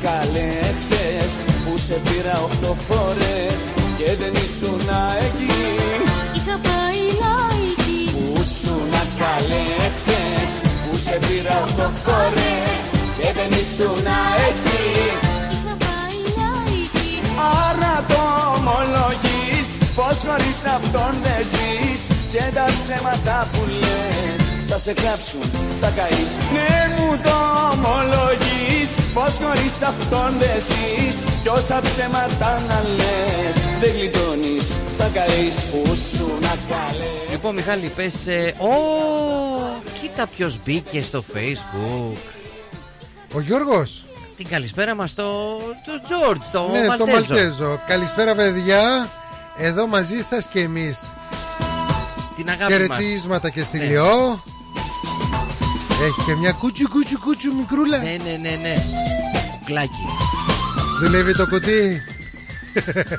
ήσουν 0.00 0.12
καλή 0.12 0.58
εχθές 0.60 1.32
που 1.64 1.78
σε 1.78 1.94
πήρα 2.04 2.40
οχτώ 2.44 2.76
φορές 2.88 3.56
και 3.98 4.16
δεν 4.20 4.32
ήσουν 4.44 4.88
εκεί 5.26 5.52
Είχα 6.36 6.56
πάει 6.68 7.02
λαϊκή. 7.22 8.02
Που 8.14 8.40
ήσουν 8.40 8.90
καλή 9.22 9.64
εχθές 9.86 10.50
που 10.82 10.96
σε 11.04 11.18
πήρα 11.26 11.56
οχτώ 11.64 11.90
φορές 12.04 12.80
και 13.18 13.28
δεν 13.36 13.50
ήσουν 13.62 14.06
εκεί 14.48 14.88
Είχα 15.54 15.74
πάει 15.84 16.18
λαϊκή. 16.38 17.10
Άρα 17.66 18.04
το 18.08 18.22
ομολογείς 18.56 19.68
πως 19.96 20.16
χωρίς 20.26 20.60
αυτόν 20.76 21.12
δεν 21.24 21.42
ζεις 21.52 22.02
και 22.32 22.44
τα 22.54 22.66
ψέματα 22.76 23.48
που 23.52 23.62
λες 23.80 24.30
θα 24.32 24.39
σε 24.82 24.92
κλάψουν, 24.92 25.40
θα 25.80 25.90
καείς 25.90 26.30
Ναι 26.52 26.94
μου 26.96 27.20
το 27.22 27.36
ομολογείς 27.72 28.90
πως 29.14 29.36
χωρίς 29.42 29.82
αυτόν 29.82 30.38
δεν 30.38 30.56
ζεις 30.68 31.16
κι 31.42 31.48
όσα 31.48 31.80
ψέματα 31.80 32.60
να 32.68 32.80
λες 32.96 33.56
δεν 33.80 33.92
γλιτώνεις, 33.96 34.66
θα 34.98 35.08
καείς 35.14 35.56
που 35.70 35.94
σου 35.94 36.26
να 36.40 36.48
καλές 36.48 37.30
Λοιπόν, 37.30 37.54
Μιχάλη, 37.54 37.92
πες. 37.96 38.12
ε, 38.26 38.54
Ω, 38.58 38.72
κοίτα 39.84 40.00
Κοίτα 40.00 40.26
ποιος 40.36 40.58
μπήκε 40.64 41.02
στο 41.02 41.24
facebook. 41.34 42.16
Ο 43.34 43.40
Γιώργος. 43.40 44.04
Την 44.36 44.48
καλησπέρα 44.48 44.94
μας 44.94 45.10
στο, 45.10 45.56
το 45.86 45.92
George, 46.08 46.40
το 46.52 46.68
ναι, 46.72 46.86
Μαλτέζο. 46.86 46.96
το 46.96 47.06
Μαλτέζο. 47.06 47.80
Καλησπέρα, 47.86 48.34
παιδιά. 48.34 49.08
Εδώ 49.58 49.86
μαζί 49.86 50.20
σας 50.30 50.46
και 50.52 50.60
εμείς. 50.60 51.08
Την 52.36 52.48
αγάπη 52.48 52.72
μας. 52.72 52.98
Χαιρετίσματα 53.00 53.50
και 53.50 53.62
στη 53.62 53.78
Ναι. 53.78 53.84
Λιό. 53.84 54.42
Έχει 56.02 56.24
και 56.26 56.34
μια 56.34 56.52
κούτσου 56.52 56.88
κούτσου 56.88 57.18
κούτσου 57.18 57.54
μικρούλα. 57.54 57.98
Ναι, 57.98 58.16
ναι, 58.24 58.30
ναι, 58.30 58.56
ναι. 58.62 58.82
Κλάκι. 59.64 60.06
Δουλεύει 61.00 61.32
το 61.32 61.46
κουτί. 61.46 62.02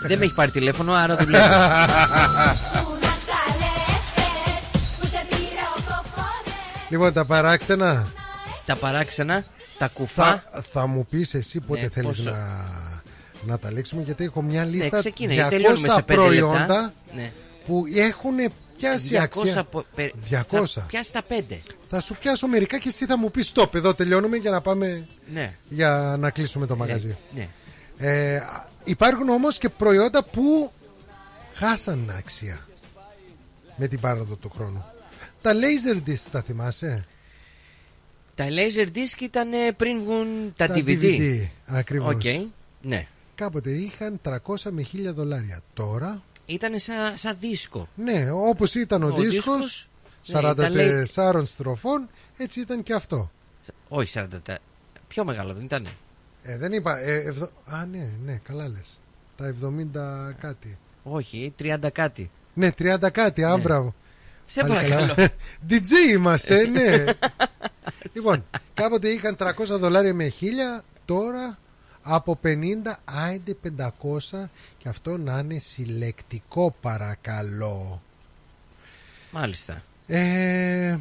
Δεν 0.08 0.18
με 0.18 0.24
έχει 0.24 0.34
πάρει 0.34 0.52
τηλέφωνο, 0.52 0.94
άρα 0.94 1.16
δουλεύει. 1.16 1.44
λοιπόν, 6.90 7.14
τα 7.14 7.26
παράξενα. 7.26 8.08
τα 8.66 8.76
παράξενα, 8.76 9.44
τα 9.78 9.88
κουφά. 9.88 10.44
Θα, 10.52 10.64
θα 10.72 10.88
μου 10.88 11.06
πεις 11.10 11.34
εσύ 11.34 11.60
πότε 11.60 11.82
Ναι, 11.82 11.88
θέλεις 11.88 12.08
πόσο; 12.08 12.30
να, 12.30 12.72
να 13.46 13.60
τα 13.60 13.72
λέξουμε 13.72 14.02
γιατί 14.02 14.24
έχω 14.24 14.42
μια 14.42 14.64
λίστα 14.64 14.98
ξεκινάει, 14.98 15.38
200 15.46 15.50
τελειώνουμε 15.50 15.88
σε 15.88 16.02
πέντε 16.02 16.22
προϊόντα 16.22 16.58
λεπτά. 16.58 16.94
Ναι. 17.16 17.32
που 17.66 17.84
έχουν 17.96 18.36
πιάσει 18.82 19.10
200 19.12 19.16
αξία. 19.22 19.64
πο- 19.64 19.86
πε- 19.96 20.14
200. 20.30 20.66
Θα 20.74 20.82
πιάσει 20.88 21.12
τα 21.14 21.24
πέντε. 21.24 21.62
Θα 21.90 22.00
σου 22.02 22.16
πιάσω 22.20 22.48
μερικά 22.48 22.78
και 22.80 22.88
εσύ 22.90 23.06
θα 23.06 23.18
μου 23.18 23.32
πεις 23.32 23.52
stop 23.56 23.74
εδώ 23.76 23.94
τελειώνουμε 23.94 24.38
για 24.38 24.52
να 24.52 24.62
πάμε 24.62 25.08
Ναι. 25.34 25.54
για 25.70 26.16
να 26.20 26.30
κλείσουμε 26.30 26.66
το 26.66 26.76
μαγαζί. 26.76 27.18
Ναι. 27.36 27.48
Ε, 27.98 28.42
υπάρχουν 28.84 29.30
όμως 29.30 29.58
και 29.58 29.70
προϊόντα 29.70 30.24
που 30.24 30.72
χάσαν 31.54 32.14
αξία 32.18 32.60
με 33.78 33.88
την 33.88 34.00
πάροδο 34.00 34.36
του 34.36 34.50
χρόνου. 34.56 34.86
Τα 35.42 35.52
laser 35.54 36.10
discs 36.10 36.28
τα 36.32 36.42
θυμάσαι; 36.42 37.06
Τα 38.36 38.46
laser 38.50 38.88
disc 38.88 39.22
ήταν 39.22 39.54
ε, 39.54 39.72
πριν 39.72 40.00
βγουν 40.00 40.54
τα, 40.56 40.68
Τα 40.68 40.74
DVD. 40.76 41.02
DVD, 41.02 41.48
ακριβώς. 41.66 42.14
Οκ. 42.14 42.22
Ναι. 42.82 43.08
Κάποτε 43.36 43.70
είχαν 43.72 44.20
300 44.24 44.36
με 44.72 44.86
1000 44.94 45.14
δολάρια. 45.14 45.62
Τώρα, 45.74 46.22
Ήταν 46.52 46.80
σαν 46.80 47.18
σαν 47.18 47.38
δίσκο. 47.40 47.88
ναι, 47.96 48.32
όπως 48.32 48.76
ήταν 48.76 49.04
ο, 49.04 49.08
Ο 49.08 49.10
δίσκος, 49.10 49.34
δίσκος, 49.62 49.88
ναι, 50.28 50.54
τα 50.54 50.70
44 51.42 51.46
στροφών, 51.46 52.10
έτσι 52.38 52.60
ήταν 52.60 52.84
και 52.84 52.94
αυτό. 52.94 53.32
Όχι 53.90 54.12
40. 54.20 54.28
τα- 54.44 54.58
Πιο 55.08 55.26
μεγάλο 55.26 55.54
δεν 55.54 55.64
ήταν. 55.64 55.88
Ε, 56.44 56.58
δεν 56.58 56.72
είπα, 56.74 56.98
ε, 57.00 57.14
ευδο- 57.16 57.52
α 57.66 57.86
ναι, 57.86 58.10
ναι, 58.26 58.40
καλά 58.44 58.68
λες. 58.68 59.00
Τα 59.36 59.46
70 59.46 60.34
κάτι. 60.40 60.78
Όχι, 61.04 61.54
30 61.60 61.90
κάτι. 61.94 62.32
Ναι, 62.54 62.72
30 62.72 63.10
κάτι, 63.12 63.42
Ναι. 63.42 63.48
άμπραβο. 63.48 63.96
Σε 64.46 64.62
Πάλι 64.62 64.74
παρακαλώ. 64.74 65.14
καλά. 65.16 65.30
DJ 65.70 66.12
είμαστε, 66.14 66.66
ναι. 66.68 67.04
λοιπόν, 68.14 68.46
κάποτε 68.74 69.10
είχαν 69.10 69.36
300 69.40 69.54
δολάρια 69.80 70.14
με 70.14 70.32
1000, 70.42 70.84
τώρα 71.06 71.58
από 72.04 72.40
50 72.44 72.58
άιντε 73.06 73.56
500 73.78 73.88
και 74.78 74.90
αυτό 74.90 75.18
να 75.18 75.40
είναι 75.40 75.58
συλλεκτικό 75.60 76.76
παρακαλώ. 76.82 78.02
Μάλιστα. 79.32 79.84
Ε, 80.08 80.98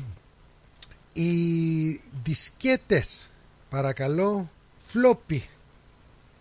οι 1.13 1.91
δισκέτες 2.23 3.31
παρακαλώ 3.71 4.51
φλόπι 4.87 5.49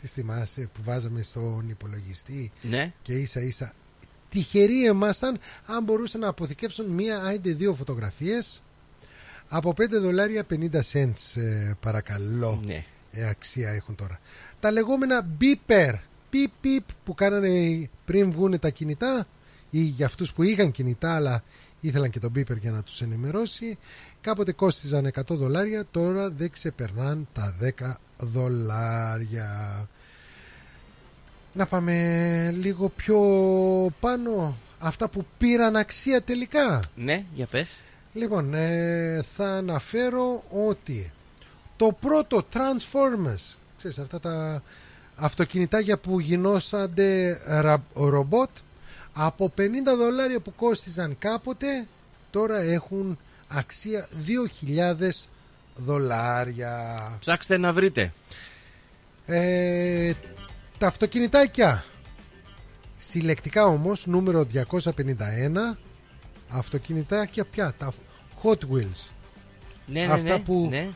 τις 0.02 0.12
θυμάσαι 0.12 0.62
που 0.74 0.82
βάζαμε 0.84 1.22
στον 1.22 1.70
υπολογιστή 1.70 2.52
Ναι. 2.62 2.94
και 3.02 3.14
ίσα 3.14 3.40
ίσα 3.42 3.74
τυχεροί 4.30 4.86
ήμασταν 4.86 5.40
αν 5.66 5.84
μπορούσαν 5.84 6.20
να 6.22 6.28
αποθηκεύσουν 6.28 6.86
μία 6.86 7.20
άιντε 7.24 7.52
δύο 7.52 7.74
φωτογραφίες 7.74 8.62
από 9.48 9.70
5 9.78 9.90
δολάρια 9.90 10.46
50 10.50 10.70
cents 10.92 11.36
ε, 11.42 11.74
παρακαλώ 11.80 12.62
Ναι. 12.66 12.86
ε, 13.12 13.28
αξία 13.28 13.70
έχουν 13.70 13.96
τώρα 13.96 14.20
τα 14.60 14.72
λεγόμενα 14.72 15.28
beeper. 15.42 15.94
Beep 16.34 16.66
beep 16.66 16.86
που 17.04 17.14
κάνανε 17.14 17.90
πριν 18.06 18.32
βγουν 18.32 18.60
τα 18.60 18.70
κινητά 18.70 19.28
ή 19.70 19.80
για 19.80 20.06
αυτούς 20.06 20.34
που 20.34 20.44
είχαν 20.44 20.72
κινητά 20.72 21.16
αλλά 21.16 21.44
ήθελαν 21.80 22.10
και 22.10 22.20
τον 22.20 22.32
beeper 22.36 22.58
για 22.60 22.72
να 22.72 22.84
τους 22.84 23.02
ενημερώσει 23.02 23.78
κάποτε 24.22 24.52
κόστιζαν 24.52 25.12
100 25.16 25.22
δολάρια 25.28 25.86
τώρα 25.92 26.30
δεν 26.30 26.52
ξεπερνάν 26.52 27.28
τα 27.34 27.56
10 27.80 27.94
δολάρια. 28.18 29.88
Να 31.54 31.66
πάμε 31.66 32.56
λίγο 32.60 32.90
πιο 32.90 33.20
πάνω. 34.00 34.58
Αυτά 34.80 35.10
που 35.10 35.26
πήραν 35.38 35.76
αξία 35.76 36.22
τελικά. 36.22 36.80
Ναι, 36.96 37.24
για 37.36 37.46
πες. 37.46 37.80
Λοιπόν, 38.14 38.54
ε, 38.54 39.22
θα 39.36 39.50
αναφέρω 39.50 40.44
ότι 40.50 41.12
το 41.76 41.98
πρώτο 42.00 42.46
Transformers, 42.54 43.56
ξέρεις 43.80 43.98
αυτά 44.00 44.20
τα 44.20 44.64
αυτοκινητάκια 45.16 45.98
που 45.98 46.20
γινώσανται 46.20 47.42
ρα- 47.48 47.84
ρομπότ, 47.94 48.50
από 49.14 49.54
50 49.58 49.62
δολάρια 49.98 50.40
που 50.40 50.56
κόστιζαν 50.56 51.16
κάποτε, 51.20 51.88
τώρα 52.32 52.60
έχουν 52.62 53.18
αξία 53.48 54.08
2.000 54.26 55.28
δολάρια. 55.76 56.98
Ψάξτε 57.20 57.58
να 57.58 57.74
βρείτε. 57.74 58.14
Ε, 59.26 60.14
τα 60.78 60.88
αυτοκινητάκια 60.88 61.84
συλλεκτικά 63.00 63.66
όμως 63.66 64.06
νούμερο 64.06 64.48
251 64.54 65.78
αυτοκινητάκια 66.50 67.46
πια 67.46 67.74
τα 67.78 67.94
Hot 68.44 68.58
Wheels 68.74 69.10
Ναι, 69.86 70.06
ναι, 70.06 70.14
αυτά 70.14 70.38
ναι, 70.38 70.40
που 70.40 70.68
ναι. 70.70 70.90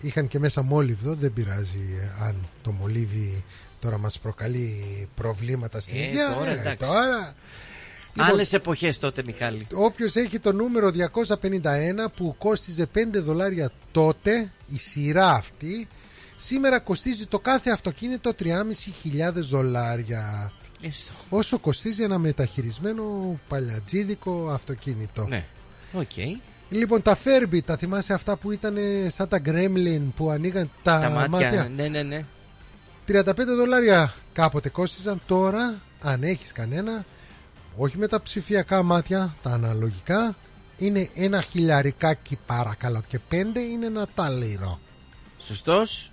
Είχαν 0.00 0.28
και 0.28 0.38
μέσα 0.38 0.62
μόλιβδο 0.62 1.14
δεν 1.14 1.32
πειράζει 1.32 1.98
ε, 2.20 2.24
αν 2.24 2.34
το 2.62 2.70
μολύβι 2.72 3.44
τώρα 3.80 3.98
μας 3.98 4.18
προκαλεί 4.18 4.84
προβλήματα 5.14 5.80
στην 5.80 5.96
Ε, 5.96 6.02
υγεία 6.02 6.34
τώρα, 6.38 6.50
Ε, 6.50 6.58
εντάξει. 6.60 6.86
τώρα. 6.90 7.34
Λοιπόν, 8.14 8.32
Άλλες 8.32 8.52
εποχές 8.52 8.98
τότε, 8.98 9.22
Μιχάλη. 9.26 9.66
Όποιος 9.74 10.16
έχει 10.16 10.38
το 10.38 10.52
νούμερο 10.52 10.90
251 10.90 12.10
που 12.16 12.34
κόστιζε 12.38 12.88
5 12.94 12.98
δολάρια 13.22 13.70
τότε 13.92 14.50
η 14.74 14.78
σειρά 14.78 15.30
αυτή 15.30 15.88
σήμερα 16.36 16.78
κοστίζει 16.80 17.26
το 17.26 17.38
κάθε 17.38 17.70
αυτοκίνητο 17.70 18.32
3.500 18.38 19.32
δολάρια 19.34 20.52
Έστω. 20.82 21.12
όσο 21.28 21.58
κοστίζει 21.58 22.02
ένα 22.02 22.18
μεταχειρισμένο 22.18 23.04
παλιατζίδικο 23.48 24.48
αυτοκίνητο 24.50 25.26
Ναι. 25.28 25.44
Οκ. 25.92 26.16
Λοιπόν 26.70 27.02
τα 27.02 27.18
Furby 27.24 27.60
τα 27.64 27.76
θυμάσαι 27.76 28.12
αυτά 28.12 28.36
που 28.36 28.50
ήταν 28.50 28.76
σαν 29.08 29.28
τα 29.28 29.40
Gremlin 29.44 30.00
που 30.16 30.30
ανοίγαν 30.30 30.70
τα, 30.82 31.00
Τα 31.00 31.08
μάτια. 31.10 31.28
μάτια; 31.28 31.70
Ναι, 31.76 31.88
ναι, 31.88 32.02
ναι. 32.02 32.24
35 33.08 33.34
δολάρια 33.56 34.14
κάποτε 34.32 34.68
κόστιζαν 34.68 35.20
τώρα 35.26 35.74
αν 36.00 36.22
έχεις 36.22 36.52
κανένα 36.52 37.04
όχι 37.76 37.98
με 37.98 38.08
τα 38.08 38.22
ψηφιακά 38.22 38.82
μάτια 38.82 39.34
τα 39.42 39.50
αναλογικά 39.50 40.36
είναι 40.78 41.08
ένα 41.14 41.40
χιλιαρικάκι 41.40 42.38
παρακαλώ 42.46 43.02
και 43.08 43.18
πέντε 43.28 43.60
είναι 43.60 43.86
ένα 43.86 44.06
τάλιρο 44.14 44.78
Σωστός. 45.38 46.12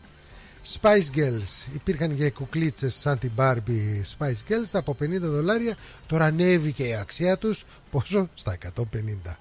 Spice 0.82 1.16
Girls 1.18 1.74
υπήρχαν 1.74 2.18
και 2.18 2.30
κουκλίτσες 2.30 2.96
σαν 2.96 3.20
την 3.20 3.32
Barbie 3.38 4.02
Spice 4.18 4.52
Girls 4.52 4.70
από 4.72 4.96
50 5.02 5.20
δολάρια 5.20 5.76
τώρα 6.08 6.26
ανέβηκε 6.26 6.84
η 6.84 6.96
αξία 6.96 7.38
τους 7.38 7.66
πόσο; 7.92 8.30
Στα 8.34 8.58
150 8.76 9.38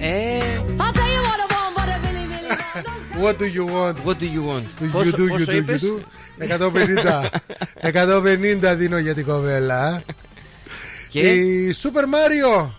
Ε, 0.00 0.40
What 3.22 3.36
do 3.38 3.46
you 3.56 3.66
want 3.66 3.96
what 4.04 4.18
do 4.18 4.26
you 4.26 4.42
want. 4.50 4.66
You 4.82 4.90
Πόσο, 4.92 5.10
do, 5.10 5.20
you 5.20 5.28
πόσο 5.28 5.44
do, 5.44 5.48
you 5.48 5.56
είπες? 5.56 5.82
do. 5.82 6.00
150 6.38 7.30
150 7.82 8.74
δίνω 8.76 8.98
για 8.98 9.14
την 9.14 9.24
κοβέλα 9.24 10.02
Και 11.08 11.32
Η 11.32 11.74
Super 11.82 12.02
Mario 12.02 12.70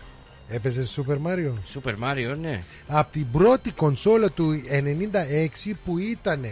Έπαιζε 0.47 0.87
Super 0.95 1.17
Mario 1.27 1.53
Super 1.73 1.95
Mario, 2.03 2.35
ναι. 2.41 2.63
Από 2.87 3.11
την 3.11 3.31
πρώτη 3.31 3.71
κονσόλα 3.71 4.29
του 4.31 4.61
96 5.65 5.71
που 5.85 5.97
ήταν 5.97 6.45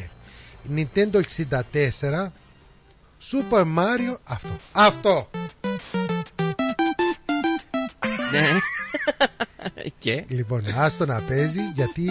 Nintendo 0.75 1.15
64 1.15 2.27
Super 3.31 3.63
Mario 3.77 4.17
Αυτό 4.23 4.49
Αυτό 4.71 5.29
Ναι. 8.31 8.47
Και; 9.99 10.23
Λοιπόν 10.27 10.63
άστο 10.75 11.05
να 11.05 11.21
παίζει 11.21 11.59
Γιατί 11.73 12.09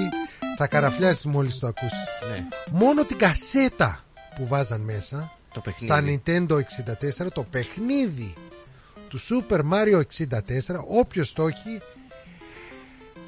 θα 0.56 0.66
καραφλιάσεις 0.66 1.24
μόλις 1.24 1.58
το 1.58 1.66
ακούσεις 1.66 1.98
Ναι. 2.30 2.48
Μόνο 2.70 3.04
την 3.04 3.16
κασέτα 3.18 4.04
που 4.36 4.46
βάζαν 4.46 4.80
μέσα 4.80 5.32
Το 5.54 5.60
παιχνίδι. 5.60 5.92
στα 5.92 6.04
Nintendo 6.04 6.60
64 7.24 7.26
το 7.32 7.42
παιχνίδι 7.42 8.34
του 9.08 9.18
Super 9.20 9.60
Mario 9.72 10.02
64 10.18 10.30
όποιος 10.86 11.32
το 11.32 11.46
έχει 11.46 11.80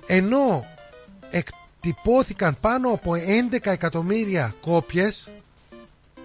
ενώ 0.07 0.67
εκτυπώθηκαν 1.31 2.57
πάνω 2.61 2.89
από 2.91 3.13
11 3.51 3.59
εκατομμύρια 3.63 4.55
κόπιες 4.61 5.29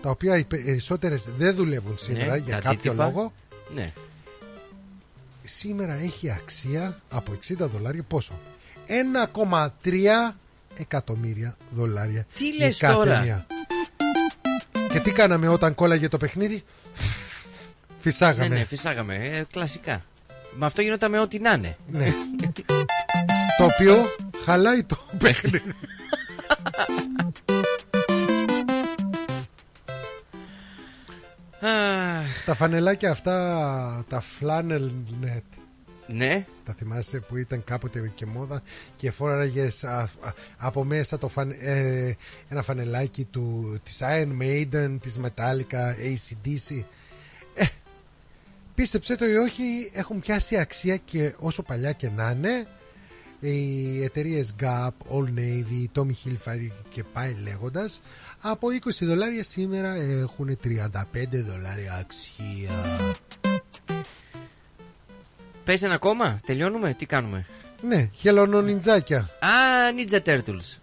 τα 0.01 0.09
οποία 0.09 0.37
οι 0.37 0.43
περισσότερες 0.43 1.27
δεν 1.37 1.55
δουλεύουν 1.55 1.97
σήμερα 1.97 2.31
Ναι, 2.31 2.37
για 2.37 2.55
τα 2.55 2.61
κάποιο 2.61 2.69
αντίτυπα. 2.91 3.05
λόγο. 3.05 3.33
Ναι. 3.75 3.93
Σήμερα 5.43 5.93
έχει 5.93 6.31
αξία 6.31 6.99
από 7.09 7.31
60 7.47 7.55
δολάρια 7.57 8.03
πόσο; 8.07 8.33
1,3 9.83 10.33
εκατομμύρια 10.77 11.57
δολάρια. 11.71 12.25
Τι 12.35 12.45
η 12.45 12.55
λες 12.59 12.77
κάθε 12.77 12.93
τώρα; 12.93 13.21
μία. 13.21 13.47
Και 14.89 14.99
τι 14.99 15.11
κάναμε 15.11 15.47
όταν 15.47 15.75
κόλλαγε 15.75 16.07
το 16.09 16.17
παιχνίδι; 16.17 16.63
Φυσάγαμε. 18.01 18.47
Ναι, 18.47 18.55
ναι, 18.55 18.63
φυσάγαμε. 18.65 19.15
Ε, 19.15 19.45
κλασικά. 19.51 20.03
Με 20.55 20.65
αυτό 20.65 20.81
γινόταν 20.81 21.11
με 21.11 21.19
ό,τι 21.19 21.39
να 21.39 21.51
είναι. 21.51 21.77
Ναι. 21.91 22.13
το 23.57 23.63
οποίο 23.65 24.05
χαλάει 24.45 24.83
το 24.83 24.97
παιχνίδι. 25.23 25.73
Τα 32.45 32.53
φανελάκια 32.55 33.11
αυτά, 33.11 34.05
τα 34.09 34.23
flannel 34.39 34.89
net. 35.23 35.59
Ναι. 36.13 36.45
Τα 36.63 36.73
θυμάσαι 36.73 37.19
που 37.19 37.37
ήταν 37.37 37.63
κάποτε 37.63 38.11
και 38.15 38.25
μόδα 38.25 38.61
και 38.95 39.11
φόραγες 39.11 39.83
α, 39.83 39.99
α, 39.99 40.09
από 40.57 40.83
μέσα 40.83 41.17
το 41.17 41.27
φαν, 41.27 41.55
ε, 41.59 42.15
ένα 42.49 42.61
φανελάκι 42.61 43.25
του, 43.25 43.77
της 43.83 43.99
Iron 44.01 44.41
Maiden, 44.41 44.97
της 45.01 45.19
Metallica, 45.23 45.93
ACDC. 45.97 46.83
Ε, 47.53 47.65
πίστεψέ 48.75 49.15
το 49.15 49.25
ή 49.25 49.35
όχι, 49.35 49.89
έχουν 49.93 50.19
πιάσει 50.19 50.57
αξία 50.57 50.97
και 50.97 51.33
όσο 51.39 51.63
παλιά 51.63 51.91
και 51.91 52.09
να 52.09 52.29
είναι. 52.29 52.67
Οι 53.39 54.03
εταιρείες 54.03 54.55
Gap, 54.59 54.89
Old 55.11 55.39
Navy, 55.39 55.85
Tommy 55.95 56.13
Hilfiger 56.25 56.83
και 56.89 57.03
πάει 57.03 57.35
λέγοντας 57.43 58.01
από 58.41 58.67
20 58.67 58.89
δολάρια 59.01 59.43
σήμερα 59.43 59.93
έχουν 59.95 60.57
35 60.63 60.87
δολάρια 61.31 61.93
αξία. 61.99 62.71
Πες 65.63 65.81
ένα 65.81 65.93
ακόμα, 65.93 66.39
τελειώνουμε, 66.45 66.93
τι 66.93 67.05
κάνουμε; 67.05 67.45
Ναι, 67.81 68.09
χελωνονιντζάκια. 68.13 69.17
Α, 69.17 69.49
Ninja 69.97 70.19
Turtles. 70.25 70.77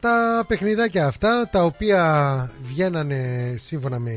Τα 0.00 0.44
παιχνιδάκια 0.48 1.06
αυτά 1.06 1.48
τα 1.48 1.64
οποία 1.64 2.50
βγαίνανε 2.62 3.54
σύμφωνα 3.58 3.98
με 3.98 4.10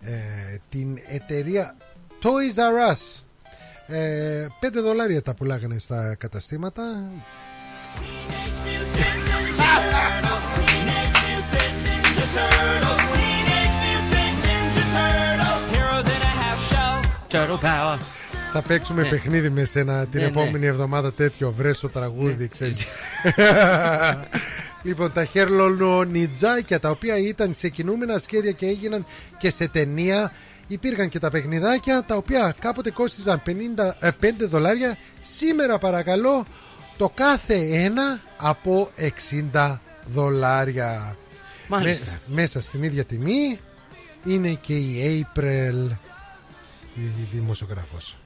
ε, 0.00 0.56
την 0.68 0.98
εταιρεία 1.08 1.76
Toys 2.22 2.58
R 2.58 2.92
Us. 2.92 3.22
Ε, 3.94 4.46
5 4.60 4.68
δολάρια 4.72 5.22
τα 5.22 5.34
πουλάγανε 5.34 5.78
στα 5.78 6.14
καταστήματα. 6.14 6.82
Turtle 17.30 17.58
Power. 17.62 17.98
Θα 18.52 18.62
παίξουμε 18.62 19.02
Ναι. 19.02 19.08
παιχνίδι 19.08 19.50
με 19.50 19.64
σένα 19.64 20.06
την 20.06 20.20
Ναι, 20.20 20.26
επόμενη 20.26 20.66
εβδομάδα 20.66 21.12
τέτοιο 21.12 21.52
βρες 21.56 21.78
το 21.80 21.88
τραγούδι 21.88 22.48
ξέρεις. 22.48 22.86
λοιπόν 24.82 25.12
τα 25.12 25.24
χερλονιτζάκια 25.24 26.80
τα 26.80 26.90
οποία 26.90 27.16
ήταν 27.18 27.52
σε 27.54 27.68
κινούμενα 27.68 28.18
σχέδια 28.18 28.52
και 28.52 28.66
έγιναν 28.66 29.06
και 29.38 29.50
σε 29.50 29.68
ταινία 29.68 30.32
υπήρχαν 30.66 31.08
και 31.08 31.18
τα 31.18 31.30
παιχνιδάκια 31.30 32.02
τα 32.06 32.14
οποία 32.16 32.54
κάποτε 32.58 32.90
κόστιζαν 32.90 33.42
50, 33.46 33.50
ε, 33.98 34.08
5 34.20 34.46
δολάρια 34.48 34.96
σήμερα 35.20 35.78
παρακαλώ 35.78 36.44
το 36.96 37.10
κάθε 37.14 37.54
ένα 37.72 38.20
από 38.36 38.90
60 39.52 39.80
δολάρια 40.06 41.16
Μάλιστα. 41.76 42.10
Με- 42.26 42.34
μέσα 42.34 42.60
στην 42.60 42.82
ίδια 42.82 43.04
τιμή 43.04 43.58
είναι 44.24 44.50
και 44.52 44.76
η 44.76 45.26
April 45.34 45.88
η 46.94 47.00
δημοσιογράφος 47.32 48.16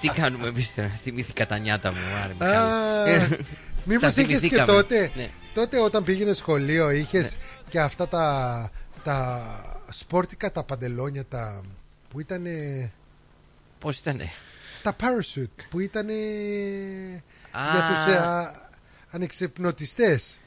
Τι 0.00 0.08
κάνουμε 0.08 0.48
εμείς 0.48 0.74
τώρα, 0.74 0.88
θυμήθηκα 1.02 1.46
τα 1.46 1.58
νιάτα 1.58 1.90
μου. 1.92 1.98
Άρε, 2.24 2.56
Α, 2.56 3.04
Μιχάλη. 3.08 3.38
Μήπως 3.84 4.14
Τα 4.14 4.20
είχες 4.22 4.40
και 4.40 4.48
θυμηθήκαμε. 4.48 4.72
τότε, 4.72 5.10
Ναι. 5.14 5.30
τότε 5.54 5.80
όταν 5.80 6.04
πήγαινες 6.04 6.36
σχολείο, 6.36 6.90
είχες 6.90 7.36
και 7.68 7.80
αυτά 7.80 8.08
τα, 8.08 8.70
τα 9.04 9.40
σπόρτικα 9.90 10.52
τα 10.52 10.62
παντελόνια 10.62 11.24
τα, 11.24 11.60
που 12.08 12.20
ήταν. 12.20 12.44
Πώς 13.78 13.98
ήτανε; 13.98 14.30
Τα 14.82 14.96
parachute 15.00 15.64
που 15.70 15.80
ήταν 15.80 16.08
Α. 16.08 16.12
για 17.72 17.88
τους 17.88 18.14
ε, 18.14 18.20
ανεξυπνοτιστές. 19.10 20.38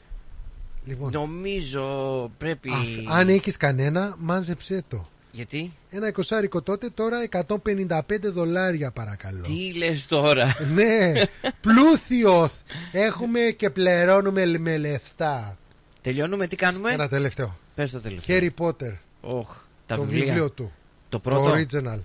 Λοιπόν, 0.86 1.10
Νομίζω 1.12 2.30
πρέπει. 2.38 2.70
αφ- 2.70 3.16
αν 3.18 3.28
έχεις 3.28 3.56
κανένα, 3.56 4.14
μάζεψέ 4.18 4.84
το. 4.88 5.08
Γιατί; 5.32 5.72
Ένα 5.90 6.08
εικοσάρικο 6.08 6.62
τότε, 6.62 6.88
τώρα 6.90 7.18
155 7.30 7.98
δολάρια 8.22 8.90
παρακαλώ. 8.90 9.40
Τι 9.42 9.72
λες 9.74 10.06
τώρα; 10.06 10.56
ναι, 10.74 11.12
πλούθιος. 11.60 12.52
Έχουμε 12.92 13.40
και 13.40 13.70
πληρώνουμε 13.70 14.46
με 14.58 14.76
λεφτά. 14.76 15.58
Τελειώνουμε, 16.00 16.46
τι 16.46 16.56
κάνουμε; 16.56 16.92
Ένα 16.92 17.08
τελευταίο. 17.08 17.58
Πες 17.74 17.90
το 17.90 18.00
τελευταίο. 18.00 18.38
Harry 18.40 18.50
Potter. 18.64 18.92
Όχ, 19.20 19.48
τα 19.86 19.96
το 19.96 20.02
βιβλία. 20.02 20.24
βιβλίο 20.24 20.50
του. 20.50 20.72
Το 21.08 21.18
πρώτο; 21.18 21.52
original. 21.54 21.98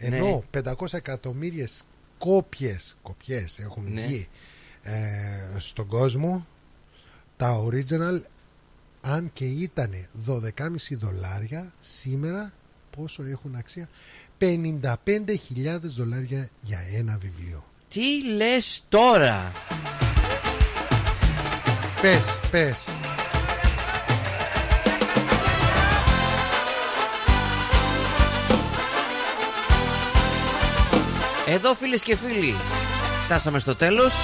Ενώ 0.00 0.44
500 0.62 0.92
εκατομμύριες 0.92 1.84
κόπιες, 2.18 2.96
κοπιές 3.02 3.58
έχουν 3.58 3.92
Ναι. 3.92 4.00
βγει 4.06 4.28
ε, 4.82 4.92
στον 5.58 5.86
κόσμο, 5.86 6.46
τα 7.36 7.64
original, 7.64 8.20
αν 9.00 9.30
και 9.32 9.44
ήταν 9.44 9.90
12,5 10.26 10.38
δολάρια, 10.90 11.72
σήμερα 11.80 12.52
πόσο 12.96 13.22
έχουν 13.22 13.54
αξία, 13.54 13.88
55.000 14.38 15.78
δολάρια 15.82 16.48
για 16.60 16.78
ένα 16.96 17.18
βιβλίο. 17.18 17.64
Τι 17.88 18.24
λες 18.34 18.84
τώρα; 18.88 19.52
Πες, 22.00 22.24
πες. 22.50 22.84
Εδώ 31.52 31.74
φίλες 31.74 32.02
και 32.02 32.16
φίλοι, 32.16 32.54
φτάσαμε 33.24 33.58
στο 33.58 33.74
τέλος. 33.74 34.14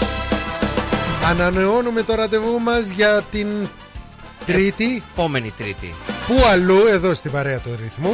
Ανανεώνουμε 1.24 2.02
το 2.02 2.14
ραντεβού 2.14 2.60
μας 2.60 2.88
για 2.88 3.22
την 3.30 3.48
Τρίτη. 4.46 5.02
Επόμενη 5.12 5.52
Τρίτη. 5.56 5.94
Πού 6.26 6.34
αλλού, 6.50 6.86
εδώ 6.86 7.14
στην 7.14 7.30
παρέα 7.30 7.58
του 7.58 7.70
ρυθμού. 7.82 8.12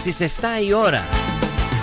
Στις 0.00 0.20
7 0.20 0.24
η 0.68 0.72
ώρα. 0.72 1.04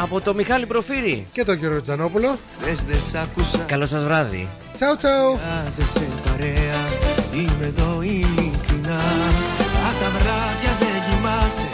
Από 0.02 0.22
το 0.22 0.34
Μιχάλη 0.34 0.65
Προφύρη. 0.65 1.27
Και 1.32 1.44
τον 1.44 1.60
κύριο 1.60 1.82
Τζανόπουλο. 1.82 2.40
Δες 2.61 2.84
δεν 2.84 3.02
σ' 3.02 3.15
άκουσα 3.15 3.57
Καλό 3.57 3.86
σας 3.86 4.03
βράδυ. 4.03 4.49
Τσάου 4.73 4.95
τσάου. 4.95 5.40
Άζεσαι 5.68 6.07
παρέα 6.26 6.88
Είμαι 7.34 7.65
εδώ 7.65 8.02
ειλικρινά 8.02 9.02
Αν 9.88 9.95
τα 9.99 10.10
βράδια 10.10 10.72
δεν 10.80 10.98
κοιμάσαι 11.10 11.69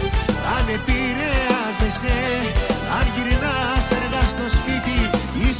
Αν 0.57 0.65
επηρεάζεσαι 0.67 2.17
Αν 2.99 3.05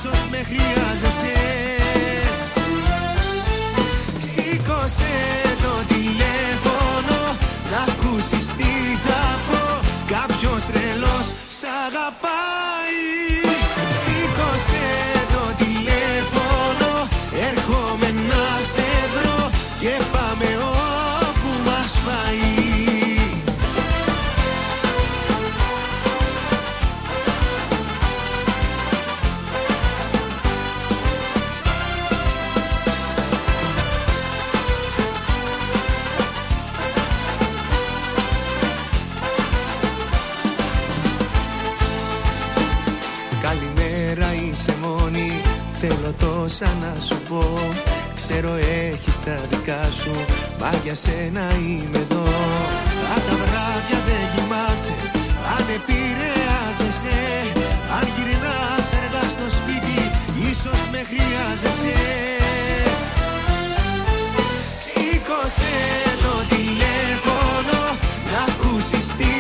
Ίσως 0.03 0.27
με 0.29 0.37
χρειάζεσαι 0.37 1.40
ξέχασα 46.51 46.75
να 46.81 46.93
σου 47.07 47.17
πω. 47.29 47.59
Ξέρω 48.15 48.53
έχεις 48.55 49.19
τα 49.25 49.35
δικά 49.49 49.81
σου 49.99 50.13
Μα 50.59 50.71
για 50.83 50.95
σένα 50.95 51.45
είμαι 51.65 51.97
εδώ. 52.05 52.25
Αν 53.13 53.21
τα 53.27 53.35
βράδια 53.41 53.99
δεν 54.07 54.23
κοιμάσαι 54.33 54.95
Αν 55.55 55.65
επηρεάζεσαι 55.77 57.19
Αν 57.97 58.05
γυρνάς 58.15 58.87
αργά 58.99 59.23
στο 59.35 59.47
σπίτι 59.57 59.99
Ίσως 60.49 60.81
με 60.91 61.01
χρειάζεσαι. 61.09 61.97
Σήκωσε 64.89 65.77
το 66.23 66.33
τηλέφωνο 66.55 67.79
Να 68.31 68.39
ακούσεις 68.49 69.07
τι 69.17 69.31